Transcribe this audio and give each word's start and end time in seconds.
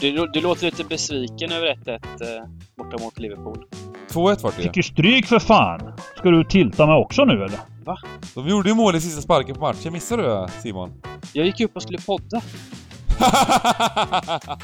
Du, 0.00 0.26
du 0.32 0.40
låter 0.40 0.64
lite 0.64 0.84
besviken 0.84 1.52
över 1.52 1.66
1-1 1.66 1.88
eh, 1.94 1.98
borta 2.76 3.04
mot 3.04 3.18
Liverpool. 3.18 3.64
2-1 4.10 4.42
vart 4.42 4.56
det 4.56 4.62
Fick 4.62 4.76
ju 4.76 4.82
stryk 4.82 5.26
för 5.26 5.38
fan! 5.38 5.92
Ska 6.16 6.30
du 6.30 6.44
tilta 6.44 6.86
mig 6.86 6.94
också 6.94 7.24
nu 7.24 7.44
eller? 7.44 7.58
De 8.34 8.48
gjorde 8.48 8.68
ju 8.68 8.74
mål 8.74 8.96
i 8.96 9.00
sista 9.00 9.22
sparken 9.22 9.54
på 9.54 9.60
matchen, 9.60 9.92
missade 9.92 10.22
du 10.22 10.46
Simon? 10.62 10.92
Jag 11.32 11.46
gick 11.46 11.60
upp 11.60 11.76
och 11.76 11.82
skulle 11.82 11.98
podda. 11.98 12.40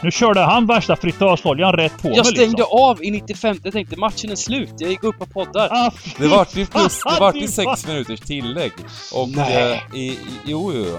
Nu 0.03 0.11
körde 0.11 0.41
han 0.41 0.67
värsta 0.67 0.97
fritösoljan 0.97 1.73
rätt 1.73 2.03
på 2.03 2.09
mig 2.09 2.17
Jag 2.17 2.27
stängde 2.27 2.57
liksom. 2.57 2.79
av 2.81 3.05
i 3.05 3.11
95. 3.11 3.57
Jag 3.65 3.73
tänkte 3.73 3.97
matchen 3.97 4.31
är 4.31 4.37
slut. 4.37 4.75
Jag 4.79 4.91
gick 4.91 5.05
upp 5.05 5.23
och 5.23 5.31
poddar. 5.31 5.69
Ah, 5.71 5.91
Det 6.19 6.29
vart 6.29 6.57
ju 6.57 6.67
plus, 6.67 7.01
det 7.05 7.21
vart 7.21 7.37
ju 7.37 7.41
Fy 7.41 7.49
sex 7.49 7.87
minuters 7.87 8.21
tillägg. 8.21 8.73
Och... 9.15 9.29
Nej. 9.29 9.83
Eh, 9.93 9.99
i, 9.99 10.07
i, 10.07 10.19
jo, 10.45 10.73
jo, 10.75 10.85
jo. 10.89 10.99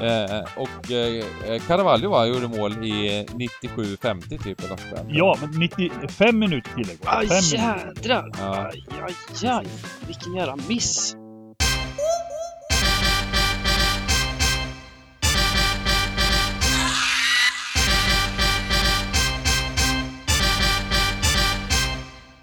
Eh, 0.00 0.40
och 0.56 0.90
eh, 0.90 1.60
Carvalho 1.66 2.10
va, 2.10 2.26
gjorde 2.26 2.48
mål 2.48 2.72
i 2.84 3.26
97-50 3.28 4.42
typ 4.42 4.60
eller 4.60 4.68
nåt 4.70 4.80
sånt 4.80 4.94
där. 4.94 5.06
Ja, 5.08 5.36
men 5.40 5.50
95 5.50 6.38
minuter 6.38 6.70
tillägg 6.74 6.98
var 7.04 7.24
det. 7.24 7.34
Aj 7.34 7.54
jädrar! 7.54 8.30
Ja. 8.38 8.70
Aj, 8.72 8.84
aj, 9.02 9.48
aj! 9.48 9.66
Vilken 10.06 10.34
jävla 10.34 10.56
miss! 10.68 11.14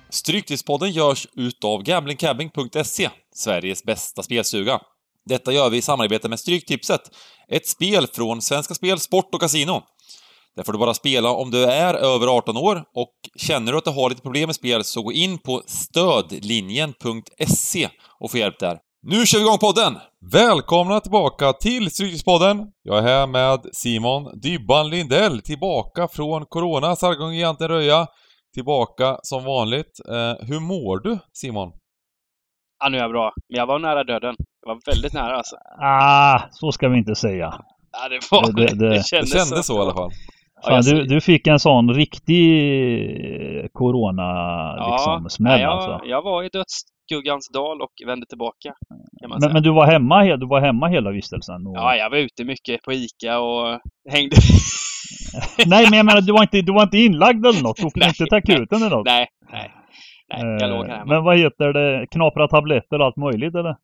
Stryktipspodden 0.10 0.92
görs 0.92 1.28
utav 1.34 1.84
gamblingcabbing.se, 1.84 3.10
Sveriges 3.36 3.84
bästa 3.84 4.24
spelsuga. 4.24 4.80
Detta 5.26 5.52
gör 5.52 5.70
vi 5.70 5.78
i 5.78 5.82
samarbete 5.82 6.30
med 6.30 6.40
Stryktipset, 6.40 7.02
ett 7.48 7.68
spel 7.68 8.08
från 8.08 8.42
Svenska 8.42 8.74
Spel, 8.74 9.00
Sport 9.00 9.34
och 9.34 9.42
Casino. 9.42 9.84
Där 10.56 10.64
får 10.64 10.74
du 10.74 10.80
bara 10.80 10.94
spela 10.94 11.30
om 11.30 11.52
du 11.52 11.64
är 11.64 11.94
över 11.94 12.28
18 12.28 12.58
år 12.58 12.84
och 12.96 13.14
känner 13.36 13.72
du 13.72 13.78
att 13.78 13.84
du 13.84 13.92
har 13.92 14.10
lite 14.10 14.22
problem 14.22 14.48
med 14.48 14.56
spel 14.56 14.84
så 14.84 15.02
gå 15.02 15.12
in 15.12 15.38
på 15.38 15.62
stödlinjen.se 15.66 17.90
och 18.20 18.32
få 18.32 18.38
hjälp 18.38 18.60
där. 18.60 18.80
Nu 19.08 19.26
kör 19.26 19.40
vi 19.40 19.46
igång 19.46 19.58
podden! 19.58 19.98
Välkomna 20.32 21.00
tillbaka 21.00 21.54
till 21.54 21.92
Stryktipspodden. 21.92 22.68
Jag 22.84 22.98
är 22.98 23.02
här 23.02 23.28
med 23.28 23.66
Simon 23.74 24.40
Dybban 24.40 24.90
Lindell, 24.90 25.42
tillbaka 25.42 26.08
från 26.08 26.46
Corona, 26.46 26.96
Sargon-giganten 26.96 27.68
Röja. 27.68 28.08
Tillbaka 28.54 29.20
som 29.24 29.44
vanligt. 29.44 30.00
Eh, 30.10 30.34
hur 30.48 30.60
mår 30.60 31.00
du, 31.00 31.18
Simon? 31.34 31.72
Ja, 32.84 32.90
nu 32.90 32.98
är 32.98 33.02
jag 33.02 33.12
bra. 33.12 33.34
Men 33.50 33.58
jag 33.58 33.66
var 33.66 33.80
nära 33.80 34.04
döden. 34.04 34.36
Jag 34.66 34.74
var 34.74 34.80
väldigt 34.86 35.14
nära 35.14 35.36
alltså. 35.36 35.56
Ah, 35.82 36.40
så 36.52 36.72
ska 36.72 36.90
vi 36.90 36.98
inte 36.98 37.16
säga. 37.16 37.54
Ja, 37.92 38.10
det 38.10 38.20
var... 38.32 38.54
Det- 38.56 38.66
det- 38.66 38.76
det- 38.90 38.90
Det 38.90 39.06
kändes, 39.08 39.34
kändes 39.50 39.68
så 39.68 39.78
i 39.78 39.82
alla 39.82 39.94
fall. 39.94 40.10
Ja, 40.64 40.70
Fan, 40.70 40.82
du, 40.82 41.04
du 41.04 41.22
fick 41.22 41.48
en 41.48 41.60
sån 41.60 41.94
riktig 41.94 42.46
eh, 43.60 43.66
corona 43.74 44.30
liksom, 44.92 45.30
smäll 45.30 45.62
jag, 45.62 45.72
alltså. 45.72 46.08
jag 46.08 46.22
var 46.22 46.44
i 46.44 46.50
dödsskuggans 46.50 47.50
dal 47.54 47.82
och 47.82 47.92
vände 48.08 48.26
tillbaka. 48.26 48.74
Kan 49.22 49.30
man 49.30 49.36
Men, 49.36 49.42
säga. 49.42 49.54
men 49.54 49.64
du 49.64 49.70
var 49.74 49.86
hemma, 49.88 50.24
he- 50.24 50.38
du 50.38 50.48
var 50.48 50.62
hemma 50.62 50.88
hela 50.88 51.12
vistelsen? 51.12 51.68
Och... 51.68 51.76
Ja, 51.78 51.96
jag 51.96 52.10
var 52.10 52.18
ute 52.18 52.44
mycket 52.44 52.82
på 52.82 52.94
Ica 52.94 53.40
och 53.40 53.80
hängde... 54.12 54.36
Nej, 55.66 55.88
men 55.90 55.98
jag 55.98 56.06
menar 56.06 56.22
du 56.22 56.34
var 56.34 56.42
inte, 56.42 56.62
du 56.62 56.74
var 56.74 56.84
inte 56.84 56.98
inlagd 56.98 57.46
eller 57.46 57.64
något? 57.64 57.78
Du 57.78 57.84
fick 57.84 57.96
Nej. 57.96 58.08
inte 58.08 58.26
ta 58.26 58.36
akuten 58.36 58.78
eller 58.84 58.90
något? 58.96 59.06
nej, 59.06 59.28
nej. 59.52 59.72
Nej, 60.34 60.42
jag 60.46 60.62
Eh, 60.62 60.70
låg 60.70 60.88
här 60.88 60.98
hemma. 60.98 61.14
Men 61.14 61.24
vad 61.24 61.38
heter 61.38 61.74
det? 61.74 62.08
Knapra 62.12 62.48
tabletter 62.48 63.00
och 63.00 63.06
allt 63.06 63.16
möjligt 63.16 63.56
eller? 63.56 63.76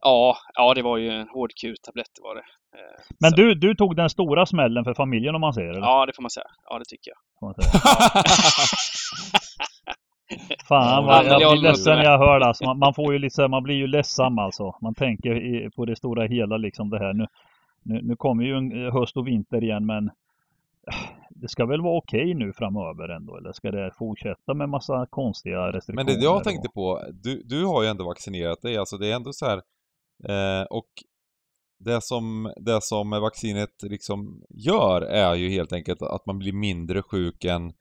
Ja, 0.00 0.36
ja, 0.54 0.74
det 0.74 0.82
var 0.82 0.96
ju 0.96 1.10
en 1.10 1.28
hård 1.28 1.50
tablett 1.86 2.06
var 2.22 2.34
det. 2.34 2.40
Eh, 2.40 3.04
Men 3.20 3.30
så- 3.30 3.36
du, 3.36 3.54
du 3.54 3.74
tog 3.74 3.96
den 3.96 4.10
stora 4.10 4.46
smällen 4.46 4.84
för 4.84 4.94
familjen 4.94 5.34
om 5.34 5.40
man 5.40 5.54
säger 5.54 5.70
eller? 5.70 5.80
Ja, 5.80 6.06
det 6.06 6.12
får 6.16 6.22
man 6.22 6.30
säga. 6.30 6.46
Ja, 6.70 6.78
det 6.78 6.84
tycker 6.88 7.10
jag. 7.10 7.18
Fan 10.68 11.04
vad 11.04 11.26
jag 11.26 11.52
blir 11.52 11.62
ledsen 11.62 11.96
när 11.96 12.04
jag 12.04 12.18
hör 12.18 12.40
det. 12.40 12.46
Alltså, 12.46 12.64
man, 12.64 12.78
man 12.78 12.94
får 12.94 13.12
ju 13.12 13.18
här- 13.18 13.48
man 13.48 13.62
blir 13.62 13.74
ju 13.74 13.86
ledsam 13.86 14.38
alltså. 14.38 14.76
Man 14.82 14.94
tänker 14.94 15.34
i, 15.36 15.70
på 15.70 15.84
det 15.84 15.96
stora 15.96 16.26
hela 16.26 16.56
liksom 16.56 16.90
det 16.90 16.98
här. 16.98 17.12
Nu, 17.12 17.26
nu, 17.82 18.00
nu 18.02 18.16
kommer 18.16 18.44
ju 18.44 18.56
en 18.56 18.86
eh, 18.86 18.92
höst 18.92 19.16
och 19.16 19.26
vinter 19.28 19.64
igen 19.64 19.86
men 19.86 20.06
eh, 20.06 20.94
det 21.42 21.48
ska 21.48 21.66
väl 21.66 21.82
vara 21.82 21.98
okej 21.98 22.34
nu 22.34 22.52
framöver 22.52 23.08
ändå? 23.08 23.36
Eller 23.36 23.52
ska 23.52 23.70
det 23.70 23.92
fortsätta 23.98 24.54
med 24.54 24.68
massa 24.68 25.06
konstiga 25.10 25.72
restriktioner? 25.72 26.04
Men 26.04 26.06
det 26.20 26.24
jag 26.24 26.36
och- 26.36 26.44
tänkte 26.44 26.68
på, 26.68 27.02
du, 27.12 27.42
du 27.44 27.64
har 27.64 27.82
ju 27.82 27.88
ändå 27.88 28.04
vaccinerat 28.04 28.62
dig, 28.62 28.76
alltså 28.76 28.96
det 28.98 29.10
är 29.10 29.14
ändå 29.16 29.32
så 29.32 29.46
här, 29.46 29.56
eh, 30.28 30.64
och 30.70 30.88
det 31.84 32.00
som, 32.02 32.52
det 32.56 32.82
som 32.82 33.10
vaccinet 33.10 33.82
liksom 33.82 34.42
gör 34.50 35.00
är 35.02 35.34
ju 35.34 35.48
helt 35.50 35.72
enkelt 35.72 36.02
att 36.02 36.26
man 36.26 36.38
blir 36.38 36.52
mindre 36.52 37.02
sjuk 37.02 37.44
än, 37.44 37.72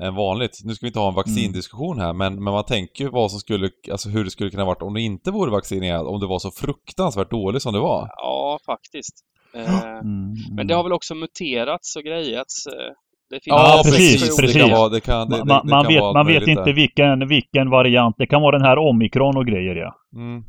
än 0.00 0.14
vanligt. 0.14 0.60
Nu 0.64 0.74
ska 0.74 0.86
vi 0.86 0.88
inte 0.88 0.98
ha 0.98 1.08
en 1.08 1.14
vaccindiskussion 1.14 1.98
här, 2.00 2.12
men, 2.12 2.34
men 2.34 2.52
man 2.52 2.64
tänker 2.64 3.04
ju 3.04 3.10
vad 3.10 3.30
som 3.30 3.40
skulle, 3.40 3.70
alltså 3.92 4.08
hur 4.08 4.24
det 4.24 4.30
skulle 4.30 4.50
kunna 4.50 4.64
varit 4.64 4.82
om 4.82 4.94
du 4.94 5.02
inte 5.02 5.30
vore 5.30 5.50
vaccinerad, 5.50 6.06
om 6.06 6.20
du 6.20 6.26
var 6.26 6.38
så 6.38 6.50
fruktansvärt 6.50 7.30
dålig 7.30 7.62
som 7.62 7.72
du 7.72 7.80
var. 7.80 8.08
Ja, 8.16 8.58
faktiskt. 8.66 9.14
Eh, 9.56 9.82
Mm, 9.98 10.34
Men 10.56 10.66
det 10.66 10.74
har 10.74 10.82
väl 10.82 10.92
också 10.92 11.14
muterats 11.14 11.96
och 11.96 12.02
grejats. 12.02 12.66
eh, 12.66 12.72
Det 13.30 13.34
finns 13.34 13.46
Ja, 13.46 13.80
precis, 13.84 14.36
Det 14.36 14.42
precis. 14.42 14.56
kan 14.56 14.62
olika- 14.64 14.76
vara, 14.78 14.88
det 14.88 15.00
kan, 15.00 15.28
det, 15.28 15.44
man, 15.44 15.86
vet, 15.86 16.02
man 16.02 16.48
inte 16.48 16.72
vilken, 16.72 17.28
vilken 17.28 17.70
variant. 17.70 18.14
Det 18.18 18.26
kan 18.26 18.42
vara 18.42 18.58
den 18.58 18.66
här 18.66 18.78
omikron 18.78 19.36
och 19.36 19.46
grejer 19.46 19.74
ja. 19.76 19.94
Mm. 20.16 20.44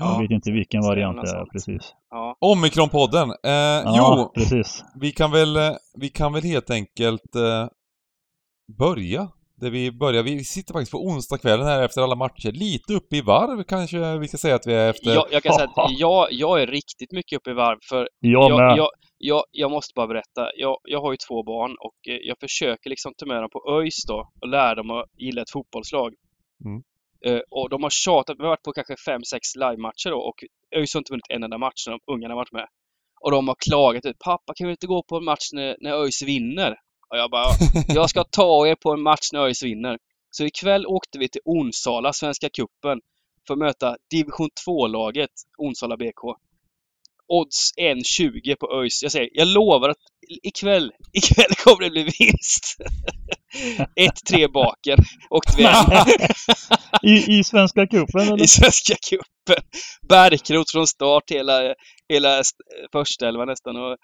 Man 0.00 0.22
vet 0.22 0.30
inte 0.30 0.52
vilken 0.52 0.80
variant 0.82 1.22
det 1.22 1.30
är 1.30 1.44
precis. 1.44 1.94
Ja, 2.10 2.36
Omikronpodden. 2.40 3.28
Eh, 3.30 3.50
Ja, 3.84 4.16
jo, 4.18 4.32
precis. 4.34 4.84
vi 5.00 5.12
kan 5.12 5.30
väl, 5.30 5.56
eh, 5.56 5.70
vi 6.00 6.08
kan 6.08 6.32
väl 6.32 6.42
helt 6.42 6.70
enkelt 6.70 7.36
eh, 7.36 7.68
börja 8.78 9.28
där 9.62 9.70
vi 9.70 9.92
börjar. 9.92 10.22
Vi 10.22 10.44
sitter 10.44 10.72
faktiskt 10.72 10.92
på 10.92 10.98
onsdagskvällen 10.98 11.66
här 11.66 11.82
efter 11.82 12.02
alla 12.02 12.14
matcher. 12.14 12.52
Lite 12.52 12.94
uppe 12.94 13.16
i 13.16 13.20
varv 13.20 13.62
kanske 13.62 14.18
vi 14.18 14.28
ska 14.28 14.36
säga 14.36 14.54
att 14.54 14.66
vi 14.66 14.74
är 14.74 14.90
efter. 14.90 15.14
jag, 15.14 15.26
jag 15.30 15.42
kan 15.42 15.54
säga 15.54 15.68
att 15.68 15.90
jag, 15.98 16.28
jag 16.30 16.62
är 16.62 16.66
riktigt 16.66 17.12
mycket 17.12 17.36
uppe 17.36 17.50
i 17.50 17.54
varv 17.54 17.78
för 17.88 18.08
Jag 18.20 18.50
jag, 18.50 18.78
jag, 18.78 18.88
jag, 19.18 19.44
jag 19.50 19.70
måste 19.70 19.92
bara 19.96 20.06
berätta. 20.06 20.42
Jag, 20.56 20.76
jag 20.82 21.00
har 21.00 21.12
ju 21.12 21.16
två 21.28 21.42
barn 21.42 21.76
och 21.86 21.98
eh, 22.08 22.18
jag 22.22 22.36
försöker 22.40 22.90
liksom 22.90 23.12
ta 23.18 23.26
med 23.26 23.42
dem 23.42 23.50
på 23.50 23.60
ÖIS 23.76 24.04
då 24.08 24.28
och 24.40 24.48
lära 24.48 24.74
dem 24.74 24.90
att 24.90 25.04
gilla 25.18 25.42
ett 25.42 25.52
fotbollslag. 25.52 26.14
Mm. 26.64 26.82
Eh, 27.26 27.42
och 27.50 27.68
de 27.70 27.82
har 27.82 27.90
tjatat, 27.90 28.36
vi 28.38 28.42
har 28.42 28.48
varit 28.48 28.62
på 28.62 28.72
kanske 28.72 28.96
fem 29.08 29.22
sex 29.32 29.42
livematcher 29.56 30.10
då 30.10 30.18
och 30.18 30.38
ÖIS 30.76 30.94
har 30.94 31.00
inte 31.00 31.12
vunnit 31.12 31.30
en 31.34 31.42
enda 31.42 31.58
match 31.58 31.86
när 31.86 31.92
de 31.92 32.12
ungarna 32.12 32.34
har 32.34 32.40
varit 32.44 32.52
med. 32.52 32.68
Och 33.20 33.30
de 33.30 33.48
har 33.48 33.56
klagat 33.68 34.04
ut, 34.04 34.18
pappa 34.24 34.52
kan 34.56 34.66
vi 34.66 34.70
inte 34.70 34.86
gå 34.86 35.02
på 35.08 35.16
en 35.16 35.24
match 35.24 35.46
när, 35.52 35.76
när 35.80 35.92
ÖIS 36.02 36.22
vinner? 36.22 36.76
Och 37.12 37.18
jag 37.18 37.30
bara, 37.30 37.54
jag 37.88 38.10
ska 38.10 38.24
ta 38.24 38.66
er 38.66 38.74
på 38.74 38.92
en 38.92 39.02
match 39.02 39.32
när 39.32 39.40
ÖIS 39.40 39.62
vinner. 39.62 39.98
Så 40.30 40.44
ikväll 40.44 40.86
åkte 40.86 41.18
vi 41.18 41.28
till 41.28 41.40
Onsala, 41.44 42.12
Svenska 42.12 42.48
Cupen, 42.48 43.00
för 43.46 43.54
att 43.54 43.58
möta 43.58 43.96
division 44.10 44.48
2-laget 44.66 45.30
Onsala 45.58 45.96
BK. 45.96 46.36
Odds 47.32 47.70
1,20 47.80 48.56
på 48.60 48.80
ÖIS. 48.80 49.02
Jag 49.02 49.12
säger, 49.12 49.28
jag 49.32 49.48
lovar 49.48 49.88
att 49.88 49.96
ikväll, 50.42 50.92
ikväll 51.12 51.54
kommer 51.64 51.84
det 51.84 51.90
bli 51.90 52.02
vinst. 52.02 52.76
1-3 54.30 54.52
baken 54.52 54.98
åkte 55.30 55.52
vi 55.56 55.64
I, 57.12 57.38
I 57.38 57.44
Svenska 57.44 57.86
cupen 57.86 58.20
eller? 58.20 58.42
i 58.42 58.46
Svenska 58.48 58.94
Cupen. 59.10 59.64
Bärkrot 60.08 60.70
från 60.70 60.86
start 60.86 61.30
hela, 61.30 61.74
hela 62.08 62.38
st- 62.40 62.64
första 62.92 63.28
elva 63.28 63.44
nästan. 63.44 63.76
Och, 63.76 63.96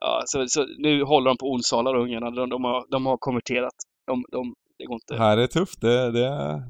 ja, 0.00 0.22
så, 0.26 0.44
så 0.48 0.66
nu 0.78 1.02
håller 1.04 1.30
de 1.30 1.36
på 1.38 1.46
Onsala 1.52 1.90
ungarna. 1.98 2.30
De, 2.30 2.48
de, 2.50 2.64
har, 2.64 2.90
de 2.90 3.06
har 3.06 3.16
konverterat. 3.16 3.74
De, 4.06 4.24
de, 4.32 4.54
det 4.78 4.84
går 4.84 4.94
inte. 4.94 5.16
Här 5.16 5.36
är 5.36 5.46
tufft. 5.46 5.80
Det, 5.80 6.10
det, 6.10 6.20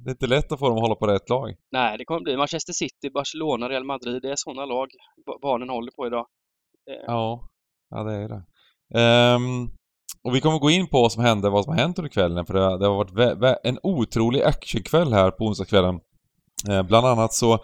det 0.05 0.11
är 0.11 0.11
inte 0.11 0.27
lätt 0.27 0.53
att 0.53 0.59
få 0.59 0.69
dem 0.69 0.77
att 0.77 0.83
hålla 0.83 0.95
på 0.95 1.07
rätt 1.07 1.29
lag. 1.29 1.55
Nej, 1.73 1.99
det 1.99 2.05
kommer 2.05 2.21
bli 2.21 2.37
Manchester 2.37 2.73
City, 2.73 3.11
Barcelona, 3.15 3.69
Real 3.69 3.85
Madrid. 3.85 4.23
Det 4.23 4.29
är 4.31 4.35
sådana 4.37 4.65
lag 4.67 4.89
ba- 5.27 5.39
barnen 5.43 5.69
håller 5.69 5.93
på 5.97 6.07
idag. 6.07 6.27
Eh, 6.91 7.05
Ja, 7.07 7.49
ja 7.91 8.03
det 8.03 8.15
är 8.15 8.29
det. 8.29 8.43
Ehm, 9.01 9.69
och 10.25 10.35
vi 10.35 10.41
kommer 10.41 10.59
gå 10.59 10.71
in 10.71 10.87
på 10.89 11.01
vad 11.03 11.13
som 11.13 11.25
hände, 11.25 11.51
vad 11.51 11.65
som 11.65 11.73
har 11.75 11.81
hänt 11.81 11.99
under 11.99 12.11
kvällen, 12.11 12.47
för 12.47 12.55
det, 12.55 12.79
det 12.79 12.87
har 12.87 12.95
varit 13.41 13.59
en 13.65 13.79
otrolig 13.83 14.43
actionkväll 14.43 15.13
här 15.13 15.31
på 15.31 15.45
onsdagskvällen. 15.45 16.01
Eh, 16.71 16.83
bland 16.83 17.07
annat 17.07 17.33
så 17.33 17.59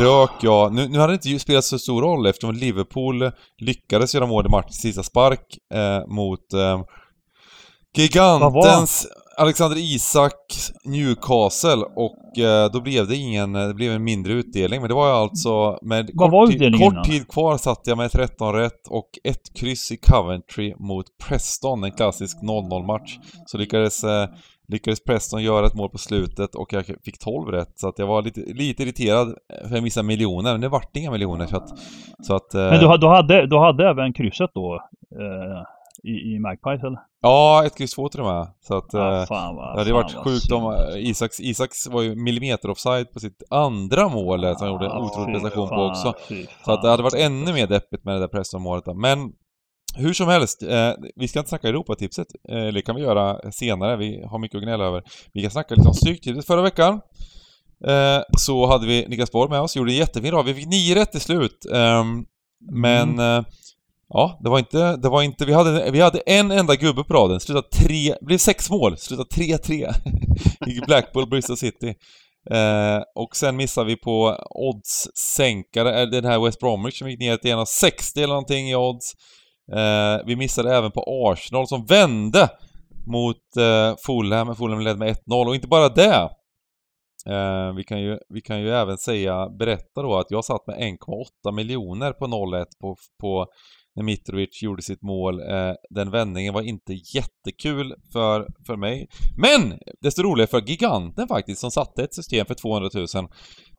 rök 0.00 0.30
jag, 0.42 0.72
nu, 0.74 0.88
nu 0.88 0.98
hade 0.98 1.12
det 1.12 1.26
inte 1.26 1.38
spelat 1.38 1.64
så 1.64 1.78
stor 1.78 2.02
roll 2.02 2.26
eftersom 2.26 2.54
Liverpool 2.54 3.30
lyckades 3.58 4.14
göra 4.14 4.26
mål 4.26 4.46
i 4.46 4.48
matchens 4.48 4.80
sista 4.80 5.02
spark 5.02 5.46
eh, 5.74 6.06
mot 6.06 6.52
eh, 6.52 6.82
gigantens 7.96 9.06
Alexander 9.36 9.76
Isak 9.78 10.54
Newcastle 10.84 11.84
och 11.96 12.38
eh, 12.38 12.70
då 12.72 12.80
blev 12.80 13.08
det 13.08 13.16
ingen, 13.16 13.52
det 13.52 13.74
blev 13.74 13.92
en 13.92 14.04
mindre 14.04 14.32
utdelning 14.32 14.80
men 14.80 14.88
det 14.88 14.94
var 14.94 15.06
ju 15.06 15.12
alltså 15.12 15.78
med 15.82 16.10
Vad 16.14 16.30
var 16.30 16.46
kort, 16.46 16.58
tid, 16.58 16.78
kort 16.78 17.04
tid 17.04 17.28
kvar 17.28 17.56
satt 17.56 17.80
jag 17.84 17.98
med 17.98 18.10
13 18.10 18.54
rätt 18.54 18.88
och 18.88 19.08
ett 19.24 19.54
kryss 19.54 19.92
i 19.92 19.96
Coventry 19.96 20.74
mot 20.78 21.06
Preston, 21.28 21.84
en 21.84 21.92
klassisk 21.92 22.42
0-0 22.42 22.86
match. 22.86 23.18
Så 23.46 23.58
lyckades, 23.58 24.04
eh, 24.04 24.28
lyckades 24.68 25.04
Preston 25.04 25.42
göra 25.42 25.66
ett 25.66 25.74
mål 25.74 25.90
på 25.90 25.98
slutet 25.98 26.54
och 26.54 26.72
jag 26.72 26.84
fick 26.86 27.18
12 27.18 27.50
rätt 27.50 27.72
så 27.74 27.88
att 27.88 27.98
jag 27.98 28.06
var 28.06 28.22
lite, 28.22 28.40
lite 28.40 28.82
irriterad 28.82 29.34
för 29.68 29.74
jag 29.74 29.82
missade 29.82 30.06
miljoner 30.06 30.52
men 30.52 30.60
det 30.60 30.68
vart 30.68 30.96
inga 30.96 31.10
miljoner 31.10 31.46
så 31.46 31.56
att... 31.56 31.68
Så 32.22 32.34
att 32.34 32.54
eh, 32.54 32.60
Men 32.60 32.80
du, 32.80 32.98
du, 32.98 33.06
hade, 33.06 33.46
du 33.46 33.58
hade 33.58 33.88
även 33.88 34.12
krysset 34.12 34.50
då? 34.54 34.80
Eh, 36.04 36.10
I, 36.10 36.34
i 36.34 36.38
Magpies 36.38 36.82
eller? 36.82 36.98
Ja, 37.22 37.64
ett 37.66 37.78
kryss 37.78 37.94
två 37.94 38.08
till 38.08 38.20
och 38.20 38.26
med. 38.26 38.46
Så 38.60 38.76
att... 38.76 38.92
Ja, 38.92 39.20
eh, 39.20 39.26
fan 39.26 39.56
vad, 39.56 39.74
det 39.74 39.80
hade 39.80 39.92
varit 39.92 40.24
sjukt 40.24 40.52
om 40.52 40.74
eh, 40.74 41.08
Isaks, 41.08 41.40
Isaks 41.40 41.86
var 41.86 42.02
ju 42.02 42.14
millimeter 42.14 42.70
offside 42.70 43.12
på 43.12 43.20
sitt 43.20 43.42
andra 43.50 44.08
mål 44.08 44.40
där, 44.40 44.54
som 44.54 44.66
han 44.66 44.72
gjorde 44.72 44.86
en 44.86 45.02
otrolig 45.02 45.34
prestation 45.34 45.68
på 45.68 45.82
också. 45.82 46.14
Så 46.64 46.72
att 46.72 46.82
det 46.82 46.88
hade 46.88 47.02
varit 47.02 47.14
ännu 47.14 47.52
mer 47.52 47.66
deppigt 47.66 48.04
med 48.04 48.14
det 48.14 48.20
där 48.20 48.28
Preston-målet. 48.28 48.84
Men 48.96 49.32
hur 49.96 50.12
som 50.12 50.28
helst, 50.28 50.62
eh, 50.62 50.92
vi 51.16 51.28
ska 51.28 51.38
inte 51.38 51.48
snacka 51.48 51.68
Europatipset. 51.68 52.26
Eh, 52.48 52.66
det 52.66 52.82
kan 52.82 52.96
vi 52.96 53.02
göra 53.02 53.52
senare, 53.52 53.96
vi 53.96 54.24
har 54.24 54.38
mycket 54.38 54.56
att 54.56 54.62
gnälla 54.62 54.84
över. 54.84 55.02
Vi 55.32 55.42
kan 55.42 55.50
snacka 55.50 55.74
lite 55.74 55.88
om 55.88 55.94
Stryktipset 55.94 56.46
förra 56.46 56.62
veckan. 56.62 57.00
Eh, 57.86 58.22
så 58.38 58.66
hade 58.66 58.86
vi 58.86 59.06
Niklas 59.08 59.32
Borg 59.32 59.50
med 59.50 59.60
oss, 59.60 59.76
gjorde 59.76 59.92
en 59.92 59.96
jättefin 59.96 60.30
rad. 60.30 60.46
Vi 60.46 60.54
fick 60.54 60.66
nio 60.66 60.94
rätt 60.94 61.12
till 61.12 61.20
slut. 61.20 61.66
Ehm, 61.72 62.24
men 62.72 63.18
eh, 63.18 63.44
ja, 64.12 64.38
det 64.42 64.50
var 64.50 64.58
inte, 64.58 64.96
det 64.96 65.08
var 65.08 65.22
inte, 65.22 65.44
vi 65.44 65.52
hade, 65.52 65.90
vi 65.90 66.00
hade 66.00 66.18
en 66.18 66.50
enda 66.50 66.76
gubbe 66.76 67.04
på 67.04 67.14
raden, 67.14 67.40
slutade 67.40 67.68
tre, 67.68 68.14
blev 68.20 68.38
sex 68.38 68.70
mål, 68.70 68.96
slutade 68.96 69.28
3-3 69.28 69.94
i 70.66 70.80
Blackpool, 70.86 71.28
Bristol 71.28 71.56
City. 71.56 71.94
Eh, 72.50 73.00
och 73.14 73.36
sen 73.36 73.56
missade 73.56 73.86
vi 73.86 73.96
på 73.96 74.36
odds-sänkare, 74.50 76.06
den 76.06 76.24
här 76.24 76.44
West 76.44 76.60
Bromwich 76.60 76.98
som 76.98 77.10
gick 77.10 77.20
ner 77.20 77.36
till 77.36 77.50
1,60 77.50 78.16
eller 78.16 78.28
någonting 78.28 78.70
i 78.70 78.74
odds. 78.74 79.12
Eh, 79.72 80.26
vi 80.26 80.36
missade 80.36 80.76
även 80.76 80.90
på 80.90 81.04
Arsenal 81.06 81.68
som 81.68 81.86
vände 81.86 82.48
mot 83.06 83.56
eh, 83.58 83.96
Fulham, 84.06 84.56
Fulham 84.56 84.80
ledde 84.80 84.98
med 84.98 85.16
1-0 85.28 85.46
och 85.46 85.54
inte 85.54 85.68
bara 85.68 85.88
det. 85.88 86.28
Eh, 87.26 87.74
vi, 87.76 87.84
kan 87.84 88.00
ju, 88.00 88.18
vi 88.28 88.40
kan 88.40 88.60
ju 88.60 88.70
även 88.70 88.98
säga, 88.98 89.48
berätta 89.58 90.02
då 90.02 90.18
att 90.18 90.30
jag 90.30 90.44
satt 90.44 90.66
med 90.66 90.76
1,8 90.76 91.52
miljoner 91.52 92.12
på 92.12 92.26
0-1 92.26 92.64
på, 92.80 92.96
på 93.20 93.46
när 93.96 94.02
Mitrovic 94.02 94.62
gjorde 94.62 94.82
sitt 94.82 95.02
mål. 95.02 95.40
Eh, 95.40 95.72
den 95.90 96.10
vändningen 96.10 96.54
var 96.54 96.62
inte 96.62 96.92
jättekul 96.92 97.94
för, 98.12 98.46
för 98.66 98.76
mig. 98.76 99.06
Men! 99.36 99.78
Desto 100.00 100.22
roligare 100.22 100.50
för 100.50 100.60
giganten 100.60 101.28
faktiskt, 101.28 101.60
som 101.60 101.70
satte 101.70 102.02
ett 102.04 102.14
system 102.14 102.46
för 102.46 102.54
200 102.54 102.90
000. 102.94 103.06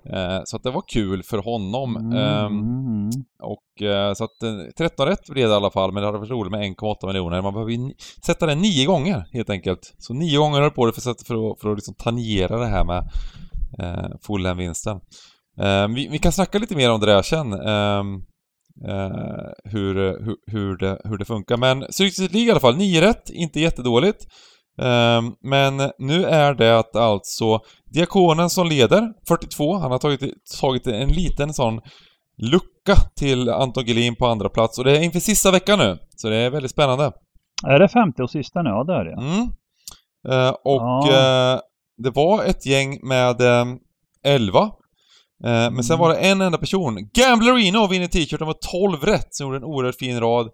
Eh, 0.10 0.42
så 0.46 0.56
att 0.58 0.64
det 0.64 0.72
var 0.72 0.84
kul 0.94 1.24
för 1.24 1.38
honom. 1.38 1.98
Mm, 1.98 2.14
Ehm, 2.18 2.60
mm, 2.60 3.10
och 3.44 3.82
eh, 3.88 4.14
så 4.14 4.24
att 4.24 4.44
eh, 4.44 4.52
13 4.78 5.06
rätt 5.08 5.30
blev 5.30 5.48
det 5.48 5.54
i 5.54 5.56
alla 5.56 5.72
fall, 5.72 5.92
men 5.94 6.02
det 6.02 6.08
hade 6.08 6.18
varit 6.20 6.30
roligt 6.32 6.52
med 6.52 6.62
1,8 6.62 7.08
miljoner. 7.08 7.42
Man 7.42 7.54
behöver 7.54 7.72
ju 7.72 7.92
sätta 8.26 8.46
den 8.46 8.60
nio 8.62 8.86
gånger 8.86 9.26
helt 9.34 9.50
enkelt. 9.50 9.94
Så 9.98 10.14
nio 10.14 10.38
gånger 10.38 10.62
höll 10.62 10.72
på 10.72 10.86
det 10.86 10.92
för, 10.94 11.12
att- 11.12 11.28
för 11.28 11.52
att, 11.52 11.62
för 11.62 11.70
att 11.72 11.78
liksom 11.78 11.96
tangera 11.96 12.58
det 12.60 12.68
här 12.68 12.84
med 12.84 13.10
Fulham-vinsten. 14.28 15.00
Eh, 15.60 15.88
vi, 15.88 16.08
vi 16.08 16.20
kan 16.20 16.32
snacka 16.32 16.60
lite 16.60 16.76
mer 16.76 16.92
om 16.92 17.00
det 17.00 17.06
där 17.06 17.22
sen. 17.22 17.54
eh, 18.88 19.72
hur, 19.72 19.96
hur, 20.26 20.36
hur, 20.52 20.78
det, 20.78 21.02
hur 21.04 21.18
det 21.18 21.26
funkar. 21.26 21.58
Men 21.58 21.80
League 21.80 22.42
i 22.48 22.52
alla 22.52 22.60
fall, 22.60 22.78
9 22.78 23.02
rätt, 23.02 23.30
inte 23.30 23.60
jättedåligt. 23.60 24.26
Ehm, 24.82 25.34
men 25.42 25.92
nu 26.00 26.26
är 26.26 26.54
det 26.54 26.80
att 26.80 26.96
alltså 26.96 27.60
Diakonen 27.94 28.50
som 28.50 28.68
leder, 28.68 29.14
42, 29.28 29.78
han 29.78 29.92
har 29.92 30.00
tagit, 30.00 30.22
tagit 30.62 30.88
en 30.88 31.10
liten 31.10 31.54
sån 31.54 31.82
lucka 32.38 32.96
till 33.20 33.50
Anton 33.50 33.86
Gelin 33.86 34.16
på 34.16 34.28
andra 34.28 34.50
plats 34.50 34.80
och 34.80 34.84
det 34.86 34.98
är 34.98 35.02
inför 35.02 35.20
sista 35.20 35.52
veckan 35.52 35.80
nu. 35.80 35.98
Så 36.16 36.30
det 36.30 36.36
är 36.36 36.50
väldigt 36.50 36.72
spännande. 36.72 37.12
Är 37.68 37.80
det 37.80 37.88
femte 37.90 38.24
och 38.24 38.30
sista 38.30 38.62
nu? 38.62 38.70
Ja, 38.70 38.84
det 38.84 38.94
är 38.94 39.06
det. 39.06 39.22
Mm. 39.22 39.50
Eh, 40.30 40.50
och 40.64 40.82
Ja. 40.82 41.54
eh, 41.54 41.60
det 41.98 42.10
var 42.10 42.44
ett 42.44 42.66
gäng 42.66 43.00
med 43.08 43.42
eh, 43.42 43.66
11. 44.26 44.70
Eh, 45.46 45.72
men 45.72 45.84
sen 45.84 45.94
Mm. 45.96 46.00
var 46.00 46.10
det 46.10 46.20
en 46.20 46.42
enda 46.42 46.58
person, 46.58 47.10
Gamblerino 47.14 47.88
vinner 47.88 48.08
t-shirten 48.08 48.48
med 48.48 48.56
12 48.72 49.02
rätt, 49.04 49.28
som 49.36 49.46
gjorde 49.48 49.58
en 49.58 49.64
oerhört 49.64 49.96
fin 50.00 50.20
rad. 50.20 50.50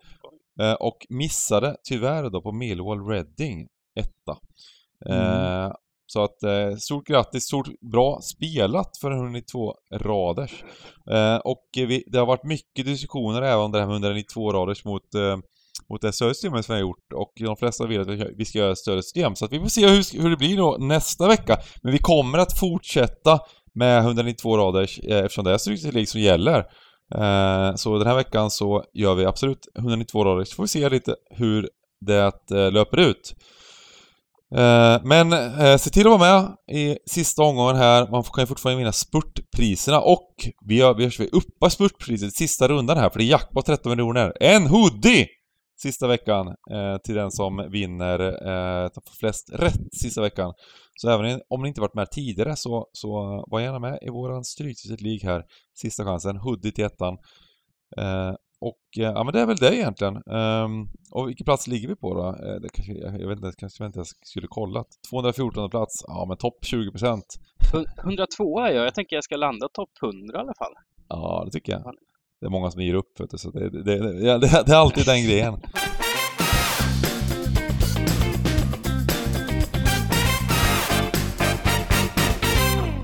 Eh, 0.62 0.74
och 0.74 0.98
missade 1.10 1.76
tyvärr 1.90 2.30
då 2.30 2.42
på 2.42 2.52
Millwall 2.52 3.08
Reading, 3.08 3.68
etta. 4.00 4.38
Eh, 5.10 5.72
Så 6.12 6.24
att 6.24 6.38
stort 6.82 7.08
grattis, 7.08 7.44
stort 7.44 7.68
bra 7.92 8.20
spelat 8.22 8.98
för 9.02 9.12
192 9.12 9.74
raders. 9.94 10.64
Eh, 11.12 11.36
och 11.36 11.64
vi, 11.76 12.04
det 12.08 12.20
har 12.20 12.26
varit 12.26 12.44
mycket 12.44 12.86
diskussioner 12.86 13.42
även 13.42 13.60
om 13.66 13.72
det 13.72 13.80
här 13.80 13.86
med 13.88 13.94
192 13.94 14.52
raders 14.54 14.86
mot 14.86 15.02
mot 15.92 16.02
det 16.02 16.12
större 16.14 16.34
systemet 16.34 16.66
som 16.66 16.76
vi 16.76 16.82
har 16.82 16.88
gjort 16.88 17.14
och 17.16 17.32
de 17.46 17.56
flesta 17.58 17.88
vill 17.88 18.02
att 18.02 18.08
vi- 18.08 18.34
vi 18.38 18.46
ska 18.46 18.58
göra 18.60 18.72
ett 18.72 18.78
större 18.78 19.04
system. 19.04 19.36
Så 19.36 19.46
att 19.46 19.52
vi 19.54 19.60
får 19.60 19.68
se 19.68 19.88
hur, 19.88 20.22
hur 20.22 20.30
det 20.30 20.38
blir 20.38 20.58
då 20.58 20.78
nästa 20.80 21.28
vecka. 21.28 21.58
Men 21.84 21.92
vi 21.92 21.98
kommer 22.00 22.38
att 22.38 22.60
fortsätta 22.60 23.40
med 23.75 24.00
192 24.00 24.57
raders 24.57 25.00
eh, 25.00 25.18
eftersom 25.18 25.45
det 25.45 25.51
är 25.51 25.57
Stryktipset 25.57 25.94
League 25.94 26.07
som 26.07 26.21
gäller. 26.21 26.57
Eh, 27.16 27.75
så 27.75 27.98
den 27.98 28.07
här 28.07 28.16
veckan 28.16 28.51
så 28.51 28.83
gör 28.94 29.16
vi 29.16 29.25
absolut 29.25 29.68
192 29.77 30.24
raders. 30.24 30.50
Så 30.50 30.56
får 30.56 30.63
vi 30.63 30.68
se 30.68 30.89
lite 30.89 31.16
hur 31.30 31.69
det 32.06 32.33
eh, 32.51 32.71
löper 32.71 32.98
ut. 32.98 33.36
Eh, 34.56 34.98
men 35.04 35.33
eh, 35.33 35.77
se 35.77 35.89
till 35.89 36.07
att 36.07 36.19
vara 36.19 36.31
med 36.31 36.77
i 36.77 36.98
sista 37.06 37.44
omgången 37.44 37.75
här. 37.75 38.07
Man 38.12 38.24
kan 38.24 38.42
ju 38.42 38.48
fortfarande 38.48 38.77
vinna 38.77 38.92
spurtpriserna 38.92 40.00
och 40.00 40.33
vi, 40.66 40.75
gör, 40.77 40.94
vi, 40.94 41.07
vi 41.19 41.27
uppar 41.27 41.69
spurtpriset 41.69 42.36
sista 42.36 42.68
rundan 42.68 42.98
här 42.98 43.10
för 43.10 43.19
det 43.19 43.25
är 43.25 43.30
jackpot 43.30 43.66
13 43.66 43.89
miljoner. 43.89 44.33
En 44.39 44.68
hoodie! 44.68 45.27
Sista 45.81 46.08
veckan 46.08 46.48
eh, 46.48 46.98
till 47.04 47.16
den 47.16 47.31
som 47.31 47.68
vinner, 47.72 48.20
eh, 48.20 48.90
får 48.94 49.20
flest 49.20 49.50
rätt 49.54 49.94
sista 49.94 50.22
veckan. 50.22 50.54
Så 51.02 51.10
även 51.10 51.42
om 51.50 51.62
ni 51.62 51.68
inte 51.68 51.81
varit 51.81 51.94
med 51.96 52.12
tidigare 52.12 52.56
så, 52.56 52.88
så 52.94 53.44
var 53.48 53.60
gärna 53.60 53.80
med 53.80 54.00
i 54.02 54.10
våran 54.10 54.44
Stryktipset 54.44 55.02
League 55.02 55.30
här. 55.31 55.44
Sista 55.81 56.04
chansen, 56.06 56.38
hoodie 56.38 56.72
till 56.72 56.84
ettan. 56.86 57.18
Eh, 57.98 58.34
och 58.62 58.80
eh, 58.98 59.04
ja 59.04 59.24
men 59.24 59.34
det 59.34 59.40
är 59.42 59.46
väl 59.46 59.58
det 59.58 59.76
egentligen. 59.76 60.16
Ehm, 60.16 60.88
och 61.12 61.28
vilken 61.30 61.46
plats 61.46 61.68
ligger 61.68 61.88
vi 61.88 61.96
på 61.96 62.14
då? 62.14 62.28
Eh, 62.28 62.56
det 62.62 62.70
kanske, 62.74 62.94
jag, 62.94 63.22
jag 63.22 63.28
vet 63.28 63.38
inte, 63.38 63.52
kanske 63.58 63.84
jag 63.84 63.90
inte 63.90 64.00
ens 64.00 64.10
skulle 64.24 64.48
kollat. 64.48 64.88
214 65.10 65.70
plats, 65.70 66.04
ja 66.08 66.26
men 66.28 66.38
topp 66.38 66.58
20 66.66 66.92
procent. 66.92 67.26
Hun- 67.74 67.86
102 68.04 68.60
är 68.60 68.72
jag. 68.72 68.86
Jag 68.86 68.96
tänker 68.96 69.16
jag 69.16 69.24
ska 69.24 69.36
landa 69.36 69.68
topp 69.74 69.90
100 70.02 70.38
i 70.38 70.42
alla 70.42 70.54
fall. 70.58 70.74
Ja, 71.08 71.44
det 71.46 71.52
tycker 71.52 71.72
jag. 71.72 71.81
Det 72.42 72.46
är 72.46 72.50
många 72.50 72.72
som 72.72 72.82
ger 72.82 72.94
upp 72.94 73.20
vet 73.20 73.30
du, 73.30 73.38
så 73.38 73.52
det, 73.52 73.70
det, 73.70 73.84
det, 73.84 74.22
det, 74.22 74.64
det 74.66 74.72
är 74.72 74.76
alltid 74.76 75.06
den 75.06 75.24
grejen. 75.24 75.54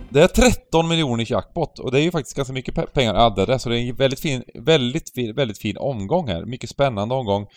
Det 0.09 0.21
är 0.21 0.27
13 0.27 0.87
miljoner 0.87 1.23
i 1.23 1.27
jackpot 1.29 1.79
och 1.79 1.91
det 1.91 1.99
är 1.99 2.03
ju 2.03 2.11
faktiskt 2.11 2.37
ganska 2.37 2.53
mycket 2.53 2.93
pengar 2.93 3.13
addade 3.15 3.59
så 3.59 3.69
det 3.69 3.79
är 3.79 3.89
en 3.89 3.95
väldigt 3.95 4.19
fin, 4.19 4.43
väldigt 4.53 5.13
fin, 5.13 5.35
väldigt 5.35 5.61
fin 5.61 5.77
omgång 5.77 6.27
här. 6.27 6.45
Mycket 6.45 6.69
spännande 6.69 7.15
omgång 7.15 7.47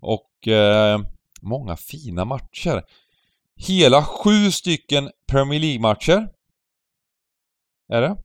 och 0.00 0.48
eh, 0.48 1.00
många 1.42 1.76
fina 1.76 2.24
matcher. 2.24 2.82
Hela 3.56 4.02
sju 4.02 4.50
stycken 4.50 5.10
Premier 5.30 5.60
League-matcher 5.60 6.28
är 7.92 8.00
det. 8.00 8.16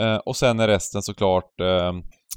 Eh, 0.00 0.16
och 0.16 0.36
sen 0.36 0.60
är 0.60 0.68
resten 0.68 1.02
såklart 1.02 1.60
eh, 1.60 1.92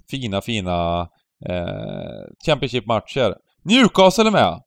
fina, 0.09 0.41
fina 0.41 1.01
eh, 1.45 2.23
Championship-matcher. 2.45 3.35
Newcastle 3.63 4.27
är 4.27 4.31
med. 4.31 4.63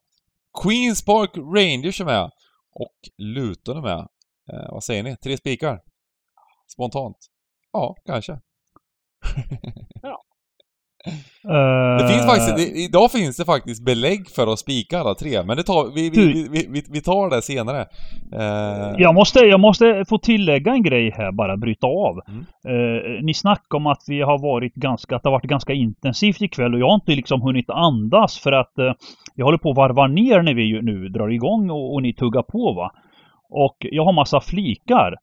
Queens 0.62 1.04
Park 1.04 1.30
Rangers 1.36 2.00
är 2.00 2.04
med. 2.04 2.30
Och 2.74 2.96
Luton 3.18 3.76
är 3.76 3.82
med. 3.82 4.08
Eh, 4.52 4.70
vad 4.70 4.84
säger 4.84 5.02
ni? 5.02 5.16
Tre 5.16 5.36
spikar? 5.36 5.80
Spontant? 6.72 7.16
Ja, 7.72 7.96
kanske. 8.06 8.40
Det 11.98 12.08
finns 12.08 12.26
faktiskt, 12.26 12.56
det, 12.56 12.80
idag 12.80 13.10
finns 13.12 13.36
det 13.36 13.44
faktiskt 13.44 13.84
belägg 13.84 14.30
för 14.30 14.52
att 14.52 14.58
spika 14.58 14.98
alla 14.98 15.14
tre, 15.14 15.42
men 15.42 15.56
det 15.56 15.62
tar, 15.62 15.94
vi, 15.94 16.10
vi, 16.10 16.48
vi, 16.48 16.66
vi, 16.70 16.82
vi 16.90 17.00
tar 17.00 17.30
det 17.30 17.42
senare. 17.42 17.80
Eh, 18.32 18.94
Jag 18.98 19.14
måste, 19.14 19.38
jag 19.38 19.60
måste 19.60 20.04
få 20.08 20.18
tillägga 20.18 20.72
en 20.72 20.82
grej 20.82 21.10
här, 21.16 21.32
bara 21.32 21.56
bryta 21.56 21.86
av. 21.86 22.20
Mm. 22.28 22.40
Eh, 22.68 23.22
ni 23.22 23.34
snackar 23.34 23.76
om 23.76 23.86
att 23.86 24.02
vi 24.06 24.20
har 24.20 24.38
varit 24.38 24.74
ganska, 24.74 25.16
att 25.16 25.22
det 25.22 25.28
har 25.28 25.36
varit 25.36 25.50
ganska 25.50 25.72
intensivt 25.72 26.42
ikväll 26.42 26.74
och 26.74 26.80
jag 26.80 26.86
har 26.86 26.94
inte 26.94 27.12
liksom 27.12 27.42
hunnit 27.42 27.70
andas 27.70 28.38
för 28.38 28.52
att 28.52 28.78
eh, 28.78 28.92
jag 29.34 29.44
håller 29.44 29.58
på 29.58 29.70
att 29.70 29.76
varva 29.76 30.06
ner 30.06 30.42
när 30.42 30.54
vi 30.54 30.82
nu 30.82 31.08
drar 31.08 31.28
igång 31.28 31.70
och, 31.70 31.94
och 31.94 32.02
ni 32.02 32.14
tuggar 32.14 32.42
på 32.42 32.72
va. 32.72 32.92
Och 33.50 33.76
jag 33.80 34.04
har 34.04 34.12
massa 34.12 34.40
flikar. 34.40 35.14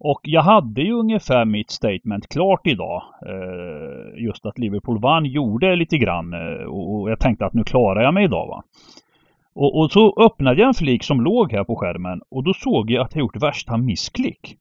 Och 0.00 0.20
jag 0.22 0.42
hade 0.42 0.82
ju 0.82 0.92
ungefär 0.92 1.44
mitt 1.44 1.70
statement 1.70 2.28
klart 2.28 2.66
idag. 2.66 3.02
Eh, 3.26 4.24
just 4.24 4.46
att 4.46 4.58
Liverpool 4.58 5.00
vann 5.00 5.24
gjorde 5.24 5.76
lite 5.76 5.98
grann 5.98 6.32
eh, 6.32 6.66
och, 6.66 7.10
jag 7.10 7.20
tänkte 7.20 7.46
att 7.46 7.54
nu 7.54 7.64
klarar 7.64 8.02
jag 8.02 8.14
mig 8.14 8.24
idag 8.24 8.46
va. 8.46 8.62
Och, 9.54 9.78
och 9.78 9.92
så 9.92 10.22
öppnade 10.24 10.60
jag 10.60 10.68
en 10.68 10.74
flik 10.74 11.04
som 11.04 11.20
låg 11.20 11.52
här 11.52 11.64
på 11.64 11.76
skärmen 11.76 12.20
och 12.30 12.44
då 12.44 12.54
såg 12.54 12.90
jag 12.90 13.04
att 13.04 13.14
jag 13.14 13.20
gjort 13.20 13.42
värsta 13.42 13.76
missklick. 13.76 14.56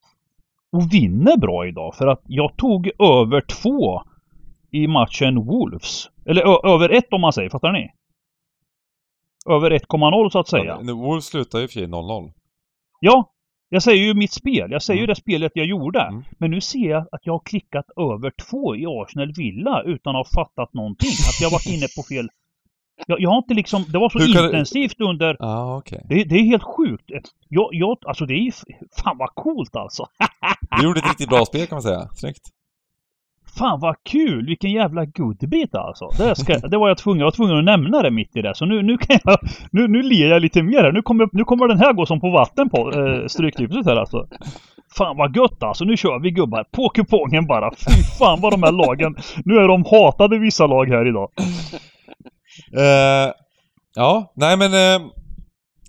Och 0.72 0.94
vinner 0.94 1.38
bra 1.38 1.68
idag 1.68 1.96
för 1.96 2.08
att 2.08 2.22
jag 2.26 2.58
tog 2.58 2.90
över 3.00 3.42
två 3.42 4.02
i 4.72 4.88
matchen 4.88 5.46
Wolves. 5.46 6.10
Eller 6.26 6.68
över 6.74 6.90
ett 6.90 7.14
om 7.14 7.22
man 7.22 7.34
säger, 7.34 7.50
fattar 7.50 7.72
ni? 7.72 7.92
Över 9.50 9.72
1,0 9.72 10.30
så 10.30 10.40
att 10.40 10.48
säga. 10.48 10.80
nu, 10.82 10.94
Wolves 10.94 11.26
slutar 11.26 11.60
ju 11.60 11.64
i 11.64 11.68
och 11.68 11.72
för 11.72 11.80
sig 11.80 11.88
0-0. 11.88 12.32
Ja, 13.00 13.32
jag 13.70 13.84
säger 13.84 14.04
ju 14.06 14.14
mitt 14.14 14.32
spel. 14.34 14.72
Jag 14.72 14.84
säger 14.84 14.98
ju 14.98 15.04
Mm. 15.04 15.14
det 15.14 15.22
spelet 15.22 15.52
jag 15.56 15.66
gjorde. 15.66 16.02
Mm. 16.02 16.24
Men 16.38 16.52
nu 16.52 16.62
ser 16.62 16.90
jag 16.90 17.08
att 17.12 17.22
jag 17.24 17.34
har 17.34 17.40
klickat 17.40 17.86
över 17.98 18.32
två 18.50 18.76
i 18.76 18.86
Arsenal 18.86 19.34
Villa 19.34 19.84
utan 19.86 20.16
att 20.16 20.28
ha 20.28 20.44
fattat 20.44 20.74
någonting. 20.74 21.10
Att 21.10 21.42
jag 21.42 21.50
varit 21.52 21.68
inne 21.68 21.88
på 21.98 22.04
fel... 22.04 22.30
Jag, 23.08 23.22
jag 23.22 23.30
har 23.30 23.38
inte 23.38 23.54
liksom, 23.54 23.86
det 23.88 24.00
var 24.00 24.10
så 24.10 24.20
intensivt 24.20 25.02
under... 25.02 25.38
Ja, 25.40 25.48
ah, 25.48 25.78
okej. 25.78 26.06
Det, 26.10 26.24
det 26.24 26.36
är 26.36 26.44
helt 26.44 26.64
sjukt. 26.64 27.12
Jag, 27.50 27.70
jag, 27.72 27.98
alltså 28.06 28.26
det 28.26 28.34
är 28.34 28.44
ju... 28.46 28.52
Fan 29.04 29.18
vad 29.18 29.30
coolt 29.36 29.76
alltså. 29.76 30.06
Du 30.78 30.84
gjorde 30.84 31.00
ett 31.00 31.06
riktigt 31.06 31.30
bra 31.30 31.46
spel 31.46 31.68
kan 31.68 31.76
man 31.76 31.84
säga. 31.84 32.10
Snyggt. 32.16 32.42
Fan 33.58 33.80
vad 33.80 33.96
kul! 34.04 34.46
Vilken 34.46 34.72
jävla 34.72 35.06
godbit 35.06 35.76
alltså. 35.76 36.10
Det, 36.18 36.36
ska, 36.36 36.58
det 36.58 36.78
var 36.78 36.88
jag 36.88 36.98
tvungen, 36.98 37.20
jag 37.20 37.26
var 37.26 37.32
tvungen 37.32 37.58
att 37.58 37.64
nämna 37.64 38.02
det 38.02 38.12
mitt 38.12 38.36
i 38.36 38.42
det. 38.42 38.56
Så 38.56 38.66
nu, 38.66 38.82
nu 38.82 38.98
kan 38.98 39.20
jag... 39.24 39.38
Nu, 39.72 39.88
nu 39.88 40.02
ler 40.02 40.28
jag 40.28 40.42
lite 40.42 40.64
mer 40.64 40.84
här. 40.84 40.92
Nu 40.92 41.02
kommer, 41.02 41.30
nu 41.32 41.44
kommer 41.44 41.68
den 41.68 41.80
här 41.80 41.94
gå 41.94 42.06
som 42.06 42.22
på 42.22 42.30
vatten 42.30 42.70
på 42.70 42.92
eh, 42.92 43.28
Stryktipset 43.28 43.86
här 43.86 43.96
alltså. 43.96 44.28
Fan 44.98 45.18
vad 45.18 45.36
gött 45.36 45.64
alltså. 45.64 45.86
Nu 45.86 45.98
kör 45.98 46.20
vi 46.20 46.32
gubbar. 46.32 46.64
På 46.72 46.90
kupongen 46.90 47.48
bara. 47.48 47.72
Fy 47.72 48.04
fan 48.20 48.42
vad 48.42 48.54
de 48.54 48.64
här 48.64 48.72
lagen... 48.72 49.16
Nu 49.46 49.56
är 49.56 49.68
de 49.68 49.86
hatade 49.86 50.40
vissa 50.40 50.68
lag 50.68 50.86
här 50.86 51.08
idag. 51.08 51.30
Uh, 52.78 53.34
ja, 53.96 54.34
nej 54.36 54.58
men 54.58 54.74
uh, 54.74 55.08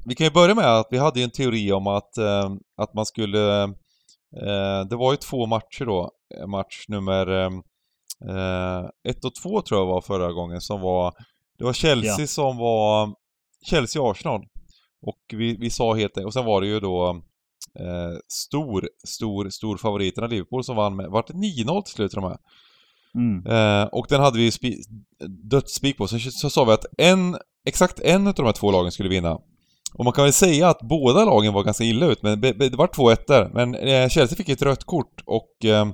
vi 0.07 0.15
kan 0.15 0.27
ju 0.27 0.31
börja 0.31 0.55
med 0.55 0.67
att 0.67 0.89
vi 0.91 0.99
hade 0.99 1.19
ju 1.19 1.25
en 1.25 1.31
teori 1.31 1.73
om 1.73 1.87
att, 1.87 2.11
uh, 2.19 2.57
att 2.83 2.95
man 2.95 3.07
skulle... 3.07 3.75
Eh, 4.37 4.89
det 4.89 4.97
var 4.97 5.13
ju 5.13 5.17
två 5.17 5.47
matcher 5.47 5.85
då. 5.85 6.11
Eh, 6.39 6.47
Match 6.47 6.85
nummer 6.89 7.27
eh, 7.27 7.51
eh, 8.31 8.85
ett 9.09 9.25
och 9.25 9.35
två 9.43 9.63
tror 9.63 9.81
jag 9.81 9.87
var 9.87 10.01
förra 10.01 10.33
gången 10.33 10.61
som 10.61 10.81
var... 10.81 11.15
Det 11.59 11.65
var 11.65 11.73
Chelsea 11.73 12.17
Ja. 12.21 12.27
som 12.27 12.57
var... 12.57 13.15
Chelsea-Arsenal. 13.71 14.41
Och 15.07 15.19
vi, 15.33 15.57
vi 15.57 15.71
sa 15.71 15.95
helt. 15.95 16.17
Och 16.17 16.33
sen 16.33 16.45
var 16.45 16.61
det 16.61 16.67
ju 16.67 16.81
då 16.81 17.09
eh, 17.79 18.19
stor, 18.29 18.89
stor, 19.07 19.49
stor 19.51 19.77
favoriterna 19.77 20.27
Liverpool 20.27 20.65
som 20.65 20.77
vann 20.77 20.97
med... 20.97 21.11
Vart 21.11 21.27
det 21.27 21.33
9-0 21.35 21.83
till 21.83 21.93
slut 21.95 22.15
och 22.15 22.23
med? 22.23 22.39
Mm. 23.15 23.47
Eh, 23.47 23.85
och 23.89 24.07
den 24.09 24.21
hade 24.21 24.39
vi 24.39 24.45
ju 24.45 24.51
spi- 24.51 24.83
dödsspik 25.51 25.97
på. 25.99 26.07
Så, 26.09 26.19
så 26.19 26.51
sa 26.51 26.65
vi 26.65 26.73
att 26.73 26.85
en, 26.99 27.37
exakt 27.67 28.01
en 28.01 28.27
av 28.27 28.35
de 28.35 28.47
här 28.47 28.53
två 28.53 28.71
lagen 28.71 28.93
skulle 28.93 29.09
vinna. 29.09 29.39
Och 29.95 30.05
man 30.05 30.13
kan 30.13 30.25
väl 30.25 30.33
säga 30.33 30.69
att 30.69 30.81
båda 30.83 31.25
lagen 31.25 31.53
var 31.53 31.63
ganska 31.65 31.85
illa 31.85 32.07
ut, 32.07 32.23
men 32.23 32.41
det 32.41 32.77
var 32.77 32.87
två 32.87 33.11
ettor. 33.11 33.51
Men 33.55 33.75
eh, 33.75 34.09
Chelsea 34.09 34.37
fick 34.37 34.49
ett 34.49 34.63
rött 34.63 34.85
kort 34.85 35.23
och 35.27 35.65
eh, 35.65 35.89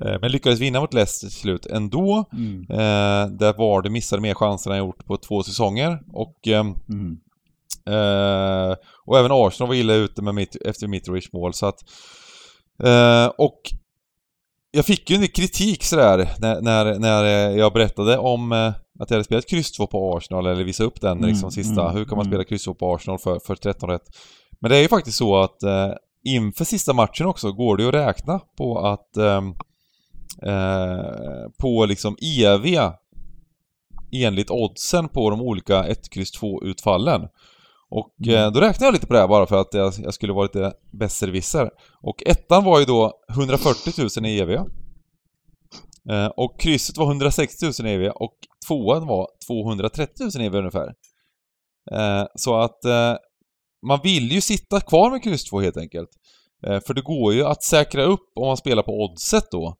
eh, 0.00 0.20
men 0.20 0.32
lyckades 0.32 0.60
vinna 0.60 0.80
mot 0.80 0.94
Leicester 0.94 1.26
till 1.26 1.36
slut 1.36 1.66
ändå. 1.66 2.24
Mm. 2.32 2.60
Eh, 2.70 3.26
där 3.38 3.58
var 3.58 3.82
det 3.82 3.90
missade 3.90 4.22
mer 4.22 4.34
chanser 4.34 4.70
än 4.70 4.78
gjort 4.78 5.04
på 5.06 5.16
två 5.16 5.42
säsonger. 5.42 5.98
Och, 6.12 6.48
eh, 6.48 6.66
Mm. 6.88 7.16
eh, 7.86 8.76
och 9.06 9.18
även 9.18 9.32
Arsenal 9.32 9.68
var 9.68 9.74
illa 9.74 9.94
ute 9.94 10.22
med 10.22 10.34
mitt, 10.34 10.56
efter 10.56 10.86
Mitrovic 10.86 11.32
mål 11.32 11.54
så 11.54 11.66
att... 11.66 11.78
Och 13.38 13.60
jag 14.70 14.84
fick 14.86 15.10
ju 15.10 15.16
del 15.16 15.28
kritik 15.28 15.84
sådär 15.84 16.28
när, 16.38 16.60
när, 16.60 16.98
när 16.98 17.24
jag 17.50 17.72
berättade 17.72 18.18
om 18.18 18.72
att 19.02 19.10
jag 19.10 19.14
hade 19.16 19.24
spelat 19.24 19.46
kryss 19.48 19.72
2 19.72 19.86
på 19.86 20.16
Arsenal 20.16 20.46
eller 20.46 20.64
visade 20.64 20.86
upp 20.86 21.00
den 21.00 21.18
Mm, 21.18 21.28
liksom 21.30 21.50
sista. 21.50 21.82
mm, 21.82 21.96
Hur 21.96 22.04
kan 22.04 22.16
man 22.16 22.26
mm. 22.26 22.30
spela 22.32 22.44
kryss 22.44 22.64
2 22.64 22.74
på 22.74 22.94
Arsenal 22.94 23.18
för, 23.18 23.38
för 23.46 23.54
13 23.54 23.90
rätt? 23.90 24.16
Men 24.60 24.70
det 24.70 24.76
är 24.76 24.82
ju 24.82 24.88
faktiskt 24.88 25.18
så 25.18 25.36
att 25.36 25.62
eh, 25.62 25.90
inför 26.24 26.64
sista 26.64 26.92
matchen 26.92 27.26
också 27.26 27.52
går 27.52 27.76
det 27.76 27.82
ju 27.82 27.88
att 27.88 27.94
räkna 27.94 28.38
på 28.58 28.78
att 28.78 29.16
ehm, 29.16 29.54
eh, 30.42 31.50
på 31.60 31.86
liksom 31.86 32.16
eviga 32.44 32.94
enligt 34.12 34.50
oddsen 34.50 35.08
på 35.08 35.30
de 35.30 35.40
olika 35.40 35.84
1, 35.84 36.10
kryss 36.10 36.30
2 36.30 36.62
utfallen. 36.64 37.28
Och 37.90 38.14
Mm. 38.26 38.34
eh, 38.44 38.50
då 38.52 38.60
räknade 38.60 38.84
jag 38.84 38.92
lite 38.92 39.06
på 39.06 39.12
det 39.12 39.18
här 39.20 39.28
bara 39.28 39.46
för 39.46 39.60
att 39.60 39.74
jag, 39.74 39.92
jag 39.98 40.14
skulle 40.14 40.32
vara 40.32 40.42
lite 40.44 40.72
besserwisser. 40.92 41.70
Och 42.02 42.22
ettan 42.26 42.64
var 42.64 42.78
ju 42.78 42.84
då 42.84 43.12
140 43.30 43.92
000 44.20 44.26
i 44.26 44.40
eviga. 44.40 44.66
Eh, 46.10 46.26
och 46.26 46.60
krysset 46.60 46.96
var 46.98 47.06
160 47.06 47.64
000 47.82 47.90
i 47.90 47.94
eviga 47.94 48.12
och 48.12 48.34
tvåan 48.68 49.06
var 49.06 49.26
230 49.46 50.24
000 50.34 50.42
i 50.42 50.46
eviga 50.46 50.58
ungefär. 50.58 50.92
Eh, 51.92 52.26
så 52.34 52.54
att 52.56 52.84
eh, 52.84 53.14
man 53.86 54.00
vill 54.02 54.32
ju 54.32 54.40
sitta 54.40 54.80
kvar 54.80 55.10
med 55.10 55.22
kryss 55.22 55.44
2 55.44 55.60
helt 55.60 55.76
enkelt. 55.76 56.08
Eh, 56.66 56.80
för 56.86 56.94
det 56.94 57.02
går 57.02 57.34
ju 57.34 57.44
att 57.44 57.62
säkra 57.62 58.02
upp 58.04 58.32
om 58.40 58.46
man 58.46 58.56
spelar 58.56 58.82
på 58.82 58.92
oddset 58.92 59.44
då. 59.50 59.76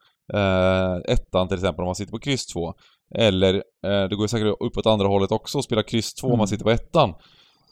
Ettan 1.08 1.48
till 1.48 1.56
exempel 1.56 1.82
om 1.82 1.86
man 1.86 1.94
sitter 1.94 2.10
på 2.10 2.18
kryss 2.18 2.46
2. 2.46 2.74
Eller 3.14 3.52
det 3.82 4.16
går 4.16 4.24
ju 4.24 4.28
säkert 4.28 4.56
upp 4.60 4.76
åt 4.76 4.86
andra 4.86 5.06
hållet 5.06 5.32
också 5.32 5.58
och 5.58 5.64
spela 5.64 5.82
kryss 5.82 6.14
2 6.14 6.26
om 6.26 6.30
man 6.30 6.38
Mm. 6.38 6.46
sitter 6.46 6.64
på 6.64 6.70
ettan. 6.70 7.14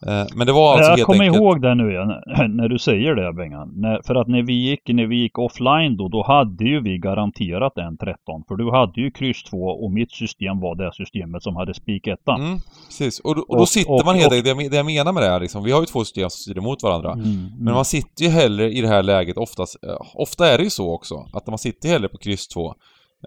Eh, 0.07 0.27
men 0.37 0.47
det 0.47 0.53
var 0.53 0.73
alltså 0.73 0.91
jag 0.91 0.97
helt 0.97 1.07
kommer 1.07 1.25
enkelt... 1.25 1.43
ihåg 1.43 1.63
det 1.63 1.75
nu 1.75 1.91
igen, 1.91 2.09
när 2.57 2.69
du 2.69 2.79
säger 2.79 3.15
det 3.15 3.33
Bengan. 3.33 3.73
När, 3.77 4.01
för 4.07 4.15
att 4.15 4.29
när 4.29 4.43
vi 4.43 4.53
gick, 4.53 4.81
när 4.89 5.07
vi 5.07 5.17
gick 5.17 5.39
offline 5.39 5.97
då, 5.97 6.09
då 6.09 6.23
hade 6.23 6.65
ju 6.65 6.81
vi 6.83 6.99
garanterat 6.99 7.79
en 7.79 7.97
13. 7.99 8.17
För 8.49 8.57
du 8.57 8.71
hade 8.71 9.01
ju 9.01 9.11
kryss 9.11 9.43
2 9.43 9.57
och 9.57 9.93
mitt 9.93 10.13
system 10.13 10.61
var 10.61 10.75
det 10.75 10.91
systemet 10.95 11.43
som 11.43 11.57
hade 11.57 11.75
spik 11.75 12.07
ettan. 12.07 12.41
Mm, 12.41 12.59
precis. 12.87 13.21
Och, 13.21 13.35
då- 13.37 13.43
och 13.49 13.57
då 13.57 13.63
Och- 13.63 13.69
sitter 13.69 13.93
och- 13.93 14.05
man 14.05 14.15
helt 14.15 14.27
och- 14.27 14.33
enkelt, 14.37 14.71
det 14.71 14.77
jag- 14.77 14.87
menar 14.87 15.13
med 15.13 15.23
det 15.23 15.29
här 15.31 15.41
liksom, 15.41 15.65
vi 15.65 15.73
har 15.73 15.81
ju 15.81 15.87
två 15.87 16.01
system 16.05 16.31
som 16.31 16.39
strider 16.39 16.61
mot 16.61 16.83
varandra. 16.83 17.13
Mm, 17.13 17.25
Men 17.59 17.75
man 17.75 17.85
sitter 17.85 18.25
ju 18.25 18.31
hellre 18.31 18.71
i 18.73 18.81
det 18.81 18.89
här 18.89 19.03
läget 19.03 19.37
oftast, 19.37 19.85
eh, 19.85 19.97
ofta 20.15 20.47
är 20.49 20.59
det 20.59 20.65
ju 20.65 20.71
så 20.71 20.95
också, 20.95 21.15
att 21.33 21.47
man 21.47 21.59
sitter 21.59 21.89
hellre 21.89 22.09
på 22.09 22.19
kryss 22.19 22.49
2. 22.49 22.75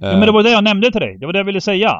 Ja, 0.01 0.12
men 0.12 0.22
det 0.22 0.32
var 0.32 0.44
det 0.44 0.51
jag 0.51 0.63
nämnde 0.63 0.92
till 0.92 1.01
dig. 1.01 1.18
Det 1.20 1.25
var 1.25 1.34
det 1.34 1.39
jag 1.39 1.46
ville 1.46 1.62
säga. 1.62 1.92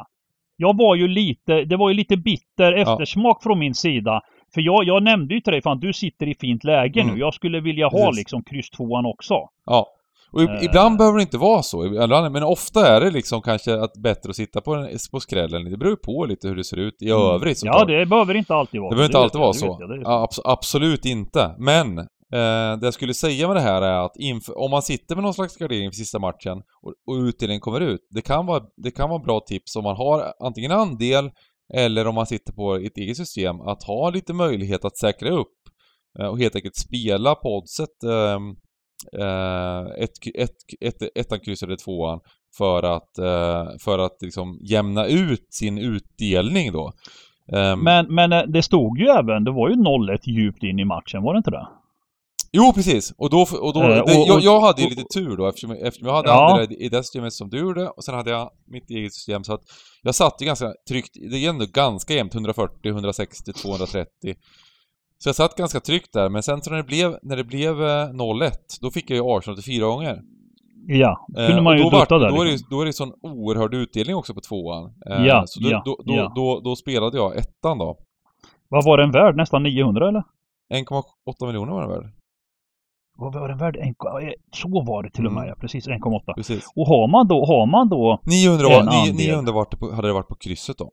Jag 0.56 0.76
var 0.76 0.94
ju 0.94 1.08
lite, 1.08 1.64
det 1.64 1.76
var 1.76 1.88
ju 1.90 1.94
lite 1.94 2.16
bitter 2.16 2.72
eftersmak 2.72 3.42
från 3.42 3.58
min 3.58 3.74
sida. 3.74 4.20
För 4.54 4.60
jag, 4.60 4.84
jag 4.84 5.02
nämnde 5.02 5.34
ju 5.34 5.40
till 5.40 5.52
dig, 5.52 5.62
fan 5.62 5.80
du 5.80 5.92
sitter 5.92 6.28
i 6.28 6.34
fint 6.34 6.64
läge 6.64 7.00
Mm. 7.00 7.14
nu. 7.14 7.20
Jag 7.20 7.34
skulle 7.34 7.60
vilja 7.60 7.86
ha 7.88 7.90
Precis. 8.06 8.16
liksom 8.18 8.42
kryss 8.44 8.70
tvåan 8.70 9.06
också. 9.06 9.34
Ja. 9.66 9.86
Och 10.32 10.42
Eh. 10.42 10.64
ibland 10.64 10.98
behöver 10.98 11.18
det 11.18 11.22
inte 11.22 11.38
vara 11.38 11.62
så, 11.62 11.86
ibland- 11.86 12.32
men 12.32 12.42
ofta 12.42 12.88
är 12.96 13.00
det 13.00 13.10
liksom 13.10 13.42
kanske 13.42 13.74
att 13.80 13.92
bättre 14.02 14.30
att 14.30 14.36
sitta 14.36 14.60
på, 14.60 14.74
en, 14.74 14.88
på 15.12 15.20
skrällen. 15.20 15.64
Det 15.70 15.76
beror 15.76 15.96
på 15.96 16.24
lite 16.24 16.48
hur 16.48 16.56
det 16.56 16.64
ser 16.64 16.76
ut 16.76 17.02
i 17.02 17.10
övrigt 17.10 17.62
Ja, 17.64 17.72
såklart. 17.72 17.88
det 17.88 18.06
behöver 18.06 18.34
inte 18.34 18.54
alltid 18.54 18.80
vara 18.80 18.90
Det 18.90 18.96
behöver 18.96 19.08
inte 19.08 19.18
alltid 19.18 19.40
vara 19.40 19.52
så. 19.52 19.76
jag, 19.80 20.02
Ja, 20.04 20.26
abs- 20.30 20.40
absolut 20.44 21.04
inte. 21.04 21.54
Men 21.58 21.98
eh, 21.98 22.04
det 22.80 22.86
jag 22.86 22.94
skulle 22.94 23.14
säga 23.14 23.46
med 23.48 23.56
det 23.56 23.60
här 23.60 23.82
är 23.82 24.04
att 24.04 24.16
inför, 24.16 24.58
om 24.58 24.70
man 24.70 24.82
sitter 24.82 25.14
med 25.14 25.24
någon 25.24 25.34
slags 25.34 25.56
gardering 25.56 25.90
för 25.90 25.96
sista 25.96 26.18
matchen 26.18 26.58
och, 26.82 26.92
och 27.14 27.20
utdelningen 27.22 27.60
kommer 27.60 27.80
ut. 27.80 28.00
Det 28.10 28.22
kan, 28.22 28.46
vara, 28.46 28.62
det 28.76 28.90
kan 28.90 29.10
vara 29.10 29.18
bra 29.18 29.40
tips 29.40 29.76
om 29.76 29.84
man 29.84 29.96
har 29.96 30.32
antingen 30.40 30.70
andel 30.72 31.30
eller 31.74 32.06
om 32.06 32.14
man 32.14 32.26
sitter 32.26 32.52
på 32.52 32.74
ett 32.74 32.98
eget 32.98 33.16
system 33.16 33.60
att 33.60 33.82
ha 33.82 34.10
lite 34.10 34.32
möjlighet 34.32 34.84
att 34.84 34.98
säkra 34.98 35.30
upp 35.30 35.58
eh, 36.18 36.26
och 36.26 36.38
helt 36.38 36.56
enkelt 36.56 36.76
spela 36.76 37.34
på 37.34 37.56
oddset 37.56 38.02
ehm, 38.02 38.50
eh, 39.18 40.02
ett, 40.02 40.10
ett, 40.34 40.56
ett, 40.80 41.18
ettan, 41.18 41.40
kryss 41.40 41.62
eller 41.62 41.76
tvåan 41.76 42.20
för 42.58 42.82
att, 42.82 43.18
eh, 43.18 43.66
för 43.84 43.98
att 43.98 44.16
liksom 44.20 44.58
jämna 44.62 45.06
ut 45.06 45.46
sin 45.50 45.78
utdelning 45.78 46.72
då. 46.72 46.92
Ehm. 47.52 47.80
Men, 47.80 48.14
men 48.14 48.32
eh, 48.32 48.42
det 48.42 48.62
stod 48.62 48.98
ju 48.98 49.06
även, 49.06 49.44
det 49.44 49.50
var 49.50 49.68
ju 49.68 49.74
0-1 49.74 50.18
djupt 50.24 50.62
in 50.62 50.78
i 50.78 50.84
matchen, 50.84 51.22
var 51.22 51.34
det 51.34 51.38
inte 51.38 51.50
det? 51.50 51.66
Jo, 52.56 52.72
precis. 52.74 53.12
Och 53.18 53.30
då... 53.30 53.46
Och 53.60 53.72
då 53.74 53.82
Eh, 53.82 53.88
det, 53.88 54.00
och- 54.02 54.10
jag, 54.10 54.36
och- 54.36 54.40
jag 54.42 54.60
hade 54.60 54.82
ju 54.82 54.88
lite 54.88 55.04
tur 55.14 55.36
då 55.36 55.46
eftersom, 55.48 55.70
eftersom 55.70 56.08
jag 56.08 56.14
hade 56.14 56.28
Ja. 56.28 56.50
andra 56.50 56.64
i, 56.74 56.88
det 56.88 57.02
systemet 57.02 57.32
som 57.32 57.50
du 57.50 57.58
gjorde 57.58 57.88
och 57.88 58.04
sen 58.04 58.14
hade 58.14 58.30
jag 58.30 58.50
mitt 58.66 58.90
eget 58.90 59.12
system 59.14 59.44
så 59.44 59.54
att 59.54 59.60
jag 60.02 60.14
satt 60.14 60.42
ju 60.42 60.46
ganska 60.46 60.72
tryggt, 60.88 61.10
det 61.30 61.36
är 61.44 61.48
ändå 61.50 61.64
ganska 61.72 62.14
jämnt, 62.14 62.34
140, 62.34 62.88
160, 62.90 63.52
230. 63.52 64.08
Så 65.18 65.28
jag 65.28 65.36
satt 65.36 65.56
ganska 65.56 65.80
tryggt 65.80 66.12
där, 66.12 66.28
men 66.28 66.42
sen 66.42 66.62
så 66.62 66.70
när 66.70 66.76
det 66.76 66.82
blev, 66.84 67.16
när 67.22 67.36
det 67.36 67.44
blev 67.44 67.82
eh, 67.82 68.08
0-1, 68.10 68.50
då 68.80 68.90
fick 68.90 69.10
jag 69.10 69.16
ju 69.16 69.22
Arsenal 69.24 69.56
till 69.56 69.72
fyra 69.74 69.86
gånger. 69.86 70.22
Ja, 70.86 71.26
Eh, 71.38 71.46
kunde 71.46 71.62
man 71.62 71.72
och 71.72 71.78
ju 71.78 71.84
dutta 71.84 72.18
där. 72.18 72.30
då, 72.30 72.40
är 72.40 72.44
det, 72.44 72.50
liksom. 72.50 72.68
då 72.70 72.80
är 72.80 72.86
det 72.86 72.92
sån 72.92 73.12
oerhörd 73.22 73.74
utdelning 73.74 74.16
också 74.16 74.34
på 74.34 74.40
tvåan. 74.40 74.84
Eh, 75.10 75.24
Ja, 75.26 75.44
så 75.46 75.60
då, 75.60 75.70
ja, 75.70 75.82
då, 75.84 76.00
då, 76.04 76.14
ja. 76.14 76.32
då, 76.36 76.60
då 76.64 76.76
spelade 76.76 77.16
jag 77.16 77.36
ettan 77.36 77.78
då. 77.78 77.98
Vad 78.68 78.84
var 78.84 78.98
den 78.98 79.10
värd? 79.10 79.36
Nästan 79.36 79.62
900 79.62 80.08
eller? 80.08 80.22
1,8 80.74 81.46
miljoner 81.46 81.72
var 81.72 81.80
den 81.80 81.90
värd. 81.90 82.10
Vad 83.16 83.34
var 83.34 83.48
den 83.48 83.58
värd? 83.58 83.76
En, 83.76 83.88
eh, 83.88 84.32
så 84.52 84.68
var 84.68 85.02
det 85.02 85.10
till 85.10 85.26
och 85.26 85.32
med, 85.32 85.40
Mm. 85.40 85.48
ja. 85.48 85.54
Precis, 85.60 85.88
1,8. 85.88 86.34
Precis. 86.34 86.64
Och 86.76 86.86
har 86.86 87.08
man 87.08 87.28
då, 87.28 87.44
har 87.46 87.66
man 87.66 87.88
då 87.88 88.20
900, 88.22 88.66
En 88.66 88.72
var, 88.86 88.92
ni- 88.92 89.10
andel. 89.10 89.26
900 89.26 89.52
vart 89.52 89.70
det 89.70 89.76
på, 89.76 89.92
hade 89.94 90.08
det 90.08 90.12
varit 90.14 90.28
på 90.28 90.34
krysset 90.34 90.78
då. 90.78 90.90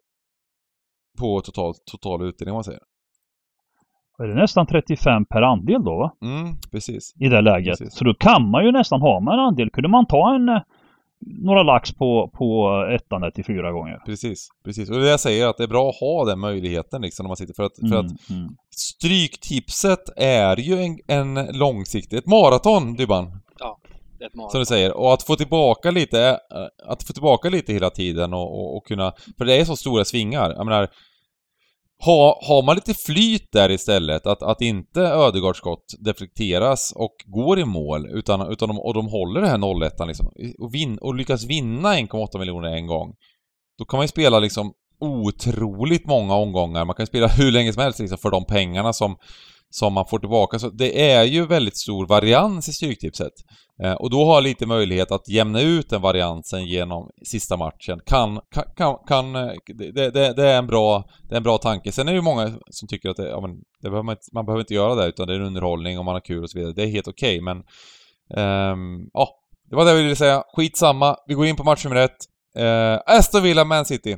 På 1.19 1.41
total, 1.41 1.73
total 1.91 2.21
utdelning 2.27 2.51
om 2.51 2.55
man 2.57 2.63
säger. 2.63 2.79
är 4.19 4.27
det 4.27 4.35
nästan 4.35 4.67
35 4.67 5.25
per 5.25 5.41
andel 5.41 5.83
då 5.83 5.97
va? 5.97 6.11
Mm, 6.21 6.53
precis. 6.71 7.13
I 7.19 7.27
det 7.27 7.41
läget. 7.41 7.77
Precis. 7.79 7.95
Så 7.97 8.03
då 8.03 8.13
kan 8.13 8.49
man 8.49 8.65
ju 8.65 8.71
nästan, 8.71 9.01
ha 9.01 9.19
man 9.19 9.33
en 9.33 9.39
andel, 9.39 9.69
kunde 9.69 9.89
man 9.89 10.05
ta 10.05 10.35
en 10.35 10.49
eh, 10.49 10.61
några 11.21 11.63
lax 11.63 11.91
på, 11.91 12.31
på 12.33 12.75
ettan 12.95 13.21
där 13.21 13.31
till 13.31 13.45
fyra 13.45 13.71
gånger. 13.71 14.01
Precis, 14.05 14.47
precis. 14.65 14.89
Och 14.89 14.99
det 14.99 15.09
jag 15.09 15.19
säger, 15.19 15.47
att 15.47 15.57
det 15.57 15.63
är 15.63 15.67
bra 15.67 15.89
att 15.89 15.99
ha 15.99 16.25
den 16.25 16.39
möjligheten 16.39 17.01
liksom 17.01 17.23
när 17.23 17.27
man 17.27 17.37
sitter 17.37 17.53
för 17.53 17.63
att, 17.63 17.75
för 17.89 17.99
att 17.99 18.11
Mm, 18.29 18.41
mm. 18.41 18.55
Stryktipset 18.75 20.09
är 20.15 20.57
ju 20.57 20.83
en, 20.83 20.99
en 21.07 21.57
långsiktig, 21.57 22.17
ett 22.17 22.27
maraton 22.27 22.93
Dybban, 22.93 23.25
är 24.21 24.25
ett 24.25 24.31
som 24.31 24.39
maraton. 24.39 24.61
du 24.61 24.65
säger. 24.65 24.97
Och 24.97 25.13
att 25.13 25.23
få 25.23 25.35
tillbaka 25.35 25.91
lite, 25.91 26.29
eh, 26.29 26.91
att 26.91 27.03
få 27.03 27.13
tillbaka 27.13 27.49
lite 27.49 27.73
hela 27.73 27.89
tiden 27.89 28.33
och, 28.33 28.59
och, 28.59 28.77
och 28.77 28.85
kunna, 28.85 29.13
för 29.37 29.45
det 29.45 29.55
är 29.55 29.65
så 29.65 29.75
stora 29.75 30.05
svingar. 30.05 30.53
Jag 30.57 30.65
menar, 30.65 30.87
ha, 32.05 32.39
har 32.43 32.63
man 32.63 32.75
lite 32.75 32.93
flyt 32.93 33.51
där 33.51 33.71
istället, 33.71 34.27
att, 34.27 34.43
att 34.43 34.61
inte 34.61 35.01
Ödegaards 35.01 35.57
skott 35.57 35.93
deflekteras 35.99 36.93
och 36.95 37.15
går 37.25 37.59
i 37.59 37.65
mål, 37.65 38.09
utan, 38.09 38.51
utan 38.51 38.67
de, 38.67 38.79
och 38.79 38.93
de 38.93 39.07
håller 39.07 39.41
det 39.41 39.47
här 39.47 39.57
0 39.57 39.83
liksom, 40.07 40.31
och, 40.59 40.73
vin, 40.73 40.97
och 40.97 41.15
lyckas 41.15 41.43
vinna 41.43 41.95
1,8 41.95 42.39
miljoner 42.39 42.69
en 42.69 42.87
gång, 42.87 43.15
då 43.77 43.85
kan 43.85 43.97
man 43.97 44.03
ju 44.03 44.07
spela 44.07 44.39
liksom 44.39 44.73
otroligt 44.99 46.05
många 46.05 46.35
omgångar. 46.35 46.85
Man 46.85 46.95
kan 46.95 47.07
spela 47.07 47.27
hur 47.27 47.51
länge 47.51 47.73
som 47.73 47.83
helst 47.83 47.99
liksom, 47.99 48.17
för 48.17 48.31
de 48.31 48.45
pengarna 48.45 48.93
som, 48.93 49.15
som 49.71 49.93
man 49.93 50.05
får 50.09 50.19
tillbaka. 50.19 50.59
Så 50.59 50.69
det 50.69 51.11
är 51.11 51.23
ju 51.23 51.45
väldigt 51.45 51.77
stor 51.77 52.07
varians 52.07 52.69
i 52.69 52.73
Stryktipset. 52.73 53.33
Eh, 53.83 53.93
och 53.93 54.09
då 54.09 54.25
har 54.25 54.41
lite 54.41 54.65
möjlighet 54.65 55.11
att 55.11 55.29
jämna 55.29 55.61
ut 55.61 55.89
den 55.89 56.01
variansen 56.01 56.65
genom 56.65 57.09
sista 57.25 57.57
matchen. 57.57 57.99
Kan, 58.05 58.39
kan, 58.53 58.63
kan, 58.77 58.97
kan 59.07 59.35
eh, 59.35 59.51
det, 59.65 59.91
det, 59.91 60.33
det, 60.33 60.47
är 60.47 60.57
en 60.57 60.67
bra, 60.67 61.03
det 61.29 61.35
är 61.35 61.37
en 61.37 61.43
bra 61.43 61.57
tanke. 61.57 61.91
Sen 61.91 62.07
är 62.07 62.11
det 62.11 62.15
ju 62.15 62.21
många 62.21 62.53
som 62.69 62.87
tycker 62.87 63.09
att 63.09 63.17
det, 63.17 63.29
ja, 63.29 63.41
men, 63.41 63.51
det 63.81 63.89
behöver 63.89 64.03
man, 64.03 64.13
inte, 64.13 64.25
man 64.33 64.45
behöver 64.45 64.61
inte 64.61 64.73
göra 64.73 64.95
det 64.95 65.07
utan 65.07 65.27
det 65.27 65.33
är 65.33 65.39
en 65.39 65.45
underhållning 65.45 65.99
och 65.99 66.05
man 66.05 66.13
har 66.13 66.21
kul 66.21 66.43
och 66.43 66.49
så 66.49 66.57
vidare. 66.57 66.73
Det 66.73 66.83
är 66.83 66.87
helt 66.87 67.07
okej 67.07 67.41
okay, 67.41 67.41
men... 67.41 67.63
Um, 68.33 69.09
ja, 69.13 69.29
det 69.69 69.75
var 69.75 69.85
det 69.85 69.91
jag 69.91 69.97
ville 69.97 70.15
säga. 70.15 70.43
Skitsamma. 70.53 71.15
Vi 71.27 71.33
går 71.33 71.45
in 71.45 71.55
på 71.55 71.63
match 71.63 71.83
nummer 71.85 71.95
ett. 71.95 72.17
Eh, 72.57 72.99
Aston 73.05 73.43
Villa, 73.43 73.65
Man 73.65 73.85
City. 73.85 74.17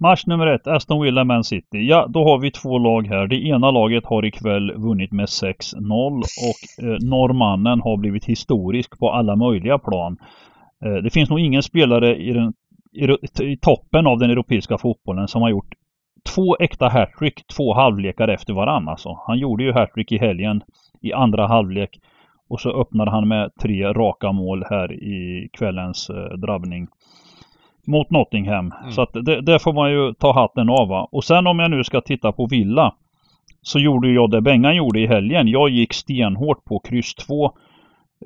Match 0.00 0.26
nummer 0.26 0.46
ett, 0.46 0.66
Aston 0.66 1.02
Villa 1.02 1.24
Man 1.24 1.44
City. 1.44 1.78
Ja, 1.78 2.06
då 2.08 2.24
har 2.24 2.38
vi 2.38 2.50
två 2.50 2.78
lag 2.78 3.06
här. 3.06 3.26
Det 3.26 3.46
ena 3.46 3.70
laget 3.70 4.06
har 4.06 4.24
ikväll 4.24 4.72
vunnit 4.76 5.12
med 5.12 5.26
6-0 5.26 6.18
och 6.18 6.84
eh, 6.84 6.98
norrmannen 7.00 7.80
har 7.80 7.96
blivit 7.96 8.24
historisk 8.24 8.98
på 8.98 9.10
alla 9.10 9.36
möjliga 9.36 9.78
plan. 9.78 10.16
Eh, 10.84 10.92
det 10.92 11.10
finns 11.10 11.30
nog 11.30 11.40
ingen 11.40 11.62
spelare 11.62 12.16
i, 12.16 12.32
den, 12.32 12.52
i, 12.92 13.04
i, 13.52 13.56
toppen 13.56 14.06
av 14.06 14.18
den 14.18 14.30
europeiska 14.30 14.78
fotbollen 14.78 15.28
som 15.28 15.42
har 15.42 15.50
gjort 15.50 15.74
två 16.34 16.56
äkta 16.56 16.88
hattrick 16.88 17.46
två 17.56 17.74
halvlekar 17.74 18.28
efter 18.28 18.52
varann 18.52 18.88
alltså. 18.88 19.18
Han 19.26 19.38
gjorde 19.38 19.64
ju 19.64 19.72
hattrick 19.72 20.12
i 20.12 20.18
helgen 20.18 20.62
i 21.02 21.12
andra 21.12 21.46
halvlek 21.46 21.98
och 22.48 22.60
så 22.60 22.80
öppnade 22.80 23.10
han 23.10 23.28
med 23.28 23.50
tre 23.62 23.92
raka 23.92 24.32
mål 24.32 24.64
här 24.70 24.92
i 24.92 25.48
kvällens 25.52 26.10
eh, 26.10 26.38
drabbning 26.38 26.88
mot 27.88 28.10
Nottingham. 28.10 28.72
Mm. 28.80 28.92
Så 28.92 29.02
att 29.02 29.12
det, 29.12 29.40
det, 29.40 29.58
får 29.58 29.72
man 29.72 29.90
ju 29.90 30.14
ta 30.14 30.32
hatten 30.32 30.68
av 30.68 30.88
va? 30.88 31.08
Och 31.12 31.24
sen 31.24 31.46
om 31.46 31.58
jag 31.58 31.70
nu 31.70 31.84
ska 31.84 32.00
titta 32.00 32.32
på 32.32 32.46
Villa 32.46 32.94
så 33.62 33.78
gjorde 33.78 34.10
jag 34.10 34.30
det 34.30 34.40
Bengan 34.40 34.76
gjorde 34.76 35.00
i 35.00 35.06
helgen. 35.06 35.48
Jag 35.48 35.68
gick 35.70 35.92
stenhårt 35.92 36.64
på 36.64 36.78
kryss 36.78 37.14
2 37.14 37.52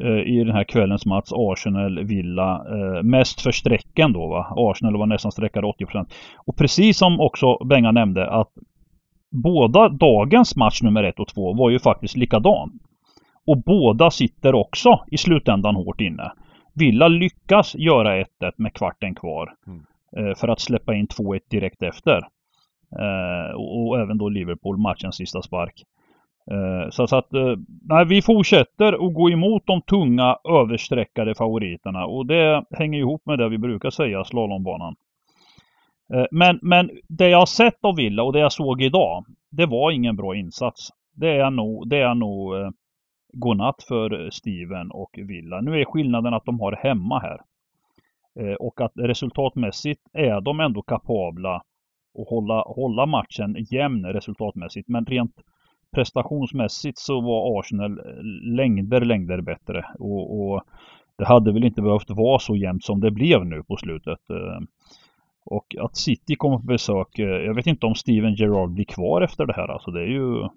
eh, 0.01 0.07
i 0.07 0.45
den 0.45 0.55
här 0.55 0.65
kvällens 0.65 1.07
match 1.07 1.33
Arsenal-Villa. 1.33 2.55
Eh, 2.55 3.03
mest 3.03 3.41
för 3.41 3.53
strecken 3.53 4.13
då 4.13 4.29
va. 4.29 4.47
Arsenal 4.57 4.97
var 4.97 5.07
nästan 5.07 5.33
streckade 5.33 5.67
80%. 5.67 6.07
Och 6.47 6.57
precis 6.57 6.99
som 6.99 7.21
också 7.21 7.65
Bengan 7.65 7.95
nämnde 7.95 8.31
att 8.31 8.51
båda 9.31 9.89
dagens 9.89 10.57
match 10.57 10.83
nummer 10.83 11.05
1 11.05 11.21
och 11.21 11.29
2 11.29 11.55
var 11.55 11.71
ju 11.71 11.79
faktiskt 11.79 12.17
likadan. 12.17 12.71
Och 13.47 13.63
båda 13.63 14.11
sitter 14.11 14.55
också 14.55 15.01
i 15.11 15.19
slutändan 15.19 15.75
hårt 15.75 16.01
inne. 16.01 16.33
Villa 16.75 17.09
lyckas 17.09 17.75
göra 17.75 18.23
1-1 18.23 18.27
med 18.57 18.75
kvarten 18.75 19.15
kvar. 19.15 19.55
Mm. 19.67 19.83
Eh, 20.17 20.35
för 20.35 20.49
att 20.49 20.61
släppa 20.61 20.95
in 20.95 21.07
2-1 21.07 21.41
direkt 21.51 21.83
efter. 21.83 22.17
Eh, 22.99 23.55
och, 23.55 24.01
även 24.01 24.19
då 24.19 24.29
Liverpool 24.29 24.79
matchens 24.79 25.17
sista 25.17 25.43
spark. 25.43 25.83
Eh, 26.51 26.91
så, 26.91 27.07
så, 27.07 27.17
att 27.17 27.29
nej, 27.83 28.05
vi 28.05 28.23
fortsätter 28.23 29.07
att 29.07 29.15
gå 29.15 29.31
emot 29.31 29.63
de 29.67 29.83
tunga 29.83 30.37
översträckade 30.45 31.35
favoriterna 31.35 32.07
och 32.07 32.27
det 32.27 32.65
hänger 32.71 32.99
ihop 32.99 33.27
med 33.27 33.39
det 33.39 33.49
vi 33.49 33.59
brukar 33.59 33.91
säga, 33.91 34.25
slalombanan. 34.25 34.95
Men, 36.31 36.59
men 36.63 36.91
det 37.09 37.29
jag 37.29 37.39
har 37.39 37.47
sett 37.47 37.85
av 37.85 37.97
Villa 37.97 38.23
och 38.23 38.33
det 38.33 38.39
jag 38.39 38.53
såg 38.53 38.83
idag, 38.83 39.25
det 39.51 39.67
var 39.67 39.91
ingen 39.91 40.17
bra 40.17 40.37
insats. 40.37 40.89
Det 41.15 41.31
är 41.31 41.51
nog, 41.51 41.89
det 41.89 41.97
är 41.97 42.15
nog 42.15 42.55
godnatt 43.33 43.83
för 43.83 44.25
eh, 44.25 44.31
Steven 44.31 44.91
och 44.91 45.11
Villa. 45.19 45.61
Nu 45.61 45.81
är 45.81 45.85
skillnaden 45.85 46.35
att 46.35 46.45
de 46.45 46.61
har 46.61 46.73
hemma 46.73 47.19
här. 47.19 47.41
Eh, 48.41 48.55
och 48.55 48.81
att 48.81 48.93
resultatmässigt 48.95 50.01
är 50.13 50.41
de 50.41 50.61
ändå 50.61 50.83
kapabla 50.83 51.57
att 52.19 52.29
hålla, 52.29 52.63
hålla 52.63 53.07
matchen 53.07 53.57
jämn 53.71 54.07
resultatmässigt. 54.07 54.89
Men 54.89 55.07
rent 55.07 55.35
prestationsmässigt 55.95 56.99
så 56.99 57.21
var 57.21 57.61
Arsenal 57.61 57.99
eh, 57.99 58.23
längder, 58.57 59.01
längder 59.01 59.41
bättre. 59.41 59.85
Och, 59.99 60.41
och 60.41 60.63
det 61.19 61.25
hade 61.25 61.53
väl 61.53 61.65
inte 61.65 61.83
behövt 61.83 62.11
vara 62.11 62.39
så 62.39 62.57
jämnt 62.57 62.85
som 62.85 63.01
det 63.01 63.11
blev 63.11 63.47
nu 63.47 63.63
på 63.63 63.77
slutet. 63.77 64.19
Och 65.45 65.77
att 65.81 65.97
City 65.97 66.35
kommer 66.37 66.59
på 66.59 66.67
besök, 66.67 67.09
jag 67.19 67.55
vet 67.55 67.67
inte 67.67 67.87
om 67.87 67.95
Steven 67.95 68.35
Gerrard 68.35 68.71
blir 68.71 68.85
kvar 68.85 69.23
efter 69.23 69.47
det 69.47 69.53
här. 69.53 69.69
Alltså 69.69 69.91
det 69.91 70.01
är 70.01 70.07
ju 70.07 70.49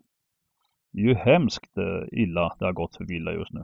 det 0.96 1.02
är 1.02 1.06
ju 1.06 1.16
hemskt 1.16 1.78
eh, 1.78 2.20
illa 2.22 2.56
det 2.60 2.66
har 2.66 2.74
gått 2.74 2.96
för 2.96 3.06
Villa 3.06 3.32
just 3.32 3.54
nu. 3.54 3.64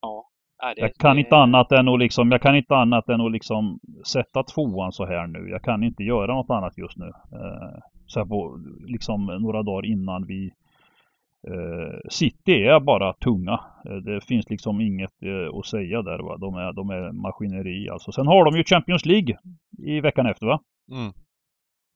Ja. 0.00 0.28
Det, 0.76 0.80
jag 0.80 0.94
kan 0.94 1.16
det... 1.16 1.20
inte 1.20 1.36
annat 1.36 1.72
än 1.72 1.88
att 1.88 1.98
liksom, 1.98 2.30
jag 2.32 2.42
kan 2.42 2.56
inte 2.56 2.76
annat 2.76 3.08
än 3.08 3.20
att 3.20 3.32
liksom 3.32 3.80
sätta 4.06 4.42
tvåan 4.42 4.92
så 4.92 5.06
här 5.06 5.26
nu. 5.26 5.48
Jag 5.50 5.62
kan 5.62 5.82
inte 5.82 6.02
göra 6.02 6.34
något 6.34 6.50
annat 6.50 6.78
just 6.78 6.96
nu. 6.96 7.06
Eh, 7.06 7.78
så 8.06 8.20
här 8.20 8.26
på 8.26 8.60
liksom 8.86 9.26
några 9.26 9.62
dagar 9.62 9.86
innan 9.86 10.26
vi 10.26 10.46
eh, 11.48 11.98
City 12.10 12.64
är 12.64 12.80
bara 12.80 13.12
tunga. 13.12 13.60
Eh, 13.84 13.96
det 13.96 14.24
finns 14.24 14.50
liksom 14.50 14.80
inget 14.80 15.22
eh, 15.22 15.58
att 15.58 15.66
säga 15.66 16.02
där 16.02 16.18
va. 16.18 16.36
De 16.36 16.54
är, 16.54 16.72
de 16.72 16.90
är 16.90 17.12
maskineri 17.12 17.88
alltså. 17.88 18.12
Sen 18.12 18.26
har 18.26 18.44
de 18.44 18.56
ju 18.56 18.64
Champions 18.64 19.06
League 19.06 19.38
i 19.78 20.00
veckan 20.00 20.26
efter 20.26 20.46
va? 20.46 20.60
Mm. 20.90 21.12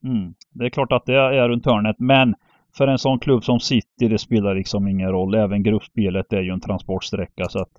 Mm. 0.04 0.34
Det 0.54 0.64
är 0.64 0.70
klart 0.70 0.92
att 0.92 1.06
det 1.06 1.14
är 1.14 1.48
runt 1.48 1.66
hörnet 1.66 1.96
men 1.98 2.34
för 2.78 2.86
en 2.86 2.98
sån 2.98 3.18
klubb 3.18 3.44
som 3.44 3.60
City, 3.60 4.08
det 4.08 4.18
spelar 4.18 4.54
liksom 4.54 4.88
ingen 4.88 5.10
roll. 5.10 5.34
Även 5.34 5.62
gruppspelet 5.62 6.32
är 6.32 6.40
ju 6.40 6.50
en 6.50 6.60
transportsträcka 6.60 7.48
så 7.48 7.58
att 7.58 7.72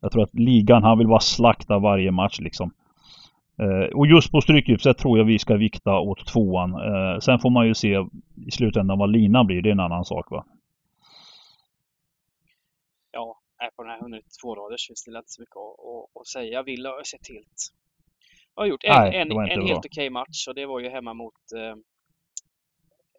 jag 0.00 0.12
tror 0.12 0.22
att 0.22 0.34
ligan, 0.34 0.82
han 0.82 0.98
vill 0.98 1.08
bara 1.08 1.20
slakta 1.20 1.78
varje 1.78 2.10
match 2.10 2.40
liksom. 2.40 2.74
Eh, 3.58 3.96
och 3.96 4.06
just 4.06 4.32
på 4.32 4.40
Stryktipset 4.40 4.98
tror 4.98 5.18
jag 5.18 5.24
vi 5.24 5.38
ska 5.38 5.56
vikta 5.56 5.98
åt 5.98 6.26
tvåan. 6.26 6.70
Eh, 6.70 7.18
sen 7.18 7.38
får 7.38 7.50
man 7.50 7.66
ju 7.66 7.74
se 7.74 8.06
i 8.46 8.50
slutändan 8.50 8.98
vad 8.98 9.10
linan 9.10 9.46
blir, 9.46 9.62
det 9.62 9.68
är 9.68 9.72
en 9.72 9.80
annan 9.80 10.04
sak 10.04 10.30
va. 10.30 10.46
Ja, 13.12 13.38
på 13.76 13.82
den 13.82 13.92
här 13.92 14.00
102 14.00 14.54
raders 14.54 14.86
finns 14.86 15.04
det 15.04 15.18
inte 15.18 15.30
så 15.30 15.42
mycket 15.42 15.56
att, 15.56 16.20
att 16.20 16.26
säga. 16.26 16.62
Villa 16.62 16.88
har 16.88 17.02
sett 17.02 17.28
helt... 17.28 17.72
Har 18.54 18.66
gjort 18.66 18.84
en, 18.84 18.92
Nej, 18.92 19.16
en, 19.16 19.30
en 19.32 19.66
helt 19.66 19.78
okej 19.78 19.88
okay 19.88 20.10
match 20.10 20.48
och 20.48 20.54
det 20.54 20.66
var 20.66 20.80
ju 20.80 20.88
hemma 20.88 21.14
mot 21.14 21.34
eh, 21.56 21.76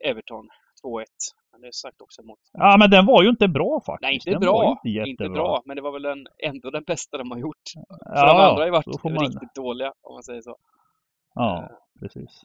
Everton. 0.09 0.49
2-1. 0.83 1.05
Men 1.51 1.61
det 1.61 1.67
är 1.67 1.71
sagt 1.71 2.01
också 2.01 2.23
mot... 2.23 2.39
Ja, 2.53 2.77
men 2.79 2.89
den 2.89 3.05
var 3.05 3.23
ju 3.23 3.29
inte 3.29 3.47
bra 3.47 3.81
faktiskt. 3.85 4.01
Nej, 4.01 4.13
inte 4.13 4.29
den 4.29 4.39
bra. 4.39 4.81
Inte, 4.85 5.09
inte, 5.09 5.29
bra, 5.29 5.61
men 5.65 5.75
det 5.75 5.81
var 5.81 5.91
väl 5.91 6.01
den, 6.01 6.27
ändå 6.43 6.69
den 6.69 6.83
bästa 6.83 7.17
de 7.17 7.31
har 7.31 7.37
gjort. 7.37 7.65
För 7.73 8.15
ja, 8.15 8.25
de 8.25 8.41
andra 8.41 8.61
har 8.61 8.65
ju 8.65 8.71
varit 8.71 9.03
man... 9.03 9.13
riktigt 9.13 9.55
dåliga, 9.55 9.93
om 10.01 10.13
man 10.13 10.23
säger 10.23 10.41
så. 10.41 10.55
Ja, 11.35 11.69
uh, 11.71 11.99
precis. 11.99 12.41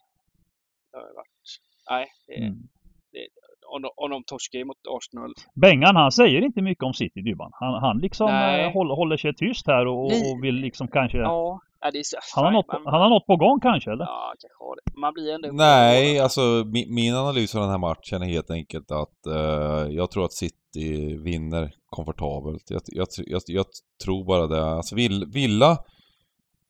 Det 0.93 0.99
har 0.99 1.15
varit... 1.15 1.61
Nej, 1.91 2.07
det, 2.27 2.35
mm. 2.35 2.69
det, 3.13 3.29
om, 3.67 3.83
de, 3.83 3.91
om 3.97 4.11
de 4.11 4.25
torskar 4.25 4.65
mot 4.65 4.77
Arsenal. 4.89 5.35
Bengan 5.55 5.97
han 5.97 6.13
säger 6.13 6.43
inte 6.43 6.63
mycket 6.63 6.85
om 6.85 6.95
City 6.95 7.21
Dybban. 7.21 7.51
Han, 7.55 7.75
han 7.83 7.99
liksom 7.99 8.29
eh, 8.29 8.73
håller, 8.73 8.95
håller 8.95 9.17
sig 9.17 9.35
tyst 9.35 9.67
här 9.67 9.87
och, 9.87 10.05
och 10.05 10.45
vill 10.45 10.55
liksom 10.55 10.89
kanske... 10.89 11.19
Ja, 11.19 11.61
Ja, 11.87 11.91
det 11.91 11.99
är 11.99 12.03
så, 12.03 12.17
han, 12.35 12.45
har 12.45 12.53
något, 12.53 12.67
man... 12.67 12.83
han 12.87 13.01
har 13.01 13.11
något 13.11 13.27
på 13.27 13.37
gång 13.37 13.61
kanske 13.61 13.93
eller? 13.93 14.05
Ja, 14.05 14.35
kanske 14.41 14.65
har 14.65 14.77
det. 14.77 15.01
Man 15.01 15.13
blir 15.13 15.35
ändå... 15.35 15.49
Nej, 15.53 16.21
alltså 16.21 16.41
min, 16.67 16.95
min, 16.95 17.15
analys 17.15 17.55
av 17.55 17.61
den 17.61 17.71
här 17.71 17.79
matchen 17.79 18.23
är 18.23 18.27
helt 18.27 18.51
enkelt 18.51 18.91
att 18.91 19.27
uh, 19.27 19.95
jag 19.95 20.11
tror 20.11 20.25
att 20.25 20.33
City 20.33 21.17
vinner 21.17 21.75
komfortabelt. 21.87 22.71
Jag, 22.71 22.83
jag, 22.87 23.09
jag, 23.17 23.43
jag 23.47 23.67
tror 24.05 24.25
bara 24.25 24.47
det. 24.47 24.65
Alltså 24.65 24.95
Villa 25.27 25.79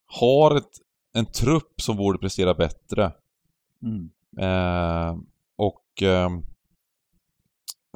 har 0.07 0.57
ett, 0.57 0.73
en 1.15 1.27
trupp 1.27 1.81
som 1.81 1.97
borde 1.97 2.19
prestera 2.19 2.55
bättre. 2.55 3.13
Mm. 3.83 4.11
Uh, 4.41 5.19
och 5.57 6.03
uh, 6.03 6.29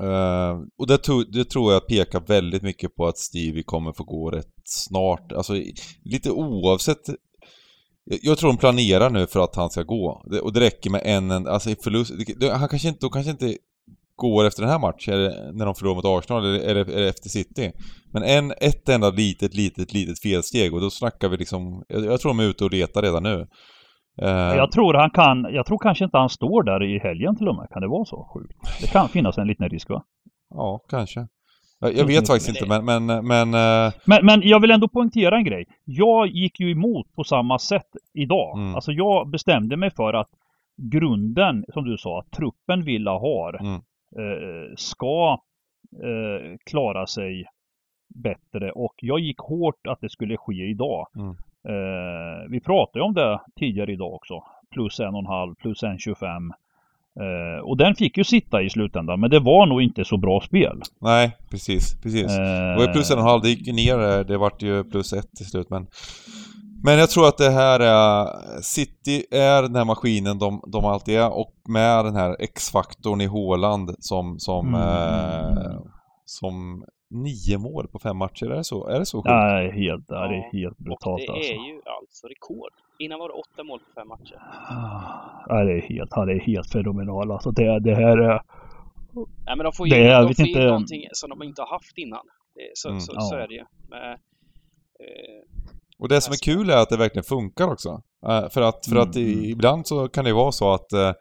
Uh, 0.02 0.62
och 0.78 0.86
det, 0.86 0.98
to, 0.98 1.22
det, 1.22 1.44
tror 1.44 1.72
jag 1.72 1.86
pekar 1.86 2.20
väldigt 2.20 2.62
mycket 2.62 2.96
på 2.96 3.06
att 3.06 3.18
Stevie 3.18 3.62
kommer 3.62 3.92
få 3.92 4.04
gå 4.04 4.30
rätt 4.30 4.52
snart. 4.64 5.32
Alltså 5.32 5.52
lite 6.04 6.30
oavsett. 6.30 7.08
Jag, 8.04 8.18
jag 8.22 8.38
tror 8.38 8.50
de 8.50 8.56
planerar 8.56 9.10
nu 9.10 9.26
för 9.26 9.40
att 9.40 9.56
han 9.56 9.70
ska 9.70 9.82
gå. 9.82 10.26
Det, 10.30 10.40
och 10.40 10.52
det 10.52 10.60
räcker 10.60 10.90
med 10.90 11.02
en, 11.04 11.30
en 11.30 11.46
alltså 11.46 11.74
förlust. 11.82 12.12
Det, 12.40 12.50
han 12.50 12.68
kanske 12.68 12.88
inte, 12.88 13.00
de 13.00 13.10
kanske 13.10 13.30
inte 13.30 13.56
går 14.16 14.44
efter 14.44 14.62
den 14.62 14.70
här 14.70 14.78
matchen, 14.78 15.14
eller 15.14 15.52
när 15.52 15.66
de 15.66 15.74
förlorar 15.74 15.94
mot 15.94 16.04
Arsenal, 16.04 16.44
eller, 16.44 16.58
eller, 16.58 16.90
eller, 16.90 17.06
efter 17.06 17.28
City. 17.28 17.72
Men 18.12 18.22
en, 18.22 18.52
ett 18.60 18.88
enda 18.88 19.10
litet, 19.10 19.54
litet, 19.54 19.92
litet 19.92 20.20
felsteg 20.20 20.74
och 20.74 20.80
då 20.80 20.90
snackar 20.90 21.28
vi 21.28 21.36
liksom... 21.36 21.84
Jag, 21.88 22.04
jag 22.04 22.20
tror 22.20 22.30
de 22.30 22.40
är 22.40 22.44
ute 22.44 22.64
och 22.64 22.70
letar 22.70 23.02
redan 23.02 23.22
nu. 23.22 23.46
Uh, 24.22 24.28
jag 24.56 24.72
tror 24.72 24.94
han 24.94 25.10
kan, 25.10 25.46
jag 25.50 25.66
tror 25.66 25.78
kanske 25.78 26.04
inte 26.04 26.18
han 26.18 26.28
står 26.28 26.62
där 26.62 26.82
i 26.82 26.98
helgen 26.98 27.36
till 27.36 27.48
och 27.48 27.56
med. 27.56 27.68
Kan 27.70 27.82
det 27.82 27.88
vara 27.88 28.04
så 28.04 28.30
sjukt? 28.34 28.80
Det 28.80 28.86
kan 28.86 29.08
finnas 29.08 29.38
en 29.38 29.46
liten 29.46 29.68
risk 29.68 29.90
va? 29.90 30.02
Ja, 30.50 30.80
kanske. 30.88 31.26
Jag, 31.80 31.94
jag 31.94 32.06
vet 32.06 32.26
faktiskt 32.26 32.48
inte 32.48 32.68
men, 32.68 32.84
men, 33.06 33.26
men, 33.26 33.54
uh... 33.54 33.92
men... 34.04 34.26
Men 34.26 34.40
jag 34.42 34.60
vill 34.60 34.70
ändå 34.70 34.88
poängtera 34.88 35.36
en 35.36 35.44
grej. 35.44 35.64
Jag 35.84 36.26
gick 36.26 36.60
ju 36.60 36.70
emot 36.70 37.14
på 37.14 37.24
samma 37.24 37.58
sätt 37.58 37.88
idag. 38.14 38.58
Mm. 38.58 38.74
Alltså 38.74 38.92
jag 38.92 39.28
bestämde 39.28 39.76
mig 39.76 39.90
för 39.90 40.12
att 40.12 40.30
grunden, 40.76 41.64
som 41.74 41.84
du 41.84 41.98
sa, 41.98 42.24
truppen 42.36 42.84
Villa 42.84 43.10
har, 43.10 43.60
mm. 43.60 43.74
eh, 44.18 44.74
ska 44.76 45.38
eh, 46.02 46.56
klara 46.70 47.06
sig 47.06 47.44
bättre 48.14 48.72
och 48.72 48.94
jag 48.96 49.20
gick 49.20 49.38
hårt 49.38 49.86
att 49.88 50.00
det 50.00 50.08
skulle 50.10 50.36
ske 50.36 50.70
idag. 50.70 51.06
Mm. 51.16 51.36
Eh, 51.68 52.50
vi 52.50 52.60
pratade 52.60 53.04
om 53.04 53.14
det 53.14 53.40
tidigare 53.58 53.92
idag 53.92 54.14
också. 54.14 54.42
Plus 54.72 55.00
en 55.00 55.14
och 55.14 55.20
en 55.20 55.26
halv, 55.26 55.54
plus 55.54 55.82
en 55.82 55.98
25. 55.98 56.52
Eh, 57.20 57.64
och 57.64 57.76
den 57.76 57.94
fick 57.94 58.16
ju 58.18 58.24
sitta 58.24 58.62
i 58.62 58.70
slutändan, 58.70 59.20
men 59.20 59.30
det 59.30 59.40
var 59.40 59.66
nog 59.66 59.82
inte 59.82 60.04
så 60.04 60.16
bra 60.16 60.40
spel. 60.40 60.80
Nej, 61.00 61.36
precis, 61.50 62.00
precis. 62.02 62.36
Det 62.36 62.74
var 62.76 62.86
ju 62.86 62.92
plus 62.92 63.10
en 63.10 63.16
och 63.18 63.22
en 63.24 63.28
halv, 63.30 63.42
det 63.42 63.48
gick 63.48 63.66
ju 63.66 63.72
ner, 63.72 64.24
det 64.24 64.38
vart 64.38 64.62
ju 64.62 64.84
plus 64.84 65.12
ett 65.12 65.32
till 65.36 65.46
slut 65.46 65.70
men... 65.70 65.86
Men 66.82 66.98
jag 66.98 67.10
tror 67.10 67.28
att 67.28 67.38
det 67.38 67.50
här 67.50 67.80
är... 67.80 68.26
City 68.62 69.24
är 69.30 69.62
den 69.62 69.74
här 69.76 69.84
maskinen 69.84 70.38
de, 70.38 70.62
de 70.66 70.84
alltid 70.84 71.18
är 71.18 71.38
och 71.38 71.54
med 71.68 72.04
den 72.04 72.16
här 72.16 72.36
X-faktorn 72.38 73.20
i 73.20 73.26
Håland 73.26 73.94
som... 73.98 74.38
Som, 74.38 74.68
Mm. 74.74 74.80
eh, 75.58 75.78
som 76.24 76.84
nio 77.10 77.58
mål 77.58 77.88
på 77.88 77.98
fem 77.98 78.16
matcher, 78.16 78.46
är 78.46 78.56
det 78.56 78.64
så? 78.64 78.86
Är 78.88 78.98
det 78.98 79.06
så 79.06 79.18
sjukt? 79.18 79.28
Nej, 79.30 79.70
helt, 79.72 80.04
ja, 80.08 80.20
det 80.28 80.36
är 80.36 80.52
helt 80.52 80.78
Och 80.78 80.84
brutalt 80.84 81.22
det 81.26 81.32
alltså. 81.32 81.52
är 81.52 81.68
ju 81.72 81.80
alltså 81.98 82.26
rekord. 82.26 82.72
Innan 82.98 83.18
var 83.18 83.28
det 83.28 83.34
åtta 83.34 83.64
mål 83.64 83.78
på 83.80 84.00
fem 84.00 84.08
matcher. 84.08 84.38
Ja, 85.48 85.64
det 85.64 85.72
är 85.72 85.80
helt, 85.80 86.10
det 86.10 86.32
är 86.32 86.40
helt 86.40 86.72
fenomenalt 86.72 87.30
alltså. 87.30 87.50
Det, 87.50 87.80
det 87.80 87.94
här 87.94 88.18
är... 88.18 88.40
Nej 89.46 89.56
men 89.56 89.64
de 89.64 89.72
får 89.72 89.88
ju 89.88 89.94
Det 89.94 90.12
de 90.12 90.34
får 90.34 90.44
ju 90.46 90.50
inte- 90.50 90.64
någonting 90.66 91.02
som 91.12 91.30
de 91.30 91.42
inte 91.42 91.62
har 91.62 91.68
haft 91.68 91.98
innan. 91.98 92.24
Det, 92.54 92.70
så, 92.74 92.88
Mm. 92.88 93.00
så, 93.00 93.12
Ja. 93.14 93.20
så 93.20 93.34
är 93.36 93.48
det 93.48 93.54
ju. 93.54 93.64
Men, 93.90 94.02
eh, 94.12 94.18
Och 95.98 96.08
det 96.08 96.20
som 96.20 96.32
är 96.32 96.44
kul 96.44 96.70
är 96.70 96.76
att 96.76 96.88
det 96.88 96.96
verkligen 96.96 97.24
funkar 97.24 97.68
också. 97.68 97.88
Eh, 98.28 98.48
för 98.48 98.62
att, 98.62 98.86
för 98.86 98.96
att 98.96 99.16
Mm, 99.16 99.28
mm. 99.28 99.44
i- 99.44 99.50
ibland 99.50 99.86
så 99.86 100.08
kan 100.08 100.24
det 100.24 100.32
vara 100.32 100.52
så 100.52 100.72
att 100.74 100.92
eh, 100.92 101.12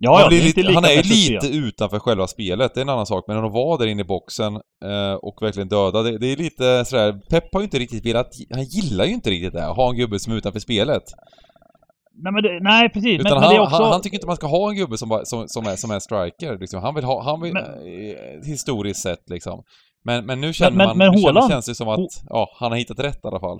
Ja, 0.00 0.14
han, 0.14 0.22
ja, 0.22 0.28
blir 0.28 0.42
lite, 0.42 0.72
han 0.72 0.84
är 0.84 0.90
ju 0.90 1.02
lite 1.02 1.46
utanför 1.46 1.98
själva 1.98 2.26
spelet, 2.26 2.74
det 2.74 2.80
är 2.80 2.82
en 2.82 2.88
annan 2.88 3.06
sak. 3.06 3.24
Men 3.28 3.44
att 3.44 3.52
vara 3.52 3.76
där 3.78 3.86
inne 3.86 4.00
i 4.00 4.04
boxen 4.04 4.54
eh, 4.84 5.14
och 5.22 5.38
verkligen 5.42 5.68
döda, 5.68 6.02
det, 6.02 6.18
det 6.18 6.26
är 6.32 6.36
lite 6.36 6.84
sådär... 6.84 7.12
Pep 7.30 7.44
har 7.52 7.60
ju 7.60 7.64
inte 7.64 7.78
riktigt 7.78 8.06
velat... 8.06 8.28
Han 8.54 8.64
gillar 8.64 9.04
ju 9.04 9.12
inte 9.12 9.30
riktigt 9.30 9.52
det, 9.52 9.66
att 9.66 9.76
ha 9.76 9.90
en 9.90 9.96
gubbe 9.96 10.18
som 10.18 10.32
är 10.32 10.36
utanför 10.36 10.60
spelet. 10.60 11.02
Nej, 12.22 12.32
men 12.32 12.42
det, 12.42 12.58
nej 12.62 12.88
precis. 12.88 13.20
Utan 13.20 13.32
Men, 13.32 13.40
men 13.40 13.42
han, 13.42 13.56
är 13.56 13.60
också... 13.60 13.82
han, 13.82 13.92
han 13.92 14.02
tycker 14.02 14.16
inte 14.16 14.26
man 14.26 14.36
ska 14.36 14.46
ha 14.46 14.70
en 14.70 14.76
gubbe 14.76 14.98
som, 14.98 15.20
som, 15.24 15.48
som, 15.48 15.66
är, 15.66 15.76
som 15.76 15.90
är 15.90 15.98
striker. 15.98 16.58
Liksom. 16.58 16.82
Han 16.82 16.94
vill 16.94 17.04
ha... 17.04 17.22
Han 17.24 17.40
vill, 17.40 17.52
Men- 17.52 17.64
eh, 17.64 18.46
historiskt 18.46 19.02
sett 19.02 19.30
liksom. 19.30 19.62
Men, 20.04 20.26
men 20.26 20.40
nu 20.40 20.52
känner 20.52 20.76
men- 20.76 20.86
man... 20.86 20.98
men 20.98 21.12
nu 21.14 21.20
Haaland- 21.20 21.48
känns 21.50 21.66
det 21.66 21.74
som 21.74 21.88
att 21.88 22.00
ja, 22.28 22.48
han 22.60 22.70
har 22.72 22.78
hittat 22.78 22.98
rätt 22.98 23.24
i 23.24 23.26
alla 23.26 23.40
fall. 23.40 23.58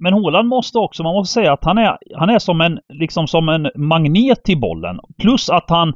Men 0.00 0.12
Haaland 0.12 0.48
måste 0.48 0.78
också, 0.78 1.02
man 1.02 1.14
måste 1.14 1.32
säga 1.32 1.52
att 1.52 1.64
han 1.64 1.78
är, 1.78 1.98
han 2.14 2.30
är 2.30 2.38
som 2.38 2.60
en, 2.60 2.78
liksom 2.88 3.26
som 3.26 3.48
en 3.48 3.70
magnet 3.74 4.44
till 4.44 4.60
bollen. 4.60 5.00
Plus 5.18 5.50
att 5.50 5.70
han, 5.70 5.92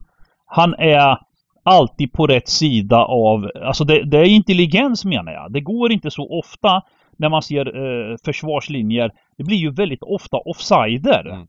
han 0.46 0.74
är 0.74 1.18
alltid 1.64 2.12
på 2.12 2.26
rätt 2.26 2.48
sida 2.48 3.04
av, 3.04 3.50
alltså 3.62 3.84
det, 3.84 4.04
det 4.04 4.18
är 4.18 4.24
intelligens 4.24 5.04
menar 5.04 5.32
jag. 5.32 5.52
Det 5.52 5.60
går 5.60 5.92
inte 5.92 6.10
så 6.10 6.38
ofta 6.38 6.82
när 7.16 7.28
man 7.28 7.42
ser 7.42 7.66
eh, 7.66 8.16
försvarslinjer. 8.24 9.10
Det 9.36 9.44
blir 9.44 9.56
ju 9.56 9.70
väldigt 9.70 10.02
ofta 10.02 10.36
offsider. 10.36 11.26
Mm. 11.26 11.46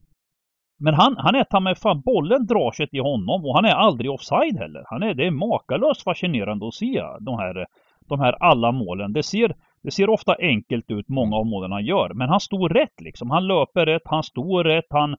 Men 0.80 0.94
han, 0.94 1.16
han 1.18 1.36
är 1.36 1.44
ta 1.44 1.60
med 1.60 1.78
fan, 1.78 2.02
bollen 2.02 2.46
drar 2.46 2.72
sig 2.72 2.88
till 2.88 3.02
honom 3.02 3.46
och 3.46 3.56
han 3.56 3.66
är 3.66 3.74
aldrig 3.74 4.12
offside 4.12 4.58
heller. 4.58 4.84
Han 4.86 5.04
är, 5.04 5.14
det 5.14 5.28
är 5.28 5.32
makalöst 5.32 6.04
fascinerande 6.04 6.68
att 6.68 6.74
se 6.74 7.04
de 7.20 7.40
här, 7.40 7.66
de 8.10 8.20
här 8.20 8.36
alla 8.40 8.72
målen. 8.72 9.14
Det 9.14 9.24
ser, 9.24 9.56
det 9.86 9.92
ser 9.92 10.10
ofta 10.10 10.36
enkelt 10.40 10.92
ut, 10.92 11.10
många 11.10 11.36
av 11.36 11.46
målen 11.46 11.72
han 11.72 11.86
gör. 11.86 12.14
Men 12.14 12.30
han 12.30 12.40
står 12.40 12.70
rätt 12.70 13.02
liksom. 13.02 13.32
Han 13.32 13.48
löper 13.48 13.86
rätt, 13.86 14.02
han 14.06 14.24
står 14.24 14.64
rätt, 14.64 14.86
han, 14.90 15.16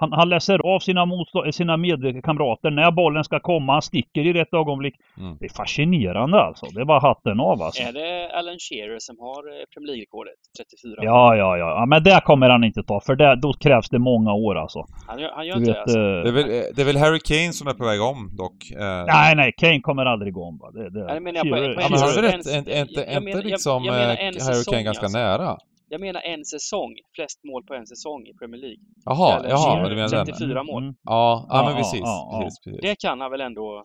han, 0.00 0.12
han 0.12 0.28
läser 0.28 0.58
av 0.74 0.78
sina, 0.80 1.04
motstå- 1.06 1.52
sina 1.52 1.76
medkamrater 1.76 2.70
när 2.70 2.90
bollen 2.90 3.24
ska 3.24 3.40
komma. 3.40 3.72
Han 3.72 3.82
sticker 3.82 4.20
i 4.26 4.32
rätt 4.32 4.54
ögonblick. 4.54 4.94
Mm. 5.18 5.36
Det 5.40 5.44
är 5.44 5.54
fascinerande 5.56 6.40
alltså. 6.40 6.66
Det 6.74 6.80
är 6.80 6.84
bara 6.84 7.00
hatten 7.00 7.40
av 7.40 7.62
alltså. 7.62 7.82
är 7.82 7.92
det 7.92 8.30
Alan 8.38 8.56
Shearer 8.58 8.96
som 8.98 9.16
har 9.18 9.42
eh, 9.60 9.64
Premier 9.74 9.92
League-rekordet? 9.92 10.38
34 10.58 10.90
mål. 10.96 11.04
Ja, 11.04 11.36
ja, 11.36 11.56
ja. 11.58 11.68
ja 11.80 11.86
men 11.86 12.02
det 12.02 12.20
kommer 12.24 12.50
han 12.50 12.64
inte 12.64 12.82
ta. 12.82 13.00
För 13.00 13.16
det, 13.16 13.36
då 13.36 13.52
krävs 13.52 13.88
det 13.88 13.98
många 13.98 14.32
år 14.32 14.54
alltså. 14.58 14.86
Han 15.06 15.18
gör, 15.18 15.30
han 15.34 15.46
gör 15.46 15.56
inte 15.56 15.70
vet, 15.70 15.74
det 15.76 15.82
alltså. 15.82 15.98
Det 15.98 16.28
är, 16.28 16.32
väl, 16.32 16.44
eh, 16.50 16.62
det 16.76 16.82
är 16.82 16.86
väl 16.86 16.96
Harry 16.96 17.20
Kane 17.24 17.52
som 17.52 17.68
är 17.68 17.72
på 17.74 17.84
väg 17.84 18.02
om 18.02 18.30
dock. 18.36 18.70
Eh, 18.70 19.04
Nej, 19.06 19.36
nej. 19.36 19.52
Kane 19.56 19.80
kommer 19.80 20.04
aldrig 20.06 20.32
gå 20.32 20.44
om. 20.44 20.60
Det, 20.74 20.90
det, 20.90 21.04
Nej, 21.04 21.20
menar 21.20 21.38
jag 21.44 21.48
på- 21.48 21.74
på 21.74 21.80
Ja, 21.80 21.88
men 21.90 21.98
han 22.00 22.08
är 22.08 22.18
en- 22.18 22.22
rätt, 22.22 22.46
inte, 22.46 23.00
jag- 23.12 23.22
menar- 23.22 23.36
jag- 23.36 23.44
liksom 23.44 23.84
jag 23.84 23.92
menar 23.94 24.12
eh, 24.14 24.26
en 24.26 24.34
Harry 24.46 24.64
Kane 24.70 24.82
ganska 24.82 25.04
alltså. 25.06 25.18
nära? 25.18 25.56
Jag 25.92 26.00
menar 26.00 26.20
en 26.20 26.44
säsong. 26.44 26.92
Flest 27.14 27.38
mål 27.44 27.62
på 27.68 27.74
en 27.74 27.86
säsong 27.86 28.20
i 28.30 28.32
Premier 28.40 28.60
League. 28.60 28.82
Jaha, 29.04 29.38
Eller 29.38 29.48
jaha, 29.48 29.88
du 29.88 29.94
menar 29.94 30.08
den? 30.08 30.26
34 30.26 30.62
mål. 30.64 30.82
Mm. 30.82 30.94
Ja, 31.02 31.46
ja, 31.48 31.56
Ja, 31.56 31.62
men 31.64 31.72
ja, 31.72 31.78
precis. 31.78 32.00
ja, 32.00 32.40
precis, 32.44 32.60
precis. 32.64 32.80
Det 32.82 32.96
kan 32.98 33.20
han 33.20 33.30
väl 33.30 33.40
ändå... 33.40 33.84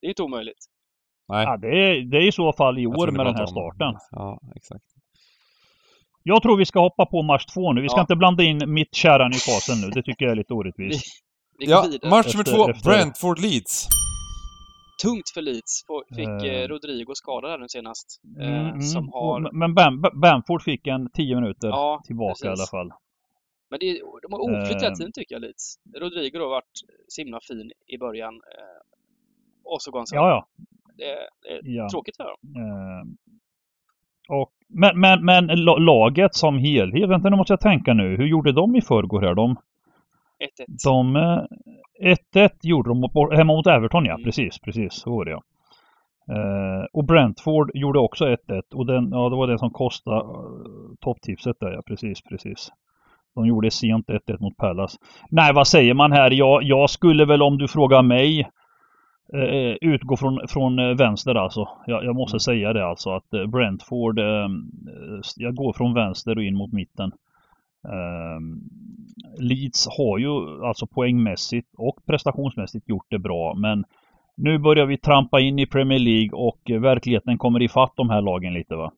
Det 0.00 0.06
är 0.06 0.08
inte 0.08 0.22
omöjligt. 0.22 0.62
Nej, 1.28 1.44
Ja, 1.44 1.56
det 1.56 1.68
är, 1.68 2.10
det 2.10 2.16
är 2.16 2.28
i 2.28 2.32
så 2.32 2.52
fall 2.52 2.78
i 2.78 2.86
år 2.86 3.10
med 3.10 3.26
den 3.26 3.34
här 3.34 3.42
om- 3.42 3.48
starten. 3.48 3.94
Ja, 4.10 4.40
exakt. 4.56 4.84
Jag 6.22 6.42
tror 6.42 6.56
vi 6.56 6.64
ska 6.66 6.80
hoppa 6.80 7.06
på 7.06 7.22
match 7.22 7.44
två 7.46 7.72
nu. 7.72 7.80
Vi 7.82 7.88
ska 7.88 7.98
Ja. 7.98 8.00
inte 8.00 8.16
blanda 8.16 8.42
in 8.42 8.60
mitt 8.66 8.94
kära 8.94 9.28
Newcastle 9.28 9.74
nu. 9.74 9.90
Det 9.90 10.02
tycker 10.02 10.24
jag 10.24 10.32
är 10.32 10.36
lite 10.36 10.54
orättvist. 10.54 11.04
Vi 11.58 11.66
går 11.66 11.74
Ja, 11.74 12.08
match 12.10 12.34
nummer 12.34 12.44
två, 12.44 12.70
efter- 12.70 12.90
Brentford 12.90 13.38
Leeds. 13.40 13.88
Tungt 15.02 15.30
för 15.34 15.42
Leeds. 15.42 15.82
Fick 16.16 16.28
Eh. 16.28 16.60
eh, 16.62 16.68
Rodrigo 16.68 17.14
skadad 17.14 17.50
här 17.50 17.58
nu 17.58 17.68
senast. 17.68 18.20
Eh, 18.40 18.48
Mm, 18.48 18.66
mm. 18.66 18.80
Som 18.80 19.08
har... 19.12 19.52
Men 19.52 19.74
Bam, 19.74 20.02
Bamford 20.22 20.62
fick 20.62 20.86
en 20.86 21.10
10 21.10 21.34
minuter 21.34 21.68
Ja, 21.68 22.02
tillbaka 22.04 22.30
precis. 22.32 22.44
i 22.44 22.48
alla 22.48 22.66
fall. 22.84 22.92
Men 23.70 23.78
det, 23.80 23.92
de 24.22 24.32
har 24.32 24.40
oflytt 24.40 24.76
hela 24.82 24.88
Eh. 24.88 24.94
tiden 24.94 25.12
tycker 25.12 25.34
jag 25.34 25.42
Leeds. 25.42 25.74
Rodrigo 26.00 26.38
har 26.38 26.48
varit 26.48 26.70
så 27.08 27.20
himla 27.22 27.40
fin 27.48 27.72
i 27.86 27.98
början. 27.98 28.34
eh, 28.34 28.80
Och 29.64 29.82
så 29.82 29.90
går 29.90 29.98
han 29.98 30.06
Ja, 30.12 30.28
ja. 30.30 30.46
Det, 30.96 31.04
det 31.42 31.48
är 31.48 31.60
ja. 31.76 31.88
tråkigt 31.90 32.16
för 32.16 32.24
dem. 32.24 32.62
Eh, 32.62 33.02
och, 34.36 34.52
men, 34.68 35.00
men, 35.00 35.24
men 35.24 35.46
la- 35.46 35.76
laget 35.78 36.34
som 36.34 36.58
helhet, 36.58 37.10
vänta 37.10 37.30
nu 37.30 37.36
måste 37.36 37.52
jag 37.52 37.60
tänka 37.60 37.94
nu. 37.94 38.16
Hur 38.16 38.26
gjorde 38.26 38.52
de 38.52 38.76
i 38.76 38.82
förrgår 38.82 39.20
här? 39.20 39.34
De, 39.34 39.56
1-1. 40.38 40.84
de 40.84 41.16
eh, 41.16 42.14
1-1 42.34 42.50
gjorde 42.62 42.90
de 42.90 43.00
mot, 43.00 43.34
hemma 43.36 43.52
mot 43.52 43.66
Everton 43.66 44.04
ja, 44.04 44.12
Mm. 44.14 44.24
precis, 44.24 44.58
precis, 44.58 44.92
så 44.94 45.10
var 45.10 45.24
det 45.24 45.30
ja. 45.30 45.42
Eh, 46.34 46.84
och 46.92 47.04
Brentford 47.04 47.70
gjorde 47.74 47.98
också 47.98 48.24
1-1 48.24 48.62
och 48.74 48.86
den, 48.86 49.10
ja, 49.10 49.28
det 49.28 49.36
var 49.36 49.46
det 49.46 49.58
som 49.58 49.70
kostade 49.70 50.16
uh, 50.16 50.94
topptipset 51.00 51.56
där 51.60 51.72
ja, 51.72 51.82
precis, 51.86 52.22
precis. 52.22 52.72
De 53.34 53.46
gjorde 53.46 53.70
sent 53.70 54.06
1-1 54.08 54.40
mot 54.40 54.56
Palace. 54.56 54.98
Nej, 55.30 55.52
vad 55.54 55.66
säger 55.68 55.94
man 55.94 56.12
här? 56.12 56.30
Jag, 56.30 56.62
jag 56.62 56.90
skulle 56.90 57.24
väl 57.24 57.42
om 57.42 57.58
du 57.58 57.68
frågar 57.68 58.02
mig 58.02 58.40
eh, 59.34 59.74
utgå 59.80 60.16
från, 60.16 60.40
från 60.48 60.78
eh, 60.78 60.96
vänster 60.96 61.34
alltså. 61.34 61.68
Jag, 61.86 62.04
jag 62.04 62.16
måste 62.16 62.40
säga 62.40 62.72
det 62.72 62.86
alltså 62.86 63.10
att 63.10 63.34
eh, 63.34 63.46
Brentford, 63.46 64.18
eh, 64.18 64.48
jag 65.36 65.54
går 65.54 65.72
från 65.72 65.94
vänster 65.94 66.36
och 66.36 66.44
in 66.44 66.56
mot 66.56 66.72
mitten. 66.72 67.12
Ehm, 67.92 68.60
Leeds 69.38 69.88
har 69.98 70.18
ju 70.18 70.64
alltså 70.64 70.86
poängmässigt 70.86 71.68
och 71.78 72.06
prestationsmässigt 72.06 72.88
gjort 72.88 73.06
det 73.10 73.18
bra 73.18 73.54
men 73.54 73.84
nu 74.36 74.58
börjar 74.58 74.86
vi 74.86 74.98
trampa 74.98 75.40
in 75.40 75.58
i 75.58 75.66
Premier 75.66 75.98
League 75.98 76.30
och 76.32 76.60
verkligheten 76.82 77.38
kommer 77.38 77.62
ifatt 77.62 77.92
de 77.96 78.10
här 78.10 78.22
lagen 78.22 78.54
lite 78.54 78.74
va. 78.74 78.92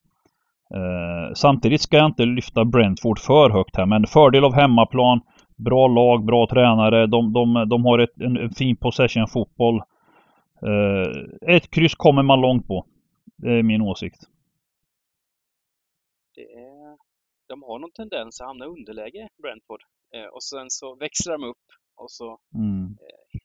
Eh, 0.74 1.34
samtidigt 1.34 1.80
ska 1.80 1.96
jag 1.96 2.06
inte 2.06 2.24
lyfta 2.24 2.64
Brentford 2.64 3.18
för 3.18 3.50
högt 3.50 3.76
här 3.76 3.86
men 3.86 4.06
fördel 4.06 4.44
av 4.44 4.54
hemmaplan, 4.54 5.20
bra 5.56 5.88
lag, 5.88 6.24
bra 6.24 6.46
tränare, 6.46 7.06
de, 7.06 7.32
de, 7.32 7.68
de 7.68 7.84
har 7.84 7.98
ett, 7.98 8.20
en, 8.20 8.36
en 8.36 8.50
fin 8.50 8.76
possession 8.76 9.28
fotboll. 9.28 9.82
Eh, 10.62 11.54
ett 11.54 11.70
kryss 11.70 11.94
kommer 11.94 12.22
man 12.22 12.40
långt 12.40 12.66
på. 12.66 12.86
Det 13.36 13.58
är 13.58 13.62
min 13.62 13.82
åsikt. 13.82 14.20
Det 16.34 16.40
är, 16.40 16.77
de 17.48 17.62
har 17.62 17.78
någon 17.78 17.92
tendens 17.92 18.40
att 18.40 18.46
hamna 18.46 18.64
i 18.64 18.68
underläge, 18.68 19.28
Brentford. 19.42 19.82
Eh, 20.14 20.24
och 20.26 20.42
sen 20.42 20.70
så 20.70 20.94
växlar 20.94 21.38
de 21.38 21.44
upp 21.44 21.66
och 21.94 22.10
så 22.10 22.40
Mm. 22.54 22.96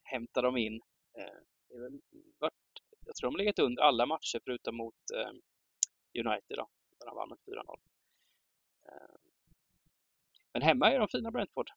hämtar 0.02 0.42
de 0.42 0.56
in. 0.56 0.80
Eh, 1.18 1.38
jag 3.06 3.16
tror 3.16 3.30
de 3.30 3.34
har 3.34 3.38
legat 3.38 3.58
under 3.58 3.82
alla 3.82 4.06
matcher 4.06 4.40
förutom 4.44 4.76
mot 4.76 4.94
eh, 5.14 5.30
United 6.26 6.56
då, 6.56 6.68
där 6.98 7.06
de 7.06 7.16
vann 7.16 7.28
med 7.28 7.38
4-0. 7.46 7.78
Eh, 8.88 9.16
men 10.52 10.62
hemma 10.62 10.92
är 10.92 10.98
de 10.98 11.08
fina 11.08 11.30
Brentford. 11.30 11.70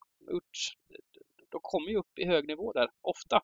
De 1.49 1.59
kommer 1.61 1.89
ju 1.89 1.97
upp 1.97 2.19
i 2.19 2.25
hög 2.25 2.47
nivå 2.47 2.73
där, 2.73 2.89
ofta. 3.01 3.41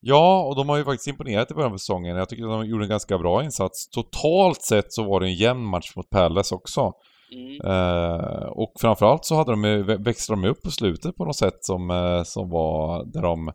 Ja, 0.00 0.42
och 0.42 0.56
de 0.56 0.68
har 0.68 0.76
ju 0.76 0.84
faktiskt 0.84 1.08
imponerat 1.08 1.50
i 1.50 1.54
början 1.54 1.72
av 1.72 1.76
säsongen. 1.76 2.16
Jag 2.16 2.28
tycker 2.28 2.44
att 2.44 2.50
de 2.50 2.66
gjorde 2.66 2.84
en 2.84 2.88
ganska 2.90 3.18
bra 3.18 3.44
insats. 3.44 3.88
Totalt 3.88 4.62
sett 4.62 4.92
så 4.92 5.02
var 5.04 5.20
det 5.20 5.26
en 5.26 5.34
jämn 5.34 5.64
match 5.64 5.96
mot 5.96 6.10
Palace 6.10 6.54
också. 6.54 6.92
Mm. 7.32 7.60
Eh, 7.66 8.44
och 8.46 8.72
framförallt 8.80 9.24
så 9.24 9.34
hade 9.34 9.50
de, 9.50 9.82
växlade 10.04 10.42
de 10.42 10.48
upp 10.48 10.62
på 10.62 10.70
slutet 10.70 11.16
på 11.16 11.24
något 11.24 11.36
sätt 11.36 11.58
som, 11.60 11.90
eh, 11.90 12.22
som 12.22 12.50
var 12.50 13.04
där 13.04 13.22
de 13.22 13.48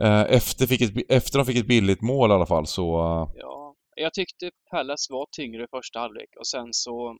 eh, 0.00 0.22
efter, 0.22 0.66
fick 0.66 0.80
ett, 0.80 1.10
efter 1.10 1.38
de 1.38 1.46
fick 1.46 1.56
ett 1.56 1.66
billigt 1.66 2.02
mål 2.02 2.30
i 2.30 2.34
alla 2.34 2.46
fall 2.46 2.66
så... 2.66 2.98
eh, 2.98 3.28
Ja, 3.34 3.74
jag 3.96 4.12
tyckte 4.14 4.50
Palace 4.70 5.12
var 5.12 5.26
tyngre 5.36 5.64
i 5.64 5.66
första 5.70 5.98
halvlek 6.00 6.28
och 6.38 6.46
sen 6.46 6.68
så 6.70 7.16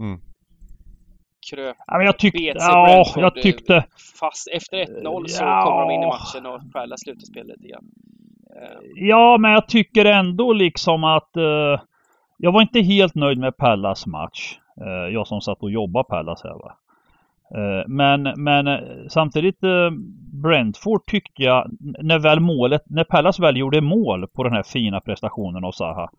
mm. 0.00 0.20
Kröp 1.50 1.76
Ja, 1.86 1.96
men 1.96 2.06
jag 2.06 2.18
tyckte, 2.18 2.42
ja, 2.42 3.04
jag 3.16 3.36
eh, 3.36 3.42
tyckte, 3.42 3.84
fast. 4.20 4.48
Efter 4.52 4.76
1-0 4.76 5.26
så 5.26 5.44
Ja. 5.44 5.62
kommer 5.64 5.80
de 5.80 5.90
in 5.94 6.02
i 6.02 6.06
matchen 6.06 6.46
och 6.46 6.72
Palace 6.72 7.02
slutar 7.04 7.20
spelet 7.26 7.56
lite 7.56 7.68
grann. 7.68 7.84
Eh, 8.62 8.78
ja 8.94 9.36
men 9.38 9.50
jag 9.50 9.68
tycker 9.68 10.04
ändå 10.04 10.52
liksom 10.52 11.04
att 11.04 11.36
eh, 11.36 11.80
jag 12.36 12.52
var 12.52 12.62
inte 12.62 12.80
helt 12.80 13.14
nöjd 13.14 13.38
med 13.38 13.56
Pallas 13.56 14.06
match. 14.06 14.58
Eh, 14.80 15.12
jag 15.14 15.26
som 15.26 15.40
satt 15.40 15.62
och 15.62 15.70
jobbade 15.70 16.04
Pallas 16.04 16.42
här 16.44 16.54
va. 16.54 16.76
Eh, 17.54 17.84
men, 17.88 18.22
men 18.36 18.66
eh, 18.66 18.78
samtidigt 19.08 19.58
Brentford 20.42 21.06
tyckte 21.06 21.42
jag 21.42 21.70
när 21.80 22.18
väl 22.18 22.40
målet, 22.40 22.82
när 22.86 23.04
Pallas 23.04 23.40
väl 23.40 23.56
gjorde 23.56 23.80
mål 23.80 24.26
på 24.26 24.44
den 24.44 24.52
här 24.52 24.62
fina 24.62 25.00
prestationen 25.00 25.64
av 25.64 25.72
Zaha. 25.72 26.10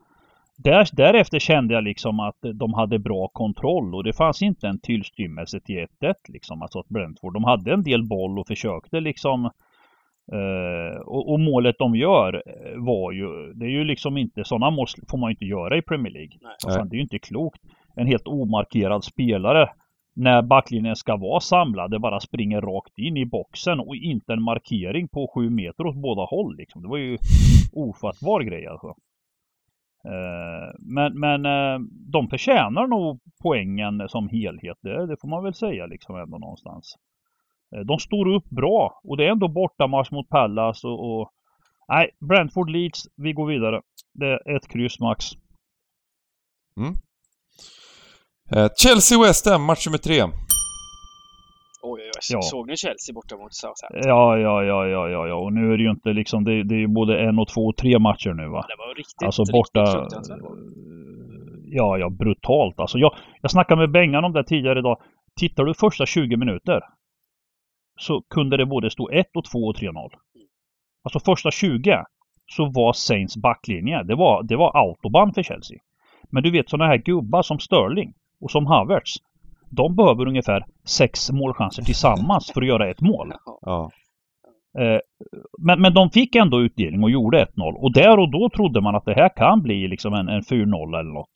Där, 0.58 0.88
därefter 0.92 1.40
kände 1.40 1.74
jag 1.74 1.84
liksom 1.84 2.20
att 2.20 2.38
de 2.54 2.74
hade 2.74 3.00
bra 3.00 3.28
kontroll 3.28 3.96
och 3.96 4.04
det 4.04 4.14
fanns 4.14 4.42
inte 4.42 4.68
en 4.68 4.80
tillstymmelse 4.80 5.60
till 5.60 5.88
1-1 6.02 6.14
liksom. 6.28 6.62
Alltså 6.62 6.80
att 6.80 6.90
Brentford, 6.90 7.34
de 7.34 7.44
hade 7.44 7.74
en 7.74 7.84
del 7.84 8.08
boll 8.08 8.40
och 8.40 8.48
försökte 8.48 9.00
liksom 9.00 9.50
Uh, 10.34 11.02
och, 11.02 11.32
och, 11.32 11.40
målet 11.40 11.76
de 11.80 11.96
gör 11.96 12.44
var 12.78 13.12
ju, 13.12 13.54
det 13.54 13.66
är 13.66 13.70
ju 13.70 13.84
liksom 13.84 14.18
inte, 14.18 14.44
sådana 14.44 14.70
mål 14.70 14.88
får 15.10 15.18
man 15.18 15.30
ju 15.30 15.34
inte 15.34 15.46
göra 15.46 15.78
i 15.78 15.82
Premier 15.82 16.14
League. 16.14 16.38
Alltså, 16.66 16.84
det 16.84 16.96
är 16.96 16.98
ju 16.98 17.02
inte 17.02 17.20
klokt. 17.20 17.62
En 17.96 18.08
helt 18.08 18.28
omarkerad 18.28 19.04
spelare 19.04 19.70
när 20.16 20.42
backlinjen 20.42 20.96
ska 20.96 21.18
vara 21.18 21.40
samlad, 21.40 21.92
det 21.92 22.00
bara 22.00 22.20
springer 22.20 22.62
rakt 22.62 22.98
in 22.98 23.18
i 23.18 23.26
boxen 23.26 23.80
och 23.80 23.96
inte 23.96 24.34
en 24.34 24.42
markering 24.42 25.08
på 25.08 25.32
sju 25.36 25.50
meter 25.50 25.86
åt 25.86 25.96
båda 25.96 26.22
håll 26.22 26.58
liksom. 26.58 26.82
Det 26.82 26.88
var 26.88 26.98
ju 26.98 27.18
ofattbar 27.74 28.42
grej 28.42 28.68
alltså. 28.68 28.96
Eh, 30.06 30.76
men, 30.80 31.20
men 31.20 31.46
eh, 31.46 31.80
de 32.12 32.30
förtjänar 32.30 32.88
nog 32.88 33.20
poängen 33.44 34.10
som 34.10 34.30
helhet, 34.30 34.78
det, 34.82 35.08
det 35.08 35.18
får 35.22 35.28
man 35.28 35.44
väl 35.44 35.54
säga 35.54 35.86
liksom 35.86 36.16
ändå 36.16 36.38
någonstans. 36.38 36.96
Eh, 37.76 37.82
de 37.82 38.00
står 38.00 38.28
upp 38.36 38.50
bra 38.50 39.02
och 39.04 39.18
det 39.18 39.26
är 39.26 39.32
ändå 39.32 39.48
bortamatch 39.48 40.12
mot 40.12 40.30
Pallas 40.30 40.84
och, 40.84 41.20
och 41.20 41.32
Nej, 41.88 42.10
Brentford 42.30 42.70
Leeds, 42.70 43.04
vi 43.16 43.34
går 43.34 43.48
vidare. 43.48 43.82
Det 44.14 44.26
är 44.26 44.56
ett 44.56 44.68
kryss 44.68 45.00
max. 45.00 45.26
Mm. 46.80 46.94
Eh, 48.52 48.70
Chelsea 48.78 49.22
West 49.22 49.46
Ham, 49.50 49.64
match 49.64 49.86
nummer 49.88 49.98
tre. 49.98 50.24
Oj, 51.88 52.02
oj, 52.02 52.12
oj. 52.16 52.22
Ja. 52.34 52.42
Såg 52.42 52.68
ni 52.68 52.78
Chelsea 52.78 53.14
borta 53.14 53.38
mot 53.38 53.54
Southampton? 53.54 54.10
Ja, 54.10 54.38
ja, 54.38 54.64
ja, 54.64 54.88
ja, 54.88 55.10
ja, 55.10 55.28
ja. 55.28 55.36
Och 55.36 55.54
nu 55.54 55.74
är 55.74 55.78
det 55.78 55.84
ju 55.84 55.92
inte 55.92 56.14
liksom, 56.14 56.44
det, 56.44 56.64
det 56.64 56.76
är 56.76 56.80
ju 56.80 56.88
både 56.88 57.20
en 57.20 57.40
och 57.40 57.48
två 57.48 57.62
och 57.62 57.78
tre 57.78 58.00
matcher 58.00 58.34
nu 58.34 58.48
va. 58.48 58.66
Det 58.68 58.76
var 58.78 58.96
riktigt, 58.96 59.26
alltså 59.26 59.44
borta, 59.52 59.84
riktigt 59.84 60.32
Ja, 61.68 61.98
ja, 61.98 62.10
brutalt. 62.10 62.80
Alltså 62.80 62.98
jag, 62.98 63.16
jag 63.42 63.52
snackade 63.52 63.82
med 63.82 63.92
Bengan 63.92 64.26
om 64.26 64.34
det 64.34 64.44
tidigare 64.44 64.80
idag. 64.80 64.98
Tittar 65.40 65.64
du 65.66 65.74
första 65.74 66.06
20 66.06 66.38
minuter 66.38 66.82
så 68.00 68.22
kunde 68.30 68.58
det 68.58 68.66
både 68.66 68.90
stå 68.90 69.10
1 69.10 69.28
och 69.36 69.46
2 69.46 69.60
och 69.60 69.76
3-0. 69.76 70.10
Alltså 71.04 71.20
första 71.20 71.52
20 71.52 72.04
så 72.48 72.66
var 72.66 72.94
Saints 72.94 73.38
backlinje, 73.38 74.04
det 74.04 74.16
var, 74.16 74.44
det 74.44 74.56
var 74.56 74.78
autobahn 74.78 75.34
för 75.34 75.44
Chelsea. 75.44 75.78
Men 76.30 76.44
du 76.44 76.52
vet 76.52 76.70
sådana 76.70 76.88
här 76.88 76.98
gubbar 76.98 77.42
som 77.42 77.60
Sterling 77.60 78.14
och 78.42 78.52
som 78.52 78.66
Havertz. 78.66 79.16
De 79.76 79.96
behöver 79.96 80.28
ungefär 80.28 80.66
sex 80.86 81.32
målchanser 81.32 81.84
tillsammans 81.84 82.52
för 82.54 82.62
att 82.62 82.68
göra 82.68 82.90
ett 82.90 83.02
mål. 83.02 83.34
Ja. 83.62 83.92
Eh, 84.80 85.00
men, 85.58 85.82
men 85.82 85.94
de 85.94 86.10
fick 86.10 86.36
ändå 86.36 86.62
utdelning 86.62 87.04
och 87.04 87.12
gjorde 87.12 87.46
1-0. 87.46 87.74
Och 87.74 87.94
där 87.94 88.20
och 88.20 88.32
då 88.32 88.50
trodde 88.50 88.82
man 88.82 88.96
att 88.96 89.06
det 89.06 89.14
här 89.14 89.30
kan 89.36 89.62
bli 89.62 89.88
liksom 89.88 90.14
en, 90.14 90.30
en 90.30 90.42
4-0 90.42 91.00
eller 91.00 91.14
något. 91.14 91.30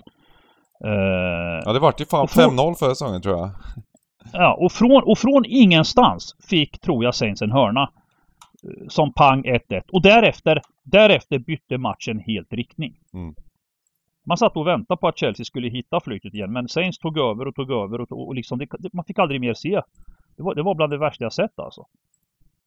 Eh, 0.86 1.62
ja, 1.65 1.73
det 1.73 1.80
vart 1.80 2.02
ju 2.02 2.06
fan 2.06 2.25
5-0 2.25 2.75
förra 2.75 2.89
säsongen 2.89 3.21
tror 3.21 3.38
jag. 3.38 3.49
Ja, 4.34 4.58
och 4.60 4.71
från, 4.71 5.04
och 5.04 5.17
från 5.17 5.45
ingenstans 5.47 6.36
fick, 6.49 6.80
tror 6.82 7.04
jag, 7.04 7.15
Saints 7.15 7.41
en 7.41 7.52
hörna. 7.52 7.82
Eh, 8.63 8.88
som 8.88 9.13
pang 9.13 9.43
1-1. 9.43 9.82
Och 9.91 10.02
därefter, 10.02 10.62
därefter 10.84 11.39
bytte 11.39 11.78
matchen 11.78 12.19
helt 12.19 12.54
riktning. 12.54 12.93
Mm. 13.13 13.36
Man 14.29 14.37
satt 14.37 14.57
och 14.57 14.67
väntade 14.67 14.99
på 14.99 15.07
att 15.07 15.17
Chelsea 15.17 15.45
skulle 15.45 15.69
hitta 15.69 15.99
flytet 15.99 16.33
igen. 16.33 16.53
Men 16.53 16.67
Saints 16.67 16.97
tog 16.97 17.17
över 17.17 17.47
och 17.47 17.55
tog 17.55 17.71
över 17.71 18.01
och, 18.01 18.27
och 18.27 18.35
liksom, 18.35 18.57
det, 18.59 18.93
man 18.93 19.05
fick 19.05 19.19
aldrig 19.19 19.41
mer 19.41 19.53
se. 19.53 19.81
Det 20.37 20.43
var, 20.43 20.55
det 20.55 20.63
var 20.63 20.75
bland 20.75 20.93
det 20.93 20.97
värsta 20.97 21.25
jag 21.25 21.33
sett 21.33 21.59
alltså. 21.59 21.85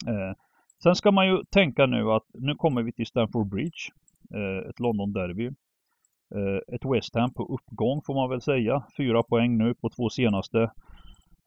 Eh, 0.07 0.37
sen 0.83 0.95
ska 0.95 1.11
man 1.11 1.27
ju 1.27 1.45
tänka 1.51 1.87
nu 1.87 2.11
att 2.11 2.27
nu 2.35 2.55
kommer 2.55 2.83
vi 2.83 2.93
till 2.93 3.07
Stamford 3.07 3.49
Bridge. 3.49 3.81
Eh, 4.35 4.69
ett 4.69 4.81
London-derby. 4.81 5.47
Eh, 6.35 6.75
ett 6.75 6.85
West 6.85 7.15
Ham 7.15 7.33
på 7.33 7.43
uppgång 7.55 8.03
får 8.07 8.15
man 8.15 8.31
väl 8.31 8.41
säga. 8.41 8.83
Fyra 8.97 9.23
poäng 9.23 9.59
nu 9.59 9.75
på 9.75 9.91
två 9.91 10.11
senaste. 10.11 10.63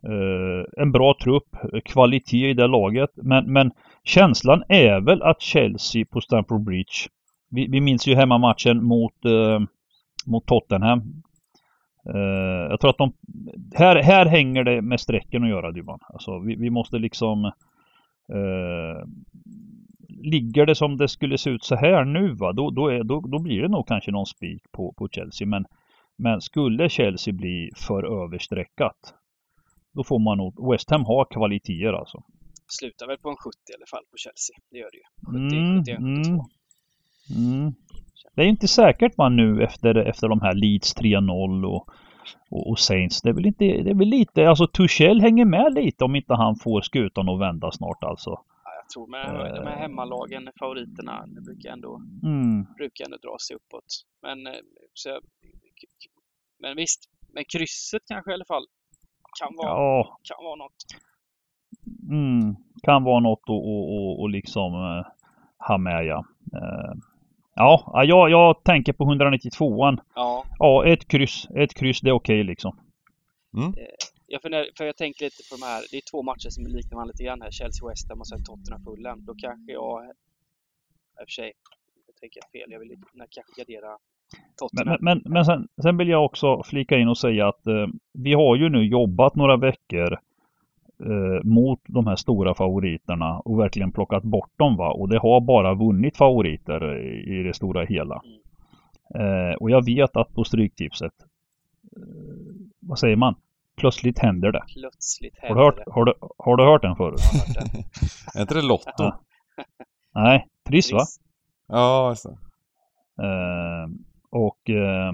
Eh, 0.07 0.81
en 0.83 0.91
bra 0.91 1.15
trupp, 1.23 1.55
eh, 1.73 1.79
kvalitet 1.85 2.49
i 2.49 2.53
det 2.53 2.67
laget. 2.67 3.09
Men, 3.15 3.53
men 3.53 3.71
känslan 4.03 4.63
är 4.69 5.01
väl 5.01 5.21
att 5.21 5.41
Chelsea 5.41 6.05
på 6.05 6.21
Stamford 6.21 6.63
Bridge, 6.63 7.09
vi, 7.49 7.67
vi 7.67 7.81
minns 7.81 8.07
ju 8.07 8.15
hemmamatchen 8.15 8.83
mot, 8.83 9.25
eh, 9.25 9.59
mot 10.25 10.45
Tottenham. 10.45 11.23
Uh, 12.15 12.69
jag 12.69 12.79
tror 12.79 12.89
att 12.89 12.97
de, 12.97 13.13
här, 13.75 13.95
här 13.95 14.25
hänger 14.25 14.63
det 14.63 14.81
med 14.81 14.99
strecken 14.99 15.43
att 15.43 15.49
göra 15.49 15.71
Dybban. 15.71 15.99
Alltså 16.01 16.39
vi, 16.39 16.55
vi 16.55 16.69
måste 16.69 16.97
liksom 16.97 17.51
Ligger 20.09 20.65
det 20.65 20.75
som 20.75 20.97
det 20.97 21.07
skulle 21.07 21.37
se 21.37 21.49
ut 21.49 21.63
så 21.63 21.75
här 21.75 22.05
nu 22.05 22.33
va, 22.33 22.53
då, 22.53 22.69
då, 22.69 22.87
är, 22.87 23.03
då, 23.03 23.19
då 23.19 23.39
blir 23.39 23.61
det 23.61 23.67
nog 23.67 23.87
kanske 23.87 24.11
någon 24.11 24.25
spik 24.25 24.71
på, 24.71 24.93
på 24.97 25.07
Chelsea. 25.11 25.47
Men, 25.47 25.65
men 26.17 26.41
skulle 26.41 26.89
Chelsea 26.89 27.33
bli 27.33 27.71
för 27.75 28.23
överstreckat 28.23 29.13
då 29.95 30.03
får 30.03 30.19
man 30.19 30.37
nog, 30.37 30.71
West 30.71 30.89
Ham 30.89 31.05
har 31.05 31.25
kvaliteter 31.25 31.93
alltså. 31.93 32.23
Slutar 32.67 33.07
väl 33.07 33.17
på 33.17 33.29
en 33.29 33.35
70 33.35 33.57
i 33.71 33.75
alla 33.77 33.85
fall 33.93 34.05
på 34.11 34.17
Chelsea. 34.17 34.55
Det 34.71 34.77
gör 34.77 34.91
det 34.91 34.97
ju. 34.97 35.07
70, 35.25 35.57
mm, 35.57 35.83
71, 35.83 35.97
72. 35.97 36.45
Mm, 37.35 37.61
mm. 37.61 37.73
Det 38.35 38.41
är 38.41 38.45
inte 38.45 38.67
säkert 38.67 39.17
man 39.17 39.35
nu 39.35 39.63
efter, 39.63 39.95
efter 39.95 40.27
de 40.27 40.41
här 40.41 40.53
Leeds 40.53 40.97
3-0 40.97 41.65
och, 41.65 41.89
och, 42.49 42.69
och, 42.69 42.79
Saints. 42.79 43.21
Det 43.21 43.29
är 43.29 43.33
väl 43.33 43.45
inte, 43.45 43.65
det 43.65 43.89
är 43.89 43.95
väl 43.95 44.07
lite, 44.07 44.49
alltså 44.49 44.67
Tuchel 44.67 45.21
hänger 45.21 45.45
med 45.45 45.73
lite 45.73 46.03
om 46.03 46.15
inte 46.15 46.33
han 46.33 46.55
får 46.55 46.81
skutan 46.81 47.29
att 47.29 47.39
vända 47.39 47.71
snart 47.71 48.03
alltså. 48.03 48.29
Ja, 48.63 48.71
jag 48.81 48.89
tror 48.89 49.07
med 49.07 49.55
de 49.55 49.67
här 49.67 49.77
hemmalagen, 49.77 50.49
favoriterna, 50.59 51.25
det 51.27 51.41
brukar 51.41 51.69
ändå, 51.69 52.01
mm. 52.23 52.63
brukar 52.77 53.05
ändå 53.05 53.17
dra 53.17 53.37
sig 53.47 53.55
uppåt. 53.55 53.85
Men, 54.21 54.47
eh, 54.47 54.53
så, 54.93 55.19
men 56.59 56.75
visst, 56.75 57.09
men 57.33 57.43
krysset 57.53 58.01
kanske 58.05 58.31
i 58.31 58.33
alla 58.33 58.45
fall 58.45 58.65
kan 59.39 59.55
vara, 59.55 59.69
ja. 59.69 60.19
kan 60.23 60.45
vara 60.45 60.55
något. 60.55 60.81
Mm, 62.09 62.55
kan 62.83 63.03
vara 63.03 63.19
något 63.19 63.39
att 63.43 63.49
och, 63.49 63.95
och, 63.95 64.21
och 64.21 64.29
liksom 64.29 64.73
uh, 64.73 65.05
ha 65.67 65.77
med 65.77 66.05
ja. 66.05 66.25
Uh, 66.53 66.93
ja, 67.55 68.03
jag, 68.03 68.29
jag 68.29 68.63
tänker 68.63 68.93
på 68.93 69.03
192an. 69.03 69.99
Ja. 70.15 70.45
Ja, 70.59 70.85
ett 70.85 71.07
kryss. 71.07 71.47
Ett 71.55 71.73
kryss, 71.73 72.01
det 72.01 72.09
är 72.09 72.13
okej 72.13 72.35
okay, 72.35 72.43
liksom. 72.43 72.79
Mm. 73.57 73.67
Eh, 73.67 73.85
jag, 74.27 74.41
funderar, 74.41 74.65
för 74.77 74.85
jag 74.85 74.97
tänker 74.97 75.25
lite 75.25 75.43
på 75.49 75.55
de 75.55 75.65
här, 75.65 75.83
det 75.91 75.97
är 75.97 76.01
två 76.11 76.23
matcher 76.23 76.49
som 76.49 76.65
liknar 76.65 76.95
varandra 76.95 77.11
lite 77.11 77.23
grann 77.23 77.41
här. 77.41 77.51
Chelsea 77.51 77.89
West 77.89 78.09
Ham 78.09 78.19
och 78.19 78.27
sen 78.27 78.43
Tottenham 78.43 78.83
Fulham. 78.83 79.25
Då 79.25 79.33
kanske 79.35 79.71
jag, 79.71 80.05
i 80.05 80.11
och 81.23 81.27
för 81.27 81.35
sig, 81.41 81.53
jag 82.07 82.15
tänker 82.15 82.41
fel. 82.51 82.71
Jag 82.71 82.79
vill 82.79 82.97
kanske 83.29 83.53
gardera 83.57 83.97
men, 84.85 84.97
men, 85.01 85.21
men 85.25 85.45
sen, 85.45 85.67
sen, 85.81 85.97
vill 85.97 86.09
jag 86.09 86.25
också 86.25 86.63
flika 86.63 86.97
in 86.97 87.07
och 87.07 87.17
säga 87.17 87.47
att 87.47 87.67
eh, 87.67 87.87
vi 88.13 88.33
har 88.33 88.55
ju 88.55 88.69
nu 88.69 88.85
jobbat 88.85 89.35
några 89.35 89.57
veckor 89.57 90.19
eh, 90.99 91.43
mot 91.43 91.79
de 91.87 92.07
här 92.07 92.15
stora 92.15 92.53
favoriterna 92.53 93.39
och 93.39 93.59
verkligen 93.59 93.91
plockat 93.91 94.23
bort 94.23 94.51
dem 94.57 94.77
va. 94.77 94.91
Och 94.91 95.09
det 95.09 95.19
har 95.19 95.41
bara 95.41 95.73
vunnit 95.73 96.17
favoriter 96.17 96.97
i 97.29 97.43
det 97.43 97.53
stora 97.53 97.85
hela. 97.85 98.21
Eh, 99.15 99.55
och 99.59 99.69
jag 99.69 99.85
vet 99.85 100.15
att 100.17 100.33
på 100.33 100.43
Stryktipset, 100.43 101.13
eh, 101.97 102.01
vad 102.79 102.99
säger 102.99 103.15
man? 103.15 103.35
Plötsligt 103.77 104.19
händer 104.19 104.51
det. 104.51 104.63
Plötsligt 104.73 105.37
händer 105.37 105.63
har 105.63 105.71
du 105.71 105.77
hört, 105.77 105.85
det. 105.85 105.91
Har 105.91 106.05
du, 106.05 106.13
har 106.37 106.57
du 106.57 106.63
hört 106.63 106.81
den 106.81 106.95
förut? 106.95 107.19
är 108.35 108.41
inte 108.41 108.53
det 108.53 108.61
Lotto? 108.61 108.91
Ja. 108.97 109.19
Nej, 110.13 110.47
Triss 110.63 110.91
va? 110.91 111.01
Ja, 111.67 112.09
just 112.09 112.23
det. 112.23 112.37
Eh, 113.23 113.89
och 114.29 114.69
eh, 114.69 115.13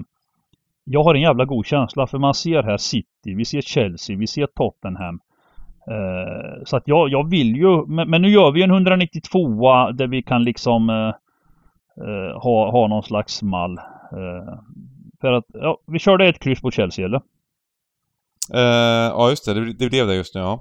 jag 0.84 1.04
har 1.04 1.14
en 1.14 1.20
jävla 1.20 1.44
god 1.44 1.66
känsla 1.66 2.06
för 2.06 2.18
man 2.18 2.34
ser 2.34 2.62
här 2.62 2.76
City, 2.76 3.34
vi 3.34 3.44
ser 3.44 3.60
Chelsea, 3.60 4.16
vi 4.16 4.26
ser 4.26 4.46
Tottenham. 4.46 5.20
Eh, 5.90 6.64
så 6.64 6.76
att 6.76 6.82
jag, 6.86 7.08
jag 7.08 7.30
vill 7.30 7.56
ju, 7.56 7.86
men, 7.86 8.10
men, 8.10 8.22
nu 8.22 8.28
gör 8.28 8.52
vi 8.52 8.62
en 8.62 8.70
192 8.70 9.90
där 9.92 10.06
vi 10.06 10.22
kan 10.22 10.44
liksom 10.44 10.90
eh, 10.90 11.14
ha, 12.42 12.70
ha 12.70 12.88
någon 12.88 13.02
slags 13.02 13.42
mall. 13.42 13.80
För 15.20 15.32
att, 15.32 15.44
ja, 15.52 15.78
vi 15.86 15.98
körde 15.98 16.28
ett 16.28 16.38
kryss 16.38 16.60
på 16.60 16.70
Chelsea 16.70 17.04
eller? 17.04 17.20
ja 19.10 19.30
just 19.30 19.46
det, 19.46 19.54
det, 19.54 19.72
det 19.72 19.88
blev 19.88 20.06
det 20.06 20.14
just 20.14 20.34
nu 20.34 20.40
ja. 20.40 20.60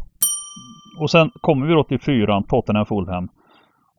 Och 1.00 1.12
sen 1.12 1.32
kommer 1.42 1.68
vi 1.68 1.74
då 1.74 1.84
till 1.84 2.00
fyran, 2.00 2.44
Tottenham 2.44 2.86
Fulham. 2.86 3.30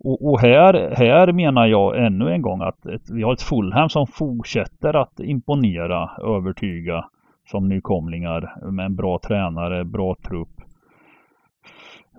Och, 0.04 0.30
och, 0.30 0.40
här, 0.40 0.94
här 0.96 1.32
menar 1.32 1.66
jag 1.66 2.06
ännu 2.06 2.32
en 2.32 2.42
gång 2.42 2.62
att 2.62 2.86
ett, 2.86 3.10
vi 3.10 3.22
har 3.22 3.32
ett 3.32 3.42
Fulham 3.42 3.88
som 3.88 4.06
fortsätter 4.06 4.96
att 4.96 5.20
imponera, 5.20 6.10
övertyga 6.36 7.04
som 7.50 7.68
nykomlingar 7.68 8.70
med 8.70 8.86
en 8.86 8.96
bra 8.96 9.18
tränare, 9.18 9.84
bra 9.84 10.16
trupp. 10.28 10.61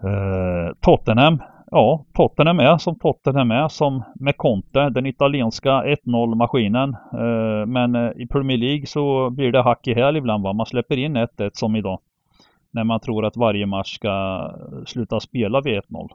Eh, 0.04 0.74
Tottenham 0.82 1.40
ja, 1.74 2.06
Tottenham 2.14 2.60
är 2.60 2.78
som 2.78 3.00
Tottenham 3.00 3.52
är 3.52 3.68
som 3.68 4.04
med 4.16 4.38
Conte, 4.38 4.90
den 4.90 5.06
italienska 5.06 5.70
1-0 5.70 6.36
maskinen. 6.36 6.90
Eh, 7.14 7.66
men 7.66 7.96
eh, 7.96 8.12
i 8.16 8.28
Premier 8.28 8.58
League 8.58 8.86
så 8.86 9.30
blir 9.30 9.52
det 9.52 9.62
hack 9.62 9.88
i 9.88 9.94
häl 9.94 10.18
ibland 10.18 10.44
va. 10.44 10.54
Man 10.54 10.66
släpper 10.66 10.98
in 10.98 11.18
1-1 11.18 11.50
som 11.54 11.76
idag. 11.76 12.00
När 12.72 12.84
man 12.84 13.00
tror 13.00 13.26
att 13.26 13.38
varje 13.38 13.66
match 13.66 13.96
ska 13.96 14.50
sluta 14.86 15.20
spela 15.20 15.62
vid 15.62 15.74
1-0. 15.74 16.10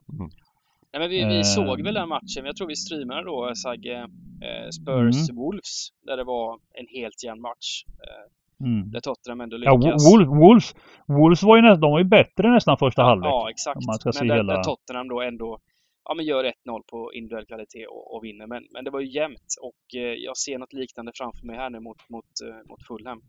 Nej, 0.93 1.01
men 1.01 1.11
vi, 1.11 1.25
vi 1.25 1.45
såg 1.45 1.83
väl 1.83 1.95
den 1.95 2.09
matchen, 2.09 2.45
jag 2.45 2.57
tror 2.57 2.69
vi 2.69 2.77
streamade 2.77 3.25
då 3.25 3.55
Sagge, 3.55 3.99
eh, 4.47 4.69
Spurs 4.71 5.31
Wolves, 5.31 5.89
där 6.03 6.17
det 6.17 6.25
var 6.25 6.59
en 6.73 6.87
helt 6.87 7.25
jämn 7.25 7.41
match. 7.41 7.85
Eh, 7.87 8.27
Mm. 8.65 8.91
där 8.91 9.01
Tottenham 9.01 9.41
ändå 9.41 9.57
Ja, 9.61 9.77
lyckas. 9.77 10.13
Wolves, 10.13 10.29
Wolves, 10.29 10.75
Wolves 11.07 11.43
var 11.43 11.57
ju 11.57 11.63
nästan, 11.63 11.81
de 11.81 11.91
var 11.91 11.99
ju 11.99 12.05
bättre 12.05 12.51
nästan 12.51 12.79
första 12.79 13.03
halvlek. 13.03 13.29
Ja, 13.29 13.51
exakt. 13.51 13.77
Om 13.77 13.83
man 13.87 13.95
ska 13.99 14.13
men 14.21 14.29
där, 14.29 14.37
hela- 14.37 14.57
där 14.57 14.63
Tottenham 14.63 15.09
då 15.09 15.23
ändå 15.23 15.59
ja, 16.05 16.15
men 16.15 16.25
gör 16.25 16.45
1-0 16.45 16.83
på 16.91 17.13
individuell 17.13 17.47
kvalitet 17.47 17.87
och, 17.87 18.15
och 18.17 18.25
vinner. 18.25 18.47
Men, 18.47 18.67
men 18.71 18.85
det 18.85 18.91
var 18.91 19.01
ju 19.01 19.11
jämnt 19.13 19.55
och 19.63 19.95
eh, 20.01 20.01
jag 20.01 20.37
ser 20.37 20.59
något 20.59 20.73
liknande 20.73 21.13
framför 21.15 21.47
mig 21.47 21.57
här 21.57 21.71
nu 21.71 21.81
mot, 21.81 22.09
mot, 22.09 22.25
eh, 22.49 22.69
mot 22.69 22.87
Fulham. 22.87 23.23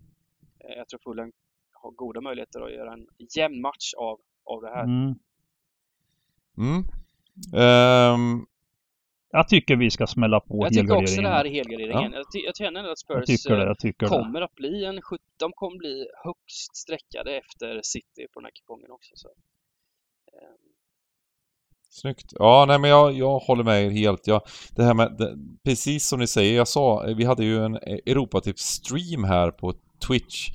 Eh, 0.63 0.77
jag 0.77 0.87
tror 0.87 0.99
Fulham 1.03 1.31
har 1.73 1.91
goda 1.91 2.21
möjligheter 2.21 2.61
att 2.61 2.73
göra 2.73 2.93
en 2.93 3.07
jämn 3.37 3.61
match 3.61 3.93
av, 3.97 4.19
av 4.45 4.61
det 4.61 4.69
här. 4.69 4.83
Mm. 4.83 5.15
Mm. 6.57 6.83
Ehm, 7.63 8.45
Jag 9.31 9.47
tycker 9.49 9.75
vi 9.75 9.91
ska 9.91 10.07
smälla 10.07 10.39
på 10.39 10.65
jag 10.65 10.73
tycker 10.73 10.97
också 10.97 11.21
det 11.21 11.27
här 11.27 11.45
är 11.45 11.49
helgarderingen. 11.49 12.13
Jag, 12.13 12.31
ty- 12.33 12.45
jag 12.45 12.55
känner 12.57 12.79
att 12.79 12.87
Jag 12.87 12.97
Spurs 12.97 13.25
tycker 13.25 13.55
det, 13.55 13.61
eh, 13.61 13.67
jag 13.67 13.79
tycker 13.79 14.05
det. 14.05 14.09
kommer 14.09 14.41
att 14.41 14.55
bli 14.55 14.85
en 14.85 15.01
17, 15.01 15.25
de 15.39 15.51
kommer 15.51 15.77
bli 15.77 16.07
högst 16.23 16.75
sträckade 16.77 17.37
efter 17.37 17.79
City 17.83 18.27
på 18.33 18.39
den 18.39 18.45
här 18.45 18.51
kupongen 18.51 18.91
också. 18.91 19.11
Så. 19.15 19.27
eh, 19.27 20.55
Snyggt. 21.91 22.25
Ja, 22.31 22.65
nej 22.67 22.79
men 22.79 22.89
jag, 22.89 23.13
jag 23.13 23.39
håller 23.39 23.63
med 23.63 23.85
er 23.85 23.89
helt. 23.89 24.27
Jag, 24.27 24.41
det 24.75 24.83
här 24.83 24.93
med, 24.93 25.15
det, 25.17 25.35
precis 25.63 26.07
som 26.07 26.19
ni 26.19 26.27
säger, 26.27 26.55
jag 26.57 26.67
sa, 26.67 27.03
vi 27.17 27.23
hade 27.25 27.43
ju 27.45 27.65
en 27.65 27.77
Europatips-stream 28.05 29.23
här 29.27 29.51
på 29.51 29.73
Twitch 30.07 30.49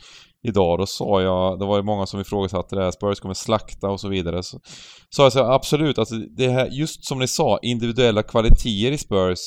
idag. 0.44 0.78
Då 0.78 0.86
sa 0.86 1.22
jag, 1.22 1.58
det 1.58 1.66
var 1.66 1.76
ju 1.76 1.82
många 1.82 2.06
som 2.06 2.20
ifrågasatte 2.20 2.76
det 2.76 2.82
här, 2.82 2.90
Spurs 2.90 3.20
kommer 3.20 3.34
slakta 3.34 3.90
och 3.90 4.00
så 4.00 4.08
vidare. 4.08 4.42
Så 4.42 4.60
sa 5.10 5.22
jag 5.22 5.32
så 5.32 5.44
här, 5.44 5.52
absolut, 5.52 5.98
alltså 5.98 6.14
det 6.14 6.48
här, 6.48 6.68
just 6.72 7.04
som 7.04 7.18
ni 7.18 7.28
sa, 7.28 7.58
individuella 7.62 8.22
kvaliteter 8.22 8.92
i 8.92 8.98
Spurs 8.98 9.38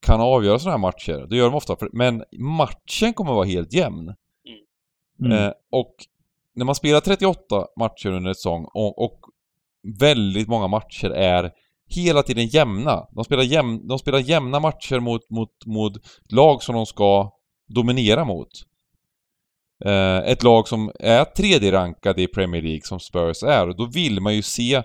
kan 0.00 0.20
avgöra 0.20 0.58
sådana 0.58 0.76
här 0.76 0.82
matcher. 0.82 1.26
Det 1.30 1.36
gör 1.36 1.44
de 1.44 1.54
ofta, 1.54 1.76
för, 1.76 1.88
men 1.92 2.24
matchen 2.38 3.12
kommer 3.14 3.32
vara 3.32 3.44
helt 3.44 3.72
jämn. 3.72 4.14
Mm. 5.20 5.32
Eh, 5.32 5.52
och 5.72 5.94
när 6.54 6.64
man 6.64 6.74
spelar 6.74 7.00
38 7.00 7.66
matcher 7.78 8.08
under 8.08 8.30
ett 8.30 8.36
säsong 8.36 8.66
och, 8.74 9.04
och 9.04 9.20
väldigt 10.00 10.48
många 10.48 10.68
matcher 10.68 11.10
är 11.10 11.50
hela 11.88 12.22
tiden 12.22 12.46
jämna. 12.46 13.06
De 13.10 13.24
spelar, 13.24 13.42
jämn, 13.42 13.88
de 13.88 13.98
spelar 13.98 14.18
jämna 14.18 14.60
matcher 14.60 15.00
mot, 15.00 15.30
mot, 15.30 15.66
mot 15.66 15.92
lag 16.32 16.62
som 16.62 16.74
de 16.74 16.86
ska 16.86 17.32
dominera 17.68 18.24
mot. 18.24 18.48
Eh, 19.84 20.18
ett 20.18 20.42
lag 20.42 20.68
som 20.68 20.92
är 21.00 21.24
tredje 21.24 21.72
rankade 21.72 22.22
i 22.22 22.26
Premier 22.26 22.62
League 22.62 22.82
som 22.84 23.00
Spurs 23.00 23.42
är. 23.42 23.68
Och 23.68 23.76
då 23.76 23.86
vill 23.86 24.20
man 24.20 24.34
ju 24.34 24.42
se 24.42 24.82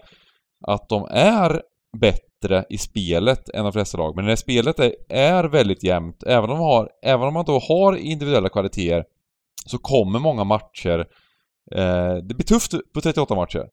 att 0.67 0.89
de 0.89 1.07
är 1.11 1.61
bättre 1.97 2.65
i 2.69 2.77
spelet 2.77 3.49
än 3.49 3.63
de 3.63 3.73
flesta 3.73 3.97
lag. 3.97 4.15
Men 4.15 4.25
när 4.25 4.35
spelet 4.35 4.79
är, 4.79 4.95
är 5.09 5.43
väldigt 5.43 5.83
jämnt, 5.83 6.23
även 6.23 6.49
om, 6.49 6.59
har, 6.59 6.89
även 7.03 7.27
om 7.27 7.33
man 7.33 7.45
då 7.45 7.59
har 7.59 7.95
individuella 7.95 8.49
kvaliteter 8.49 9.05
så 9.65 9.77
kommer 9.77 10.19
många 10.19 10.43
matcher... 10.43 11.05
Eh, 11.75 12.15
det 12.15 12.35
blir 12.35 12.45
tufft 12.45 12.71
på 12.93 13.01
38 13.01 13.35
matcher. 13.35 13.67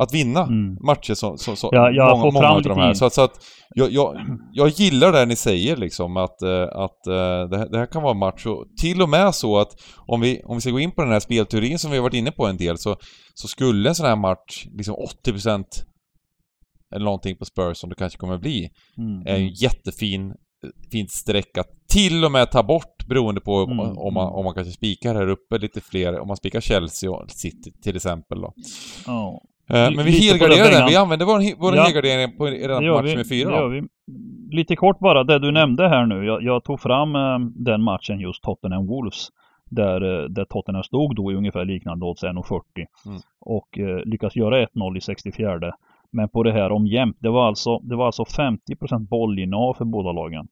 Att 0.00 0.14
vinna 0.14 0.42
Mm. 0.42 0.76
matcher 0.86 1.14
som, 1.14 1.38
som, 1.38 1.56
som 1.56 1.70
Ja, 1.72 1.90
jag 1.90 2.18
många, 2.18 2.30
många 2.32 2.48
av 2.48 2.62
de 2.62 2.78
här. 2.78 2.94
Så 2.94 3.04
att, 3.04 3.12
så 3.12 3.22
att 3.22 3.32
jag, 3.74 3.90
jag, 3.92 4.16
jag 4.52 4.68
gillar 4.68 5.12
det 5.12 5.26
ni 5.26 5.36
säger 5.36 5.76
liksom 5.76 6.16
att, 6.16 6.42
eh, 6.42 6.62
att 6.62 7.06
eh, 7.06 7.48
det, 7.50 7.58
här, 7.58 7.68
det 7.70 7.78
här 7.78 7.86
kan 7.86 8.02
vara 8.02 8.12
en 8.12 8.18
match 8.18 8.46
och 8.46 8.64
till 8.80 9.02
och 9.02 9.08
med 9.08 9.34
så 9.34 9.58
att 9.58 9.68
om 10.06 10.20
vi, 10.20 10.42
om 10.44 10.54
vi 10.56 10.60
ska 10.60 10.70
gå 10.70 10.80
in 10.80 10.90
på 10.92 11.02
den 11.02 11.12
här 11.12 11.20
spelteorin 11.20 11.78
som 11.78 11.90
vi 11.90 11.96
har 11.96 12.02
varit 12.02 12.14
inne 12.14 12.30
på 12.32 12.46
en 12.46 12.56
del 12.56 12.78
så, 12.78 12.96
så 13.34 13.48
skulle 13.48 13.88
en 13.88 13.94
sån 13.94 14.06
här 14.06 14.16
match, 14.16 14.66
liksom 14.76 14.96
80% 15.26 15.64
eller 16.94 17.04
någonting 17.04 17.36
på 17.36 17.44
Spurs 17.44 17.76
som 17.78 17.90
det 17.90 17.96
kanske 17.96 18.18
kommer 18.18 18.38
bli, 18.38 18.68
Mm. 18.98 19.26
är 19.26 19.34
en 19.34 19.48
jättefin 19.48 20.32
fint 20.92 21.10
streck 21.10 21.58
att 21.58 21.66
till 21.92 22.24
och 22.24 22.32
med 22.32 22.50
ta 22.50 22.62
bort 22.62 23.06
beroende 23.08 23.40
på 23.40 23.56
Mm, 23.62 23.78
om, 23.98 24.14
man, 24.14 24.26
om 24.32 24.44
man 24.44 24.54
kanske 24.54 24.72
spikar 24.72 25.14
här 25.14 25.28
uppe 25.28 25.58
lite 25.58 25.80
fler, 25.80 26.20
om 26.20 26.28
man 26.28 26.36
spikar 26.36 26.60
Chelsea 26.60 27.10
och 27.10 27.30
City 27.30 27.72
till 27.82 27.96
exempel 27.96 28.40
då. 28.40 28.52
Ja. 29.06 29.40
Eh, 29.70 29.90
men 29.96 30.04
vi 30.04 30.10
helgarderar 30.28 30.70
den 30.70 30.88
vi 30.88 30.96
använder 30.96 31.26
vår, 31.26 31.60
vår 31.60 31.74
Ja. 31.76 31.82
helgardering 31.82 32.36
på, 32.36 32.46
redan 32.46 32.82
på 32.86 32.92
match 32.92 33.10
nummer 33.10 33.24
fyra 33.24 33.60
då. 33.60 33.86
Lite 34.50 34.76
kort 34.76 34.98
bara, 34.98 35.24
det 35.24 35.38
du 35.38 35.52
nämnde 35.52 35.88
här 35.88 36.06
nu. 36.06 36.24
Jag, 36.24 36.42
jag 36.42 36.64
tog 36.64 36.80
fram 36.80 37.14
eh, 37.16 37.38
den 37.54 37.82
matchen 37.82 38.20
just 38.20 38.42
Tottenham 38.42 38.86
Wolves. 38.86 39.28
Där, 39.70 40.22
eh, 40.22 40.28
där 40.28 40.44
Tottenham 40.44 40.82
stod 40.82 41.16
då 41.16 41.32
i 41.32 41.34
ungefär 41.34 41.64
liknande 41.64 42.06
odds 42.06 42.22
1,40. 42.24 42.60
Mm. 43.06 43.20
Och 43.40 43.78
eh, 43.78 44.04
lyckas 44.04 44.36
göra 44.36 44.66
1-0 44.66 44.96
i 44.96 45.00
64. 45.00 45.72
Men 46.12 46.28
på 46.28 46.42
det 46.42 46.52
här 46.52 46.72
om 46.72 46.86
jämnt. 46.86 47.16
Det 47.20 47.28
var 47.30 47.46
alltså, 47.48 47.78
det 47.78 47.96
var 47.96 48.06
alltså 48.06 48.22
50% 48.22 49.08
bollinnehav 49.08 49.74
för 49.74 49.84
båda 49.84 50.12
lagen. 50.12 50.46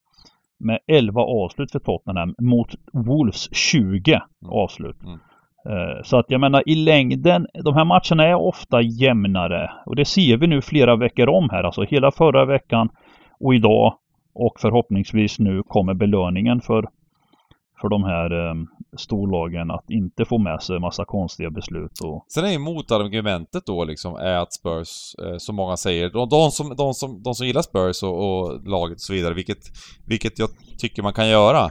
Med 0.58 0.78
11 0.86 1.22
avslut 1.22 1.72
för 1.72 1.78
Tottenham 1.78 2.34
mot 2.38 2.74
Wolves 2.92 3.54
20 3.54 4.20
avslut. 4.48 5.02
Mm. 5.04 5.18
Eh, 5.66 6.02
så 6.04 6.16
att 6.18 6.26
jag 6.28 6.40
menar 6.40 6.62
i 6.66 6.74
längden, 6.74 7.46
de 7.64 7.74
här 7.74 7.84
matcherna 7.84 8.28
är 8.28 8.34
ofta 8.34 8.82
jämnare. 8.82 9.70
Och 9.86 9.96
det 9.96 10.04
ser 10.04 10.36
vi 10.36 10.46
nu 10.46 10.62
flera 10.62 10.96
veckor 10.96 11.28
om 11.28 11.50
här. 11.50 11.64
Alltså 11.64 11.82
hela 11.82 12.10
förra 12.10 12.44
veckan 12.44 12.88
och 13.40 13.54
idag. 13.54 13.94
Och 14.34 14.60
förhoppningsvis 14.60 15.38
nu 15.38 15.62
kommer 15.62 15.94
belöningen 15.94 16.60
för, 16.60 16.88
för 17.80 17.88
de 17.88 18.04
här 18.04 18.48
eh, 18.48 18.54
storlagen 18.96 19.70
att 19.70 19.90
inte 19.90 20.24
få 20.24 20.38
med 20.38 20.62
sig 20.62 20.80
massa 20.80 21.04
konstiga 21.04 21.50
beslut. 21.50 22.00
Och, 22.04 22.24
Sen 22.28 22.44
är 22.44 22.50
ju 22.50 22.58
motargumentet 22.58 23.66
då 23.66 23.84
liksom 23.84 24.14
är 24.16 24.36
att 24.36 24.52
Spurs, 24.52 25.14
eh, 25.24 25.36
som 25.38 25.56
många 25.56 25.76
säger, 25.76 26.10
de, 26.10 26.28
de, 26.28 26.50
som, 26.50 26.76
de, 26.76 26.94
som, 26.94 27.22
de 27.22 27.34
som 27.34 27.46
gillar 27.46 27.62
Spurs 27.62 28.02
och, 28.02 28.40
och 28.40 28.68
laget 28.68 28.96
och 28.96 29.00
så 29.00 29.12
vidare, 29.12 29.34
vilket, 29.34 29.62
vilket 30.06 30.38
jag 30.38 30.48
tycker 30.78 31.02
man 31.02 31.12
kan 31.12 31.28
göra, 31.28 31.64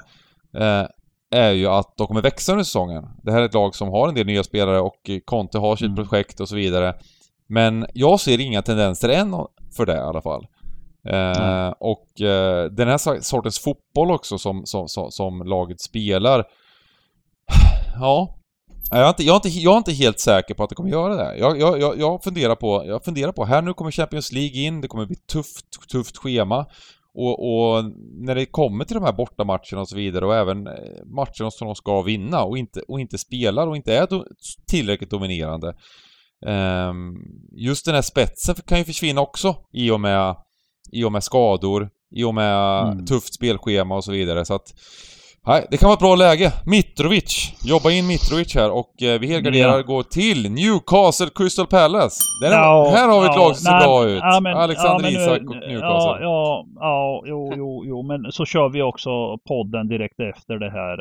eh, 0.57 0.87
är 1.31 1.51
ju 1.51 1.67
att 1.67 1.97
de 1.97 2.07
kommer 2.07 2.21
växa 2.21 2.51
under 2.51 2.63
säsongen. 2.63 3.03
Det 3.23 3.31
här 3.31 3.41
är 3.41 3.45
ett 3.45 3.53
lag 3.53 3.75
som 3.75 3.89
har 3.89 4.07
en 4.07 4.15
del 4.15 4.25
nya 4.25 4.43
spelare 4.43 4.79
och 4.79 5.09
eh, 5.09 5.19
Conte 5.25 5.57
har 5.57 5.75
sitt 5.75 5.85
Mm. 5.85 5.95
projekt 5.95 6.39
och 6.39 6.49
så 6.49 6.55
vidare. 6.55 6.93
Men 7.47 7.85
jag 7.93 8.19
ser 8.19 8.39
inga 8.39 8.61
tendenser 8.61 9.09
än 9.09 9.35
för 9.77 9.85
det 9.85 9.95
i 9.95 9.99
alla 9.99 10.21
fall. 10.21 10.47
Eh, 11.07 11.41
Mm. 11.41 11.73
och 11.79 12.21
eh, 12.21 12.65
den 12.65 12.87
här 12.87 13.21
sortens 13.21 13.59
fotboll 13.59 14.11
också 14.11 14.37
som, 14.37 14.65
som, 14.65 14.87
som, 14.87 15.11
som 15.11 15.41
laget 15.43 15.81
spelar, 15.81 16.43
ja, 17.99 18.37
jag 18.91 18.99
är, 18.99 19.09
inte, 19.09 19.23
jag, 19.23 19.33
är 19.33 19.35
inte, 19.35 19.49
jag 19.49 19.73
är 19.73 19.77
inte 19.77 19.91
helt 19.91 20.19
säker 20.19 20.53
på 20.53 20.63
att 20.63 20.69
det 20.69 20.75
kommer 20.75 20.89
göra 20.89 21.15
det. 21.15 21.37
Jag, 21.37 21.59
jag, 21.59 21.81
jag, 21.81 21.99
jag, 21.99 22.23
funderar 22.23 22.55
på, 22.55 22.83
jag 22.87 23.05
funderar 23.05 23.31
på, 23.31 23.45
här 23.45 23.61
nu 23.61 23.73
kommer 23.73 23.91
Champions 23.91 24.31
League 24.31 24.61
in, 24.61 24.81
det 24.81 24.87
kommer 24.87 25.05
bli 25.05 25.15
tufft, 25.15 25.65
tufft 25.91 26.17
schema. 26.17 26.65
Och, 27.13 27.39
och 27.39 27.85
när 28.25 28.35
det 28.35 28.45
kommer 28.45 28.85
till 28.85 28.95
de 28.95 29.03
här 29.03 29.13
bortamatcherna 29.13 29.81
och 29.81 29.89
så 29.89 29.95
vidare 29.95 30.25
och 30.25 30.35
även 30.35 30.67
eh, 30.67 30.73
matcherna 31.05 31.51
som 31.51 31.67
de 31.67 31.75
ska 31.75 32.01
vinna 32.01 32.43
och 32.43 32.57
inte, 32.57 32.81
och 32.87 32.99
inte 32.99 33.17
spelar 33.17 33.67
och 33.67 33.75
inte 33.75 33.95
är 33.95 34.07
do, 34.07 34.25
tillräckligt 34.67 35.09
dominerande. 35.09 35.73
Ehm, 36.45 37.13
just 37.51 37.85
den 37.85 37.95
här 37.95 38.01
spetsen 38.01 38.55
kan 38.65 38.77
ju 38.77 38.83
försvinna 38.83 39.21
också 39.21 39.55
i 39.73 39.91
och 39.91 40.01
med, 40.01 40.35
i 40.91 41.03
och 41.03 41.11
med 41.11 41.23
skador, 41.23 41.89
i 42.15 42.23
och 42.23 42.33
med 42.33 42.81
Mm. 42.83 43.05
tufft 43.05 43.33
spelschema 43.33 43.95
och 43.95 44.03
så 44.03 44.11
vidare. 44.11 44.45
Så 44.45 44.53
att 44.53 44.67
Nej, 45.47 45.65
det 45.71 45.77
kan 45.77 45.87
vara 45.87 45.93
ett 45.93 45.99
bra 45.99 46.15
läge. 46.15 46.53
Mitrovic. 46.65 47.53
Jobba 47.65 47.91
in 47.91 48.07
Mitrovic 48.07 48.55
här 48.55 48.71
och 48.71 49.01
eh, 49.03 49.19
vi 49.19 49.27
helgarderar 49.27 49.77
Ja. 49.77 49.81
går 49.81 50.03
till 50.03 50.51
Newcastle 50.51 51.29
Crystal 51.35 51.67
Palace. 51.67 52.21
Den 52.41 52.51
Ja, 52.51 52.91
här 52.95 53.07
har 53.09 53.19
vi 53.21 53.25
ett 53.27 53.35
ja, 53.35 53.41
lag 53.41 53.55
som 53.55 53.65
ser 53.65 53.71
nej, 53.71 53.85
bra 53.87 54.05
ut. 54.05 54.19
ja, 54.21 54.39
men- 54.39 54.57
Alexander 54.57 55.09
ja, 55.11 55.19
men 55.19 55.21
Isak 55.21 55.49
och 55.49 55.55
Newcastle. 55.69 55.81
Ja, 55.81 56.17
ja, 56.21 56.65
ja, 56.79 57.23
jo, 57.25 57.53
jo, 57.57 57.83
jo, 57.85 58.03
men 58.03 58.31
så 58.31 58.45
kör 58.45 58.69
vi 58.69 58.81
också 58.81 59.37
podden 59.37 59.87
direkt 59.87 60.19
efter 60.19 60.55
det 60.59 60.71
här. 60.71 60.97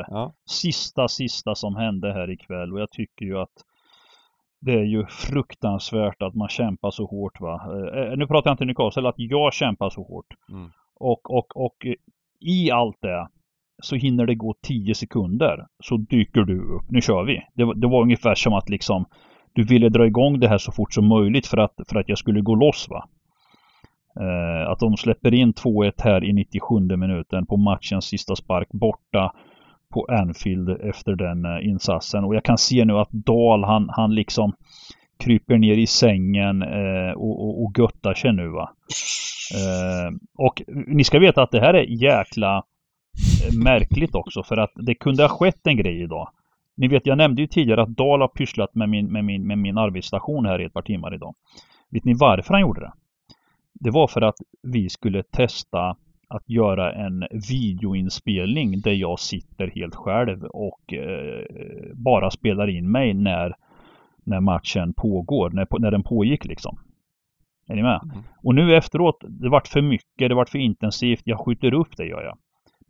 Sista, 0.49 1.07
sista 1.07 1.55
som 1.55 1.75
hände 1.75 2.13
här 2.13 2.31
ikväll 2.31 2.73
och 2.73 2.79
jag 2.81 2.91
tycker 2.91 3.25
ju 3.25 3.39
att 3.39 3.55
det 4.61 4.73
är 4.73 4.83
ju 4.83 5.05
fruktansvärt 5.05 6.21
att 6.21 6.35
man 6.35 6.49
kämpar 6.49 6.91
så 6.91 7.05
hårt 7.05 7.41
va. 7.41 7.55
Eh, 7.95 8.17
nu 8.17 8.27
pratar 8.27 8.49
jag 8.49 8.53
inte 8.53 8.65
Newcastle, 8.65 9.09
att 9.09 9.15
jag 9.17 9.53
kämpar 9.53 9.89
så 9.89 10.01
hårt. 10.03 10.25
Mm. 10.51 10.69
Och, 10.99 11.31
och, 11.37 11.65
och 11.65 11.85
eh, 11.85 11.93
i 12.39 12.71
allt 12.71 12.97
det 13.01 13.27
så 13.81 13.95
hinner 13.95 14.25
det 14.25 14.35
gå 14.35 14.55
10 14.67 14.95
sekunder 14.95 15.65
så 15.83 15.97
dyker 15.97 16.41
du 16.41 16.61
upp. 16.61 16.85
Nu 16.89 17.01
kör 17.01 17.23
vi. 17.23 17.41
Det, 17.53 17.63
var- 17.63 17.75
det 17.75 17.87
var 17.87 18.01
ungefär 18.01 18.35
som 18.35 18.53
att 18.53 18.69
liksom 18.69 19.05
du 19.53 19.63
ville 19.63 19.89
dra 19.89 20.05
igång 20.05 20.39
det 20.39 20.47
här 20.47 20.57
så 20.57 20.71
fort 20.71 20.93
som 20.93 21.07
möjligt 21.07 21.47
för 21.47 21.57
att, 21.57 21.73
för 21.89 21.99
att 21.99 22.09
jag 22.09 22.17
skulle 22.17 22.41
gå 22.41 22.55
loss 22.55 22.87
va. 22.89 23.07
Eh, 24.19 24.69
att 24.71 24.79
de 24.79 24.97
släpper 24.97 25.33
in 25.33 25.53
2-1 25.53 25.91
här 26.03 26.23
i 26.23 26.33
97 26.33 26.97
minuten 26.97 27.45
på 27.45 27.57
matchens 27.57 28.05
sista 28.05 28.35
spark 28.35 28.67
borta 28.71 29.31
på 29.93 30.05
Anfield 30.09 30.69
efter 30.69 31.15
den 31.15 31.45
eh, 31.45 31.67
insatsen. 31.69 32.23
Och 32.23 32.35
jag 32.35 32.43
kan 32.43 32.57
se 32.57 32.85
nu 32.85 32.93
att 32.97 33.11
Dahl 33.11 33.63
han, 33.63 33.89
han 33.89 34.15
liksom 34.15 34.53
kryper 35.23 35.57
ner 35.57 35.77
i 35.77 35.87
sängen 35.87 36.61
eh, 36.61 37.11
och, 37.15 37.43
och, 37.43 37.63
och 37.63 37.71
göttar 37.79 38.13
sig 38.13 38.33
nu 38.33 38.47
va. 38.47 38.69
Eh, 39.55 40.13
och 40.37 40.61
ni 40.87 41.03
ska 41.03 41.19
veta 41.19 41.43
att 41.43 41.51
det 41.51 41.59
här 41.59 41.73
är 41.73 41.83
jäkla 42.03 42.57
eh, 42.57 42.63
märkligt 43.63 44.15
också 44.15 44.43
för 44.43 44.57
att 44.57 44.71
det 44.75 44.95
kunde 44.95 45.23
ha 45.23 45.29
skett 45.29 45.67
en 45.67 45.77
grej 45.77 46.01
idag. 46.01 46.29
Ni 46.77 46.87
vet, 46.87 47.05
jag 47.05 47.17
nämnde 47.17 47.41
ju 47.41 47.47
tidigare 47.47 47.81
att 47.81 47.89
Dahl 47.89 48.21
har 48.21 48.27
pysslat 48.27 48.75
med 48.75 48.89
min, 48.89 49.11
med 49.11 49.25
min, 49.25 49.47
med 49.47 49.57
min 49.57 49.77
arbetsstation 49.77 50.45
här 50.45 50.61
i 50.61 50.65
ett 50.65 50.73
par 50.73 50.81
timmar 50.81 51.15
idag. 51.15 51.35
Vet 51.89 52.05
ni 52.05 52.13
varför 52.13 52.53
han 52.53 52.61
gjorde 52.61 52.81
det? 52.81 52.91
Det 53.73 53.91
var 53.91 54.07
för 54.07 54.21
att 54.21 54.35
vi 54.61 54.89
skulle 54.89 55.23
testa 55.23 55.95
att 56.27 56.49
göra 56.49 56.93
en 56.93 57.27
videoinspelning 57.49 58.81
där 58.81 58.91
jag 58.91 59.19
sitter 59.19 59.67
helt 59.67 59.95
själv 59.95 60.43
och 60.43 60.93
eh, 60.93 61.45
bara 61.93 62.31
spelar 62.31 62.69
in 62.69 62.91
mig 62.91 63.13
när, 63.13 63.55
när 64.23 64.39
matchen 64.39 64.93
pågår, 64.93 65.49
när, 65.49 65.67
när 65.79 65.91
den 65.91 66.03
pågick 66.03 66.45
liksom. 66.45 66.79
Är 67.67 67.75
ni 67.75 67.83
med? 67.83 67.99
Mm. 68.03 68.23
Och 68.43 68.55
nu 68.55 68.75
efteråt, 68.75 69.23
det 69.29 69.49
vart 69.49 69.67
för 69.67 69.81
mycket, 69.81 70.29
det 70.29 70.35
vart 70.35 70.49
för 70.49 70.59
intensivt, 70.59 71.21
jag 71.25 71.39
skjuter 71.39 71.73
upp 71.73 71.97
det 71.97 72.05
gör 72.05 72.23
jag. 72.23 72.37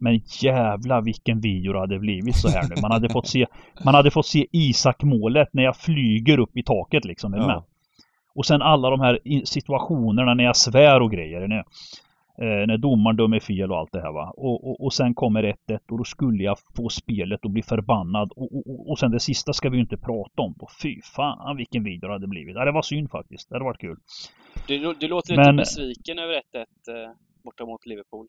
Men 0.01 0.21
jävla 0.41 1.01
vilken 1.01 1.39
video 1.39 1.73
det 1.73 1.79
hade 1.79 1.99
blivit 1.99 2.35
så 2.35 2.49
här 2.49 2.69
nu. 2.69 2.75
Man 2.81 2.91
hade 2.91 3.09
fått 3.09 3.27
se, 3.27 3.45
man 3.85 3.95
hade 3.95 4.11
fått 4.11 4.25
se 4.25 4.45
Isak 4.51 5.03
målet 5.03 5.49
när 5.53 5.63
jag 5.63 5.77
flyger 5.77 6.39
upp 6.39 6.57
i 6.57 6.63
taket 6.63 7.05
liksom. 7.05 7.33
Ja. 7.33 7.65
Och 8.35 8.45
sen 8.45 8.61
alla 8.61 8.89
de 8.89 8.99
här 8.99 9.19
situationerna 9.45 10.33
när 10.33 10.43
jag 10.43 10.55
svär 10.57 11.01
och 11.01 11.11
grejer. 11.11 11.47
När, 11.47 11.57
eh, 12.41 12.67
när 12.67 12.77
domaren 12.77 13.17
dömer 13.17 13.39
fel 13.39 13.71
och 13.71 13.77
allt 13.77 13.91
det 13.91 14.01
här 14.01 14.11
va. 14.13 14.33
Och, 14.37 14.67
och, 14.69 14.83
och 14.85 14.93
sen 14.93 15.13
kommer 15.13 15.43
1-1 15.43 15.55
och 15.91 15.97
då 15.97 16.03
skulle 16.03 16.43
jag 16.43 16.57
få 16.77 16.89
spelet 16.89 17.45
och 17.45 17.51
bli 17.51 17.61
förbannad. 17.63 18.31
Och, 18.35 18.55
och, 18.55 18.67
och- 18.69 18.89
och 18.89 18.99
sen 18.99 19.11
det 19.11 19.19
sista 19.19 19.53
ska 19.53 19.69
vi 19.69 19.77
ju 19.77 19.81
inte 19.81 19.97
prata 19.97 20.41
om. 20.41 20.55
då. 20.59 20.67
Fy 20.83 21.01
fan 21.15 21.57
vilken 21.57 21.83
video 21.83 22.07
det 22.07 22.13
hade 22.13 22.27
blivit. 22.27 22.55
Ja, 22.55 22.65
det 22.65 22.71
var 22.71 22.81
synd 22.81 23.11
faktiskt. 23.11 23.49
Det 23.49 23.55
hade 23.55 23.65
varit 23.65 23.81
kul. 23.81 23.97
Du, 24.67 24.93
du 24.99 25.07
låter 25.07 25.35
Men- 25.35 25.45
lite 25.45 25.57
besviken 25.61 26.19
över 26.19 26.33
1-1 26.33 26.39
eh, 26.57 27.11
borta 27.43 27.65
mot 27.65 27.85
Liverpool. 27.85 28.27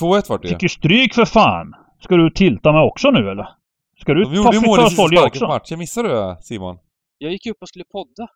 2-1 0.00 0.28
vart 0.28 0.42
det 0.42 0.48
ju. 0.48 0.54
Tycker 0.54 0.68
stryk 0.68 1.14
för 1.14 1.24
fan! 1.24 1.74
Ska 2.02 2.16
du 2.16 2.30
tilta 2.30 2.72
mig 2.72 2.82
också 2.82 3.10
nu 3.10 3.30
eller? 3.30 3.48
Ska 4.00 4.14
du 4.14 4.24
ta 4.24 4.30
ju 4.30 4.36
sparken 4.60 4.96
på 4.96 5.26
också? 5.26 5.46
matchen, 5.46 5.78
missade 5.78 6.08
du 6.08 6.36
Simon? 6.42 6.78
Jag 7.18 7.32
gick 7.32 7.46
upp 7.46 7.56
och 7.60 7.68
skulle 7.68 7.84
podda. 7.84 8.28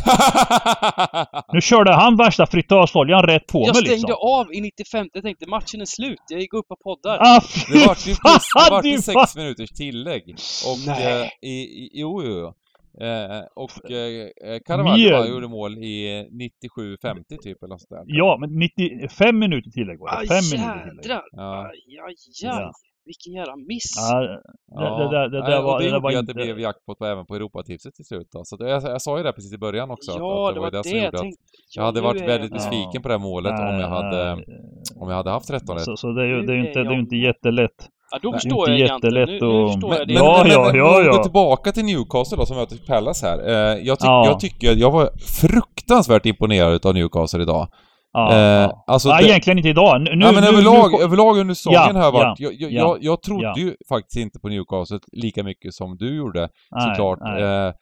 Nu 1.52 1.60
körde 1.60 1.94
han 1.94 2.16
värsta 2.16 2.46
fritörsoljan 2.46 3.22
rätt 3.22 3.46
på 3.46 3.58
jag 3.58 3.74
mig 3.74 3.82
stängde 3.82 3.94
liksom. 3.94 4.16
av 4.22 4.54
i 4.54 4.60
95. 4.60 5.08
Jag 5.12 5.22
tänkte 5.22 5.46
matchen 5.48 5.80
är 5.80 5.84
slut. 5.84 6.18
Jag 6.28 6.40
gick 6.40 6.52
upp 6.54 6.66
och 6.68 6.80
poddar. 6.80 7.18
Ah, 7.20 7.40
Det 7.72 7.86
vart 7.86 8.06
ju 8.06 8.14
plus, 8.14 8.46
det 8.54 8.70
vart 8.70 8.84
ju 8.84 9.02
fan, 9.02 9.26
sex 9.26 9.36
minuters 9.36 9.70
tillägg. 9.70 10.22
Och, 10.66 10.78
Nej. 10.86 11.22
eh, 11.22 11.28
i, 11.42 11.52
i, 11.52 11.90
jo, 11.92 12.22
jo, 12.24 12.30
jo. 12.38 12.54
Eh, 13.00 13.42
och 13.54 13.90
eh, 13.90 14.84
Mer. 14.84 15.30
gjorde 15.30 15.48
mål 15.48 15.78
i 15.78 16.26
97-50 16.78 17.36
typ 17.42 17.62
eller 17.62 17.68
nåt 17.68 17.80
sånt 17.80 17.90
där. 17.90 18.04
Ja, 18.06 18.36
men 18.40 18.58
95 18.58 19.38
minuter 19.38 19.70
tillägg 19.70 19.98
var 19.98 20.08
Aj, 20.08 20.26
det. 20.26 20.34
5 20.34 20.60
minuter 20.60 21.02
tillägg. 21.02 21.20
Ja. 21.32 21.62
Aj, 21.62 21.98
aj, 22.06 22.06
aj. 22.06 22.14
Ja. 22.42 22.72
Vilken 23.04 23.32
jävla 23.32 23.56
miss! 23.56 23.94
Ja, 23.96 24.20
det, 24.20 24.28
det, 24.76 25.08
det, 25.10 25.28
det, 25.28 25.40
Nej, 25.40 25.50
där 25.50 25.58
och 25.58 25.64
var, 25.64 25.80
det 25.80 25.90
det 25.90 26.00
var 26.00 26.10
ju 26.10 26.18
inte... 26.18 26.30
att 26.30 26.36
det 26.36 26.44
blev 26.44 26.60
jackpot 26.60 26.98
på, 26.98 27.06
även 27.06 27.26
på 27.26 27.34
Europatipset 27.34 27.94
till 27.94 28.04
slut 28.04 28.28
då. 28.32 28.44
Så 28.44 28.56
det, 28.56 28.70
jag, 28.70 28.82
jag 28.82 29.02
sa 29.02 29.18
ju 29.18 29.24
det 29.24 29.32
precis 29.32 29.54
i 29.54 29.58
början 29.58 29.90
också. 29.90 30.10
ja, 30.18 30.44
att, 30.44 30.48
att 30.48 30.54
det 30.54 30.60
var 30.60 30.70
det, 30.70 30.84
som 30.84 30.96
jag 30.96 31.04
gjorde 31.04 31.16
att 31.16 31.22
tänkte. 31.22 31.42
jag 31.76 31.82
hade 31.82 32.00
varit 32.00 32.22
är 32.22 32.26
väldigt 32.26 32.52
besviken 32.52 33.02
på 33.02 33.08
det 33.08 33.14
här 33.14 33.18
målet 33.18 33.52
om 33.52 33.80
jag 33.80 33.88
hade, 33.88 34.32
om 34.96 35.08
jag 35.08 35.16
hade 35.16 35.30
haft 35.30 35.48
13 35.48 35.76
rätt. 35.76 35.84
Så, 35.84 35.96
så 35.96 36.12
det 36.12 36.22
är 36.22 36.26
ju 36.26 36.42
det 36.42 36.52
är 36.52 36.56
inte, 36.56 36.82
det 36.82 36.94
är 36.94 36.98
inte 36.98 37.16
jättelätt. 37.16 37.88
Ja, 38.12 38.18
då 38.22 38.30
Nej, 38.30 38.40
förstår 38.40 38.58
inte 38.60 38.70
jag 38.70 38.80
egentligen. 38.80 39.28
Nu, 39.28 39.38
förstår 39.72 39.88
Men, 39.88 39.98
jag 39.98 39.98
men, 39.98 40.06
det. 40.08 40.14
Ja, 40.14 40.40
men, 40.42 40.52
ja, 40.52 40.64
men 40.66 40.76
ja, 40.76 40.96
om 40.96 41.00
vi 41.02 41.06
ja. 41.06 41.12
går 41.16 41.22
tillbaka 41.22 41.72
till 41.72 41.84
Newcastle 41.84 42.36
då 42.38 42.46
som 42.46 42.56
möter 42.56 42.76
Pallas 42.86 43.22
här. 43.22 43.48
Eh, 43.48 43.78
jag, 43.86 43.98
tyck, 43.98 44.06
Ja. 44.08 44.26
jag 44.26 44.40
tycker, 44.40 44.76
jag 44.76 44.90
var 44.90 45.10
fruktansvärt 45.50 46.26
imponerad 46.26 46.86
av 46.86 46.94
Newcastle 46.94 47.42
idag. 47.42 47.68
Ja, 48.12 48.32
Eh, 48.32 48.38
ja. 48.38 48.84
alltså 48.86 49.08
ja, 49.08 49.16
det- 49.18 49.24
egentligen 49.28 49.58
inte 49.58 49.68
idag. 49.68 50.00
Nu, 50.00 50.16
Nej 50.16 50.32
men 50.34 50.42
nu, 50.42 50.48
överlag, 50.48 50.92
nu, 50.92 51.04
överlag 51.04 51.38
under 51.38 51.54
säsongen 51.54 51.80
Ja, 51.86 51.92
har 51.92 52.02
jag 52.04 52.12
varit... 52.12 52.40
ja, 52.40 52.50
jag, 52.50 52.52
jag, 52.60 52.72
ja, 52.72 52.78
jag, 52.80 52.98
jag 53.00 53.22
trodde 53.22 53.44
ja. 53.44 53.54
ju 53.56 53.74
faktiskt 53.88 54.16
inte 54.16 54.38
på 54.40 54.48
Newcastle 54.48 54.98
lika 55.12 55.42
mycket 55.42 55.74
som 55.74 55.96
du 55.96 56.16
gjorde, 56.16 56.48
nej, 56.70 56.88
såklart. 56.88 57.18
nej. 57.22 57.42
Eh, 57.66 57.72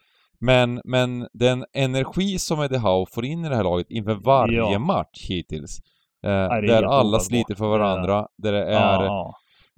men, 0.41 0.81
men 0.83 1.27
den 1.33 1.65
energi 1.77 2.39
som 2.39 2.61
Eddie 2.61 2.77
Howe 2.77 3.05
får 3.15 3.25
in 3.25 3.45
i 3.45 3.49
det 3.49 3.55
här 3.55 3.63
laget 3.63 3.87
inför 3.89 4.13
varje 4.25 4.57
Ja. 4.57 4.79
match 4.79 5.29
hittills. 5.29 5.77
Eh, 6.25 6.31
är 6.31 6.61
där 6.61 6.83
alla 6.83 7.19
sliter 7.19 7.55
för 7.55 7.65
varandra, 7.67 8.25
där 8.43 8.51
det 8.51 8.65
är... 8.65 8.99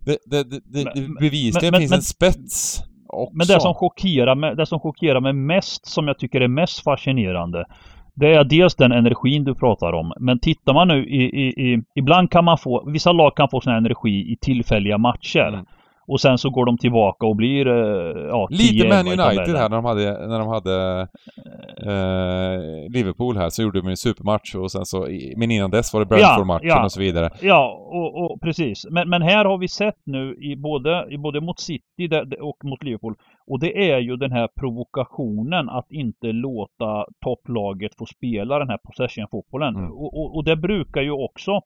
Det, 0.06 0.18
det, 0.26 0.43
det, 0.43 0.62
det, 0.93 1.08
bevisligen 1.20 1.74
finns 1.74 1.91
men- 1.91 1.97
en 1.97 2.04
spets 2.04 2.84
också. 3.08 3.38
Men 3.38 3.47
det 3.47 3.62
som, 3.62 3.74
chockerar 3.74 4.36
mig, 4.36 4.56
det 4.56 4.66
som 4.66 4.80
chockerar 4.80 5.20
mig 5.20 5.34
mest, 5.34 5.86
som 5.86 6.08
jag 6.08 6.18
tycker 6.20 6.41
är 6.41 6.47
mest 6.47 6.84
fascinerande, 6.84 7.66
det 8.14 8.34
är 8.34 8.43
dels 8.43 8.76
den 8.76 8.91
energin 8.91 9.43
du 9.43 9.56
pratar 9.56 9.93
om. 9.93 10.14
Men 10.20 10.39
tittar 10.39 10.74
man 10.74 10.88
nu 10.88 11.06
i, 11.06 11.24
i, 11.24 11.72
i 11.74 11.84
ibland 11.95 12.32
kan 12.32 12.45
man 12.45 12.58
få, 12.58 12.89
vissa 12.89 13.12
lag 13.12 13.36
kan 13.36 13.49
få 13.49 13.62
sån 13.62 13.72
här 13.72 13.78
energi 13.78 14.32
i 14.32 14.38
tillfälliga 14.41 14.97
matcher. 14.97 15.47
Mm. 15.47 15.66
Och 16.08 16.22
sen 16.22 16.38
så 16.38 16.49
går 16.49 16.66
de 16.66 16.78
tillbaka 16.78 17.26
och 17.26 17.36
blir, 17.36 17.68
eh, 17.68 18.28
ja, 18.28 18.47
Lite 18.52 18.88
10-11 18.88 18.89
Man 18.89 19.08
United 19.08 19.56
här 19.56 19.70
när 19.70 19.76
de 19.76 19.86
hade, 19.86 20.28
när 20.28 20.39
de 20.39 20.47
hade 20.47 21.08
eh, 21.78 22.89
Liverpool 22.89 23.38
här 23.38 23.49
så 23.49 23.62
gjorde 23.62 23.82
de 23.82 23.88
en 23.88 23.97
supermatch 23.97 24.56
och 24.56 24.72
sen 24.72 24.86
så, 24.86 25.08
men 25.38 25.52
innan 25.52 25.72
dess 25.72 25.93
var 25.93 25.99
det 25.99 26.06
Brentford-matchen 26.06 26.68
ja. 26.68 26.84
och 26.84 26.91
så 26.91 26.99
vidare. 26.99 27.30
Ja, 27.41 27.89
och, 27.91 28.32
och 28.32 28.41
precis. 28.41 28.88
Men, 28.89 29.10
men 29.10 29.22
här 29.22 29.45
har 29.45 29.58
vi 29.58 29.68
sett 29.68 29.99
nu 30.04 30.36
i 30.36 30.56
både, 30.56 31.08
i 31.10 31.18
både 31.18 31.41
mot 31.41 31.60
City 31.60 32.10
och 32.41 32.58
mot 32.64 32.84
Liverpool. 32.84 33.16
Och 33.47 33.60
det 33.60 33.91
är 33.91 33.99
ju 33.99 34.18
den 34.18 34.32
här 34.32 34.49
provokationen 34.60 35.70
att 35.70 35.91
inte 35.91 36.28
låta 36.28 37.06
topplaget 37.26 37.91
få 37.97 38.06
spela 38.06 38.60
den 38.60 38.70
här 38.70 38.78
possession-fotbollen. 38.78 39.76
Mm. 39.76 39.91
Och, 39.91 40.14
och, 40.20 40.36
och 40.36 40.43
det 40.43 40.56
brukar 40.56 41.02
ju 41.02 41.12
också 41.12 41.62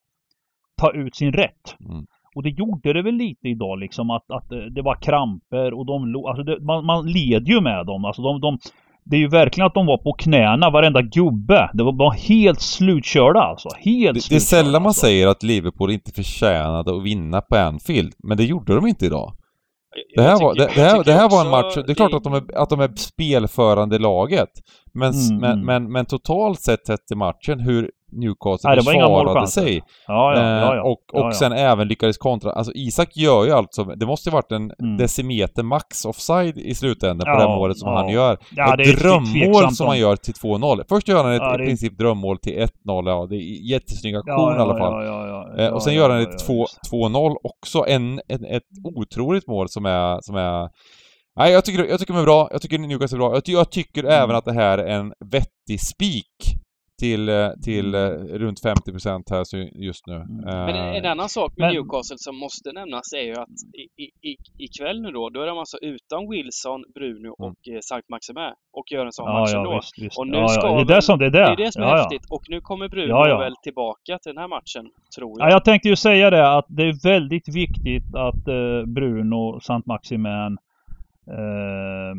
ta 0.76 0.92
ut 0.92 1.16
sin 1.16 1.32
rätt. 1.32 1.76
Mm. 1.80 2.06
Och 2.36 2.42
det 2.42 2.50
gjorde 2.50 2.92
det 2.92 3.02
väl 3.02 3.14
lite 3.14 3.48
idag 3.48 3.78
liksom 3.78 4.10
att, 4.10 4.30
att 4.30 4.48
det 4.74 4.82
var 4.82 4.94
kramper 4.94 5.74
och 5.74 5.86
de 5.86 6.16
alltså 6.16 6.42
det, 6.42 6.60
man, 6.60 6.86
man 6.86 7.06
led 7.06 7.48
ju 7.48 7.60
med 7.60 7.86
dem. 7.86 8.04
Alltså 8.04 8.22
de, 8.22 8.40
de, 8.40 8.58
det 9.04 9.16
är 9.16 9.20
ju 9.20 9.28
verkligen 9.28 9.66
att 9.66 9.74
de 9.74 9.86
var 9.86 9.98
på 9.98 10.12
knäna, 10.12 10.70
varenda 10.70 11.02
gubbe. 11.02 11.70
Det 11.74 11.82
var 11.84 11.92
bara 11.92 12.10
helt 12.10 12.60
slutkörda 12.60 13.40
alltså. 13.40 13.68
Helt 13.78 14.14
Det, 14.14 14.28
det 14.28 14.36
är 14.36 14.40
sällan 14.40 14.82
man 14.82 14.86
alltså. 14.86 15.00
säger 15.00 15.28
att 15.28 15.42
Liverpool 15.42 15.90
inte 15.90 16.12
förtjänade 16.12 16.96
att 16.96 17.02
vinna 17.02 17.40
på 17.40 17.56
Anfield, 17.56 18.12
men 18.22 18.36
det 18.36 18.44
gjorde 18.44 18.74
de 18.74 18.86
inte 18.86 19.06
idag. 19.06 19.32
Det 20.16 20.22
här, 20.22 20.40
var, 20.40 20.54
det, 20.54 20.70
det, 20.74 20.80
här, 20.80 21.04
det 21.04 21.12
här 21.12 21.30
var 21.30 21.44
en 21.44 21.50
match, 21.50 21.74
det 21.74 21.92
är 21.92 21.94
klart 21.94 22.14
att 22.14 22.24
de 22.24 22.34
är, 22.34 22.58
att 22.58 22.70
de 22.70 22.80
är 22.80 22.90
spelförande 22.96 23.98
laget. 23.98 24.50
Men, 24.94 25.12
Mm, 25.12 25.40
men, 25.40 25.52
mm. 25.52 25.66
men, 25.66 25.92
men 25.92 26.06
totalt 26.06 26.60
sett 26.60 26.86
sett 26.86 27.06
till 27.06 27.16
matchen, 27.16 27.60
hur 27.60 27.90
Newcastle 28.12 28.70
Nej, 28.70 28.76
försvarade 28.84 29.46
sig. 29.46 29.82
Ja, 30.06 30.34
ja, 30.36 30.40
ja, 30.42 30.70
eh, 30.72 30.76
ja. 30.76 30.82
och 30.82 31.24
och 31.26 31.34
sen 31.34 31.52
även 31.52 31.88
lyckades 31.88 32.18
kontra. 32.18 32.52
Alltså 32.52 32.72
Isak 32.74 33.16
gör 33.16 33.44
ju 33.44 33.52
alltså, 33.52 33.84
det 33.84 34.06
måste 34.06 34.28
ju 34.28 34.32
varit 34.32 34.52
en 34.52 34.72
Mm. 34.82 34.96
decimeter 34.96 35.62
max 35.62 36.04
offside 36.04 36.58
i 36.58 36.74
slutändan 36.74 37.34
på 37.34 37.40
det 37.42 37.48
målet 37.48 37.78
som 37.78 37.88
han 37.88 38.08
gör. 38.08 38.38
Ja, 38.56 38.74
ett 38.82 38.98
drömmål 38.98 39.74
som 39.74 39.84
om- 39.86 39.88
han 39.88 39.98
gör 39.98 40.16
till 40.16 40.34
2-0. 40.34 40.82
Först 40.88 41.08
gör 41.08 41.24
han 41.24 41.32
ett 41.32 41.40
Ja, 41.42 41.58
i 41.58 41.62
är- 41.62 41.66
princip 41.66 41.98
drömmål 41.98 42.38
till 42.38 42.52
1-0, 42.58 43.06
ja 43.06 43.26
det 43.30 43.36
är 43.36 43.70
jättesnygg 43.70 44.16
aktion 44.16 44.34
Ja, 44.34 44.56
i 44.56 44.60
alla 44.60 44.78
fall. 44.78 45.58
Eh, 45.60 45.68
och 45.72 45.82
sen 45.82 45.94
gör 45.94 46.10
han 46.10 46.20
ett 46.20 46.28
ja, 46.32 46.38
två- 46.46 46.60
just. 46.60 46.78
2-0 46.90 47.36
också. 47.42 47.84
En, 47.88 48.20
en, 48.28 48.44
ett 48.44 48.62
otroligt 48.96 49.46
mål 49.46 49.68
som 49.68 49.86
är, 49.86 50.18
som 50.20 50.36
är... 50.36 50.68
Nej, 51.38 51.52
jag 51.52 51.64
tycker, 51.64 51.84
jag 51.84 51.98
tycker 52.00 52.12
de 52.12 52.20
är 52.20 52.24
bra. 52.24 52.48
Jag 52.52 52.62
tycker 52.62 52.78
Newcastle 52.78 53.16
är 53.16 53.18
bra. 53.18 53.34
Jag, 53.34 53.42
jag 53.46 53.70
tycker 53.70 54.00
Mm. 54.04 54.12
även 54.22 54.36
att 54.36 54.44
det 54.44 54.52
här 54.52 54.78
är 54.78 54.86
en 54.98 55.12
vettig 55.32 55.80
spik 55.80 56.26
till, 57.00 57.28
eh, 57.28 57.48
till 57.64 57.94
eh, 57.94 58.00
runt 58.42 58.60
50% 58.62 59.30
här 59.30 59.44
så- 59.44 59.56
just 59.74 60.06
nu. 60.06 60.14
Mm. 60.14 60.26
Men 60.44 60.68
en, 60.76 61.04
Eh, 61.04 61.10
annan 61.10 61.28
sak 61.28 61.52
med 61.56 61.66
men- 61.66 61.74
Newcastle 61.74 62.16
som 62.18 62.36
måste 62.38 62.72
nämnas 62.72 63.12
är 63.12 63.22
ju 63.22 63.32
att 63.32 63.48
i, 63.82 64.02
i, 64.04 64.06
i, 64.30 64.36
ikväll 64.64 65.02
nu 65.02 65.10
då, 65.10 65.30
då 65.30 65.40
är 65.40 65.46
de 65.46 65.58
alltså 65.58 65.78
utan 65.82 66.30
Wilson, 66.30 66.80
Bruno 66.94 67.30
Mm. 67.38 67.50
och 67.50 67.68
eh, 67.74 67.80
Sankt 67.88 68.06
och 68.78 68.84
gör 68.92 69.06
en 69.06 69.12
sån 69.12 69.26
Ja, 69.26 69.40
match 69.40 69.50
ja, 69.52 69.58
ändå. 69.58 69.74
visst, 69.76 69.98
visst. 70.02 70.18
Och 70.18 70.26
nu 70.26 70.36
ja, 70.38 70.48
ska 70.48 70.66
ja. 70.66 70.74
Det 70.84 70.92
är 70.92 70.96
det 70.96 71.02
som 71.02 71.18
det 71.18 71.26
är 71.26 71.30
det. 71.30 71.38
Det 71.38 71.52
är 71.52 71.56
det 71.66 71.72
som 71.72 71.82
är 71.82 71.86
ja, 71.86 71.96
ja. 71.96 72.02
häftigt. 72.02 72.26
Och 72.30 72.42
nu 72.48 72.60
kommer 72.60 72.88
Bruno 72.88 73.08
Ja, 73.08 73.28
ja. 73.28 73.38
väl 73.38 73.54
tillbaka 73.62 74.18
till 74.22 74.30
den 74.34 74.38
här 74.38 74.48
matchen, 74.48 74.84
tror 75.16 75.32
Ja, 75.38 75.44
jag. 75.44 75.52
jag 75.52 75.64
tänkte 75.64 75.88
ju 75.88 75.96
säga 75.96 76.30
det 76.30 76.56
att 76.56 76.66
det 76.68 76.82
är 76.82 77.02
väldigt 77.08 77.48
viktigt 77.56 78.14
att 78.14 78.48
eh, 78.48 78.82
Bruno, 78.86 79.60
Sant 79.60 79.86
Maximin, 79.86 80.52
eh, 81.30 82.12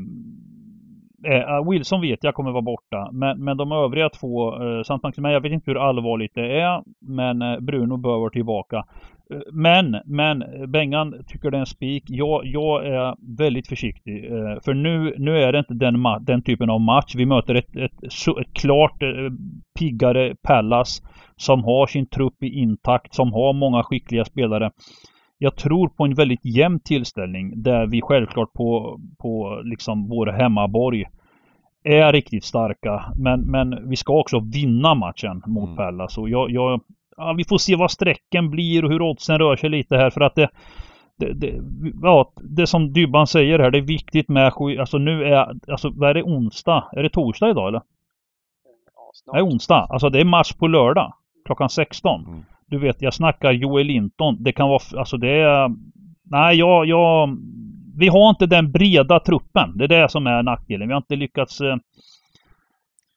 Eh, 1.26 1.56
eh, 1.56 1.70
Wilson 1.70 2.02
vet 2.02 2.24
jag 2.24 2.34
kommer 2.34 2.52
vara 2.52 2.62
borta. 2.62 3.10
Men, 3.12 3.44
men 3.44 3.58
de 3.58 3.72
övriga 3.72 4.10
två, 4.10 4.64
eh, 4.64 4.84
samt 4.84 5.04
Maximin, 5.04 5.32
jag 5.32 5.42
vet 5.42 5.52
inte 5.52 5.72
hur 5.72 5.90
allvarligt 5.90 6.36
det 6.36 6.62
är. 6.62 6.84
Men 7.02 7.42
eh, 7.42 7.60
Bruno 7.60 7.98
bör 7.98 8.20
vara 8.20 8.30
tillbaka. 8.30 8.78
Eh, 9.34 9.40
Men, 9.52 10.02
men 10.06 10.44
Bengan 10.72 11.16
tycker 11.28 11.52
det 11.52 11.58
är 11.58 11.60
en 11.60 11.66
spik. 11.66 12.04
Jag, 12.08 12.46
jag 12.46 12.88
är 12.88 13.38
väldigt 13.38 13.68
försiktig. 13.68 14.26
Eh, 14.26 14.58
för 14.66 14.74
nu, 14.74 15.16
nu 15.18 15.40
är 15.40 15.52
det 15.52 15.60
inte 15.60 15.74
den, 15.74 16.04
den 16.22 16.42
typen 16.44 16.70
av 16.70 16.82
match. 16.82 17.16
Vi 17.16 17.26
möter 17.26 17.56
ett, 17.56 17.76
ett, 17.76 18.04
ett 18.42 18.54
klart 18.54 19.04
eh, 19.04 19.10
piggare 19.80 20.36
Pallas 20.44 21.02
som 21.36 21.64
har 21.64 21.88
sin 21.88 22.08
trupp 22.10 22.44
i 22.44 22.48
intakt, 22.48 23.14
som 23.14 23.34
har 23.34 23.54
många 23.54 23.84
skickliga 23.84 24.26
spelare. 24.26 24.72
Jag 25.38 25.56
tror 25.56 25.90
på 25.90 26.04
en 26.04 26.14
väldigt 26.14 26.46
jämn 26.46 26.80
tillställning 26.80 27.64
där 27.64 27.88
vi 27.88 28.02
självklart 28.02 28.54
på, 28.54 29.00
på 29.18 29.62
liksom 29.64 30.10
vår 30.10 30.28
hemmaborg 30.28 31.06
är 31.84 32.14
riktigt 32.14 32.44
starka. 32.44 33.14
Men, 33.16 33.42
men 33.42 33.90
vi 33.90 33.96
ska 33.96 34.20
också 34.20 34.40
vinna 34.40 34.96
matchen 34.96 35.42
mot 35.46 35.70
Mm. 35.70 35.78
Pella. 35.78 36.08
Så 36.08 36.28
jag, 36.28 36.52
jag, 36.52 36.82
ja, 37.18 37.34
vi 37.38 37.44
får 37.44 37.58
se 37.58 37.76
vad 37.76 37.92
strecken 37.92 38.50
blir 38.50 38.86
och 38.86 38.92
hur 38.92 39.02
oddsen 39.02 39.40
rör 39.40 39.56
sig 39.56 39.70
lite 39.70 39.98
här 39.98 40.10
för 40.10 40.22
att 40.22 40.36
det 40.36 40.50
det, 41.18 41.34
det, 41.34 41.62
ja, 42.02 42.32
det 42.36 42.68
som 42.68 42.94
Dybban 42.94 43.28
säger 43.28 43.60
här, 43.60 43.72
det 43.72 43.78
är 43.78 43.82
viktigt 43.82 44.30
med 44.30 44.54
Alltså 44.80 44.98
nu 44.98 45.24
är, 45.24 45.72
alltså 45.72 45.90
vad 45.90 46.10
är 46.10 46.14
det 46.14 46.24
onsdag? 46.24 46.90
Är 46.92 47.04
det 47.04 47.10
torsdag 47.10 47.50
idag 47.50 47.68
eller? 47.68 47.82
Ja, 48.96 49.12
Nej, 49.34 49.42
snart. 49.42 49.54
onsdag. 49.54 49.88
Alltså 49.90 50.10
det 50.10 50.20
är 50.20 50.26
match 50.26 50.54
på 50.54 50.68
lördag. 50.68 51.14
Klockan 51.46 51.70
16. 51.70 52.26
Mm. 52.26 52.44
Du 52.70 52.80
vet, 52.80 53.02
jag 53.02 53.14
snackar 53.14 53.52
Joel 53.52 53.88
Linton. 53.88 54.38
Det 54.44 54.52
kan 54.52 54.70
vara, 54.70 55.00
alltså 55.00 55.18
det 55.18 55.30
är... 55.42 55.70
Nej, 56.24 56.58
jag, 56.58 56.86
jag... 56.86 57.38
Vi 57.98 58.08
har 58.08 58.30
inte 58.30 58.46
den 58.46 58.72
breda 58.72 59.20
truppen. 59.20 59.78
Det 59.78 59.84
är 59.84 59.88
det 59.88 60.10
som 60.10 60.28
är 60.28 60.44
nackdelen. 60.44 60.88
Vi 60.88 60.94
har 60.94 61.02
inte 61.02 61.16
lyckats... 61.16 61.62
Eh, 61.62 61.74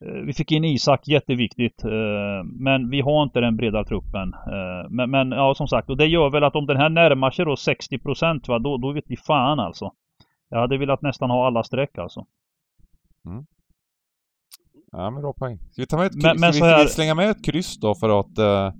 eh, 0.04 0.12
vi 0.26 0.32
fick 0.32 0.52
in 0.52 0.64
Isak, 0.64 1.08
jätteviktigt. 1.08 1.84
Eh, 1.84 2.44
men 2.44 2.90
vi 2.90 3.00
har 3.00 3.22
inte 3.22 3.40
den 3.40 3.56
breda 3.56 3.84
truppen. 3.84 4.34
Eh, 4.34 4.90
men, 4.90 5.10
men 5.10 5.30
ja, 5.32 5.54
som 5.54 5.68
sagt. 5.68 5.90
Och 5.90 5.96
det 5.96 6.06
gör 6.06 6.30
väl 6.30 6.44
att 6.44 6.56
om 6.56 6.66
den 6.66 6.76
här 6.76 6.88
närmar 6.88 7.30
sig 7.30 7.44
då 7.44 7.56
60 7.56 7.98
procent, 7.98 8.48
va, 8.48 8.58
då, 8.58 8.76
då 8.76 8.92
vet 8.92 9.04
vi 9.06 9.16
fan 9.16 9.60
alltså. 9.60 9.92
Jag 10.50 10.58
hade 10.60 10.78
velat 10.78 11.02
nästan 11.02 11.30
ha 11.30 11.46
alla 11.46 11.62
streck 11.62 11.98
alltså. 11.98 12.26
Ja, 14.92 15.10
men 15.10 15.22
bra 15.22 15.32
poäng. 15.32 15.58
Ska 15.70 15.82
vi 15.82 15.86
ta 15.86 15.96
med 15.96 16.06
ett 16.06 16.12
kryss? 16.12 16.22
Men- 16.24 16.40
men 16.40 16.52
ska 16.52 16.64
vi, 16.64 16.70
här- 16.70 16.82
vi 16.82 16.88
slänga 16.88 17.14
med 17.14 17.30
ett 17.30 17.44
kryss 17.44 17.80
då 17.80 17.94
för 17.94 18.20
att... 18.20 18.38
eh, 18.38 18.72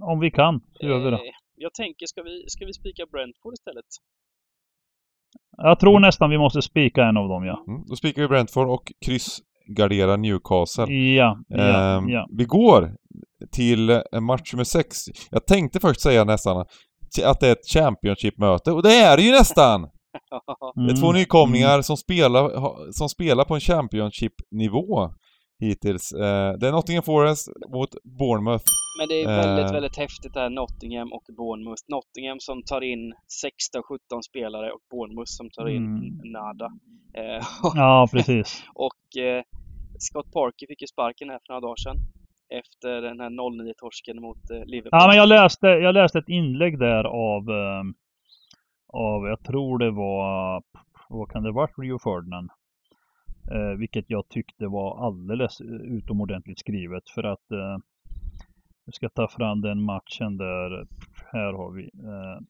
Om 0.00 0.20
vi 0.20 0.30
kan, 0.30 0.60
så 0.80 0.86
gör 0.86 0.98
vi 1.04 1.10
det. 1.10 1.16
Eh, 1.16 1.22
Jag 1.56 1.74
tänker, 1.74 2.06
ska 2.06 2.22
vi, 2.22 2.44
ska 2.48 2.64
vi 2.66 2.72
spika 2.72 3.06
Brentford 3.12 3.52
istället? 3.52 3.84
Jag 5.56 5.80
tror 5.80 6.00
nästan 6.00 6.30
vi 6.30 6.38
måste 6.38 6.62
spika 6.62 7.04
en 7.04 7.16
av 7.16 7.28
dem, 7.28 7.44
ja. 7.44 7.64
mm, 7.68 7.82
då 7.88 7.96
spikar 7.96 8.22
vi 8.22 8.28
Brentford 8.28 8.68
och 8.68 8.92
kryssgarderar 9.06 10.16
Newcastle. 10.16 10.94
Ja, 10.94 11.38
ja, 11.48 11.96
Ehm, 11.98 12.08
ja. 12.08 12.26
Vi 12.38 12.44
går 12.44 12.94
till 13.52 14.02
match 14.20 14.52
nummer 14.52 14.64
sex. 14.64 14.96
Jag 15.30 15.46
tänkte 15.46 15.80
först 15.80 16.00
säga 16.00 16.24
nästan 16.24 16.56
att 17.24 17.40
det 17.40 17.48
är 17.48 17.52
ett 17.52 17.68
Championship-möte, 17.74 18.72
och 18.72 18.82
det 18.82 18.94
är 18.94 19.16
det 19.16 19.22
ju 19.22 19.30
nästan! 19.30 19.80
Det 20.74 20.92
är 20.92 21.00
två 21.00 21.06
Mm. 21.08 21.18
nykomlingar 21.20 21.82
som, 21.82 21.96
spelar, 21.96 22.42
som 22.92 23.08
spelar 23.08 23.44
på 23.44 23.54
en 23.54 23.60
Championship-nivå 23.60 25.08
hittills. 25.60 26.12
Eh, 26.12 26.52
Det 26.58 26.68
är 26.68 26.72
Nottingham 26.72 27.02
Forest 27.02 27.48
mot 27.68 27.90
Bournemouth. 28.18 28.64
Men 28.98 29.08
det 29.08 29.22
är 29.22 29.26
väldigt, 29.26 29.66
Eh. 29.66 29.72
väldigt 29.72 29.96
häftigt 29.96 30.34
det 30.34 30.40
här 30.40 30.50
Nottingham 30.50 31.12
och 31.12 31.24
Bournemouth. 31.36 31.82
Nottingham 31.88 32.40
som 32.40 32.62
tar 32.62 32.80
in 32.80 33.14
16-17 33.42 34.22
spelare 34.30 34.72
och 34.72 34.80
Bournemouth 34.90 35.30
som 35.38 35.50
tar 35.50 35.68
in 35.68 35.84
Mm. 35.86 36.32
nada. 36.38 36.66
Eh, 37.20 37.42
Ja, 37.74 38.08
precis. 38.12 38.62
och 38.74 39.02
Scott 39.98 40.32
Parker 40.32 40.66
fick 40.66 40.80
ju 40.80 40.86
sparken 40.86 41.30
här 41.30 41.38
för 41.46 41.52
några 41.52 41.60
dagar 41.60 41.76
sedan. 41.76 41.96
Efter 42.60 43.02
den 43.02 43.20
här 43.20 43.30
0-9-torsken 43.30 44.20
mot 44.20 44.42
Liverpool. 44.66 44.98
Ja, 45.00 45.06
men 45.08 45.16
jag 45.16 45.28
läste, 45.28 45.66
jag 45.66 45.94
läste 45.94 46.18
ett 46.18 46.28
inlägg 46.28 46.78
där 46.78 47.04
av, 47.04 47.42
av, 48.92 49.26
jag 49.28 49.44
tror 49.44 49.78
det 49.78 49.90
var, 49.90 50.62
vad 51.08 51.30
kan 51.30 51.42
det 51.42 51.52
vara, 51.52 51.66
Rio 51.82 51.98
Ferdinand. 51.98 52.50
Eh, 53.50 53.78
vilket 53.78 54.04
jag 54.08 54.28
tyckte 54.28 54.66
var 54.66 55.06
alldeles 55.06 55.60
eh, 55.60 55.66
utomordentligt 55.66 56.58
skrivet 56.58 57.10
för 57.14 57.22
att 57.22 57.50
eh, 57.52 57.78
jag 58.84 58.94
ska 58.94 59.08
ta 59.08 59.28
fram 59.28 59.60
den 59.60 59.82
matchen 59.82 60.36
där, 60.36 60.86
här 61.32 61.52
har 61.52 61.72
vi. 61.72 61.82
Eh, 61.84 62.40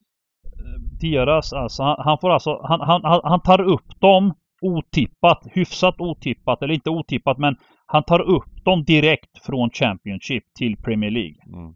deras, 1.00 1.52
alltså, 1.52 1.82
han, 1.82 1.96
han 1.98 2.18
får 2.20 2.30
alltså, 2.30 2.60
han, 2.64 2.80
han, 2.80 3.00
han- 3.04 3.20
han 3.24 3.40
tar 3.40 3.60
upp 3.60 4.00
dem 4.00 4.34
otippat, 4.60 5.46
hyfsat 5.54 5.94
otippat, 6.00 6.62
eller 6.62 6.74
inte 6.74 6.90
otippat 6.90 7.38
men 7.38 7.56
han 7.86 8.02
tar 8.04 8.20
upp 8.20 8.64
dem 8.64 8.84
direkt 8.84 9.38
från 9.46 9.70
Championship 9.70 10.44
till 10.58 10.76
Premier 10.76 11.10
League. 11.10 11.36
Mm. 11.46 11.74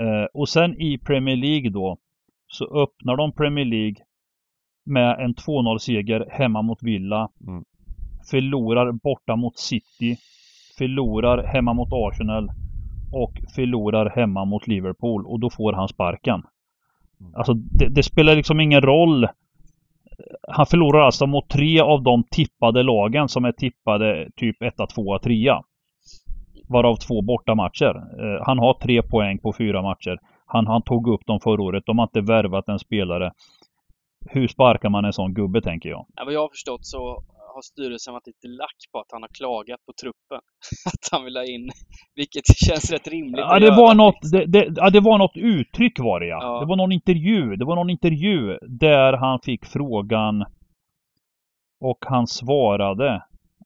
Eh, 0.00 0.26
och 0.34 0.48
sen 0.48 0.80
i 0.80 0.98
Premier 0.98 1.36
League 1.36 1.70
då 1.70 1.98
så 2.46 2.64
öppnar 2.82 3.16
de 3.16 3.32
Premier 3.32 3.64
League 3.64 3.96
med 4.84 5.20
en 5.20 5.34
2-0 5.34 5.78
seger 5.78 6.26
hemma 6.30 6.62
mot 6.62 6.82
Villa. 6.82 7.28
Mm. 7.48 7.64
Förlorar 8.30 8.92
borta 8.92 9.36
mot 9.36 9.58
City. 9.58 10.16
Förlorar 10.78 11.44
hemma 11.44 11.72
mot 11.72 11.88
Arsenal. 11.92 12.50
Och 13.12 13.32
förlorar 13.54 14.10
hemma 14.10 14.44
mot 14.44 14.66
Liverpool 14.66 15.26
och 15.26 15.40
då 15.40 15.50
får 15.50 15.72
han 15.72 15.88
sparken. 15.88 16.42
Mm. 17.20 17.34
Alltså 17.34 17.54
det, 17.54 17.88
det 17.88 18.02
spelar 18.02 18.36
liksom 18.36 18.60
ingen 18.60 18.80
roll. 18.80 19.28
Han 20.48 20.66
förlorar 20.66 21.00
alltså 21.00 21.26
mot 21.26 21.48
tre 21.48 21.80
av 21.80 22.02
de 22.02 22.24
tippade 22.30 22.82
lagen 22.82 23.28
som 23.28 23.44
är 23.44 23.52
tippade 23.52 24.30
typ 24.36 24.62
1, 24.62 24.74
2, 24.94 25.18
3. 25.18 25.52
Varav 26.68 26.96
två 26.96 27.22
bortamatcher. 27.22 27.96
Eh, 27.96 28.46
han 28.46 28.58
har 28.58 28.74
tre 28.74 29.02
poäng 29.02 29.38
på 29.38 29.52
fyra 29.58 29.82
matcher. 29.82 30.18
Han, 30.46 30.66
han 30.66 30.82
tog 30.82 31.08
upp 31.08 31.26
dem 31.26 31.40
förra 31.40 31.62
året. 31.62 31.82
De 31.86 31.98
har 31.98 32.06
inte 32.06 32.20
värvat 32.20 32.68
en 32.68 32.78
spelare. 32.78 33.32
Hur 34.30 34.48
sparkar 34.48 34.88
man 34.88 35.04
en 35.04 35.12
sån 35.12 35.34
gubbe 35.34 35.62
tänker 35.62 35.88
jag? 35.88 36.06
Ja, 36.16 36.24
vad 36.24 36.34
jag 36.34 36.40
har 36.40 36.48
förstått 36.48 36.86
så 36.86 37.22
har 37.54 37.62
styrelsen 37.62 38.14
varit 38.14 38.26
lite 38.26 38.48
lack 38.48 38.76
på 38.92 38.98
att 38.98 39.12
han 39.12 39.22
har 39.22 39.28
klagat 39.28 39.80
på 39.86 39.92
truppen. 40.02 40.40
att 40.92 41.04
han 41.12 41.24
vill 41.24 41.36
ha 41.36 41.44
in, 41.44 41.70
vilket 42.14 42.44
känns 42.66 42.90
rätt 42.92 43.08
rimligt 43.08 43.38
Ja, 43.38 43.54
att 43.54 43.60
det 43.60 43.66
göra. 43.66 43.76
var 43.76 43.94
något, 43.94 44.20
det, 44.32 44.46
det, 44.46 44.72
ja, 44.76 44.90
det 44.90 45.00
var 45.00 45.18
något 45.18 45.36
uttryck 45.36 45.98
var 45.98 46.20
det 46.20 46.26
ja. 46.26 46.38
Ja. 46.42 46.60
Det 46.60 46.66
var 46.66 46.76
någon 46.76 46.92
intervju. 46.92 47.56
Det 47.56 47.64
var 47.64 47.76
någon 47.76 47.90
intervju 47.90 48.58
där 48.68 49.12
han 49.12 49.38
fick 49.44 49.66
frågan 49.66 50.44
och 51.80 51.98
han 52.08 52.26
svarade 52.26 53.22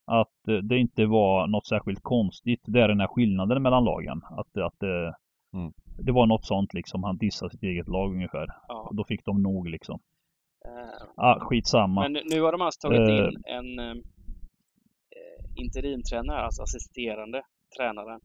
att 0.06 0.68
det 0.68 0.78
inte 0.78 1.06
var 1.06 1.46
något 1.46 1.66
särskilt 1.66 2.02
konstigt. 2.02 2.60
Det 2.66 2.80
är 2.80 2.88
den 2.88 3.00
här 3.00 3.06
skillnaden 3.06 3.62
mellan 3.62 3.84
lagen. 3.84 4.20
Att, 4.30 4.56
att 4.62 4.82
eh, 4.82 5.14
Mm. 5.54 5.72
det 5.98 6.12
var 6.12 6.26
något 6.26 6.44
sånt 6.44 6.74
liksom. 6.74 7.04
Han 7.04 7.16
dissade 7.16 7.50
sitt 7.50 7.62
eget 7.62 7.88
lag 7.88 8.12
ungefär. 8.14 8.46
Ja. 8.68 8.86
Och 8.88 8.94
då 8.96 9.04
fick 9.04 9.24
de 9.24 9.42
nog 9.42 9.68
liksom. 9.68 10.00
Ah, 11.16 11.40
skitsamma. 11.40 12.00
Men 12.08 12.12
nu- 12.30 12.40
har 12.40 12.52
de 12.52 12.60
alltså 12.60 12.80
tagit 12.88 13.08
Eh. 13.08 13.16
in 13.16 13.42
en 13.44 13.78
eh, 13.78 13.94
interimtränare, 15.56 16.40
alltså 16.40 16.62
assisterande 16.62 17.42
tränare. 17.76 18.18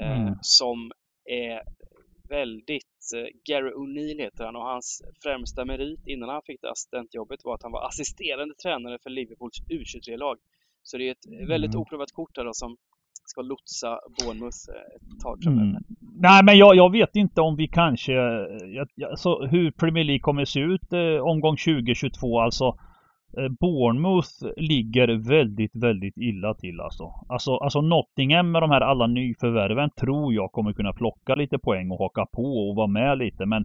Eh, 0.00 0.20
Mm. 0.20 0.34
Som 0.42 0.92
är 1.24 1.62
väldigt... 2.28 2.96
Eh, 3.16 3.28
Gary 3.48 3.70
O'Neill 3.70 4.18
heter 4.22 4.44
han 4.44 4.56
och 4.56 4.62
hans 4.62 5.02
främsta 5.22 5.64
merit 5.64 6.06
innan 6.06 6.28
han 6.28 6.42
fick 6.46 6.60
det 6.60 6.70
assistentjobbet 6.70 7.40
var 7.44 7.54
att 7.54 7.62
han 7.62 7.72
var 7.72 7.86
assisterande 7.88 8.54
tränare 8.54 8.98
för 9.02 9.10
Liverpools 9.10 9.58
U23-lag. 9.70 10.38
Så 10.82 10.98
det 10.98 11.08
är 11.08 11.12
ett 11.12 11.48
väldigt 11.48 11.74
Mm. 11.74 11.80
oprövat 11.80 12.12
kort 12.12 12.36
här 12.36 12.44
då 12.44 12.50
som 12.54 12.76
ska 13.28 13.42
lotsa 13.42 13.98
Bournemouth 14.18 14.62
eh, 14.68 14.96
ett 14.96 15.20
tag 15.22 15.38
framöver. 15.42 15.68
Mm. 15.68 15.82
Nej 16.20 16.44
men 16.44 16.58
jag, 16.58 16.76
jag 16.76 16.92
vet 16.92 17.16
inte 17.16 17.40
om 17.40 17.56
vi 17.56 17.68
kanske, 17.68 18.12
eh, 18.12 18.66
jag, 18.74 18.88
jag, 18.94 19.18
så 19.18 19.46
hur 19.46 19.70
Premier 19.70 20.04
League 20.04 20.20
kommer 20.20 20.44
se 20.44 20.60
ut 20.60 20.92
eh, 20.92 21.26
omgång 21.26 21.56
2022 21.56 22.40
alltså. 22.40 22.64
Eh, 23.38 23.48
Bournemouth 23.60 24.32
ligger 24.56 25.28
väldigt, 25.28 25.76
väldigt 25.76 26.16
illa 26.16 26.54
till 26.54 26.80
alltså. 26.80 27.04
Alltså, 27.28 27.56
alltså 27.56 27.80
Nottingham 27.80 28.50
med 28.50 28.62
de 28.62 28.70
här 28.70 28.80
alla 28.80 29.06
nyförvärven 29.06 29.90
tror 29.90 30.34
jag 30.34 30.52
kommer 30.52 30.72
kunna 30.72 30.92
plocka 30.92 31.34
lite 31.34 31.58
poäng 31.58 31.90
och 31.90 31.98
haka 31.98 32.26
på 32.26 32.68
och 32.68 32.76
vara 32.76 32.86
med 32.86 33.18
lite 33.18 33.46
men 33.46 33.64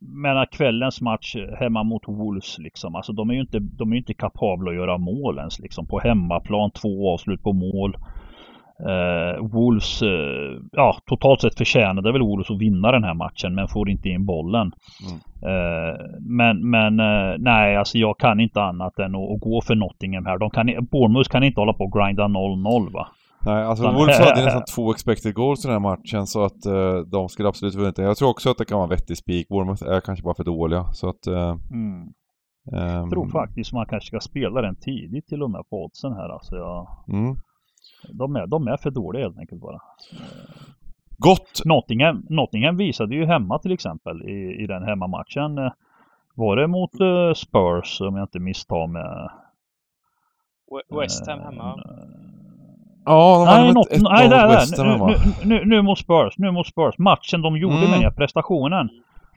men 0.00 0.46
kvällens 0.46 1.00
match 1.00 1.36
hemma 1.58 1.82
mot 1.82 2.08
Wolves 2.08 2.58
liksom, 2.58 2.94
alltså 2.94 3.12
de 3.12 3.30
är 3.30 3.34
ju 3.34 3.40
inte, 3.40 3.58
de 3.58 3.92
är 3.92 3.96
inte 3.96 4.14
kapabla 4.14 4.70
att 4.70 4.76
göra 4.76 4.98
mål 4.98 5.38
ens 5.38 5.58
liksom. 5.58 5.86
På 5.86 6.00
hemmaplan, 6.00 6.70
två 6.70 7.12
avslut 7.12 7.42
på 7.42 7.52
mål. 7.52 7.96
Eh, 8.88 9.46
Wolves, 9.52 10.02
eh, 10.02 10.60
ja 10.72 10.96
totalt 11.06 11.40
sett 11.40 11.58
förtjänade 11.58 12.12
väl 12.12 12.22
Wolves 12.22 12.50
att 12.50 12.58
vinna 12.60 12.92
den 12.92 13.04
här 13.04 13.14
matchen 13.14 13.54
men 13.54 13.68
får 13.68 13.90
inte 13.90 14.08
in 14.08 14.26
bollen. 14.26 14.72
Mm. 15.06 15.18
Eh, 15.42 15.94
men 16.20 16.70
men 16.70 16.96
nej, 17.42 17.76
alltså 17.76 17.98
jag 17.98 18.18
kan 18.18 18.40
inte 18.40 18.62
annat 18.62 18.98
än 18.98 19.14
att, 19.14 19.30
att 19.30 19.40
gå 19.40 19.60
för 19.60 19.74
Nottingham 19.74 20.26
här. 20.26 20.38
De 20.38 20.50
kan, 20.50 20.66
Bournemouth 20.90 21.30
kan 21.30 21.42
inte 21.44 21.60
hålla 21.60 21.72
på 21.72 21.84
och 21.84 21.92
grinda 21.92 22.24
0-0 22.24 22.92
va. 22.92 23.08
Nej, 23.46 23.64
alltså 23.64 23.84
Fan. 23.84 23.94
Wolves 23.94 24.18
hade 24.18 24.44
nästan 24.44 24.64
två 24.74 24.90
expected 24.90 25.34
goals 25.34 25.64
i 25.64 25.68
den 25.68 25.72
här 25.72 25.80
matchen 25.80 26.26
så 26.26 26.44
att 26.44 26.62
de 27.06 27.28
skulle 27.28 27.48
absolut 27.48 27.74
vunnit. 27.74 27.98
Jag 27.98 28.16
tror 28.16 28.28
också 28.30 28.50
att 28.50 28.58
det 28.58 28.64
kan 28.64 28.76
vara 28.78 28.84
en 28.84 28.90
vettig 28.90 29.16
spik. 29.16 29.48
Bournemouth 29.48 29.84
är 29.84 30.00
kanske 30.00 30.22
bara 30.24 30.34
för 30.34 30.44
dåliga 30.44 30.84
så 30.92 31.08
att... 31.08 31.26
Mm. 31.26 32.00
ehm, 32.72 33.00
Jag 33.00 33.10
tror 33.10 33.28
faktiskt 33.28 33.72
man 33.72 33.86
kanske 33.86 34.06
ska 34.06 34.20
spela 34.20 34.62
den 34.62 34.76
tidigt 34.76 35.26
till 35.26 35.42
och 35.42 35.50
med 35.50 35.62
på 35.70 35.84
oddsen 35.84 36.12
här 36.12 36.28
alltså. 36.28 36.56
Jag, 36.56 36.86
Mm. 37.08 37.36
De, 38.08 38.36
är, 38.36 38.46
de 38.46 38.68
är 38.68 38.76
för 38.76 38.90
dåliga 38.90 39.22
helt 39.22 39.38
enkelt 39.38 39.60
bara. 39.60 39.80
Gott! 41.18 41.60
Nottingham, 41.64 42.26
Nottingham 42.28 42.76
visade 42.76 43.14
ju 43.14 43.24
hemma 43.26 43.58
till 43.58 43.72
exempel 43.72 44.22
i, 44.22 44.62
i 44.62 44.66
den 44.66 44.82
hemmamatchen. 44.82 45.58
eh, 45.58 45.72
Var 46.34 46.56
det 46.56 46.66
mot 46.66 47.00
eh, 47.00 47.32
Spurs 47.34 48.00
om 48.00 48.16
jag 48.16 48.24
inte 48.24 48.38
misstar? 48.38 48.76
We- 50.70 51.00
West 51.00 51.26
Ham 51.26 51.40
hemma. 51.40 51.80
Ja, 53.04 53.44
de 53.56 53.62
Nej, 53.62 53.72
not, 53.74 53.86
ett, 53.86 53.96
ett 53.96 54.02
nej 54.02 54.28
där, 54.28 54.48
West 54.48 54.78
Ham 54.78 54.86
hemma. 54.88 55.06
Nu, 55.06 55.14
nu, 55.44 55.64
nu, 55.64 55.82
mot 55.82 55.98
Spurs, 55.98 56.34
nu 56.38 56.50
mot 56.50 56.66
Spurs. 56.66 56.98
Matchen 56.98 57.42
de 57.42 57.56
gjorde 57.56 57.76
Mm. 57.76 57.90
med 57.90 58.00
jag, 58.00 58.16
prestationen. 58.16 58.88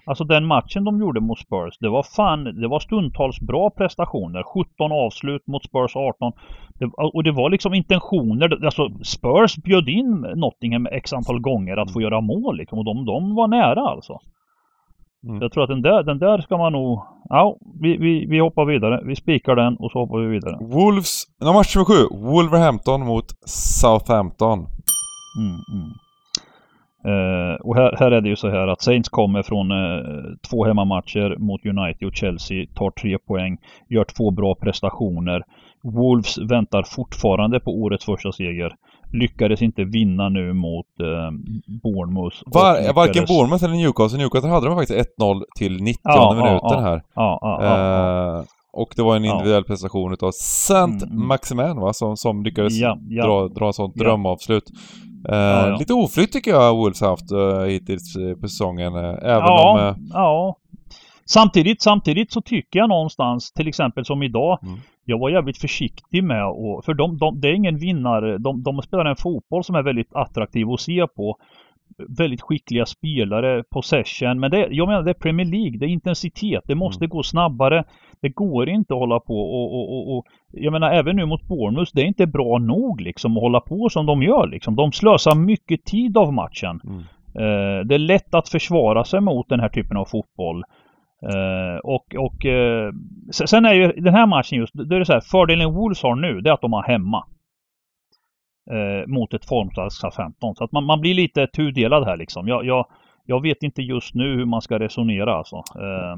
Alltså 0.05 0.23
den 0.23 0.45
matchen 0.45 0.83
de 0.83 0.99
gjorde 0.99 1.19
mot 1.19 1.39
Spurs, 1.39 1.77
det 1.79 1.89
var 1.89 2.03
fan, 2.03 2.43
det 2.43 2.67
var 2.67 2.79
stundtals 2.79 3.39
bra 3.39 3.69
prestationer. 3.69 4.43
17 4.43 4.91
avslut 4.91 5.47
mot 5.47 5.63
Spurs 5.63 5.95
18. 5.95 6.31
Det, 6.79 6.85
och 7.13 7.23
det 7.23 7.31
var 7.31 7.49
liksom 7.49 7.73
intentioner, 7.73 8.65
alltså 8.65 8.89
Spurs 9.03 9.55
bjöd 9.55 9.89
in 9.89 10.25
Nottingham 10.35 10.87
x 10.91 11.13
antal 11.13 11.39
gånger 11.39 11.77
att 11.77 11.93
få 11.93 12.01
göra 12.01 12.21
mål 12.21 12.57
liksom, 12.57 12.79
och 12.79 12.85
de, 12.85 13.05
de 13.05 13.35
var 13.35 13.47
nära 13.47 13.81
alltså. 13.81 14.19
Mm. 15.27 15.41
Jag 15.41 15.51
tror 15.51 15.63
att 15.63 15.69
den 15.69 15.81
där, 15.81 16.03
den 16.03 16.19
där 16.19 16.41
ska 16.41 16.57
man 16.57 16.73
nog... 16.73 17.03
Ja, 17.29 17.57
vi, 17.81 17.97
vi, 17.97 18.25
vi 18.25 18.39
hoppar 18.39 18.65
vidare. 18.65 19.01
Vi 19.05 19.15
spikar 19.15 19.55
den 19.55 19.77
och 19.77 19.91
så 19.91 19.99
hoppar 19.99 20.17
vi 20.17 20.27
vidare. 20.27 20.57
Wolves, 20.61 21.23
match 21.39 21.75
nummer 21.75 21.85
sju. 21.85 22.15
Wolverhampton 22.31 23.05
mot 23.05 23.25
Southampton. 23.45 24.59
Mm, 25.39 25.59
mm. 25.73 25.93
Uh, 27.05 27.55
och 27.61 27.75
här, 27.75 27.95
här 27.99 28.11
är 28.11 28.21
det 28.21 28.29
ju 28.29 28.35
så 28.35 28.49
här 28.49 28.67
att 28.67 28.81
Saints 28.81 29.09
kommer 29.09 29.43
från 29.43 29.71
uh, 29.71 30.23
två 30.49 30.65
hemmamatcher 30.65 31.35
mot 31.37 31.65
United 31.65 32.07
och 32.07 32.15
Chelsea, 32.15 32.65
tar 32.75 32.91
tre 32.91 33.17
poäng, 33.17 33.57
gör 33.89 34.03
två 34.03 34.31
bra 34.31 34.55
prestationer. 34.55 35.43
Wolves 35.83 36.37
väntar 36.37 36.83
fortfarande 36.83 37.59
på 37.59 37.71
årets 37.71 38.05
första 38.05 38.31
seger. 38.31 38.75
Lyckades 39.11 39.61
inte 39.61 39.83
vinna 39.83 40.29
nu 40.29 40.53
mot 40.53 40.85
uh, 41.01 41.31
Bournemouth. 41.83 42.37
Var, 42.45 42.71
lyckades... 42.71 42.95
Varken 42.95 43.25
Bournemouth 43.27 43.63
eller 43.63 43.75
Newcastle. 43.75 44.19
Newcastle 44.19 44.49
hade 44.49 44.67
de 44.67 44.77
faktiskt 44.77 45.17
1-0 45.19 45.43
till 45.57 45.83
90 45.83 46.01
ja, 46.03 46.33
minuten 46.35 46.83
här. 46.83 47.03
Ja, 47.15 47.39
ja, 47.41 48.45
och 48.73 48.93
det 48.95 49.03
var 49.03 49.15
en 49.15 49.25
individuell 49.25 49.63
prestation 49.63 50.13
utav 50.13 50.31
Saint 50.31 51.03
mm. 51.03 51.31
mm. 51.51 51.77
Va, 51.77 51.93
som, 51.93 52.17
som 52.17 52.43
lyckades 52.43 52.79
dra, 53.23 53.47
dra 53.47 53.73
sånt 53.73 53.95
drömavslut. 53.95 54.63
Uh, 55.29 55.35
ja, 55.35 55.67
ja. 55.67 55.77
Lite 55.77 55.93
oflytt 55.93 56.31
tycker 56.31 56.51
jag 56.51 56.75
Wolves 56.75 57.01
haft 57.01 57.31
uh, 57.31 57.59
hittills 57.59 58.17
på 58.41 58.47
säsongen. 58.47 58.95
Uh, 58.95 59.03
även 59.03 59.45
ja, 59.45 59.93
om... 59.95 60.09
ja. 60.13 60.57
Samtidigt, 61.25 61.81
samtidigt 61.81 62.31
så 62.31 62.41
tycker 62.41 62.79
jag 62.79 62.89
någonstans, 62.89 63.51
till 63.51 63.67
exempel 63.67 64.05
som 64.05 64.23
idag, 64.23 64.59
mm. 64.63 64.79
jag 65.05 65.19
var 65.19 65.29
jävligt 65.29 65.57
försiktig 65.57 66.23
med 66.23 66.45
och 66.45 66.85
för 66.85 66.93
de, 66.93 67.17
de, 67.17 67.39
det 67.39 67.47
är 67.47 67.53
ingen 67.53 67.77
vinnare. 67.77 68.37
De, 68.37 68.63
de 68.63 68.81
spelar 68.81 69.05
en 69.05 69.15
fotboll 69.15 69.63
som 69.63 69.75
är 69.75 69.83
väldigt 69.83 70.15
attraktiv 70.15 70.69
att 70.69 70.81
se 70.81 71.07
på 71.07 71.37
väldigt 71.97 72.41
skickliga 72.41 72.85
spelare, 72.85 73.63
possession. 73.63 74.39
Men 74.39 74.51
det, 74.51 74.67
jag 74.71 74.87
menar 74.87 75.01
det 75.01 75.09
är 75.09 75.13
Premier 75.13 75.47
League, 75.47 75.77
det 75.77 75.85
är 75.85 75.89
intensitet, 75.89 76.63
det 76.65 76.75
måste 76.75 77.05
mm. 77.05 77.09
gå 77.09 77.23
snabbare. 77.23 77.83
Det 78.23 78.29
går 78.29 78.69
inte 78.69 78.93
att 78.93 78.99
hålla 78.99 79.19
på 79.19 79.33
och, 79.33 79.75
och, 79.75 79.95
och, 79.95 80.17
och, 80.17 80.25
jag 80.51 80.73
menar 80.73 80.91
även 80.91 81.15
nu 81.15 81.25
mot 81.25 81.47
Bournemouth, 81.47 81.91
det 81.93 82.01
är 82.01 82.05
inte 82.05 82.27
bra 82.27 82.57
nog 82.57 83.01
liksom 83.01 83.37
att 83.37 83.43
hålla 83.43 83.59
på 83.59 83.89
som 83.89 84.05
de 84.05 84.23
gör 84.23 84.47
liksom. 84.47 84.75
De 84.75 84.91
slösar 84.91 85.35
mycket 85.35 85.85
tid 85.85 86.17
av 86.17 86.33
matchen. 86.33 86.81
Mm. 86.83 86.99
Eh, 87.35 87.85
det 87.85 87.95
är 87.95 87.99
lätt 87.99 88.33
att 88.33 88.49
försvara 88.49 89.03
sig 89.03 89.21
mot 89.21 89.49
den 89.49 89.59
här 89.59 89.69
typen 89.69 89.97
av 89.97 90.05
fotboll. 90.05 90.63
Uh, 91.33 91.77
och, 91.83 92.15
och 92.15 92.45
uh, 92.45 92.91
sen 93.31 93.65
är 93.65 93.73
ju 93.73 93.87
den 93.87 94.13
här 94.13 94.27
matchen 94.27 94.57
just, 94.57 94.73
det 94.73 94.95
är 94.95 94.99
det 94.99 95.05
så 95.05 95.13
här, 95.13 95.21
fördelen 95.21 95.73
Wolves 95.73 96.03
har 96.03 96.15
nu, 96.15 96.41
det 96.41 96.49
är 96.49 96.53
att 96.53 96.61
de 96.61 96.73
har 96.73 96.83
hemma 96.83 97.23
eh, 98.71 99.07
mot 99.07 99.33
ett 99.33 99.45
formstarkt 99.45 100.15
15. 100.15 100.55
Så 100.55 100.63
att 100.63 100.71
man, 100.71 100.85
man 100.85 101.01
blir 101.01 101.13
lite 101.13 101.47
tudelad 101.47 102.05
här 102.05 102.17
liksom. 102.17 102.47
Jag, 102.47 102.65
jag, 102.65 102.85
jag 103.25 103.41
vet 103.41 103.63
inte 103.63 103.81
just 103.81 104.15
nu 104.15 104.35
hur 104.35 104.45
man 104.45 104.61
ska 104.61 104.79
resonera 104.79 105.33
alltså. 105.35 105.55
Eh, 105.55 106.17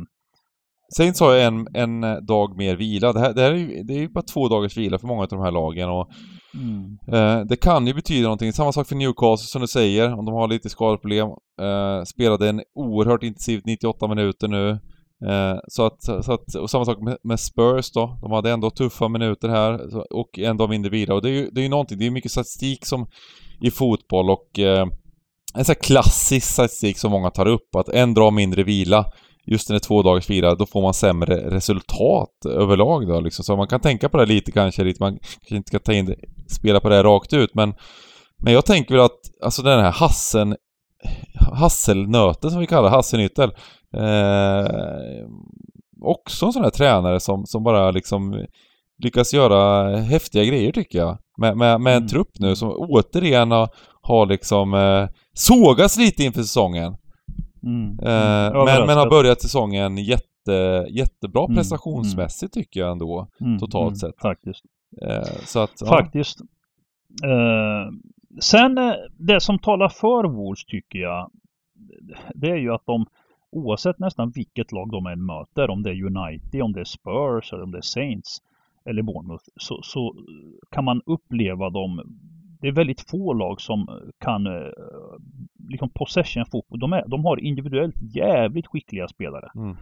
Saints 0.97 1.19
har 1.19 1.35
en, 1.35 1.67
en 1.73 2.25
dag 2.25 2.57
mer 2.57 2.75
vila. 2.75 3.13
Det, 3.13 3.19
här, 3.19 3.33
det, 3.33 3.41
här 3.41 3.51
är 3.51 3.55
ju, 3.55 3.83
det 3.83 3.93
är 3.93 3.99
ju 3.99 4.09
bara 4.09 4.23
två 4.23 4.47
dagars 4.47 4.77
vila 4.77 4.99
för 4.99 5.07
många 5.07 5.21
av 5.21 5.27
de 5.27 5.41
här 5.41 5.51
lagen 5.51 5.89
och 5.89 6.09
mm. 6.53 6.97
eh, 7.07 7.45
Det 7.45 7.55
kan 7.55 7.87
ju 7.87 7.93
betyda 7.93 8.23
någonting. 8.23 8.53
Samma 8.53 8.71
sak 8.71 8.87
för 8.87 8.95
Newcastle 8.95 9.47
som 9.47 9.61
du 9.61 9.67
säger, 9.67 10.13
om 10.13 10.25
de 10.25 10.33
har 10.33 10.47
lite 10.47 10.69
skadeproblem. 10.69 11.27
Eh, 11.61 12.03
spelade 12.03 12.49
en 12.49 12.61
oerhört 12.75 13.23
intensivt 13.23 13.65
98 13.65 14.07
minuter 14.07 14.47
nu. 14.47 14.69
Eh, 15.29 15.59
så, 15.67 15.85
att, 15.85 16.03
så 16.03 16.33
att, 16.33 16.55
och 16.55 16.69
samma 16.69 16.85
sak 16.85 16.97
med, 17.01 17.17
med, 17.23 17.39
Spurs 17.39 17.91
då. 17.91 18.19
De 18.21 18.31
hade 18.31 18.51
ändå 18.51 18.69
tuffa 18.69 19.07
minuter 19.07 19.49
här 19.49 19.79
och 20.13 20.39
en 20.39 20.57
dag 20.57 20.69
mindre 20.69 20.91
vila. 20.91 21.13
Och 21.13 21.21
det 21.21 21.29
är 21.29 21.33
ju 21.33 21.49
det 21.51 21.61
är 21.61 21.63
ju 21.63 21.69
någonting, 21.69 21.97
det 21.97 22.05
är 22.05 22.11
mycket 22.11 22.31
statistik 22.31 22.85
som 22.85 23.07
i 23.61 23.71
fotboll 23.71 24.29
och 24.29 24.59
eh, 24.59 24.87
en 25.55 25.65
sån 25.65 25.75
här 25.75 25.83
klassisk 25.83 26.47
statistik 26.47 26.97
som 26.97 27.11
många 27.11 27.29
tar 27.29 27.45
upp 27.45 27.75
att 27.75 27.89
en 27.89 28.13
dag 28.13 28.33
mindre 28.33 28.63
vila 28.63 29.05
just 29.45 29.69
när 29.69 29.73
det 29.73 29.77
är 29.77 29.87
två 29.87 30.01
dagars 30.01 30.29
vila, 30.29 30.55
då 30.55 30.65
får 30.65 30.81
man 30.81 30.93
sämre 30.93 31.49
resultat 31.49 32.45
överlag 32.49 33.07
då 33.07 33.19
liksom. 33.19 33.45
Så 33.45 33.55
man 33.55 33.67
kan 33.67 33.79
tänka 33.79 34.09
på 34.09 34.17
det 34.17 34.25
lite 34.25 34.51
kanske, 34.51 34.83
lite, 34.83 35.03
man 35.03 35.17
kanske 35.41 35.55
inte 35.55 35.67
ska 35.67 35.79
ta 35.79 35.93
in 35.93 36.05
det, 36.05 36.15
spela 36.47 36.79
på 36.79 36.89
det 36.89 37.03
rakt 37.03 37.33
ut 37.33 37.55
men 37.55 37.73
Men 38.37 38.53
jag 38.53 38.65
tänker 38.65 38.93
väl 38.93 39.03
att, 39.03 39.19
alltså 39.41 39.61
den 39.61 39.79
här 39.79 39.91
hassen 39.91 40.55
Hasselnöten 41.51 42.51
som 42.51 42.59
vi 42.59 42.67
kallar 42.67 42.89
hasselnyttel 42.89 43.51
Eh, 43.97 45.27
också 46.01 46.45
en 46.45 46.53
sån 46.53 46.63
här 46.63 46.69
tränare 46.69 47.19
som, 47.19 47.45
som 47.45 47.63
bara 47.63 47.91
liksom 47.91 48.45
lyckas 49.03 49.33
göra 49.33 49.95
häftiga 49.97 50.43
grejer 50.43 50.71
tycker 50.71 50.99
jag. 50.99 51.17
Med, 51.37 51.57
med, 51.57 51.81
med 51.81 51.91
en 51.91 51.97
mm. 51.97 52.07
trupp 52.07 52.39
nu 52.39 52.55
som 52.55 52.69
återigen 52.77 53.51
har, 53.51 53.69
har 54.01 54.25
liksom 54.25 54.73
eh, 54.73 55.07
sågats 55.33 55.97
lite 55.97 56.23
inför 56.23 56.41
säsongen. 56.41 56.95
Mm. 57.65 57.99
Eh, 58.01 58.47
mm. 58.47 58.65
men, 58.65 58.87
men 58.87 58.97
har 58.97 59.09
börjat 59.09 59.41
säsongen 59.41 59.97
jätte, 59.97 60.87
jättebra 60.89 61.45
mm. 61.45 61.55
prestationsmässigt 61.55 62.53
tycker 62.53 62.79
jag 62.79 62.91
ändå. 62.91 63.27
Mm. 63.41 63.59
Totalt 63.59 63.87
mm. 63.87 63.95
sett. 63.95 64.21
Faktiskt. 64.21 64.65
Eh, 65.01 65.45
så 65.45 65.59
att, 65.59 65.73
ja. 65.79 65.87
Faktiskt. 65.87 66.41
Eh, 67.23 67.91
sen 68.39 68.77
eh, 68.77 68.93
det 69.17 69.41
som 69.41 69.59
talar 69.59 69.89
för 69.89 70.23
Wolves 70.23 70.65
tycker 70.65 70.99
jag. 70.99 71.31
Det 72.35 72.49
är 72.49 72.57
ju 72.57 72.73
att 72.73 72.85
de 72.85 73.05
oavsett 73.51 73.99
nästan 73.99 74.29
vilket 74.29 74.71
lag 74.71 74.91
de 74.91 75.05
än 75.05 75.25
möter, 75.25 75.69
om 75.69 75.83
det 75.83 75.89
är 75.89 76.03
United, 76.03 76.61
om 76.61 76.73
det 76.73 76.79
är 76.79 76.83
Spurs 76.85 77.53
eller 77.53 77.63
om 77.63 77.71
det 77.71 77.77
är 77.77 77.81
Saints 77.81 78.41
eller 78.85 79.01
Bournemouth, 79.01 79.43
så, 79.55 79.79
så 79.83 80.15
kan 80.71 80.83
man 80.83 81.01
uppleva 81.05 81.69
dem 81.69 82.01
det 82.65 82.69
är 82.69 82.73
väldigt 82.73 83.09
få 83.09 83.33
lag 83.33 83.61
som 83.61 83.87
kan 84.19 84.47
eh, 84.47 84.71
liksom 85.69 85.89
possession 85.89 86.45
fotboll. 86.45 86.79
De, 86.79 87.01
de 87.07 87.25
har 87.25 87.43
individuellt 87.43 87.95
jävligt 88.15 88.67
skickliga 88.67 89.07
spelare. 89.07 89.49
Mm. 89.55 89.77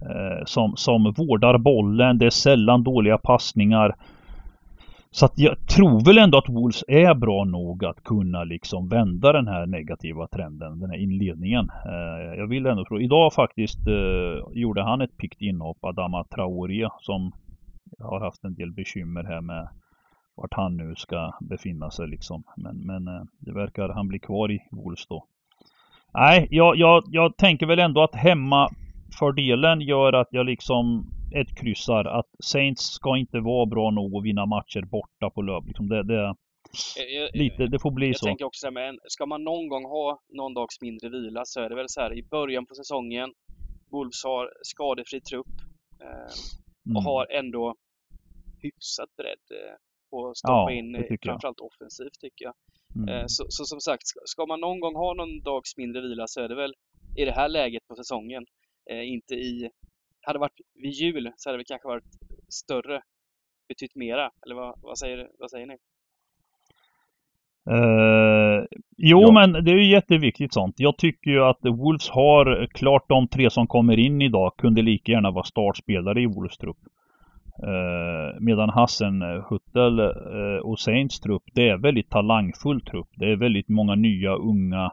Eh, 0.00 0.44
som, 0.44 0.76
som 0.76 1.14
vårdar 1.16 1.58
bollen, 1.58 2.18
det 2.18 2.26
är 2.26 2.30
sällan 2.30 2.82
dåliga 2.82 3.18
passningar. 3.18 3.96
Så 5.10 5.26
att 5.26 5.38
jag 5.38 5.68
tror 5.68 6.04
väl 6.04 6.18
ändå 6.18 6.38
att 6.38 6.48
Wolves 6.48 6.84
är 6.88 7.14
bra 7.14 7.44
nog 7.44 7.84
att 7.84 8.04
kunna 8.04 8.44
liksom 8.44 8.88
vända 8.88 9.32
den 9.32 9.48
här 9.48 9.66
negativa 9.66 10.26
trenden, 10.26 10.80
den 10.80 10.90
här 10.90 10.98
inledningen. 10.98 11.70
Eh, 11.86 12.38
jag 12.38 12.46
vill 12.46 12.66
ändå 12.66 12.84
tro. 12.84 13.00
Idag 13.00 13.32
faktiskt 13.32 13.86
eh, 13.88 14.52
gjorde 14.52 14.82
han 14.82 15.00
ett 15.00 15.16
pikt 15.16 15.42
inhopp, 15.42 15.84
Adama 15.84 16.24
Traoré, 16.24 16.88
som 17.00 17.32
har 17.98 18.20
haft 18.20 18.44
en 18.44 18.54
del 18.54 18.72
bekymmer 18.72 19.24
här 19.24 19.40
med 19.40 19.68
vart 20.34 20.54
han 20.54 20.76
nu 20.76 20.94
ska 20.96 21.32
befinna 21.40 21.90
sig 21.90 22.08
liksom. 22.08 22.42
Men, 22.56 22.76
men 22.76 23.08
eh, 23.08 23.22
det 23.38 23.52
verkar 23.52 23.88
han 23.88 24.08
bli 24.08 24.18
kvar 24.18 24.52
i 24.52 24.58
Wolves 24.70 25.06
då. 25.06 25.26
Nej, 26.14 26.48
jag, 26.50 26.76
jag, 26.76 27.02
jag 27.06 27.36
tänker 27.36 27.66
väl 27.66 27.78
ändå 27.78 28.02
att 28.02 28.14
hemmafördelen 28.14 29.80
gör 29.80 30.12
att 30.12 30.28
jag 30.30 30.46
liksom 30.46 31.06
ett 31.34 31.58
kryssar. 31.58 32.04
Att 32.04 32.28
Saints 32.44 32.82
ska 32.82 33.16
inte 33.16 33.40
vara 33.40 33.66
bra 33.66 33.90
nog 33.90 34.16
att 34.16 34.24
vinna 34.24 34.46
matcher 34.46 34.82
borta 34.82 35.30
på 35.30 35.42
löp. 35.42 35.66
Liksom 35.66 35.88
det, 35.88 36.02
det, 36.02 36.34
lite, 37.34 37.66
det 37.66 37.78
får 37.78 37.90
bli 37.90 38.06
jag 38.06 38.16
så. 38.16 38.26
Jag 38.26 38.30
tänker 38.30 38.44
också 38.44 38.70
men 38.70 38.98
ska 39.04 39.26
man 39.26 39.44
någon 39.44 39.68
gång 39.68 39.84
ha 39.84 40.20
någon 40.28 40.54
dags 40.54 40.80
mindre 40.80 41.08
vila 41.08 41.44
så 41.44 41.60
är 41.60 41.68
det 41.68 41.74
väl 41.74 41.88
så 41.88 42.00
här 42.00 42.18
i 42.18 42.22
början 42.22 42.66
på 42.66 42.74
säsongen. 42.74 43.32
Wolves 43.90 44.24
har 44.24 44.52
skadefri 44.62 45.20
trupp 45.20 45.54
eh, 46.00 46.32
och 46.84 47.02
mm. 47.02 47.04
har 47.04 47.26
ändå 47.32 47.74
hyfsat 48.62 49.16
bredd 49.16 49.46
eh, 49.50 49.74
att 50.12 50.36
stoppa 50.36 50.52
ja, 50.52 50.72
in 50.72 50.94
framförallt 51.22 51.60
jag. 51.60 51.66
offensivt 51.66 52.20
tycker 52.20 52.44
jag. 52.44 52.54
Mm. 52.96 53.08
Eh, 53.08 53.24
så, 53.26 53.44
så, 53.48 53.64
som 53.64 53.80
sagt, 53.80 54.02
ska, 54.24 54.46
man 54.46 54.60
någon 54.60 54.80
gång 54.80 54.94
ha 54.94 55.14
någon 55.14 55.40
dags 55.40 55.76
mindre 55.76 56.02
vila 56.02 56.26
så 56.26 56.40
är 56.40 56.48
det 56.48 56.54
väl 56.54 56.74
i 57.16 57.24
det 57.24 57.32
här 57.32 57.48
läget 57.48 57.88
på 57.88 57.94
säsongen. 57.94 58.46
Eh, 58.90 59.12
inte 59.12 59.34
i 59.34 59.70
hade 60.22 60.38
varit 60.38 60.60
vid 60.74 60.90
jul 60.90 61.32
så 61.36 61.48
hade 61.48 61.58
det 61.58 61.64
kanske 61.64 61.88
varit 61.88 62.04
större, 62.48 63.02
betytt 63.68 63.94
mera. 63.94 64.30
Eller 64.46 64.54
vad, 64.54 64.74
vad, 64.82 64.98
säger, 64.98 65.28
vad 65.38 65.50
säger 65.50 65.66
ni? 65.66 65.76
Uh, 67.70 68.66
jo, 68.96 69.20
ja. 69.20 69.32
men 69.32 69.64
det 69.64 69.70
är 69.70 69.76
ju 69.76 69.90
jätteviktigt 69.90 70.54
sånt. 70.54 70.74
Jag 70.78 70.96
tycker 70.96 71.30
ju 71.30 71.44
att 71.44 71.58
Wolves 71.62 72.08
har 72.08 72.68
klart 72.74 73.08
de 73.08 73.28
tre 73.28 73.50
som 73.50 73.66
kommer 73.66 73.98
in 73.98 74.22
idag 74.22 74.56
kunde 74.56 74.82
lika 74.82 75.12
gärna 75.12 75.30
vara 75.30 75.44
startspelare 75.44 76.22
i 76.22 76.26
Wolves 76.26 76.58
trupp. 76.58 76.78
Eh, 77.58 78.40
medan 78.40 78.68
Hassen, 78.68 79.22
eh, 79.22 79.44
Huttel 79.50 79.98
eh, 79.98 80.60
och 80.62 80.78
Saints 80.78 81.20
trupp, 81.20 81.42
det 81.54 81.68
är 81.68 81.76
väldigt 81.76 82.10
talangfull 82.10 82.80
trupp. 82.80 83.08
Det 83.16 83.32
är 83.32 83.36
väldigt 83.36 83.68
många 83.68 83.94
nya 83.94 84.34
unga 84.34 84.92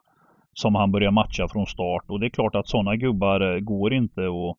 som 0.54 0.76
han 0.76 0.92
börjar 0.92 1.12
matcha 1.12 1.48
från 1.48 1.66
start 1.66 2.04
och 2.08 2.20
det 2.20 2.28
är 2.28 2.30
klart 2.30 2.56
att 2.56 2.68
sådana 2.68 2.96
gubbar 2.96 3.60
går 3.60 3.94
inte 3.94 4.22
och 4.22 4.58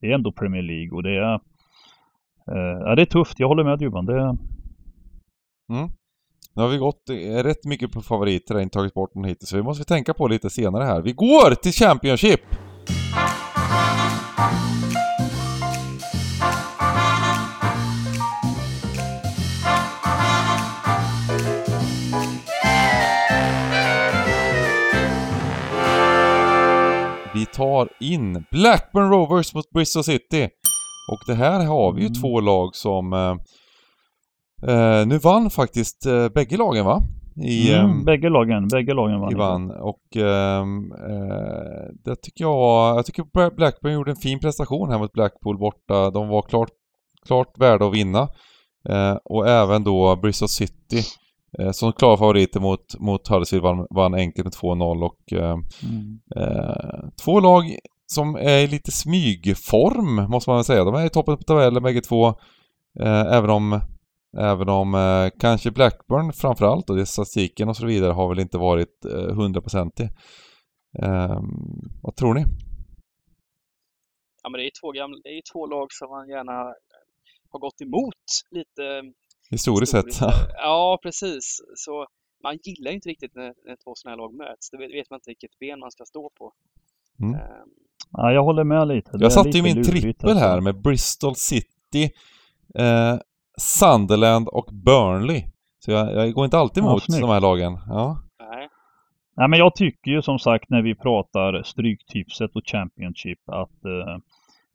det 0.00 0.06
är 0.06 0.14
ändå 0.14 0.32
Premier 0.32 0.62
League 0.62 0.96
och 0.96 1.02
det 1.02 1.16
är... 1.16 1.34
Eh, 2.52 2.78
ja, 2.80 2.94
det 2.94 3.02
är 3.02 3.06
tufft. 3.06 3.40
Jag 3.40 3.48
håller 3.48 3.64
med 3.64 3.82
Djurban. 3.82 4.06
Det... 4.06 4.18
Mm. 5.72 5.90
Nu 6.54 6.62
har 6.62 6.68
vi 6.68 6.78
gått 6.78 7.02
rätt 7.44 7.64
mycket 7.64 7.92
på 7.92 8.00
favoriter, 8.00 8.60
inte 8.60 8.78
tagit 8.78 8.94
bort 8.94 9.14
någon 9.14 9.24
hittills, 9.24 9.50
så 9.50 9.56
vi 9.56 9.62
måste 9.62 9.84
tänka 9.84 10.14
på 10.14 10.28
lite 10.28 10.50
senare 10.50 10.84
här. 10.84 11.00
Vi 11.00 11.12
går 11.12 11.54
till 11.54 11.72
Championship! 11.72 12.40
Tar 27.58 27.88
in 28.00 28.44
Blackburn 28.50 29.10
Rovers 29.10 29.54
mot 29.54 29.70
Bristol 29.70 30.04
City. 30.04 30.48
Och 31.12 31.18
det 31.26 31.34
här 31.34 31.66
har 31.66 31.92
vi 31.92 32.00
ju 32.00 32.06
Mm. 32.06 32.20
två 32.20 32.40
lag 32.40 32.74
som... 32.76 33.12
Eh, 33.12 33.36
eh, 34.70 35.06
nu 35.06 35.18
vann 35.18 35.50
faktiskt 35.50 36.06
eh, 36.06 36.28
bägge 36.28 36.56
lagen 36.56 36.84
va? 36.84 37.02
I, 37.44 37.72
Mm, 37.74 37.90
ehm, 37.90 38.04
bägge 38.04 38.28
lagen, 38.28 38.68
bägge 38.68 38.94
lagen 38.94 39.20
vann. 39.20 39.36
vann. 39.36 39.70
Och 39.70 40.16
ehm, 40.16 40.92
eh, 40.92 41.94
det 42.04 42.16
tycker 42.22 42.44
jag... 42.44 42.96
Jag 42.98 43.06
tycker 43.06 43.50
Blackburn 43.56 43.92
gjorde 43.92 44.10
en 44.10 44.16
fin 44.16 44.40
prestation 44.40 44.90
här 44.90 44.98
mot 44.98 45.12
Blackpool 45.12 45.58
borta. 45.58 46.10
De 46.10 46.28
var 46.28 46.42
klart, 46.42 46.70
klart 47.26 47.52
värda 47.58 47.86
att 47.86 47.94
vinna. 47.94 48.28
Eh, 48.88 49.16
och 49.24 49.48
även 49.48 49.84
då 49.84 50.16
Bristol 50.16 50.48
City 50.48 50.98
eh, 50.98 51.04
som 51.72 51.92
klara 51.92 52.16
favoriter 52.16 52.60
mot, 52.60 52.98
mot 52.98 53.28
Huddersfield 53.28 53.62
vann, 53.62 53.86
vann 53.90 54.14
enkelt 54.14 54.44
med 54.44 54.52
2-0 54.52 55.02
och 55.04 55.32
eh, 55.32 55.56
Mm. 55.90 56.18
eh, 56.36 57.08
två 57.24 57.40
lag 57.40 57.64
som 58.06 58.36
är 58.36 58.58
i 58.58 58.66
lite 58.66 58.90
smygform 58.92 60.30
måste 60.30 60.50
man 60.50 60.56
väl 60.56 60.64
säga. 60.64 60.84
De 60.84 60.94
är 60.94 61.06
i 61.06 61.10
toppen 61.10 61.36
på 61.36 61.42
tabellen 61.42 61.82
bägge 61.82 62.00
två. 62.00 62.26
Eh, 63.00 63.32
även 63.32 63.50
om, 63.50 63.80
även 64.38 64.68
om 64.68 64.94
eh, 64.94 65.30
kanske 65.40 65.70
Blackburn 65.70 66.32
framförallt 66.32 66.90
och 66.90 66.96
det 66.96 67.02
är 67.02 67.06
statistiken 67.06 67.68
och 67.68 67.76
så 67.76 67.86
vidare 67.86 68.12
har 68.12 68.28
väl 68.28 68.38
inte 68.40 68.58
varit 68.58 69.04
eh, 69.04 69.34
hundraprocentig. 69.34 70.08
Eh, 71.02 71.40
vad 72.02 72.16
tror 72.16 72.34
ni? 72.34 72.44
Ja, 74.42 74.48
men 74.50 74.60
det 74.60 74.66
är 74.66 74.70
två, 74.80 74.92
gamla, 74.92 75.18
det 75.24 75.28
är 75.28 75.42
två 75.52 75.66
lag 75.66 75.86
som 75.90 76.10
man 76.10 76.28
gärna 76.28 76.52
har 77.50 77.58
gått 77.58 77.80
emot 77.80 78.24
lite 78.50 78.82
Historiskt 79.50 79.92
sett. 79.92 80.20
Ja, 80.56 80.98
precis. 81.02 81.60
Så 81.76 82.06
man 82.42 82.58
gillar 82.62 82.90
ju 82.90 82.94
inte 82.94 83.08
riktigt 83.08 83.34
när, 83.34 83.44
när 83.66 83.76
två 83.84 83.92
sådana 83.94 84.12
här 84.12 84.18
lag 84.18 84.34
möts. 84.34 84.70
Det 84.70 84.76
vet, 84.76 85.10
man 85.10 85.16
inte 85.16 85.30
vilket 85.30 85.58
ben 85.58 85.78
man 85.80 85.90
ska 85.90 86.04
stå 86.04 86.30
på. 86.38 86.52
Mm. 87.20 87.34
Ehm, 87.34 87.40
Ja, 88.12 88.32
jag 88.32 88.44
håller 88.44 88.64
med 88.64 88.88
lite. 88.88 89.10
Det 89.18 89.24
Jag 89.24 89.32
satte 89.32 89.48
ju 89.50 89.62
min 89.62 89.84
trippel 89.84 90.30
alltså. 90.30 90.44
här 90.44 90.60
med 90.60 90.80
Bristol 90.82 91.34
City, 91.36 92.10
eh, 92.74 93.16
Sunderland 93.58 94.48
och 94.48 94.68
Burnley. 94.72 95.44
Så 95.78 95.90
jag, 95.90 96.14
jag 96.14 96.32
går 96.32 96.44
inte 96.44 96.58
alltid 96.58 96.82
Ja, 96.84 96.88
emot 96.90 97.02
snyggt. 97.02 97.20
de 97.20 97.30
här 97.30 97.40
lagen. 97.40 97.78
Ja. 97.88 98.22
nej. 98.40 98.68
Nej, 99.36 99.48
men 99.48 99.58
jag 99.58 99.74
tycker 99.74 100.10
ju 100.10 100.22
som 100.22 100.38
sagt 100.38 100.70
när 100.70 100.82
vi 100.82 100.94
pratar 100.94 101.62
Stryktipset 101.62 102.56
och 102.56 102.62
Championship 102.66 103.38
att 103.48 103.84
eh, 103.84 104.16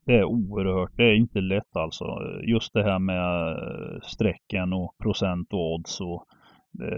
det 0.05 0.13
är 0.13 0.23
oerhört, 0.23 0.91
det 0.95 1.03
är 1.03 1.15
inte 1.15 1.41
lätt 1.41 1.75
alltså. 1.75 2.05
Just 2.43 2.73
det 2.73 2.83
här 2.83 2.99
med 2.99 3.51
eh, 3.51 4.01
strecken 4.03 4.73
och 4.73 4.97
procent 4.97 5.53
och 5.53 5.73
odds 5.73 6.01
och 6.01 6.25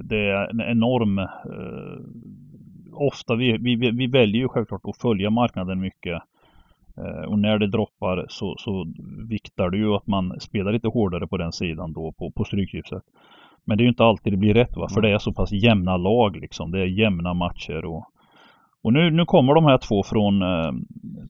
det, 0.01 0.29
är 0.29 0.49
en 0.49 0.61
enorm 0.61 1.19
eh, 1.19 1.25
Ofta 2.97 3.35
vi, 3.35 3.57
vi, 3.57 3.75
vi 3.91 4.07
väljer 4.07 4.41
ju 4.41 4.47
självklart 4.47 4.81
att 4.83 5.01
följa 5.01 5.29
marknaden 5.29 5.79
mycket. 5.79 6.21
Eh, 6.97 7.29
och 7.29 7.39
när 7.39 7.59
det 7.59 7.67
droppar 7.67 8.25
så, 8.29 8.55
så 8.57 8.85
viktar 9.29 9.69
det 9.69 9.77
ju 9.77 9.93
att 9.93 10.07
man 10.07 10.39
spelar 10.39 10.71
lite 10.71 10.87
hårdare 10.87 11.27
på 11.27 11.37
den 11.37 11.51
sidan 11.51 11.93
då 11.93 12.11
på, 12.11 12.31
på 12.31 12.43
Stryktipset. 12.43 13.03
Men 13.65 13.77
det 13.77 13.81
är 13.81 13.85
ju 13.85 13.89
inte 13.89 14.03
alltid 14.03 14.33
det 14.33 14.37
blir 14.37 14.53
rätt 14.53 14.77
va, 14.77 14.89
för 14.93 15.01
det 15.01 15.09
är 15.09 15.17
så 15.17 15.33
pass 15.33 15.51
jämna 15.51 15.97
lag 15.97 16.35
liksom. 16.35 16.71
Det 16.71 16.79
är 16.79 16.85
jämna 16.85 17.33
matcher 17.33 17.85
och 17.85 18.05
och 18.85 18.93
nu, 18.93 19.11
nu 19.11 19.25
kommer 19.25 19.53
de 19.53 19.65
här 19.65 19.77
två 19.77 20.03
från 20.03 20.41
eh, 20.41 20.71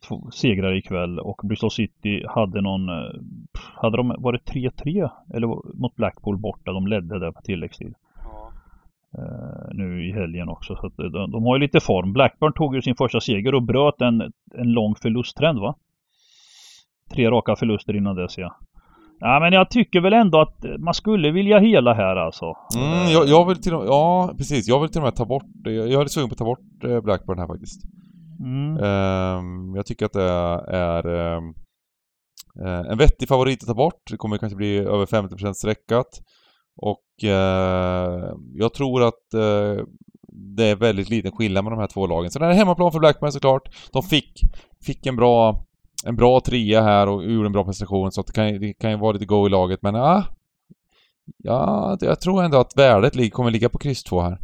två 0.07 0.31
segrar 0.31 0.77
ikväll 0.77 1.19
och 1.19 1.41
Bristol 1.43 1.71
City 1.71 2.23
hade 2.27 2.61
någon, 2.61 2.89
eh, 2.89 3.11
hade 3.53 3.97
de, 3.97 4.15
var 4.17 4.31
det 4.31 4.39
3-3? 4.39 5.09
Eller 5.33 5.47
mot 5.77 5.95
Blackpool 5.95 6.37
borta, 6.37 6.71
de 6.71 6.87
ledde 6.87 7.19
där 7.19 7.31
på 7.31 7.41
tilläggstid. 7.41 7.93
Ja. 8.15 8.51
Eh, 9.17 9.73
nu 9.73 10.09
i 10.09 10.11
helgen 10.11 10.49
också. 10.49 10.75
Så 10.75 10.85
eh, 10.85 11.09
de, 11.11 11.31
de 11.31 11.45
har 11.45 11.55
ju 11.55 11.61
lite 11.61 11.79
form. 11.79 12.13
Blackburn 12.13 12.53
tog 12.53 12.75
ju 12.75 12.81
sin 12.81 12.95
första 12.95 13.19
seger 13.19 13.55
och 13.55 13.63
bröt 13.63 14.01
en, 14.01 14.21
en 14.57 14.71
lång 14.71 14.95
förlusttrend 14.95 15.59
va? 15.59 15.75
Tre 17.13 17.29
raka 17.29 17.55
förluster 17.55 17.95
innan 17.95 18.15
dess 18.15 18.37
ja. 18.37 18.55
Ja 19.27 19.39
men 19.39 19.53
jag 19.53 19.69
tycker 19.69 20.01
väl 20.01 20.13
ändå 20.13 20.41
att 20.41 20.65
man 20.79 20.93
skulle 20.93 21.31
vilja 21.31 21.59
hela 21.59 21.93
här 21.93 22.15
alltså. 22.15 22.45
Mm, 22.75 23.11
jag, 23.11 23.27
jag 23.27 23.45
vill 23.45 23.61
till 23.61 23.73
och 23.73 23.79
med, 23.79 23.87
ja 23.87 24.33
precis, 24.37 24.67
jag 24.67 24.79
vill 24.79 24.89
till 24.89 24.99
och 25.01 25.05
med 25.05 25.15
ta 25.15 25.25
bort, 25.25 25.45
jag, 25.63 26.01
är 26.01 26.05
sugen 26.05 26.29
på 26.29 26.33
att 26.33 26.37
ta 26.37 26.45
bort 26.45 26.83
eh, 26.83 27.01
Blackburn 27.01 27.39
här 27.39 27.47
faktiskt. 27.47 27.81
Mm. 28.39 28.77
Ehm, 28.83 29.75
jag 29.75 29.85
tycker 29.85 30.05
att 30.05 30.13
det 30.13 30.31
är 30.77 31.07
eh, 31.07 32.91
en 32.91 32.97
vettig 32.97 33.27
favorit 33.27 33.63
att 33.63 33.67
ta 33.67 33.73
bort. 33.73 34.01
Det 34.11 34.17
kommer 34.17 34.37
kanske 34.37 34.55
bli 34.55 34.77
över 34.77 35.05
50% 35.05 35.53
streckat. 35.53 36.21
Och 36.77 37.29
eh, 37.29 38.33
jag 38.53 38.73
tror 38.73 39.03
att 39.03 39.33
eh, 39.33 39.85
det 40.57 40.65
är 40.65 40.75
väldigt 40.75 41.09
liten 41.09 41.31
skillnad 41.31 41.63
med 41.63 41.73
de 41.73 41.79
här 41.79 41.87
två 41.87 42.07
lagen. 42.07 42.31
Så 42.31 42.39
det 42.39 42.45
här 42.45 42.51
är 42.51 42.57
hemmaplan 42.57 42.91
för 42.91 42.99
Blackburn 42.99 43.31
såklart. 43.31 43.69
De 43.91 44.03
fick, 44.03 44.41
fick 44.85 45.05
en 45.05 45.15
bra 45.15 45.64
en 46.05 46.15
bra 46.15 46.41
trea 46.41 46.81
här 46.81 47.09
och 47.09 47.23
gjorde 47.23 47.45
en 47.45 47.51
bra 47.51 47.63
prestation 47.63 48.11
så 48.11 48.21
att 48.21 48.27
det 48.27 48.33
kan, 48.33 48.59
det 48.59 48.73
kan 48.73 48.91
ju 48.91 48.97
vara 48.97 49.11
lite 49.11 49.25
go 49.25 49.47
i 49.47 49.49
laget 49.49 49.81
men 49.81 49.95
ah, 49.95 50.23
ja, 51.37 51.97
jag 52.01 52.19
tror 52.19 52.43
ändå 52.43 52.57
att 52.57 52.77
värdet 52.77 53.33
kommer 53.33 53.51
ligga 53.51 53.69
på 53.69 53.77
kryss 53.77 54.03
2 54.03 54.21
här. 54.21 54.39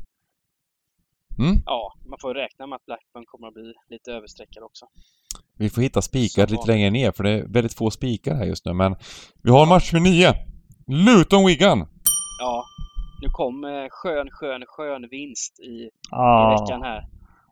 Mm? 1.40 1.62
ja, 1.66 1.94
man 2.10 2.18
får 2.22 2.34
räkna 2.34 2.68
med 2.68 2.76
att 2.76 2.86
Blackburn 2.86 3.26
kommer 3.26 3.48
att 3.48 3.54
bli 3.54 3.74
lite 3.90 4.12
överstreckad 4.12 4.64
också. 4.64 4.86
Vi 5.58 5.70
får 5.70 5.82
hitta 5.82 6.02
spikar 6.02 6.48
lite 6.48 6.68
längre 6.68 6.90
ner 6.90 7.12
för 7.12 7.24
det 7.24 7.32
är 7.32 7.48
väldigt 7.48 7.74
få 7.74 7.92
spikar 7.92 8.36
här 8.36 8.46
just 8.46 8.66
nu 8.66 8.74
men 8.74 8.96
vi 9.44 9.52
har 9.52 9.66
match 9.66 9.94
med 9.94 10.02
nio. 10.02 10.34
Luton 10.88 11.46
Wigan. 11.46 11.88
Ja, 12.40 12.66
nu 13.22 13.28
kom 13.30 13.64
eh, 13.64 13.88
skön, 13.90 14.30
skön, 14.32 14.64
skön 14.68 15.08
vinst 15.12 15.60
i, 15.60 15.64
i 15.64 15.90
Ah. 16.12 16.62
veckan 16.62 16.82
här. 16.82 17.08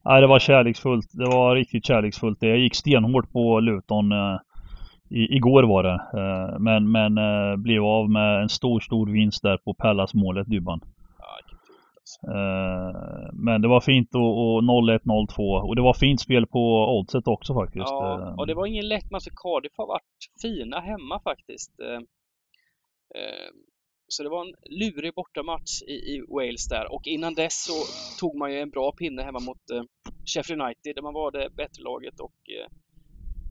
Ja, 0.09 0.21
det 0.21 0.27
var 0.27 0.39
kärleksfullt. 0.39 1.09
Det 1.13 1.25
var 1.25 1.55
riktigt 1.55 1.85
kärleksfullt. 1.85 2.37
Jag 2.41 2.57
gick 2.57 2.75
stenhårt 2.75 3.31
på 3.31 3.59
Luton 3.59 4.11
eh, 4.11 4.37
i, 5.09 5.35
igår 5.35 5.63
var 5.63 5.83
det. 5.83 6.01
Eh, 6.19 6.59
men 6.59 6.91
men 6.91 7.17
eh, 7.17 7.57
blev 7.57 7.83
av 7.83 8.09
med 8.09 8.41
en 8.41 8.49
stor, 8.49 8.79
stor 8.79 9.07
vinst 9.07 9.43
där 9.43 9.57
på 9.57 9.73
Pallas 9.73 10.13
målet 10.13 10.49
Dybban. 10.49 10.81
Alltså. 10.81 12.27
Men 13.33 13.61
det 13.61 13.67
var 13.67 13.81
fint 13.81 14.15
och, 14.15 14.55
och 14.55 14.61
0-1, 14.61 14.99
0-2. 15.03 15.61
Och 15.61 15.75
det 15.75 15.81
var 15.81 15.93
fint 15.93 16.21
spel 16.21 16.47
på 16.47 16.97
oddset 16.99 17.27
också 17.27 17.53
faktiskt. 17.53 17.89
Ja, 17.89 18.35
och 18.37 18.47
det 18.47 18.53
var 18.53 18.65
ingen 18.65 18.87
lätt 18.87 19.11
match. 19.11 19.27
Cardiff 19.43 19.73
har 19.77 19.87
varit 19.87 20.19
fina 20.41 20.79
hemma 20.79 21.19
faktiskt. 21.23 21.71
Så 24.11 24.23
det 24.23 24.29
var 24.29 24.45
en 24.45 24.53
lurig 24.79 25.13
bortamatch 25.13 25.81
i, 25.81 25.93
i 25.93 26.23
Wales 26.27 26.67
där 26.67 26.93
och 26.93 27.07
innan 27.07 27.33
dess 27.33 27.63
så 27.63 27.73
tog 28.19 28.37
man 28.37 28.53
ju 28.53 28.59
en 28.59 28.69
bra 28.69 28.91
pinne 28.91 29.21
hemma 29.21 29.39
mot 29.39 29.61
Sheffield 30.33 30.61
United 30.61 30.95
där 30.95 31.01
man 31.01 31.13
var 31.13 31.31
det 31.31 31.49
bättre 31.57 31.83
laget 31.83 32.19
och 32.19 32.33
eh, 32.57 32.67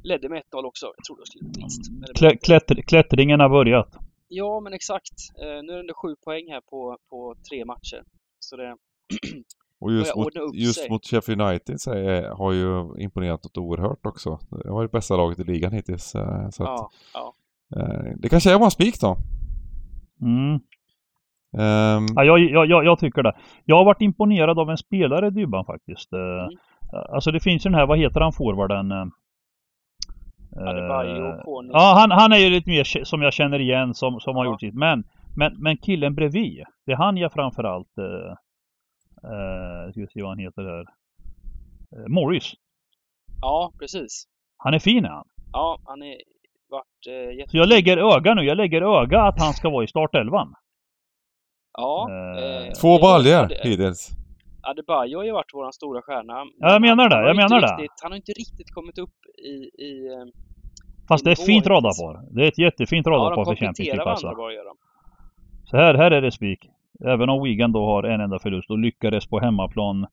ledde 0.05 0.29
med 0.29 0.43
1-0 0.53 0.65
också. 0.65 0.87
Jag 0.97 1.05
trodde 1.05 1.23
det 1.23 1.27
skulle 1.27 1.49
bli 1.51 1.61
vinst. 1.63 1.83
klä, 2.19 2.37
klättr, 2.37 2.75
klättringen 2.83 3.41
har 3.41 3.49
börjat. 3.49 3.97
Ja, 4.29 4.61
men 4.61 4.73
exakt. 4.73 5.17
Eh, 5.43 5.63
Nu 5.63 5.73
är 5.73 5.75
det 5.75 5.81
ändå 5.81 5.95
sju 5.95 6.15
poäng 6.25 6.45
här 6.51 6.61
på, 6.61 6.99
på 7.11 7.35
tre 7.51 7.65
matcher. 7.65 8.03
Så 8.39 8.57
det, 8.57 8.77
Och 9.81 9.93
just, 9.93 10.17
mot, 10.17 10.33
just 10.55 10.91
mot 10.91 11.07
Sheffield 11.07 11.41
United 11.43 11.81
så 11.81 11.93
är, 11.93 12.29
har 12.29 12.53
ju 12.53 13.03
imponerat 13.03 13.45
något 13.45 13.59
oerhört 13.59 14.07
också. 14.07 14.39
Det 14.65 14.71
var 14.71 14.83
det 14.83 14.89
bästa 14.89 15.17
laget 15.17 15.39
i 15.39 15.45
ligan 15.45 15.73
hittills. 15.73 16.15
eh, 16.15 16.49
Så 16.51 16.63
att, 16.63 16.69
ja, 16.69 16.91
ja. 17.15 17.35
det 18.17 18.29
kanske 18.29 18.53
är 18.55 18.59
vår 18.59 18.71
spik 18.71 19.01
då. 19.01 19.17
Mm. 20.23 20.55
Ehm, 21.59 22.07
Ja, 22.15 22.25
jag, 22.25 22.39
jag, 22.41 22.85
jag, 22.85 22.99
tycker 22.99 23.23
det. 23.23 23.37
Jag 23.65 23.77
har 23.77 23.85
varit 23.85 24.01
imponerad 24.03 24.59
av 24.59 24.71
en 24.71 24.77
spelare 24.79 25.31
Dybban 25.31 25.65
faktiskt. 25.65 26.13
Mm. 26.13 26.59
Alltså 26.93 27.31
det 27.31 27.41
finns 27.41 27.67
ju 27.67 27.71
den 27.71 27.79
här, 27.79 27.87
vad 27.87 27.99
heter 27.99 28.21
han 28.21 28.33
forwarden? 28.33 28.93
eh, 28.93 29.07
Adebayo, 30.57 31.27
eh. 31.27 31.41
Ja, 31.73 31.95
han, 31.99 32.11
han 32.11 32.33
är 32.33 32.37
ju 32.37 32.51
lite 32.51 32.71
mer 32.71 33.05
som 33.05 33.23
jag 33.23 33.33
känner 33.33 33.59
igen 33.59 33.95
som, 33.95 34.21
som 34.21 34.37
har 34.37 34.45
Ja. 34.45 34.51
gjort 34.51 34.61
sitt. 34.61 34.75
Men, 34.75 35.05
men, 35.37 35.57
men 35.63 35.77
killen 35.77 36.15
bredvid, 36.15 36.65
det 36.87 36.93
är 36.93 36.97
han 36.97 37.17
jag 37.17 37.33
framförallt 37.33 37.99
eh, 37.99 38.31
eh, 39.31 39.91
ska 39.91 40.01
vi 40.01 40.07
se 40.07 40.23
vad 40.23 40.31
han 40.31 40.39
heter 40.39 40.63
här. 40.63 40.81
Eh, 41.97 42.09
Morris. 42.09 42.53
Ja, 43.41 43.73
precis. 43.79 44.25
Han 44.57 44.75
är 44.75 44.79
fin 44.79 45.05
är 45.05 45.09
han. 45.09 45.27
Ja, 45.53 45.79
han 45.85 46.03
är 46.03 46.17
varit 46.71 47.07
eh, 47.09 47.37
jätte... 47.39 47.51
Så 47.51 47.57
jag 47.57 47.69
lägger 47.69 47.97
öga 48.17 48.35
nu. 48.35 48.43
Jag 48.43 48.57
lägger 48.57 48.83
öga 49.03 49.23
att 49.23 49.39
han 49.41 49.53
ska 49.53 49.71
vara 49.71 49.85
i 49.85 49.89
startelvan. 49.89 50.55
Ja. 51.73 52.09
Eh, 52.11 52.73
två 52.73 52.97
det- 52.97 53.03
baljor 53.03 53.49
hittills. 53.65 54.11
Adebayo 54.63 55.19
har 55.19 55.25
ju 55.25 55.33
varit 55.33 55.51
vår 55.55 55.71
stora 55.71 56.03
stjärna. 56.03 56.35
Ja, 56.59 56.73
jag 56.73 56.83
menar 56.83 57.09
det, 57.09 57.27
jag 57.27 57.37
menar 57.37 57.61
det. 57.61 57.67
riktigt, 57.67 58.01
Han 58.03 58.13
har 58.13 58.17
inte 58.17 58.33
riktigt 58.33 58.71
kommit 58.75 58.99
upp 58.99 59.17
i... 59.39 59.55
i 59.87 60.07
eh, 60.13 60.27
Fast 61.09 61.25
det 61.25 61.31
är 61.31 61.33
ett 61.33 61.47
fint 61.47 61.67
radarpar. 61.67 62.35
Det 62.35 62.45
är 62.45 62.49
ett 62.49 62.59
jättefint 62.59 63.07
ja, 63.07 63.13
radarpar 63.13 63.45
för 63.45 63.55
Championship 63.55 63.77
kompletterar 63.77 64.05
varandra 64.05 64.45
alltså. 64.45 64.89
Så 65.71 65.77
här, 65.77 65.95
här 65.95 66.11
är 66.11 66.21
det 66.23 66.33
spik. 66.33 66.61
Även 67.05 67.29
om 67.29 67.43
Wigan 67.43 67.73
då 67.73 67.85
har 67.85 68.03
en 68.03 68.21
enda 68.21 68.39
förlust 68.39 68.71
och 68.71 68.79
lyckades 68.79 69.27
på 69.27 69.41
hemmaplan. 69.41 70.07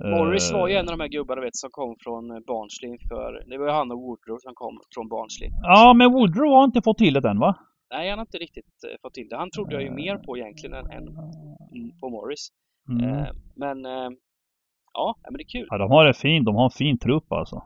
Morris 0.00 0.50
eh, 0.50 0.58
var 0.58 0.68
ju 0.68 0.74
en 0.74 0.88
av 0.88 0.98
de 0.98 1.00
här 1.00 1.08
gubbarna 1.08 1.40
vet, 1.40 1.56
som 1.56 1.70
kom 1.70 1.96
från 2.04 2.30
eh, 2.30 2.38
Barnsley 2.46 2.98
för... 3.08 3.44
Det 3.50 3.58
var 3.58 3.66
ju 3.66 3.72
han 3.72 3.90
och 3.90 3.98
Woodrow 3.98 4.38
som 4.38 4.54
kom 4.54 4.80
från 4.94 5.08
Barnsley. 5.08 5.50
Ja, 5.62 5.94
men 5.94 6.12
Woodrow 6.12 6.50
har 6.50 6.64
inte 6.64 6.82
fått 6.82 6.98
till 6.98 7.14
det 7.14 7.30
än 7.30 7.38
va? 7.38 7.54
Nej, 7.90 8.10
han 8.10 8.18
har 8.18 8.26
inte 8.26 8.38
riktigt 8.38 8.74
fått 9.02 9.14
till 9.14 9.28
det. 9.28 9.36
Han 9.36 9.50
trodde 9.50 9.74
jag 9.74 9.82
ju 9.82 9.90
mer 9.90 10.16
på 10.16 10.38
egentligen 10.38 10.74
än, 10.76 10.90
än 10.90 11.06
på 12.00 12.08
Morris. 12.08 12.48
Mm. 12.88 13.08
Eh, 13.08 13.28
men... 13.56 13.86
Eh, 13.86 14.10
ja, 14.92 15.16
men 15.24 15.32
det 15.32 15.42
är 15.42 15.48
kul. 15.48 15.66
Ja, 15.70 15.78
de 15.78 15.90
har 15.90 16.06
en 16.06 16.14
fin, 16.14 16.44
de 16.44 16.54
har 16.54 16.64
en 16.64 16.70
fin 16.70 16.98
trupp 16.98 17.32
alltså. 17.32 17.62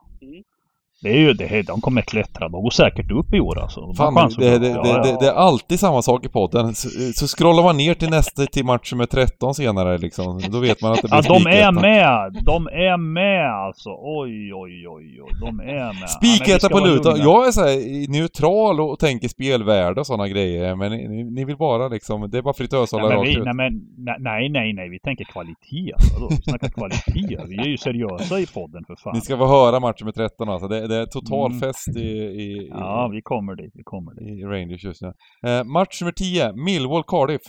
Det 1.02 1.08
är 1.08 1.18
ju 1.18 1.32
det, 1.32 1.62
de 1.62 1.80
kommer 1.80 2.02
klättra. 2.02 2.48
De 2.48 2.62
går 2.62 2.70
säkert 2.70 3.10
upp 3.10 3.34
i 3.34 3.40
år 3.40 3.58
alltså. 3.58 3.80
De 3.80 3.94
Fan, 3.94 4.30
det, 4.38 4.58
det, 4.58 4.68
Ja, 4.68 4.82
det, 4.82 5.08
ja. 5.08 5.16
det 5.20 5.26
är 5.26 5.32
alltid 5.32 5.80
samma 5.80 6.02
sak 6.02 6.26
i 6.26 6.28
podden. 6.28 6.74
Så, 6.74 6.88
så 7.14 7.26
scrollar 7.26 7.62
man 7.62 7.76
ner 7.76 7.94
till 7.94 8.10
nästa, 8.10 8.46
till 8.46 8.64
match 8.64 8.92
med 8.92 9.10
13 9.10 9.54
senare 9.54 9.98
liksom. 9.98 10.40
Då 10.50 10.60
vet 10.60 10.82
man 10.82 10.92
att 10.92 11.02
det 11.02 11.08
blir 11.08 11.16
Ja, 11.16 11.22
de 11.22 11.46
är 11.46 11.72
med! 11.72 12.42
De 12.44 12.66
är 12.66 12.96
med 12.96 13.50
alltså. 13.50 13.90
Oj, 13.90 14.54
oj, 14.54 14.88
oj, 14.88 15.20
oj. 15.22 15.32
De 15.40 15.60
är 15.60 15.64
med. 15.64 15.94
Ja, 16.02 16.06
Spiketta 16.06 16.58
ska 16.58 16.68
på 16.68 16.86
lugna. 16.86 17.16
Jag 17.16 17.46
är 17.46 17.50
så 17.50 17.60
här 17.60 18.10
neutral 18.12 18.80
och 18.80 18.98
tänker 18.98 19.28
spelvärde 19.28 20.00
och 20.00 20.06
sådana 20.06 20.28
grejer. 20.28 20.76
Men 20.76 20.92
ni, 20.92 21.24
ni 21.24 21.44
vill 21.44 21.56
bara 21.56 21.88
liksom, 21.88 22.30
det 22.30 22.38
är 22.38 22.42
bara 22.42 22.54
fritöshålla 22.54 23.16
rakt 23.16 23.28
vi, 23.28 23.36
ut. 23.36 23.44
nej, 23.44 23.54
men 23.54 23.72
nej, 24.18 24.48
nej, 24.48 24.72
nej, 24.72 24.88
vi 24.88 24.98
tänker 24.98 25.24
kvalitet. 25.24 25.94
Vadå? 26.14 26.28
Vi 26.30 26.36
snackar 26.36 26.68
kvalitet. 26.68 27.38
Vi 27.48 27.56
är 27.56 27.66
ju 27.66 27.76
seriösa 27.76 28.38
i 28.40 28.46
podden 28.46 28.84
för 28.86 28.96
fan. 28.96 29.14
Ni 29.14 29.20
ska 29.20 29.36
få 29.36 29.46
höra 29.46 29.80
matchen 29.80 30.04
med 30.04 30.14
13 30.14 30.48
alltså. 30.48 30.68
Det, 30.68 30.85
det 30.88 30.96
är 30.96 31.06
total 31.06 31.50
Mm. 31.50 31.60
fest 31.60 31.96
i, 31.96 32.00
i, 32.10 32.68
Ja, 32.70 33.08
vi 33.12 33.22
kommer 33.22 33.54
dit. 33.54 33.70
Vi 33.74 33.82
kommer 33.82 34.14
dit. 34.14 34.28
i, 34.28 34.30
i 34.40 34.44
Rangers 34.44 34.84
just 34.84 35.02
nu. 35.02 35.12
Eh, 35.46 35.64
match 35.64 36.00
nummer 36.02 36.12
10, 36.12 36.52
Millwall 36.52 37.02
Cardiff. 37.06 37.42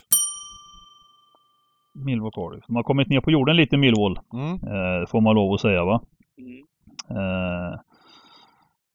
Millwall 2.06 2.32
Cardiff. 2.32 2.64
De 2.68 2.76
har 2.76 2.84
kommit 2.84 3.10
ner 3.10 3.22
på 3.22 3.32
jorden 3.32 3.56
lite 3.56 3.78
Millwall. 3.78 4.20
Mm. 4.34 4.54
Eh, 4.54 5.08
får 5.08 5.22
man 5.22 5.36
lov 5.36 5.54
att 5.54 5.62
säga 5.62 5.86
va? 5.86 6.02
Mm. 6.38 6.64
Eh, 7.10 7.80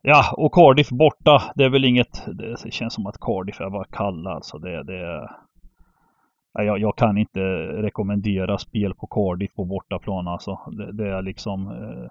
ja, 0.02 0.34
och 0.36 0.54
Cardiff 0.54 0.88
borta. 0.90 1.42
Det 1.54 1.64
är 1.64 1.68
väl 1.68 1.84
inget... 1.84 2.26
Det 2.62 2.72
känns 2.72 2.94
som 2.94 3.06
att 3.06 3.20
Cardiff 3.20 3.60
är 3.60 3.70
bara 3.70 3.84
kalla 3.84 4.30
alltså. 4.30 4.58
Det, 4.58 4.82
det, 4.82 5.28
jag, 6.52 6.78
jag 6.78 6.96
kan 6.96 7.18
inte 7.18 7.40
rekommendera 7.82 8.58
spel 8.58 8.94
på 8.94 9.06
Cardiff 9.06 9.54
på 9.54 9.64
bortaplan 9.64 10.28
alltså. 10.28 10.58
Det, 10.72 10.92
det 10.92 11.08
är 11.08 11.22
liksom... 11.22 11.66
Eh, 11.66 12.08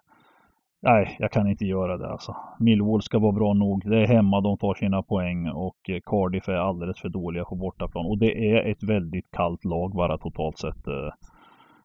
nej, 0.82 1.16
jag 1.20 1.32
kan 1.32 1.48
inte 1.48 1.66
göra 1.66 1.98
det 1.98 2.12
alltså. 2.12 2.36
Millwall 2.60 3.02
ska 3.02 3.20
vara 3.20 3.32
bra 3.32 3.54
nog. 3.54 3.90
Det 3.90 4.02
är 4.02 4.08
hemma 4.08 4.42
de 4.42 4.58
tar 4.58 4.74
sina 4.74 5.04
poäng 5.04 5.50
och 5.50 5.90
eh, 5.90 6.00
Cardiff 6.06 6.50
är 6.50 6.54
alldeles 6.54 7.00
för 7.00 7.10
dåliga 7.10 7.46
på 7.46 7.56
bortaplan. 7.56 8.06
Och 8.06 8.18
det 8.18 8.52
är 8.52 8.72
ett 8.72 8.84
väldigt 8.84 9.32
kallt 9.32 9.66
lag 9.66 9.92
bara 9.96 10.18
totalt 10.18 10.58
sett. 10.58 10.88
Eh, 10.88 11.10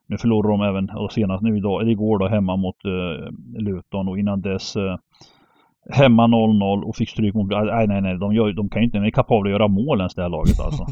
nu 0.06 0.18
förlorade 0.18 0.52
de 0.52 0.62
även, 0.62 0.90
och 0.90 1.12
senast 1.12 1.42
nu 1.42 1.56
idag, 1.56 1.90
igår 1.90 2.18
då, 2.18 2.28
hemma 2.28 2.56
mot 2.56 2.84
eh, 2.84 3.32
Luton 3.62 4.08
och 4.08 4.18
innan 4.18 4.40
dess 4.40 4.76
hemma 5.90 6.26
0-0 6.26 6.82
och 6.82 6.96
fick 6.96 7.10
stryk 7.10 7.34
mot... 7.34 7.50
Nej, 7.50 7.86
nej, 7.86 8.00
nej, 8.00 8.18
de, 8.18 8.34
gör, 8.34 8.52
de 8.52 8.68
kan 8.68 8.82
ju 8.82 8.86
inte, 8.86 8.98
de 8.98 9.06
är 9.06 9.10
kapabla 9.10 9.48
att 9.48 9.52
göra 9.52 9.68
mål 9.68 9.98
ens 9.98 10.14
det 10.14 10.22
här 10.22 10.28
laget 10.28 10.60
alltså. 10.60 10.86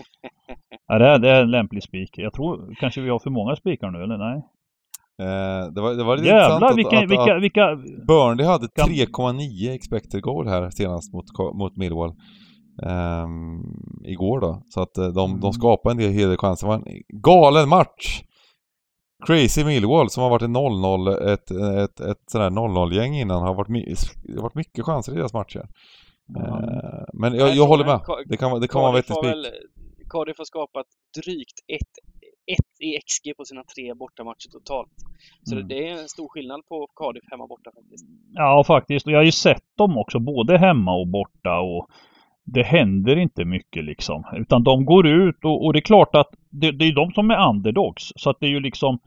ja, 0.86 0.98
det, 0.98 1.06
är, 1.06 1.18
det 1.18 1.30
är 1.30 1.42
en 1.42 1.50
lämplig 1.50 1.82
spik. 1.82 2.18
Jag 2.18 2.32
tror 2.32 2.74
kanske 2.80 3.00
vi 3.00 3.08
har 3.08 3.18
för 3.18 3.30
många 3.30 3.56
spikar 3.56 3.90
nu, 3.90 4.02
eller 4.02 4.18
nej? 4.18 4.42
Eh, 5.20 5.72
det, 5.74 5.80
var, 5.80 5.94
det 5.94 6.04
var 6.04 6.16
lite 6.16 6.28
Jävlar 6.28 6.54
intressant 6.54 6.78
vilka, 6.78 6.96
att, 6.98 7.04
att, 7.04 7.10
vilka, 7.10 7.34
att 7.36 7.42
vilka... 7.42 8.04
Burnley 8.06 8.46
hade 8.46 8.66
Gam- 8.66 8.88
3,9 8.88 9.74
expected 9.74 10.22
goal 10.22 10.48
här 10.48 10.70
senast 10.70 11.12
mot, 11.14 11.24
mot 11.54 11.76
Millwall. 11.76 12.14
Ehm, 12.86 13.60
igår 14.04 14.40
då. 14.40 14.62
Så 14.68 14.82
att 14.82 14.98
eh, 14.98 15.08
de, 15.08 15.30
Mm. 15.30 15.40
de 15.40 15.52
skapade 15.52 15.92
en 15.92 15.98
del 15.98 16.12
hel 16.12 16.28
del 16.28 16.38
chanser. 16.38 16.66
Det 16.66 16.68
var 16.76 16.76
en 16.88 17.20
galen 17.22 17.68
match! 17.68 18.22
Crazy 19.26 19.64
Millwall 19.64 20.10
som 20.10 20.22
har 20.22 20.30
varit 20.30 20.42
en 20.42 20.56
0-0, 20.56 21.32
ett, 21.32 21.50
ett, 21.50 22.00
ett 22.00 22.16
sådär 22.32 22.50
0-0-gäng 22.50 23.14
innan, 23.14 23.42
har 23.42 23.54
varit, 23.54 23.68
det 24.24 24.34
har 24.34 24.42
varit 24.42 24.54
mycket 24.54 24.84
chanser 24.84 25.12
i 25.12 25.16
deras 25.16 25.32
matcher. 25.34 25.64
Eh, 26.38 27.04
men 27.12 27.34
jag, 27.34 27.56
jag 27.56 27.66
håller 27.66 27.84
med. 27.84 28.00
Det 28.28 28.36
kan, 28.36 28.50
vara- 28.50 28.60
det 28.60 28.68
kan 28.68 28.80
vara 28.82 28.96
en 28.98 29.02
Cardiff 29.02 29.10
vettig 29.10 29.14
har 29.14 29.22
spik. 29.22 29.52
väl- 29.52 30.08
Cardiff 30.10 30.38
har 30.38 30.44
skapat 30.44 30.86
drygt 31.22 31.58
ett 31.76 31.94
i 32.80 32.98
XG 33.06 33.36
på 33.36 33.44
sina 33.44 33.64
tre 33.64 33.94
bortamatcher 33.94 34.48
totalt. 34.52 34.90
Så 35.42 35.54
Mm. 35.54 35.68
det, 35.68 35.88
är 35.88 35.92
en 35.92 36.08
stor 36.08 36.28
skillnad 36.28 36.66
på 36.68 36.86
Cardiff 36.96 37.24
hemma 37.30 37.42
och 37.44 37.48
borta 37.48 37.70
faktiskt. 37.74 38.06
Ja, 38.32 38.64
faktiskt. 38.66 39.06
Och 39.06 39.12
jag 39.12 39.18
har 39.18 39.24
ju 39.24 39.32
sett 39.32 39.64
dem 39.78 39.98
också, 39.98 40.18
både 40.18 40.58
hemma 40.58 40.94
och 40.94 41.08
borta. 41.08 41.60
Och 41.60 41.86
det 42.44 42.62
händer 42.62 43.16
inte 43.16 43.44
mycket 43.44 43.84
liksom. 43.84 44.24
Utan 44.36 44.64
de 44.64 44.84
går 44.84 45.06
ut 45.06 45.44
och, 45.44 45.64
och 45.64 45.72
det 45.72 45.78
är 45.78 45.90
klart 45.92 46.14
att 46.14 46.28
det, 46.50 46.70
det 46.70 46.84
är 46.84 46.94
de 46.94 47.12
som 47.12 47.30
är 47.30 47.48
underdogs. 47.48 48.12
Så 48.16 48.30
att 48.30 48.40
det 48.40 48.46
är 48.46 48.50
ju 48.50 48.60
liksom 48.60 48.98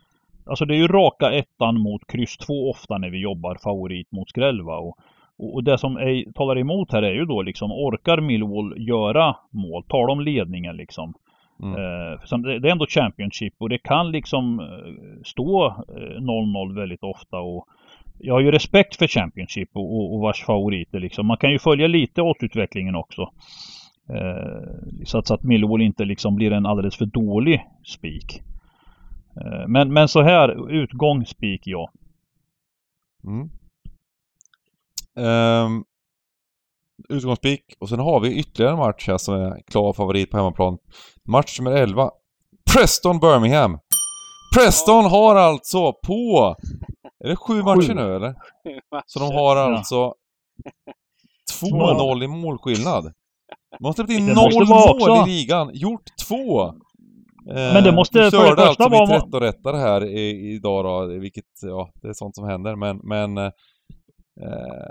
Alltså 0.45 0.65
det 0.65 0.75
är 0.75 0.77
ju 0.77 0.87
raka 0.87 1.31
ettan 1.31 1.79
mot 1.79 2.07
kryss 2.07 2.37
två 2.37 2.69
ofta 2.69 2.97
när 2.97 3.09
vi 3.09 3.17
jobbar 3.21 3.57
favorit 3.63 4.11
mot 4.11 4.29
skräll? 4.29 4.61
Och, 4.61 4.87
och 4.87 4.97
och 5.37 5.63
det 5.63 5.77
som 5.77 5.97
är, 5.97 6.31
talar 6.31 6.57
emot 6.57 6.91
här 6.91 7.01
är 7.01 7.13
ju 7.13 7.25
då 7.25 7.41
liksom 7.41 7.71
orkar 7.71 8.21
Millwall 8.21 8.87
göra 8.87 9.35
mål? 9.51 9.83
Tar 9.83 10.07
de 10.07 10.21
ledningen 10.21 10.77
liksom? 10.77 11.13
Mm. 11.63 11.75
Eh, 11.75 12.19
för 12.19 12.59
det, 12.59 12.67
är 12.67 12.71
ändå 12.71 12.85
Championship 12.85 13.53
och 13.57 13.69
det 13.69 13.77
kan 13.77 14.11
liksom 14.11 14.59
eh, 14.59 15.23
stå 15.25 15.67
eh, 15.67 16.21
0-0 16.21 16.75
väldigt 16.75 17.03
ofta 17.03 17.37
och 17.37 17.67
jag 18.19 18.33
har 18.33 18.41
ju 18.41 18.51
respekt 18.51 18.95
för 18.95 19.07
Championship 19.07 19.69
och, 19.73 19.95
och, 19.95 20.13
och 20.13 20.19
vars 20.19 20.43
favoriter 20.43 20.99
liksom. 20.99 21.27
Man 21.27 21.37
kan 21.37 21.51
ju 21.51 21.59
följa 21.59 21.87
lite 21.87 22.21
återutvecklingen 22.21 22.95
också. 22.95 23.21
Eh, 24.09 25.05
så, 25.05 25.17
att, 25.17 25.27
så 25.27 25.33
att 25.33 25.43
Millwall 25.43 25.81
inte 25.81 26.05
liksom 26.05 26.35
blir 26.35 26.51
en 26.51 26.65
alldeles 26.65 26.97
för 26.97 27.05
dålig 27.05 27.65
spik. 27.85 28.41
Eh, 29.41 29.67
men, 29.67 29.93
men 29.93 30.07
så 30.07 30.21
här, 30.21 30.71
utgång 30.71 31.25
spik 31.25 31.61
ja. 31.65 31.91
Mm. 33.23 33.49
Um, 35.15 35.85
utgångspik. 37.09 37.61
Och 37.79 37.89
sen 37.89 37.99
har 37.99 38.19
vi 38.19 38.33
ytterligare 38.39 38.73
en 38.73 38.79
match 38.79 39.07
här 39.07 39.17
som 39.17 39.33
är 39.35 39.61
klar 39.71 39.93
favorit 39.93 40.31
på 40.31 40.37
hemmaplan. 40.37 40.77
Match 41.29 41.59
nummer 41.59 41.77
11. 41.77 42.09
Preston 42.73 43.19
Birmingham. 43.19 43.79
Preston 44.55 45.05
har 45.05 45.35
alltså 45.35 45.93
på... 46.07 46.55
Är 47.23 47.29
det 47.29 47.35
sju 47.35 47.63
matcher 47.63 47.93
nu 47.93 48.15
eller? 48.15 48.35
Så 49.05 49.19
de 49.19 49.25
har 49.35 49.55
alltså 49.55 50.13
2-0 51.61 52.23
i 52.23 52.27
målskillnad. 52.27 53.13
De 53.79 53.85
har 53.85 53.93
släppt 53.93 54.11
in 54.11 54.27
Det 54.27 54.33
noll 54.33 54.67
mål 54.67 54.89
också- 54.89 55.27
i 55.27 55.29
ligan. 55.31 55.69
Gjort 55.73 56.03
två! 56.27 56.63
Eh, 57.49 57.73
Men 57.73 57.83
det 57.83 57.91
måste 57.91 58.19
du 58.19 58.31
för 58.31 58.37
det 58.43 58.47
första 58.49 58.63
alltså 58.67 58.89
vara- 58.89 59.05
mitt 59.05 59.15
rätt 59.23 59.33
och 59.33 59.41
rättare 59.41 59.77
här 59.77 60.05
idag 60.55 60.85
då, 60.85 61.05
vilket, 61.19 61.43
ja, 61.61 61.89
det 62.01 62.07
är 62.07 62.13
sånt 62.13 62.35
som 62.35 62.45
händer 62.47 62.75
men, 62.75 62.97
men 63.03 63.37
eh, 63.37 63.51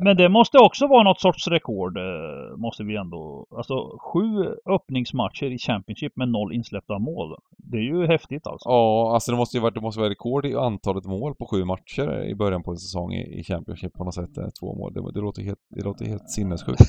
Men 0.02 0.16
det 0.16 0.28
måste 0.28 0.58
också 0.58 0.86
vara 0.86 1.02
något 1.02 1.20
sorts 1.20 1.48
rekord. 1.48 1.96
eh, 1.98 2.56
Måste 2.56 2.84
vi 2.84 2.96
ändå. 2.96 3.46
Alltså 3.56 3.98
sju 3.98 4.54
öppningsmatcher 4.66 5.44
i 5.46 5.58
Championship 5.58 6.16
med 6.16 6.28
noll 6.28 6.52
insläppta 6.52 6.98
mål. 6.98 7.36
Det 7.58 7.76
är 7.76 7.82
ju 7.82 8.06
häftigt 8.06 8.46
alltså. 8.46 8.68
Ja, 8.68 9.10
alltså 9.14 9.30
det 9.30 9.36
måste 9.36 9.56
ju 9.56 9.60
vara, 9.60 9.70
det 9.70 9.80
måste 9.80 10.00
vara 10.00 10.10
rekord 10.10 10.46
i 10.46 10.54
antalet 10.56 11.04
mål 11.04 11.34
på 11.34 11.46
sju 11.46 11.64
matcher 11.64 12.24
i 12.24 12.34
början 12.34 12.62
på 12.62 12.70
en 12.70 12.76
säsong 12.76 13.12
i, 13.14 13.44
Championship 13.44 13.92
på 13.92 14.04
något 14.04 14.14
sätt. 14.14 14.38
eh, 14.38 14.48
Två 14.60 14.74
mål. 14.74 14.92
Det, 14.94 15.12
det, 15.12 15.20
låter, 15.20 15.42
helt, 15.42 15.58
det 15.70 15.84
låter 15.84 16.04
helt 16.06 16.30
sinnessjukt. 16.30 16.80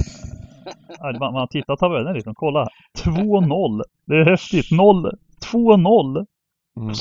Man, 1.19 1.33
man 1.33 1.47
tittar 1.47 1.75
tabellen 1.75 2.13
lite. 2.13 2.31
Kolla. 2.35 2.67
2-0. 3.05 3.81
Det 4.05 4.15
är 4.15 4.25
häftigt. 4.25 4.71
0. 4.71 5.11
2-0. 5.53 6.25
Mm. 6.77 6.93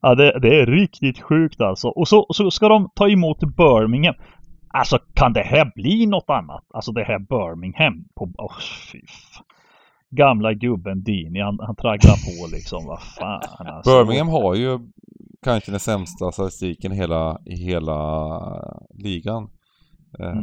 Ja, 0.00 0.14
det, 0.14 0.38
det 0.42 0.60
är 0.60 0.66
riktigt 0.66 1.20
sjukt 1.20 1.60
alltså. 1.60 1.88
Och 1.88 2.08
så, 2.08 2.26
så 2.30 2.50
ska 2.50 2.68
de 2.68 2.88
ta 2.94 3.08
emot 3.08 3.38
Birmingham. 3.40 4.14
Alltså 4.76 4.98
kan 5.14 5.32
det 5.32 5.42
här 5.42 5.72
bli 5.74 6.06
något 6.06 6.30
annat? 6.30 6.64
Alltså 6.74 6.92
det 6.92 7.04
här 7.04 7.18
Birmingham 7.18 8.04
på... 8.14 8.24
Oh, 8.38 8.58
Gamla 10.10 10.54
gubben 10.54 11.02
Dini, 11.02 11.40
han, 11.40 11.58
han 11.60 11.76
tragglar 11.76 12.16
på 12.26 12.56
liksom. 12.56 12.86
Vad 12.86 13.02
fan 13.02 13.66
alltså. 13.66 13.90
Birmingham 13.90 14.28
har 14.28 14.54
ju 14.54 14.78
kanske 15.42 15.70
den 15.70 15.80
sämsta 15.80 16.32
statistiken 16.32 16.92
i 16.92 16.96
hela, 16.96 17.38
i 17.44 17.56
hela 17.56 18.30
ligan. 18.94 19.48
Mm. 20.18 20.42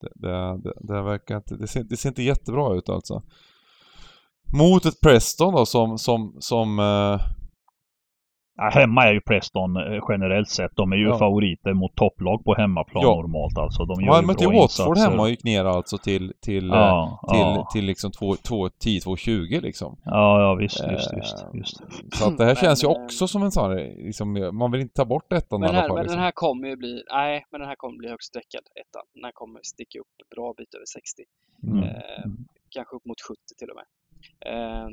Det, 0.00 0.10
det, 0.14 0.62
det, 0.62 0.74
det 0.80 1.02
verkar 1.02 1.36
inte, 1.36 1.56
det 1.56 1.66
ser, 1.66 1.84
det 1.84 1.96
ser 1.96 2.08
inte 2.08 2.22
jättebra 2.22 2.74
ut 2.74 2.88
alltså. 2.88 3.22
Mot 4.58 4.84
ett 4.86 5.00
Preston 5.00 5.54
då 5.54 5.66
som, 5.66 5.98
som, 5.98 6.36
som 6.38 6.78
eh, 6.78 7.20
Ja, 8.58 8.70
hemma 8.72 9.04
är 9.06 9.12
ju 9.12 9.20
Preston 9.20 9.76
eh, 9.76 10.00
generellt 10.08 10.48
sett. 10.48 10.70
De 10.76 10.92
är 10.92 10.96
ju 10.96 11.08
Ja. 11.08 11.18
favoriter 11.18 11.72
mot 11.72 11.94
topplag 11.94 12.44
på 12.44 12.54
hemmaplan 12.54 13.02
Ja. 13.02 13.14
normalt 13.14 13.58
alltså. 13.58 13.84
De 13.84 14.00
gör 14.00 14.06
Ja, 14.12 14.20
ju 14.20 14.26
men 14.26 14.36
till 14.36 14.48
bra 14.48 14.60
Watford 14.60 14.98
hemma 14.98 15.22
och 15.22 15.30
gick 15.30 15.44
ner 15.44 15.64
alltså 15.64 15.98
till, 15.98 16.32
till, 16.40 16.70
eh, 16.70 16.76
Ja, 16.76 17.20
till, 17.30 17.40
ja. 17.40 17.68
till 17.72 17.84
liksom 17.84 18.10
10-2-20 18.10 19.60
liksom. 19.60 19.96
ja, 20.04 20.40
ja 20.42 20.54
visst, 20.54 20.80
Eh, 20.80 20.90
visst, 20.90 21.12
visst, 21.14 21.44
visst. 21.52 21.76
Så 22.18 22.28
att 22.28 22.38
det 22.38 22.44
här 22.44 22.54
Men, 22.54 22.56
känns 22.62 22.84
ju 22.84 22.88
eh, 22.88 22.92
också 23.04 23.28
som 23.28 23.42
en 23.42 23.50
sån 23.50 23.70
här, 23.70 23.94
liksom, 24.06 24.50
man 24.58 24.70
vill 24.72 24.80
inte 24.80 24.94
ta 24.94 25.04
bort 25.04 25.32
ettan 25.32 25.58
i 25.58 25.60
Men, 25.60 25.68
alla 25.70 25.80
här, 25.80 25.88
fall. 25.88 25.96
men 25.96 26.02
Liksom. 26.04 26.16
den 26.16 26.24
här 26.24 26.32
kommer 26.32 26.68
ju 26.68 26.76
bli, 26.76 27.02
nej, 27.12 27.44
men 27.50 27.60
den 27.60 27.68
här 27.68 27.76
kommer 27.76 27.98
bli 27.98 28.08
högst 28.08 28.28
sträckad, 28.28 28.62
ettan. 28.80 29.02
Den 29.14 29.24
här 29.24 29.32
kommer 29.32 29.60
sticka 29.62 29.98
upp 29.98 30.14
en 30.22 30.36
bra 30.36 30.54
bit 30.56 30.74
över 30.74 30.86
60. 30.86 31.22
Mm. 31.66 31.82
Eh, 31.84 32.24
kanske 32.70 32.96
upp 32.96 33.04
mot 33.04 33.20
70 33.20 33.36
till 33.58 33.68
och 33.70 33.76
med. 33.80 33.86
Eh, 34.52 34.88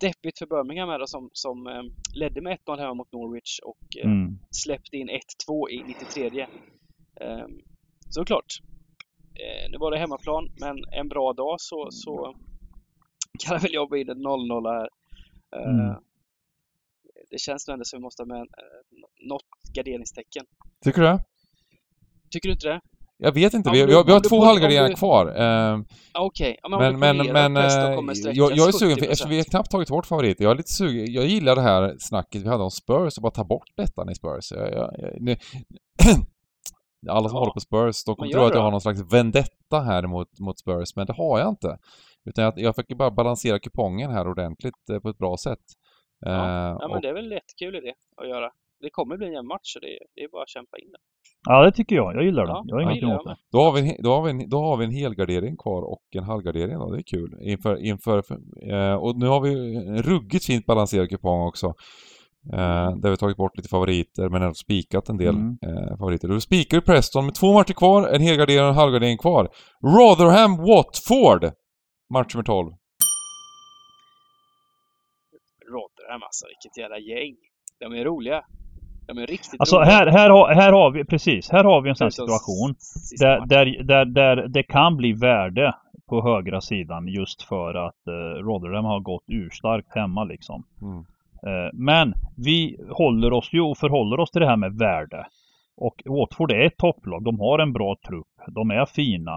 deppigt 0.00 0.38
för 0.38 0.46
Birmingham 0.46 0.88
är 0.90 0.98
det 0.98 1.08
som, 1.08 1.30
som 1.32 1.66
eh, 1.66 1.82
ledde 2.14 2.40
med 2.40 2.58
1-0 2.66 2.78
hemma 2.78 2.94
mot 2.94 3.12
Norwich 3.12 3.58
och 3.62 3.96
eh, 3.98 4.04
Mm. 4.10 4.38
släppte 4.50 4.96
in 4.96 5.08
1-2 5.10 5.70
i 5.70 5.82
93. 5.86 6.40
Eh, 7.20 7.46
såklart. 8.10 8.46
Eh, 9.40 9.70
nu 9.70 9.78
var 9.78 9.90
det 9.90 9.98
hemmaplan, 9.98 10.48
men 10.60 10.76
en 10.92 11.08
bra 11.08 11.32
dag 11.32 11.60
så, 11.60 11.88
så 11.90 12.36
kan 13.46 13.58
väl 13.58 13.74
jobba 13.74 13.96
in 13.96 14.08
en 14.08 14.26
0-0 14.26 14.68
här. 14.68 14.88
Mm. 15.68 16.02
Det 17.30 17.38
känns 17.40 17.68
nog 17.68 17.72
ändå 17.72 17.84
som 17.84 17.98
vi 17.98 18.02
måste 18.02 18.22
ha 18.22 18.26
med 18.26 18.48
något 19.28 19.42
garderingstecken. 19.74 20.44
Tycker 20.84 21.00
du 21.00 21.06
det? 21.06 21.24
Tycker 22.30 22.48
du 22.48 22.52
inte 22.52 22.68
det? 22.68 22.80
Jag 23.16 23.32
vet 23.32 23.54
inte, 23.54 23.68
Ja, 23.68 23.72
vi, 23.72 23.84
vi, 23.86 23.94
har, 23.94 24.04
vi 24.04 24.12
har 24.12 24.20
två 24.20 24.44
halvgarderingar 24.44 24.88
du- 24.88 24.94
kvar. 24.94 25.26
Ja, 25.36 25.82
Okej, 26.14 26.58
ja, 26.62 26.68
men, 26.68 26.98
men, 26.98 27.16
men, 27.16 27.32
men 27.32 27.56
eh, 27.56 27.62
jag, 28.32 28.52
jag 28.56 28.68
är 28.68 28.72
70%. 28.72 28.72
sugen, 28.72 28.96
för, 28.98 29.04
eftersom 29.04 29.30
vi 29.30 29.36
har 29.36 29.44
knappt 29.44 29.70
tagit 29.70 29.88
bort 29.88 30.06
favoriter. 30.06 30.44
Jag 30.44 30.50
är 30.50 30.54
lite 30.56 30.72
sugen, 30.72 31.12
jag 31.12 31.26
gillar 31.26 31.56
det 31.56 31.62
här 31.62 31.94
snacket 31.98 32.42
vi 32.42 32.48
hade 32.48 32.64
om 32.64 32.70
Spurs 32.70 33.16
och 33.16 33.22
bara 33.22 33.30
ta 33.32 33.44
bort 33.44 33.78
ettan 33.82 34.10
i 34.10 34.14
Spurs. 34.14 34.52
Jag, 34.52 34.72
jag, 34.72 34.94
jag, 34.98 35.20
nu, 35.20 35.36
alla 37.08 37.28
som 37.28 37.36
Ja, 37.36 37.40
håller 37.40 37.52
på 37.52 37.60
Spurs, 37.60 38.04
de 38.04 38.16
kommer 38.16 38.32
tro 38.32 38.40
att 38.40 38.46
jag 38.46 38.52
då. 38.54 38.60
har 38.60 38.70
någon 38.70 38.80
slags 38.80 39.12
vendetta 39.12 39.80
här 39.80 40.06
mot, 40.06 40.38
mot 40.40 40.58
Spurs, 40.58 40.96
men 40.96 41.06
det 41.06 41.12
har 41.12 41.38
jag 41.38 41.48
inte. 41.48 41.78
Utan 42.24 42.44
jag, 42.44 42.52
jag 42.56 42.74
försöker 42.74 42.94
bara 42.94 43.10
balansera 43.10 43.58
kupongen 43.58 44.10
här 44.10 44.28
ordentligt 44.28 44.88
eh, 44.92 44.98
på 44.98 45.08
ett 45.08 45.18
bra 45.18 45.36
sätt. 45.36 45.58
Ja, 46.20 46.30
Eh, 46.30 46.36
ja, 46.36 46.78
men 46.80 46.90
och- 46.90 47.02
det 47.02 47.08
är 47.08 47.12
väl 47.14 47.24
en 47.24 47.32
jättekul 47.32 47.76
idé 47.76 47.92
att 48.16 48.28
göra. 48.28 48.50
Det 48.80 48.90
kommer 48.90 49.16
bli 49.16 49.26
en 49.26 49.32
jämn 49.32 49.48
match 49.48 49.60
så 49.72 49.78
det, 49.78 49.98
det 50.14 50.20
är 50.22 50.28
bara 50.28 50.42
att 50.42 50.48
kämpa 50.48 50.78
in 50.78 50.90
det. 50.92 50.98
Ja, 51.48 51.64
det 51.64 51.72
tycker 51.72 51.96
jag. 51.96 52.14
Jag 52.16 52.24
gillar 52.24 52.42
det. 52.46 52.48
Ja, 52.52 52.62
jag 52.66 52.76
har 52.76 52.82
inget 52.82 52.94
gillar 52.94 53.08
emot 53.10 53.24
det. 53.24 53.36
Då 53.52 53.58
har, 53.58 53.72
vi, 53.72 53.80
en 53.80 54.02
då, 54.02 54.10
har 54.14 54.22
vi 54.22 54.30
en, 54.30 54.48
då 54.48 54.58
har 54.58 54.76
vi 54.76 54.84
en 54.84 54.90
helgardering 54.90 55.56
kvar 55.56 55.82
och 55.82 56.02
en 56.16 56.24
halvgardering 56.24 56.78
då, 56.78 56.90
det 56.90 56.98
är 56.98 57.02
kul. 57.02 57.38
Inför, 57.42 57.76
inför, 57.86 58.18
eh, 58.72 58.94
och 58.94 59.16
nu 59.18 59.26
har 59.26 59.40
vi 59.40 59.76
en 59.76 60.02
ruggigt 60.02 60.44
fint 60.46 60.66
balanserad 60.66 61.08
kupong 61.10 61.46
också. 61.46 61.66
Eh, 62.52 62.96
där 63.02 63.10
vi 63.10 63.16
tagit 63.16 63.36
bort 63.36 63.56
lite 63.56 63.68
favoriter 63.68 64.28
men 64.28 64.42
ändå 64.42 64.54
spikat 64.54 65.08
en 65.08 65.16
del 65.16 65.34
Mm. 65.34 65.56
eh, 65.66 65.96
favoriter. 65.98 66.28
Då 66.28 66.40
spikar 66.40 66.76
vi 66.76 66.80
Preston 66.80 67.24
med 67.24 67.34
två 67.34 67.52
matcher 67.52 67.72
kvar, 67.74 68.08
en 68.08 68.20
helgardering 68.20 68.62
och 68.62 68.68
en 68.68 68.74
halvgardering 68.74 69.18
kvar. 69.18 69.48
Rotherham 69.96 70.56
Watford! 70.56 71.52
Match 72.14 72.34
nummer 72.34 72.44
12. 72.44 72.70
Rotherham 75.74 76.22
alltså, 76.22 76.46
vilket 76.52 76.76
jävla 76.82 76.98
gäng. 76.98 77.36
De 77.80 77.92
är 78.00 78.04
roliga. 78.04 78.42
De 79.06 79.18
är 79.18 79.26
riktigt 79.26 79.60
Alltså 79.60 79.78
här, 79.78 80.06
här, 80.06 80.30
har, 80.30 80.54
här 80.54 80.72
har 80.72 80.90
vi, 80.90 81.04
precis, 81.04 81.50
här 81.50 81.64
har 81.64 81.80
vi 81.80 81.88
en 81.88 81.96
sån 81.96 82.10
Förutom 82.10 82.28
situation. 82.28 82.74
Där, 83.20 83.46
där, 83.46 83.82
där, 83.84 84.04
där 84.04 84.48
det 84.48 84.62
kan 84.62 84.96
bli 84.96 85.12
värde 85.12 85.74
på 86.08 86.22
högra 86.22 86.60
sidan 86.60 87.08
just 87.08 87.42
för 87.42 87.74
att 87.74 88.06
eh, 88.08 88.42
Rotherham 88.42 88.84
har 88.84 89.00
gått 89.00 89.24
urstarkt 89.26 89.94
hemma 89.94 90.24
liksom. 90.24 90.64
Mm. 90.82 90.98
Eh, 91.46 91.70
men 91.72 92.14
vi 92.36 92.76
håller 92.90 93.32
oss 93.32 93.48
ju 93.52 93.60
och 93.60 93.78
förhåller 93.78 94.20
oss 94.20 94.30
till 94.30 94.40
det 94.40 94.48
här 94.48 94.56
med 94.56 94.72
värde. 94.78 95.26
Och 95.76 96.02
Watford 96.04 96.50
är 96.50 96.66
ett 96.66 96.76
topplag. 96.76 97.24
De 97.24 97.40
har 97.40 97.58
en 97.58 97.72
bra 97.72 97.96
trupp. 98.08 98.26
De 98.46 98.70
är 98.70 98.86
fina. 98.86 99.34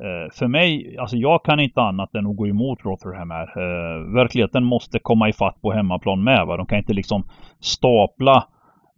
Eh, 0.00 0.32
för 0.32 0.48
mig, 0.48 0.96
alltså 0.98 1.16
jag 1.16 1.44
kan 1.44 1.60
inte 1.60 1.80
annat 1.80 2.14
än 2.14 2.26
att 2.26 2.36
gå 2.36 2.46
emot 2.46 2.84
Rotherham 2.84 3.30
här. 3.30 3.48
Eh, 3.58 4.14
verkligheten 4.14 4.64
måste 4.64 4.98
komma 4.98 5.28
ifatt 5.28 5.60
på 5.60 5.72
hemmaplan 5.72 6.24
med. 6.24 6.46
Va? 6.46 6.56
De 6.56 6.66
kan 6.66 6.78
inte 6.78 6.92
liksom 6.92 7.28
stapla 7.60 8.46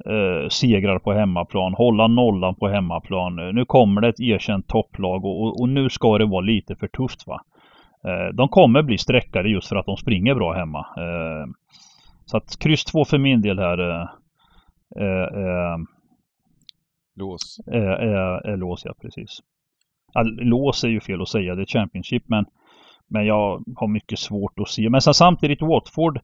eh, 0.06 0.48
segrar 0.48 0.98
på 0.98 1.12
hemmaplan, 1.12 1.74
hålla 1.74 2.06
nollan 2.06 2.54
på 2.54 2.68
hemmaplan. 2.68 3.38
Eh, 3.38 3.52
nu 3.54 3.64
kommer 3.64 4.00
det 4.00 4.08
ett 4.08 4.20
erkänt 4.20 4.68
topplag 4.68 5.24
och, 5.24 5.42
och, 5.42 5.60
och 5.60 5.68
nu 5.68 5.90
ska 5.90 6.18
det 6.18 6.26
vara 6.26 6.40
lite 6.40 6.76
för 6.76 6.88
tufft. 6.88 7.26
va. 7.26 7.40
Eh, 8.04 8.34
de 8.34 8.48
kommer 8.48 8.82
bli 8.82 8.98
sträckade 8.98 9.48
just 9.48 9.68
för 9.68 9.76
att 9.76 9.86
de 9.86 9.96
springer 9.96 10.34
bra 10.34 10.52
hemma. 10.52 10.78
Eh, 10.78 11.46
så 12.26 12.36
att 12.36 12.58
kryss 12.58 12.84
2 12.84 13.04
för 13.04 13.18
min 13.18 13.40
del 13.40 13.58
här 13.58 13.78
eh, 13.78 14.06
eh, 15.00 15.42
eh, 15.42 15.78
Lås. 17.16 17.60
är, 17.66 18.56
lås, 18.56 18.84
ja 18.84 18.94
precis. 19.02 19.40
Lås 20.24 20.84
är 20.84 20.88
ju 20.88 21.00
fel 21.00 21.22
att 21.22 21.28
säga, 21.28 21.54
det 21.54 21.62
är 21.62 21.66
Championship 21.66 22.22
men, 22.26 22.44
men 23.08 23.26
jag 23.26 23.64
har 23.76 23.88
mycket 23.88 24.18
svårt 24.18 24.58
att 24.58 24.68
se. 24.68 24.90
Men 24.90 25.00
sen 25.00 25.14
samtidigt 25.14 25.62
Watford 25.62 26.20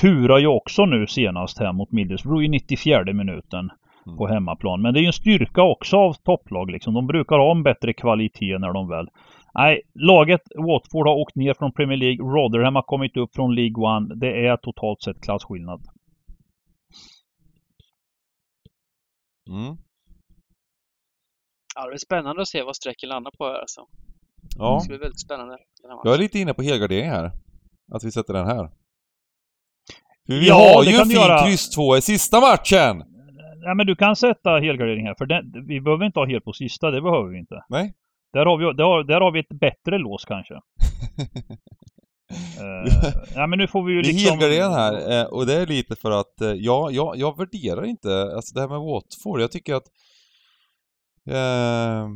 turar 0.00 0.38
ju 0.38 0.46
också 0.46 0.86
nu 0.86 1.06
senast 1.06 1.58
här 1.58 1.72
mot 1.72 1.92
Middlesbrough 1.92 2.44
i 2.44 2.48
94 2.48 3.12
minuten 3.12 3.70
Mm. 4.06 4.18
på 4.18 4.26
hemmaplan. 4.26 4.82
Men 4.82 4.94
det 4.94 5.00
är 5.00 5.02
ju 5.02 5.06
en 5.06 5.12
styrka 5.12 5.62
också 5.62 5.96
av 5.96 6.12
topplag 6.14 6.70
liksom. 6.70 6.94
De 6.94 7.06
brukar 7.06 7.38
ha 7.38 7.50
en 7.50 7.62
bättre 7.62 7.92
kvalitet 7.92 8.58
när 8.58 8.72
de 8.72 8.88
väl... 8.88 9.08
Nej, 9.54 9.82
laget 9.94 10.40
Watford 10.56 11.06
har 11.06 11.14
åkt 11.14 11.36
ner 11.36 11.54
från 11.54 11.72
Premier 11.72 11.96
League. 11.98 12.24
Rotherham 12.26 12.74
har 12.74 12.82
kommit 12.82 13.16
upp 13.16 13.34
från 13.34 13.54
League 13.54 13.84
One. 13.84 14.14
Det 14.14 14.46
är 14.46 14.56
totalt 14.56 15.02
sett 15.02 15.20
klasskillnad. 15.20 15.80
Mm. 19.50 19.76
Ja, 21.74 21.86
det 21.88 21.94
är 21.94 21.98
spännande 21.98 22.42
att 22.42 22.48
se 22.48 22.62
vad 22.62 22.76
strecken 22.76 23.08
landar 23.08 23.30
på 23.38 23.44
här 23.44 23.60
alltså. 23.60 23.80
Ja, 24.58 24.74
Det 24.74 24.80
ska 24.80 24.88
bli 24.88 24.98
väldigt 24.98 25.20
spännande. 25.20 25.58
Jag 26.04 26.14
är 26.14 26.18
lite 26.18 26.38
inne 26.38 26.54
på 26.54 26.62
helgardering 26.62 27.10
här. 27.10 27.30
Att 27.92 28.04
vi 28.04 28.10
sätter 28.12 28.34
den 28.34 28.46
här. 28.46 28.70
För 30.28 30.34
vi 30.34 30.48
Ja, 30.48 30.54
har 30.54 30.84
ju 30.84 30.96
en 30.96 31.06
fin 31.06 31.16
göra. 31.20 31.44
kryss 31.46 31.70
2 31.70 31.96
i 31.96 32.00
sista 32.00 32.40
matchen! 32.40 33.04
Ja, 33.62 33.74
men 33.74 33.86
du 33.86 33.96
kan 33.96 34.16
sätta 34.16 34.50
helgardering 34.50 35.06
här. 35.06 35.14
För 35.18 35.26
den, 35.26 35.66
vi 35.66 35.80
behöver 35.80 36.06
inte 36.06 36.18
ha 36.18 36.26
helt 36.26 36.44
på 36.44 36.52
sista. 36.52 36.90
Det 36.90 37.00
behöver 37.02 37.28
vi 37.28 37.38
inte. 37.38 37.64
Nej. 37.68 37.94
Där 38.32 38.46
har 38.46 38.56
vi, 38.58 38.64
där 38.76 38.84
har, 38.84 39.04
där 39.04 39.20
har 39.20 39.32
vi 39.32 39.40
ett 39.40 39.60
bättre 39.60 39.98
lås 39.98 40.24
kanske. 40.24 40.54
uh, 40.54 40.60
ja, 43.34 43.46
men 43.46 43.58
nu 43.58 43.66
får 43.68 43.82
vi 43.84 43.92
ju 43.92 44.02
Vi 44.02 44.12
liksom... 44.12 44.30
helgarderar 44.38 44.70
här 44.70 45.20
eh, 45.20 45.26
och 45.26 45.46
det 45.46 45.54
är 45.54 45.66
lite 45.66 45.96
för 45.96 46.10
att, 46.10 46.40
eh, 46.40 46.52
ja, 46.52 46.90
jag, 46.90 47.16
jag 47.16 47.38
värderar 47.38 47.84
inte, 47.84 48.22
alltså 48.34 48.54
det 48.54 48.60
här 48.60 48.68
med 48.68 48.80
Watford, 48.80 49.40
jag 49.40 49.52
tycker 49.52 49.74
att 49.74 49.86
eh, 51.30 52.08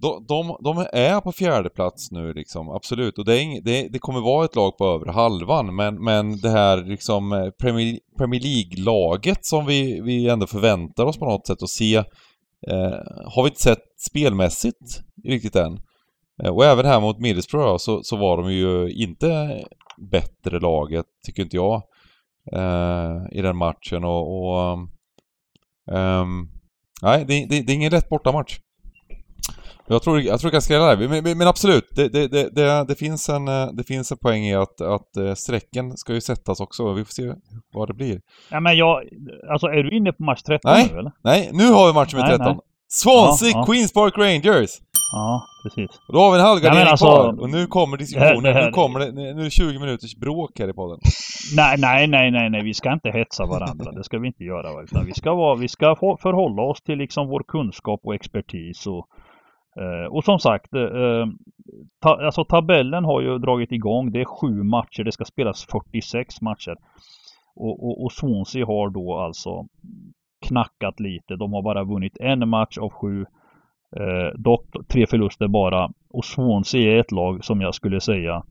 de, 0.00 0.26
de, 0.26 0.56
de 0.64 0.86
är 0.92 1.20
på 1.20 1.32
fjärde 1.32 1.70
plats 1.70 2.10
nu 2.10 2.32
liksom, 2.32 2.68
absolut. 2.68 3.18
Och 3.18 3.24
det, 3.24 3.40
ing, 3.40 3.60
det, 3.64 3.88
det 3.88 3.98
kommer 3.98 4.20
vara 4.20 4.44
ett 4.44 4.56
lag 4.56 4.78
på 4.78 4.86
över 4.86 5.06
halvan, 5.06 5.76
men, 5.76 6.04
men 6.04 6.40
det 6.40 6.50
här 6.50 6.76
liksom 6.84 7.32
eh, 7.32 7.50
Premier, 7.50 7.98
Premier 8.18 8.40
League-laget 8.40 9.38
som 9.46 9.66
vi, 9.66 10.00
vi 10.00 10.28
ändå 10.28 10.46
förväntar 10.46 11.04
oss 11.04 11.18
på 11.18 11.24
något 11.24 11.46
sätt 11.46 11.62
att 11.62 11.68
se, 11.68 11.96
eh, 11.96 12.98
har 13.26 13.42
vi 13.42 13.48
inte 13.48 13.62
sett 13.62 13.82
spelmässigt 14.10 15.00
riktigt 15.24 15.56
än. 15.56 15.78
Eh, 16.42 16.50
Och 16.50 16.64
även 16.64 16.86
här 16.86 17.00
mot 17.00 17.18
Middlesbrough 17.18 17.76
så, 17.76 18.02
så 18.02 18.16
var 18.16 18.36
de 18.36 18.52
ju 18.52 18.92
inte 18.92 19.60
bättre 20.10 20.60
laget, 20.60 21.06
tycker 21.26 21.42
inte 21.42 21.56
jag, 21.56 21.82
eh, 22.52 23.16
i 23.32 23.42
den 23.42 23.56
matchen 23.56 24.04
och... 24.04 24.44
och 24.44 24.78
ehm, 25.92 26.48
nej, 27.02 27.24
det, 27.28 27.46
det, 27.46 27.62
det 27.62 27.72
är 27.72 27.76
ingen 27.76 27.92
lätt 27.92 28.08
bortamatch. 28.08 28.58
Jag 29.88 30.02
tror, 30.02 30.20
jag 30.20 30.40
tror 30.40 30.50
det 30.50 30.54
kan 30.54 30.62
skrälla 30.62 30.96
där. 30.96 31.08
Men, 31.08 31.38
men, 31.38 31.48
absolut, 31.48 31.84
det, 31.96 32.08
det, 32.08 32.28
det, 32.28 32.84
det, 32.88 32.94
finns 32.94 33.28
en, 33.28 33.48
eh, 33.48 33.66
det 33.72 33.84
finns 33.84 34.12
en 34.12 34.18
poäng 34.18 34.44
i 34.44 34.54
att, 34.54 34.80
att 34.80 35.16
eh, 35.16 35.34
strecken 35.34 35.96
ska 35.96 36.12
ju 36.14 36.20
sättas 36.20 36.60
också. 36.60 36.92
Vi 36.92 37.04
får 37.04 37.12
se 37.12 37.32
vad 37.74 37.88
det 37.88 37.94
blir. 37.94 38.20
Ja, 38.50 38.60
men 38.60 38.76
jag... 38.76 39.02
Alltså 39.52 39.66
är 39.66 39.82
du 39.82 39.96
inne 39.96 40.12
på 40.12 40.22
match 40.22 40.42
13 40.42 40.72
Nej. 40.72 40.88
nu 40.92 40.98
eller? 40.98 41.12
Nej, 41.24 41.50
nu 41.52 41.66
har 41.72 41.86
vi 41.86 41.92
matchen 41.92 42.18
med 42.18 42.28
Nej, 42.28 42.36
13. 42.38 42.46
nej. 42.46 42.60
Swansea, 42.88 43.48
Ja, 43.48 43.58
ja. 43.58 43.64
Queens 43.66 43.92
Park 43.92 44.18
Rangers! 44.18 44.70
Ja, 45.12 45.42
precis. 45.62 45.90
Och 46.08 46.14
då 46.14 46.20
har 46.20 46.32
vi 46.32 46.38
en 46.38 46.44
halvgardering 46.44 46.86
alltså- 46.88 47.04
kvar. 47.06 47.40
Och 47.40 47.50
nu 47.50 47.66
kommer 47.66 47.96
diskussionen. 47.96 48.54
Nu 48.64 48.70
kommer 48.70 49.00
det, 49.00 49.12
nu 49.12 49.40
är 49.40 49.44
det 49.44 49.50
20 49.50 49.78
minuters 49.78 50.16
bråk 50.16 50.58
här 50.58 50.68
i 50.68 50.72
podden. 50.72 50.98
Nej, 51.56 51.76
nej, 51.78 52.06
nej, 52.06 52.30
nej, 52.30 52.50
nej, 52.50 52.62
vi 52.64 52.74
ska 52.74 52.92
inte 52.92 53.10
hetsa 53.10 53.46
varandra. 53.46 53.92
Det 53.92 54.04
ska 54.04 54.18
vi 54.18 54.26
inte 54.26 54.44
göra. 54.44 54.82
Utan 54.84 55.06
vi 55.06 55.12
ska, 55.14 55.34
vara, 55.34 55.54
vi 55.54 55.68
ska 55.68 55.96
förhålla 56.22 56.62
oss 56.62 56.82
till 56.82 56.98
liksom 56.98 57.28
vår 57.28 57.42
kunskap 57.48 58.00
och 58.04 58.14
expertis. 58.14 58.86
Och, 58.86 59.06
Eh, 59.80 60.06
och 60.12 60.24
som 60.24 60.38
sagt, 60.38 60.74
eh, 60.74 60.82
eh, 60.82 61.26
ta, 62.00 62.24
alltså 62.24 62.44
tabellen 62.44 63.04
har 63.04 63.20
ju 63.20 63.38
dragit 63.38 63.72
igång. 63.72 64.12
Det 64.12 64.20
är 64.20 64.24
sju 64.24 64.62
matcher. 64.62 65.04
Det 65.04 65.12
ska 65.12 65.24
spelas 65.24 65.66
46 65.72 66.40
matcher. 66.40 66.76
Och, 67.56 67.84
och, 67.84 68.04
och 68.04 68.12
Swansea 68.12 68.66
har 68.66 68.90
då 68.90 69.14
alltså 69.18 69.66
knackat 70.46 71.00
lite. 71.00 71.36
De 71.36 71.52
har 71.52 71.62
bara 71.62 71.84
vunnit 71.84 72.16
en 72.20 72.48
match 72.48 72.78
av 72.78 72.90
sju. 72.90 73.26
Eh, 73.96 74.38
dock 74.38 74.66
tre 74.88 75.06
förluster 75.06 75.48
bara. 75.48 75.90
Och 76.10 76.24
Swansea 76.24 76.96
är 76.96 77.00
ett 77.00 77.12
lag 77.12 77.44
som 77.44 77.60
jag 77.60 77.74
skulle 77.74 78.00
säga 78.00 78.42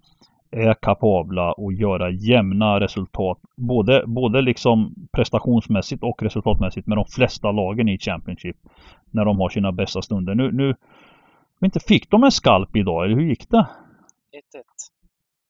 är 0.55 0.74
kapabla 0.74 1.51
att 1.51 1.80
göra 1.80 2.09
jämna 2.09 2.80
resultat. 2.80 3.39
Både, 3.57 4.03
både 4.07 4.41
liksom 4.41 4.95
prestationsmässigt 5.11 6.03
och 6.03 6.24
resultatmässigt 6.24 6.88
med 6.88 6.97
de 6.97 7.05
flesta 7.05 7.51
lagen 7.51 7.89
i 7.89 7.97
Championship. 7.97 8.57
När 9.11 9.26
de 9.26 9.39
har 9.39 9.49
sina 9.49 9.71
bästa 9.71 10.01
stunder. 10.01 10.36
Nu, 10.36 10.51
nu 10.51 10.76
men 11.64 11.68
inte 11.68 11.80
fick 11.80 12.09
de 12.09 12.24
en 12.24 12.32
skalp 12.32 12.76
idag, 12.76 13.05
eller 13.05 13.16
hur 13.16 13.24
gick 13.24 13.49
det? 13.49 13.57
1-1. 13.57 13.68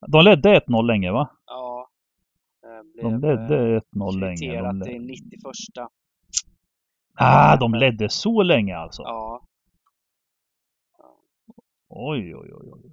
De 0.07 0.23
ledde 0.23 0.59
1-0 0.59 0.85
länge 0.85 1.11
va? 1.11 1.29
Ja. 1.45 1.89
Det 2.95 3.01
De 3.01 3.21
ledde 3.21 3.75
eh, 3.75 3.81
1-0 3.95 4.19
länge. 4.19 4.35
kvitterat 4.37 4.79
De 4.79 4.89
i 4.89 4.99
ledde... 4.99 5.05
91. 5.05 5.41
Ah, 7.15 7.57
de 7.57 7.73
ledde 7.73 8.09
så 8.09 8.43
länge 8.43 8.77
alltså? 8.77 9.01
Ja. 9.01 9.41
Oj, 11.89 12.35
oj, 12.35 12.53
oj, 12.53 12.69
oj. 12.73 12.91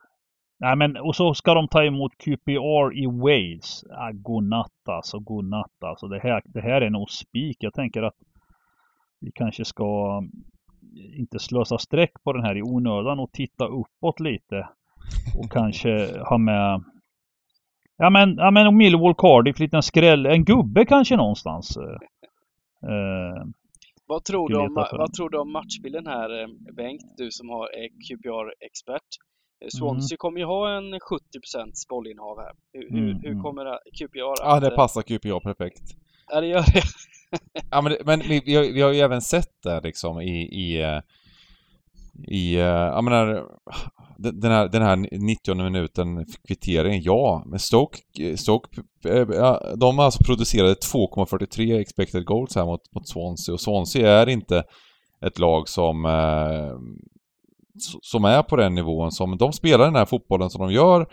Nej 0.59 0.77
men 0.77 0.97
och 0.97 1.16
så 1.16 1.35
ska 1.35 1.55
de 1.55 1.68
ta 1.68 1.85
emot 1.85 2.12
QPR 2.18 2.97
i 2.97 3.07
Wales. 3.07 3.85
Ah, 3.91 4.11
godnatt 4.12 4.89
alltså, 4.89 5.18
godnatt 5.18 5.85
alltså. 5.85 6.09
Det 6.09 6.18
här, 6.18 6.43
det 6.45 6.61
här 6.61 6.81
är 6.81 6.91
nog 6.91 7.11
spik. 7.11 7.57
Jag 7.61 7.75
tänker 7.75 8.03
att 8.03 8.16
vi 9.21 9.33
kanske 9.35 9.64
ska 9.64 10.23
inte 11.18 11.38
slösa 11.38 11.78
streck 11.78 12.12
på 12.24 12.32
den 12.32 12.43
här 12.45 12.57
i 12.57 12.62
onödan 12.62 13.18
och 13.18 13.32
titta 13.32 13.66
uppåt 13.66 14.20
lite. 14.20 14.68
Och 15.38 15.51
kanske 15.53 16.18
ha 16.28 16.38
med 16.38 16.82
Ja 17.97 18.11
men, 18.11 18.34
ja 18.36 18.51
men 18.51 18.76
Millwall 18.76 19.14
Cardiff, 19.14 19.59
liten 19.59 19.82
skräll. 19.82 20.26
En 20.26 20.45
gubbe 20.45 20.84
kanske 20.86 21.16
någonstans. 21.16 21.76
Eh, 21.76 23.45
Vad 24.07 24.24
tror, 24.24 24.49
du 24.49 24.57
om, 24.57 24.74
vad 24.74 25.12
tror 25.12 25.30
du 25.30 25.38
om 25.38 25.53
matchbilden 25.53 26.07
här, 26.07 26.43
eh, 26.43 26.49
Bengt? 26.76 27.03
Du 27.16 27.30
som 27.30 27.49
har 27.49 27.64
är 27.68 27.88
QPR-expert. 27.88 29.09
Eh, 29.64 29.68
Swansea 29.78 30.16
kommer 30.18 30.38
ju 30.41 30.47
ha 30.47 30.76
en 30.76 30.84
70% 31.01 31.88
bollinnehav 31.88 32.38
här. 32.38 32.53
Hur, 32.72 32.91
hur, 32.91 33.11
Mm, 33.11 33.20
hur 33.22 33.30
mm. 33.30 33.43
kommer 33.43 33.64
det- 33.64 33.78
QPR 33.99 34.18
Ja, 34.18 34.57
att... 34.57 34.61
det 34.61 34.68
eh, 34.70 34.76
passar 34.76 35.03
QPR 35.03 35.41
perfekt. 35.41 35.82
Ja, 36.32 36.41
det 36.41 36.47
gör 36.47 36.64
det. 36.74 36.82
Ja, 37.71 37.81
men, 37.81 37.97
men 38.05 38.21
vi, 38.21 38.43
vi, 38.47 38.57
har, 38.57 38.62
vi 38.62 38.83
har 38.83 38.93
ju 38.93 39.01
även 39.01 39.21
sett 39.21 39.62
det 39.62 39.81
liksom 39.81 40.21
i, 40.21 40.41
i, 40.41 40.83
eh, 40.83 41.01
i 42.27 42.55
eh, 42.55 42.64
jag 42.64 43.05
menar, 43.05 43.47
den 44.18 44.53
här, 44.53 44.68
den 44.68 44.83
här 44.83 44.97
90 44.97 45.55
minuten 45.55 46.27
kvitteringen, 46.49 47.03
ja. 47.03 47.43
Men 47.47 47.59
Stoke, 47.59 47.99
eh, 48.21 48.37
Stoke 48.37 48.83
de 49.77 49.99
har 49.99 50.05
alltså 50.05 50.25
producerade 50.25 50.75
2,43 50.75 51.81
expected 51.81 52.25
goals 52.25 52.57
här 52.57 52.64
mot, 52.64 52.95
mot 52.95 53.09
Swansea 53.09 53.53
och 53.53 53.61
Swansea 53.61 54.11
är 54.11 54.29
inte 54.29 54.64
ett 55.27 55.39
lag 55.39 55.68
som 55.68 56.05
som 58.03 58.25
är 58.25 58.43
på 58.43 58.57
den 58.57 58.75
nivån 58.75 59.12
som 59.12 59.39
de 59.39 59.53
spelar 59.53 59.85
den 59.85 59.97
här 59.97 60.05
fotbollen 60.05 60.51
som 60.51 60.61
de 60.61 60.73
gör. 60.73 61.07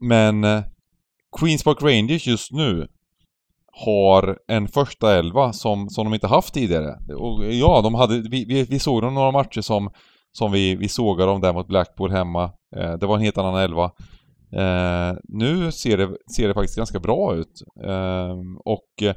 Men 0.00 0.62
Queens 1.40 1.64
Park 1.64 1.82
Rangers 1.82 2.26
just 2.26 2.52
nu 2.52 2.88
har 3.76 4.38
en 4.48 4.68
första 4.68 5.18
elva 5.18 5.52
som, 5.52 5.88
som 5.88 6.04
de 6.04 6.14
inte 6.14 6.26
haft 6.26 6.54
tidigare. 6.54 7.14
Och 7.16 7.44
ja, 7.52 7.80
de 7.82 7.94
hade, 7.94 8.20
vi, 8.20 8.44
vi, 8.44 8.62
vi 8.62 8.78
såg 8.78 9.02
dem 9.02 9.14
några 9.14 9.30
matcher 9.30 9.60
som, 9.60 9.90
som 10.32 10.52
vi, 10.52 10.74
vi 10.74 10.88
sågade 10.88 11.30
dem 11.30 11.40
där 11.40 11.52
mot 11.52 11.68
Blackpool 11.68 12.10
hemma. 12.10 12.44
Eh, 12.76 12.92
det 12.92 13.06
var 13.06 13.16
en 13.16 13.22
helt 13.22 13.38
annan 13.38 13.60
elva. 13.60 13.84
Eh, 14.56 15.16
nu 15.28 15.72
ser 15.72 15.96
det, 15.96 16.16
ser 16.36 16.48
det 16.48 16.54
faktiskt 16.54 16.76
ganska 16.76 17.00
bra 17.00 17.34
ut. 17.34 17.62
Eh, 17.84 18.36
och 18.64 19.02
eh, 19.02 19.14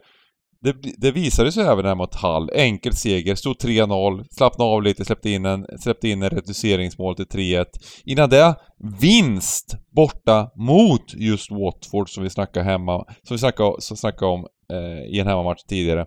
det, 0.61 0.75
det 0.97 1.11
visade 1.11 1.51
sig 1.51 1.63
även 1.65 1.85
där 1.85 1.95
mot 1.95 2.15
Hall. 2.15 2.49
Enkel 2.53 2.93
seger, 2.95 3.35
stod 3.35 3.55
3-0, 3.55 4.25
slappnade 4.31 4.71
av 4.71 4.83
lite, 4.83 5.05
släppte 5.05 5.29
in 5.29 5.45
en, 5.45 5.65
släppte 5.79 6.09
in 6.09 6.23
en 6.23 6.29
reduceringsmål 6.29 7.15
till 7.15 7.25
3-1. 7.25 7.65
Innan 8.05 8.29
det, 8.29 8.55
vinst 9.01 9.75
borta 9.95 10.49
mot 10.55 11.13
just 11.13 11.51
Watford 11.51 12.09
som 12.09 12.23
vi 12.23 12.29
snackade 12.29 12.65
hemma, 12.65 13.05
som 13.23 13.35
vi 13.35 13.37
snackade, 13.37 13.75
som 13.79 13.97
snackade 13.97 14.31
om 14.31 14.45
eh, 14.73 15.15
i 15.15 15.19
en 15.19 15.27
hemmamatch 15.27 15.63
tidigare. 15.63 16.05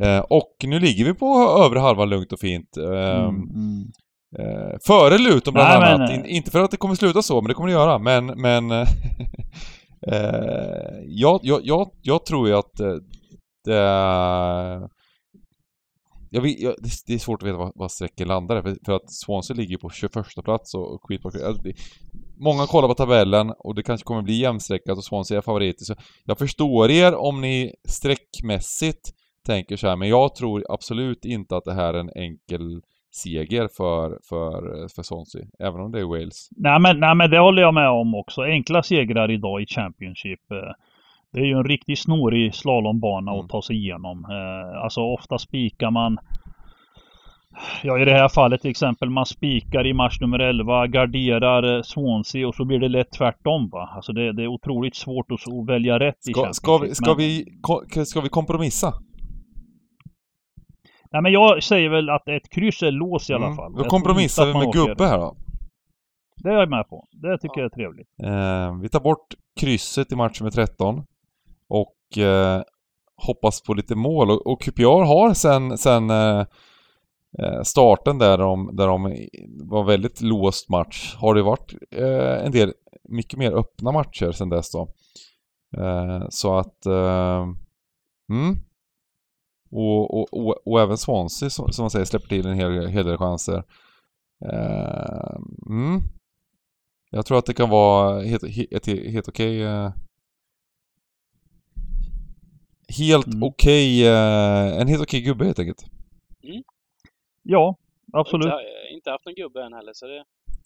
Eh, 0.00 0.18
och 0.18 0.56
nu 0.64 0.80
ligger 0.80 1.04
vi 1.04 1.14
på 1.14 1.26
övre 1.64 1.78
halvan 1.78 2.08
lugnt 2.08 2.32
och 2.32 2.40
fint. 2.40 2.76
Eh, 2.76 2.84
Mm, 2.84 3.34
mm. 3.34 3.84
Eh, 4.38 4.76
före 4.86 5.18
Luton 5.18 5.54
bland 5.54 5.68
Nej, 5.80 5.92
annat. 5.92 6.10
men- 6.10 6.20
In, 6.20 6.26
inte 6.26 6.50
för 6.50 6.60
att 6.62 6.70
det 6.70 6.76
kommer 6.76 6.94
sluta 6.94 7.22
så, 7.22 7.40
men 7.40 7.48
det 7.48 7.54
kommer 7.54 7.68
det 7.68 7.72
göra. 7.74 7.98
Men, 7.98 8.26
men... 8.26 8.70
eh, 8.70 8.86
eh, 10.12 10.94
jag, 11.06 11.40
jag, 11.42 11.60
jag, 11.64 11.88
jag 12.02 12.26
tror 12.26 12.48
ju 12.48 12.54
att 12.56 12.80
eh, 13.68 13.74
det... 13.74 14.88
Jag 16.30 16.42
vet, 16.42 16.60
jag, 16.60 16.74
det, 17.06 17.14
är 17.14 17.18
svårt 17.18 17.42
att 17.42 17.48
veta 17.48 17.58
vad, 17.58 17.72
vad 17.74 17.90
strecken 17.90 18.28
landar 18.28 18.62
för, 18.62 18.76
för 18.84 18.92
att 18.92 19.12
Swansea 19.12 19.56
ligger 19.56 19.78
på 19.78 19.90
21 19.90 20.12
plats 20.44 20.74
och, 20.74 20.94
och 20.94 21.02
Queen 21.08 21.20
Park... 21.22 21.34
Alltså, 21.34 21.62
det- 21.62 21.74
Många 22.36 22.66
kollar 22.66 22.88
på 22.88 22.94
tabellen 22.94 23.52
och 23.58 23.74
det 23.74 23.82
kanske 23.82 24.04
kommer 24.04 24.22
bli 24.22 24.34
jämnstreckat 24.34 24.88
alltså 24.88 24.98
och 24.98 25.04
Swansea 25.04 25.38
är 25.38 25.42
favoriter. 25.42 25.84
Så 25.84 25.94
jag 26.24 26.38
förstår 26.38 26.90
er 26.90 27.14
om 27.14 27.40
ni 27.40 27.74
streckmässigt 27.88 29.10
tänker 29.46 29.76
så 29.76 29.88
här, 29.88 29.96
men 29.96 30.08
jag 30.08 30.34
tror 30.34 30.64
absolut 30.68 31.24
inte 31.24 31.56
att 31.56 31.64
det 31.64 31.74
här 31.74 31.94
är 31.94 31.98
en 31.98 32.10
enkel 32.16 32.80
seger 33.22 33.68
för, 33.76 34.18
för, 34.28 34.88
för 34.94 35.02
Swansea, 35.02 35.42
även 35.58 35.80
om 35.80 35.92
det 35.92 36.00
är 36.00 36.04
Wales. 36.04 36.48
Nej 36.56 36.80
men, 36.80 37.00
nej 37.00 37.14
men 37.14 37.30
det 37.30 37.38
håller 37.38 37.62
jag 37.62 37.74
med 37.74 37.88
om 37.88 38.14
också. 38.14 38.42
Enkla 38.42 38.82
segrar 38.82 39.30
idag 39.30 39.62
i 39.62 39.66
Championship. 39.66 40.50
Eh, 40.50 40.72
det 41.34 41.40
är 41.40 41.44
ju 41.44 41.52
en 41.58 41.64
riktigt 41.64 41.98
snorig 41.98 42.54
slalombana 42.54 43.30
Mm. 43.32 43.44
att 43.44 43.50
ta 43.50 43.62
sig 43.62 43.76
igenom. 43.76 44.24
Eh, 44.24 44.82
Alltså 44.84 45.00
ofta 45.00 45.38
spikar 45.38 45.90
man 45.90 46.18
Ja 47.82 47.98
i 47.98 48.04
det 48.04 48.12
här 48.12 48.28
fallet 48.28 48.60
till 48.60 48.70
exempel 48.70 49.10
man 49.10 49.26
spikar 49.26 49.86
i 49.86 49.92
match 49.92 50.20
nummer 50.20 50.38
11, 50.38 50.86
garderar 50.86 51.76
eh, 51.76 51.82
Swansea 51.82 52.48
och 52.48 52.54
så 52.54 52.64
blir 52.64 52.78
det 52.78 52.88
lätt 52.88 53.12
tvärtom 53.12 53.68
va. 53.68 53.90
Alltså 53.96 54.12
det, 54.12 54.32
det 54.32 54.42
är 54.42 54.46
otroligt 54.46 54.96
svårt 54.96 55.30
att 55.30 55.52
att 55.52 55.68
välja 55.68 55.98
rätt 55.98 56.28
i 56.28 56.32
Ska, 56.32 56.40
Championship. 56.40 56.54
ska, 56.54 56.78
vi, 56.78 56.94
ska, 56.94 57.06
men, 57.10 57.16
vi, 57.98 58.04
ska 58.06 58.20
vi 58.20 58.28
kompromissa? 58.28 58.92
Nej 61.12 61.22
men 61.22 61.32
jag 61.32 61.62
säger 61.62 61.88
väl 61.88 62.10
att 62.10 62.28
ett 62.28 62.50
kryss 62.50 62.82
är 62.82 62.90
lås 62.90 63.30
i 63.30 63.34
alla 63.34 63.44
Mm. 63.46 63.56
fall. 63.56 63.72
Då 63.72 63.84
kompromissar 63.84 64.46
vi 64.46 64.52
med 64.52 64.62
åker- 64.66 64.86
gubbe 64.86 65.04
här 65.06 65.18
då. 65.18 65.36
Det 66.36 66.48
är 66.48 66.52
jag 66.52 66.70
med 66.70 66.88
på. 66.88 67.06
Det 67.12 67.38
tycker 67.38 67.60
jag 67.60 67.64
är 67.64 67.74
trevligt. 67.74 68.08
Eh, 68.22 68.80
vi 68.82 68.88
tar 68.88 69.00
bort 69.00 69.26
krysset 69.60 70.12
i 70.12 70.16
match 70.16 70.40
nummer 70.40 70.50
13 70.50 71.02
och 71.68 72.18
eh, 72.18 72.62
hoppas 73.16 73.62
på 73.62 73.74
lite 73.74 73.94
mål. 73.94 74.30
Och, 74.30 74.46
och 74.46 74.62
QPR 74.62 75.04
har 75.04 75.34
sen, 75.34 75.78
sen 75.78 76.10
eh, 76.10 76.46
eh, 77.38 77.62
starten 77.62 78.18
där 78.18 78.38
de, 78.38 78.76
där 78.76 78.86
de 78.86 79.16
var 79.60 79.84
väldigt 79.84 80.20
låst 80.20 80.68
match 80.68 81.14
har 81.16 81.34
det 81.34 81.42
varit 81.42 81.74
eh, 81.90 82.46
en 82.46 82.52
del 82.52 82.72
mycket 83.08 83.38
mer 83.38 83.52
öppna 83.52 83.92
matcher 83.92 84.32
sen 84.32 84.48
dess 84.48 84.70
då. 84.70 84.88
Eh, 85.76 86.26
så 86.28 86.58
att... 86.58 86.86
Eh, 86.86 87.42
mm. 88.30 88.56
Och, 89.70 90.14
och, 90.14 90.34
och, 90.34 90.66
och 90.66 90.80
även 90.80 90.98
Swansea 90.98 91.50
som, 91.50 91.72
som 91.72 91.82
man 91.82 91.90
säger 91.90 92.04
släpper 92.04 92.28
till 92.28 92.46
en 92.46 92.54
hel, 92.54 92.86
hel 92.86 93.06
del 93.06 93.18
chanser. 93.18 93.64
Eh, 94.44 95.36
mm. 95.66 96.00
Jag 97.10 97.26
tror 97.26 97.38
att 97.38 97.46
det 97.46 97.54
kan 97.54 97.70
vara 97.70 98.22
helt, 98.22 98.48
helt, 98.48 98.72
ett 98.72 98.86
helt 98.86 99.28
okej... 99.28 99.62
eh, 99.62 99.92
helt 102.88 103.26
Mm. 103.26 103.42
okej... 103.42 104.06
eh, 104.06 104.80
en 104.80 104.88
helt 104.88 105.02
okej 105.02 105.20
gubbe 105.20 105.44
helt 105.44 105.58
enkelt. 105.58 105.84
Ja, 107.42 107.76
absolut. 108.12 108.46
Inte, 108.46 108.94
inte 108.94 109.10
haft 109.10 109.26
någon 109.26 109.34
gubbe 109.34 109.62
än 109.64 109.72
heller, 109.72 109.92
så 109.94 110.06
det 110.06 110.24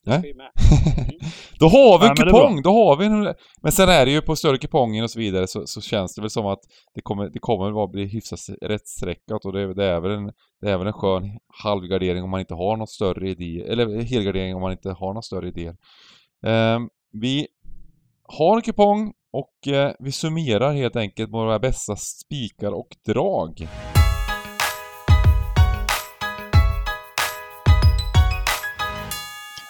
Nej. 0.08 0.34
med. 0.34 0.50
Då 1.60 1.66
har 1.68 1.98
vi 2.00 2.06
en 2.06 2.16
kupong! 2.16 2.62
Då 2.62 2.70
har 2.70 2.96
vi 2.96 3.06
en... 3.06 3.34
Men 3.62 3.72
sen 3.72 3.88
är 3.88 4.06
det 4.06 4.12
ju 4.12 4.20
på 4.22 4.36
större 4.36 4.58
kupongen 4.58 5.04
och 5.04 5.10
så 5.10 5.18
vidare 5.18 5.46
så, 5.46 5.66
så 5.66 5.80
känns 5.80 6.14
det 6.14 6.20
väl 6.20 6.30
som 6.30 6.46
att 6.46 6.60
det 6.94 7.00
kommer, 7.00 7.30
det 7.30 7.38
kommer 7.38 7.70
vara 7.70 7.86
bli 7.86 8.04
hyfsat 8.06 8.38
rättstreckat 8.62 9.44
och 9.44 9.52
det, 9.52 9.74
det, 9.74 9.84
är 9.84 10.00
väl 10.00 10.10
en, 10.10 10.32
det 10.60 10.70
är 10.70 10.78
väl 10.78 10.86
en 10.86 10.92
skön 10.92 11.38
halvgardering 11.64 12.22
om 12.24 12.30
man 12.30 12.40
inte 12.40 12.54
har 12.54 12.76
något 12.76 12.90
större 12.90 13.30
idé, 13.30 13.64
eller 13.68 14.02
helgardering 14.02 14.54
om 14.54 14.60
man 14.62 14.72
inte 14.72 14.90
har 14.90 15.08
några 15.08 15.22
större 15.22 15.48
idéer. 15.48 15.76
Ehm, 16.46 16.88
vi 17.12 17.46
har 18.22 18.56
en 18.56 18.62
kupong 18.62 19.12
och 19.32 19.72
eh, 19.72 19.92
vi 19.98 20.12
summerar 20.12 20.72
helt 20.72 20.96
enkelt 20.96 21.32
våra 21.32 21.58
bästa 21.58 21.96
spikar 21.96 22.72
och 22.72 22.88
drag. 23.06 23.68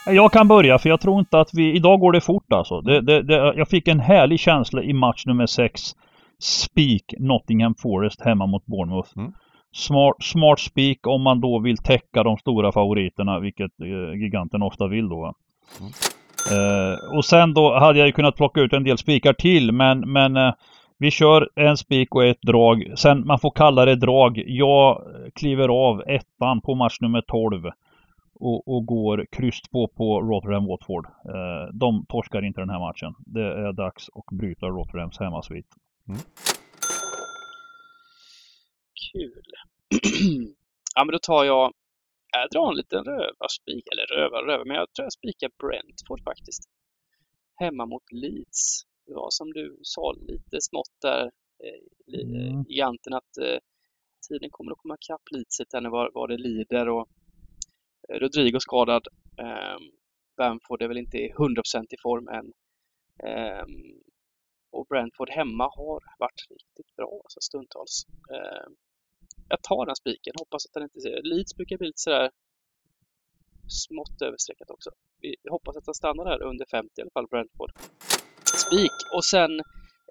Jag 0.07 0.33
kan 0.33 0.49
börja 0.49 0.79
för 0.79 0.89
jag 0.89 1.01
tror 1.01 1.19
inte 1.19 1.39
att 1.39 1.51
vi... 1.53 1.77
Idag 1.77 2.01
går 2.01 2.13
det 2.13 2.21
fort 2.21 2.53
alltså. 2.53 2.81
Det, 2.81 3.01
det, 3.01 3.23
det, 3.23 3.35
jag 3.57 3.69
fick 3.69 3.89
en 3.89 4.01
härlig 4.01 4.41
känsla 4.41 4.83
i 4.83 4.93
match 4.93 5.27
nummer 5.27 5.47
6. 5.47 5.81
Spik 6.43 7.15
Nottingham 7.19 7.75
Forest 7.83 8.21
hemma 8.21 8.47
mot 8.47 8.67
Bournemouth. 8.67 9.19
Mm. 9.19 9.33
Smart, 9.73 10.17
smart 10.21 10.61
spik 10.61 11.07
om 11.07 11.23
man 11.23 11.41
då 11.41 11.61
vill 11.61 11.77
täcka 11.77 12.23
de 12.23 12.37
stora 12.37 12.73
favoriterna, 12.73 13.41
vilket 13.41 13.81
eh, 13.81 14.21
giganten 14.23 14.63
ofta 14.63 14.87
vill 14.87 15.09
då. 15.09 15.35
Mm. 15.81 15.93
Eh, 16.51 17.17
och 17.17 17.25
sen 17.25 17.55
då 17.55 17.79
hade 17.79 17.99
jag 17.99 18.07
ju 18.07 18.13
kunnat 18.13 18.37
plocka 18.37 18.61
ut 18.61 18.73
en 18.73 18.85
del 18.85 18.99
spikar 18.99 19.33
till, 19.33 19.73
men, 19.73 20.13
men 20.13 20.37
eh, 20.37 20.55
vi 20.99 21.11
kör 21.11 21.49
en 21.55 21.77
spik 21.77 22.15
och 22.15 22.25
ett 22.25 22.43
drag. 22.43 22.93
Sen 22.97 23.27
man 23.27 23.39
får 23.39 23.51
kalla 23.51 23.85
det 23.85 23.97
drag. 23.97 24.43
Jag 24.47 25.03
kliver 25.35 25.69
av 25.69 26.03
ettan 26.07 26.61
på 26.61 26.75
match 26.75 27.01
nummer 27.01 27.21
12 27.21 27.71
och, 28.41 28.69
och 28.69 28.87
går 28.87 29.27
kryss 29.33 29.61
2 29.61 29.89
på 29.89 30.21
Rotherham 30.21 30.67
Watford. 30.67 31.07
Eh, 31.07 31.75
de 31.75 32.07
torskar 32.09 32.45
inte 32.45 32.61
den 32.61 32.71
här 32.71 32.81
matchen. 32.81 33.15
Det 33.19 33.45
är 33.45 33.73
dags 33.73 34.09
att 34.15 34.39
bryta 34.39 34.67
Rotherhams 34.67 35.19
hemmasvit. 35.19 35.67
Kul. 39.13 39.43
ja, 40.95 41.05
men 41.05 41.13
då 41.13 41.19
tar 41.19 41.45
jag... 41.45 41.73
Jag 42.33 42.51
drar 42.51 42.71
en 42.71 42.77
liten 42.77 43.05
rövarspik, 43.05 43.85
eller 43.93 44.07
rövar 44.07 44.43
rövar, 44.43 44.65
men 44.65 44.77
jag 44.77 44.93
tror 44.93 45.05
jag 45.05 45.13
spikar 45.13 45.51
Brentford 45.63 46.23
faktiskt. 46.25 46.63
Hemma 47.55 47.87
mot 47.87 48.13
Leeds. 48.13 48.83
Det 49.07 49.15
var 49.15 49.31
som 49.31 49.53
du 49.53 49.79
sa, 49.83 50.13
lite 50.13 50.61
smått 50.61 50.95
där, 51.03 51.25
eh, 51.65 51.83
li- 52.07 52.23
Mm. 52.51 52.63
giganten, 52.69 53.13
att 53.15 53.37
eh, 53.43 53.59
tiden 54.29 54.51
kommer 54.51 54.73
att 54.73 54.79
komma 54.79 54.97
ikapp 55.03 55.23
Leeds 55.31 55.61
lite 55.61 55.77
här 55.77 55.83
nu 55.83 55.89
vad, 55.89 56.13
vad 56.15 56.29
det 56.31 56.37
lider 56.37 56.89
och 56.89 57.09
eh, 58.09 58.15
Rodrigo 58.19 58.61
skadad. 58.61 59.07
Eh, 59.39 59.79
Bamford 60.37 60.83
är 60.83 60.89
väl 60.89 60.99
inte 60.99 61.17
i 61.19 61.33
100% 61.33 61.93
i 61.95 61.97
form 62.03 62.29
än. 62.29 62.53
Ehm, 63.29 64.01
och 64.71 64.87
Brentford 64.87 65.31
hemma 65.31 65.65
har 65.65 66.01
varit 66.19 66.47
riktigt 66.51 66.97
bra 66.97 67.21
alltså 67.25 67.41
stundtals. 67.41 68.05
Ehm, 68.35 68.73
jag 69.49 69.63
tar 69.63 69.87
den 69.87 69.97
spiken, 69.97 70.33
hoppas 70.39 70.67
att 70.67 70.73
den 70.73 70.83
inte 70.83 71.01
ser... 71.01 71.23
Leeds 71.23 71.57
brukar 71.57 71.79
bli 71.79 71.87
lite 71.87 72.01
sådär 72.01 72.31
smått 73.69 74.23
överstreckat 74.23 74.71
också. 74.71 74.91
Vi 75.21 75.37
hoppas 75.51 75.77
att 75.77 75.85
den 75.85 75.95
stannar 75.95 76.25
där 76.25 76.43
under 76.43 76.67
50 76.71 76.93
i 76.97 77.03
alla 77.03 77.11
fall, 77.11 77.27
Brentford. 77.27 77.73
Spik! 78.67 78.97
Och 79.15 79.25
sen 79.25 79.51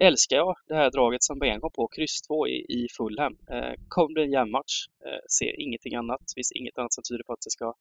älskar 0.01 0.37
jag 0.37 0.55
det 0.67 0.75
här 0.75 0.91
draget 0.91 1.23
som 1.23 1.39
Ben 1.39 1.61
kom 1.61 1.71
på, 1.71 1.87
kryss 1.87 2.21
2 2.21 2.47
i, 2.47 2.65
i 2.77 2.87
Fulham. 2.97 3.37
Eh, 3.49 3.73
kommer 3.87 4.13
bli 4.13 4.23
en 4.23 4.31
jämn 4.31 4.51
match. 4.51 4.75
Eh, 5.05 5.23
ser 5.37 5.61
ingenting 5.61 5.95
annat. 5.95 6.19
Det 6.19 6.33
finns 6.35 6.51
inget 6.51 6.77
annat 6.77 6.93
som 6.93 7.03
tyder 7.09 7.23
på 7.23 7.33
att 7.33 7.41
det 7.41 7.51
ska 7.51 7.73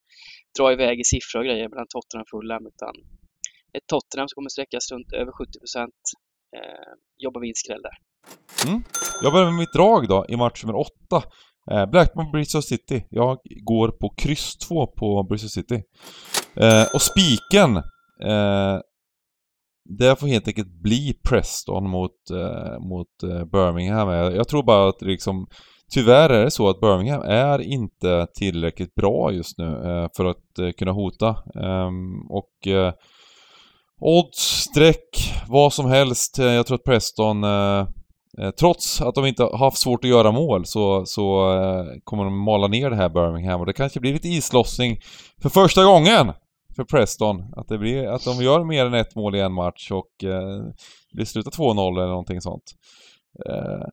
dra 0.58 0.72
iväg 0.72 1.00
i 1.00 1.04
siffror 1.04 1.40
och 1.40 1.46
grejer 1.46 1.68
mellan 1.68 1.86
Tottenham 1.88 2.22
och 2.22 2.30
Fulham. 2.30 2.66
Utan 2.66 2.94
ett 3.76 3.86
Tottenham 3.86 4.28
som 4.28 4.34
kommer 4.34 4.50
sträckas 4.50 4.92
runt 4.92 5.12
över 5.12 5.32
70 5.32 5.58
procent. 5.58 6.00
Eh, 6.56 6.92
jobbar 7.16 7.40
vinstskräll 7.40 7.82
där. 7.82 7.96
Mm. 8.66 8.82
Jag 9.22 9.32
börjar 9.32 9.46
med 9.46 9.58
mitt 9.58 9.72
drag 9.72 10.08
då 10.08 10.26
i 10.28 10.36
match 10.36 10.64
nummer 10.64 10.78
8. 10.78 11.22
Eh, 11.70 11.86
Blackburn 11.86 12.30
Bristol 12.32 12.62
City. 12.62 13.06
Jag 13.10 13.38
går 13.64 13.88
på 13.88 14.14
kryss 14.16 14.56
2 14.56 14.86
på 14.86 15.22
Bristol 15.22 15.50
City. 15.50 15.82
Eh, 16.56 16.84
och 16.94 17.02
spiken. 17.02 17.76
Eh, 18.24 18.78
det 19.98 20.20
får 20.20 20.26
helt 20.26 20.48
enkelt 20.48 20.82
bli 20.82 21.14
Preston 21.28 21.90
mot, 21.90 22.30
eh, 22.30 22.78
mot 22.80 23.22
eh, 23.22 23.44
Birmingham. 23.44 24.08
Jag, 24.08 24.48
tror 24.48 24.62
bara 24.62 24.88
att 24.88 25.02
liksom 25.02 25.46
Tyvärr 25.90 26.30
är 26.30 26.44
det 26.44 26.50
så 26.50 26.68
att 26.68 26.80
Birmingham 26.80 27.22
är 27.22 27.58
inte 27.60 28.26
tillräckligt 28.34 28.94
bra 28.94 29.32
just 29.32 29.58
nu 29.58 29.64
eh, 29.64 30.08
för 30.16 30.24
att 30.24 30.58
eh, 30.58 30.70
kunna 30.78 30.92
hota. 30.92 31.28
Ehm, 31.54 32.30
och 32.30 32.66
eh, 32.66 32.92
odds, 34.00 34.38
streck, 34.38 35.34
vad 35.48 35.72
som 35.72 35.86
helst. 35.86 36.38
Jag 36.38 36.66
tror 36.66 36.74
att 36.74 36.84
Preston 36.84 37.44
Eh, 37.44 37.86
Trots 38.58 39.00
att 39.00 39.14
de 39.14 39.26
inte 39.26 39.42
har 39.42 39.58
haft 39.58 39.78
svårt 39.78 40.04
att 40.04 40.10
göra 40.10 40.32
mål 40.32 40.66
så, 40.66 41.06
så 41.06 41.52
eh, 41.52 41.84
kommer 42.04 42.24
de 42.24 42.38
mala 42.38 42.66
ner 42.66 42.90
det 42.90 42.96
här 42.96 43.08
Birmingham 43.08 43.60
och 43.60 43.66
det 43.66 43.72
kanske 43.72 44.00
blir 44.00 44.12
lite 44.12 44.28
islossning 44.28 45.00
för 45.42 45.48
första 45.48 45.84
gången 45.84 46.32
för 46.76 46.84
Preston. 46.84 47.44
Att, 47.56 47.68
det 47.68 47.78
blir, 47.78 48.06
att 48.06 48.24
de 48.24 48.36
gör 48.36 48.64
mer 48.64 48.86
än 48.86 48.94
ett 48.94 49.14
mål 49.14 49.36
i 49.36 49.40
en 49.40 49.52
match 49.52 49.90
och 49.90 50.24
eh, 50.24 50.64
det 51.12 51.26
slutar 51.26 51.50
2-0 51.50 51.96
eller 51.98 52.06
någonting 52.06 52.40
sånt. 52.40 52.74
Eh, 53.48 53.86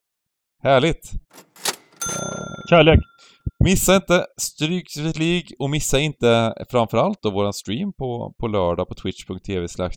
härligt! 0.63 1.11
Kärlek! 2.69 2.99
Missa 3.63 3.95
inte 3.95 4.25
Stryktipset 4.37 5.17
League 5.17 5.47
och 5.59 5.69
missa 5.69 5.99
inte 5.99 6.53
framförallt 6.69 7.21
då 7.21 7.31
våran 7.31 7.53
stream 7.53 7.93
på, 7.93 8.33
på 8.39 8.47
lördag 8.47 8.87
på 8.87 8.95
twitch.tv 8.95 9.67
slash 9.67 9.91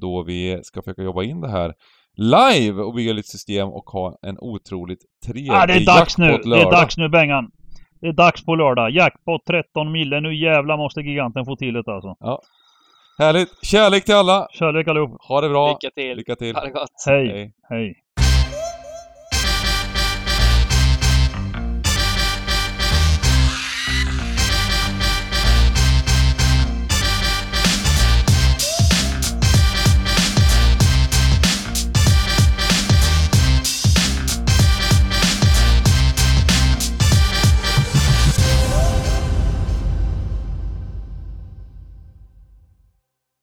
då 0.00 0.22
vi 0.22 0.60
ska 0.62 0.82
försöka 0.82 1.02
jobba 1.02 1.22
in 1.22 1.40
det 1.40 1.50
här 1.50 1.72
live 2.16 2.82
och 2.82 2.94
bygga 2.94 3.12
lite 3.12 3.28
system 3.28 3.68
och 3.68 3.84
ha 3.84 4.18
en 4.22 4.36
otroligt 4.40 4.98
trevlig 5.26 5.50
Ah, 5.50 5.66
det 5.66 5.72
är 5.72 5.86
dags 5.86 6.18
nu! 6.18 6.26
jackpot 6.26 6.42
Det 6.50 6.56
är 6.56 6.58
lördag. 6.58 6.72
dags 6.72 6.96
nu 6.96 7.08
Bengan! 7.08 7.50
Det 8.00 8.06
är 8.06 8.12
dags 8.12 8.44
på 8.44 8.54
lördag. 8.54 8.90
Jackpot 8.90 9.44
13 9.46 9.92
mille. 9.92 10.20
Nu 10.20 10.34
jävlar 10.34 10.76
måste 10.76 11.00
giganten 11.00 11.44
få 11.44 11.56
till 11.56 11.74
det 11.74 11.78
alltså. 11.88 12.16
Härligt! 13.18 13.48
Kärlek 13.66 14.04
till 14.04 14.14
alla! 14.14 14.48
Kärlek 14.52 14.88
allihop! 14.88 15.16
Ha 15.28 15.40
det 15.40 15.48
bra! 15.48 15.68
Lycka 15.68 15.90
till! 15.94 16.16
Lycka 16.16 16.36
till! 16.36 16.54
Ha 16.54 16.64
det 16.64 16.70
gott! 16.70 16.90
Hej! 17.06 17.28
Hej. 17.28 17.52
Hej! 17.68 17.94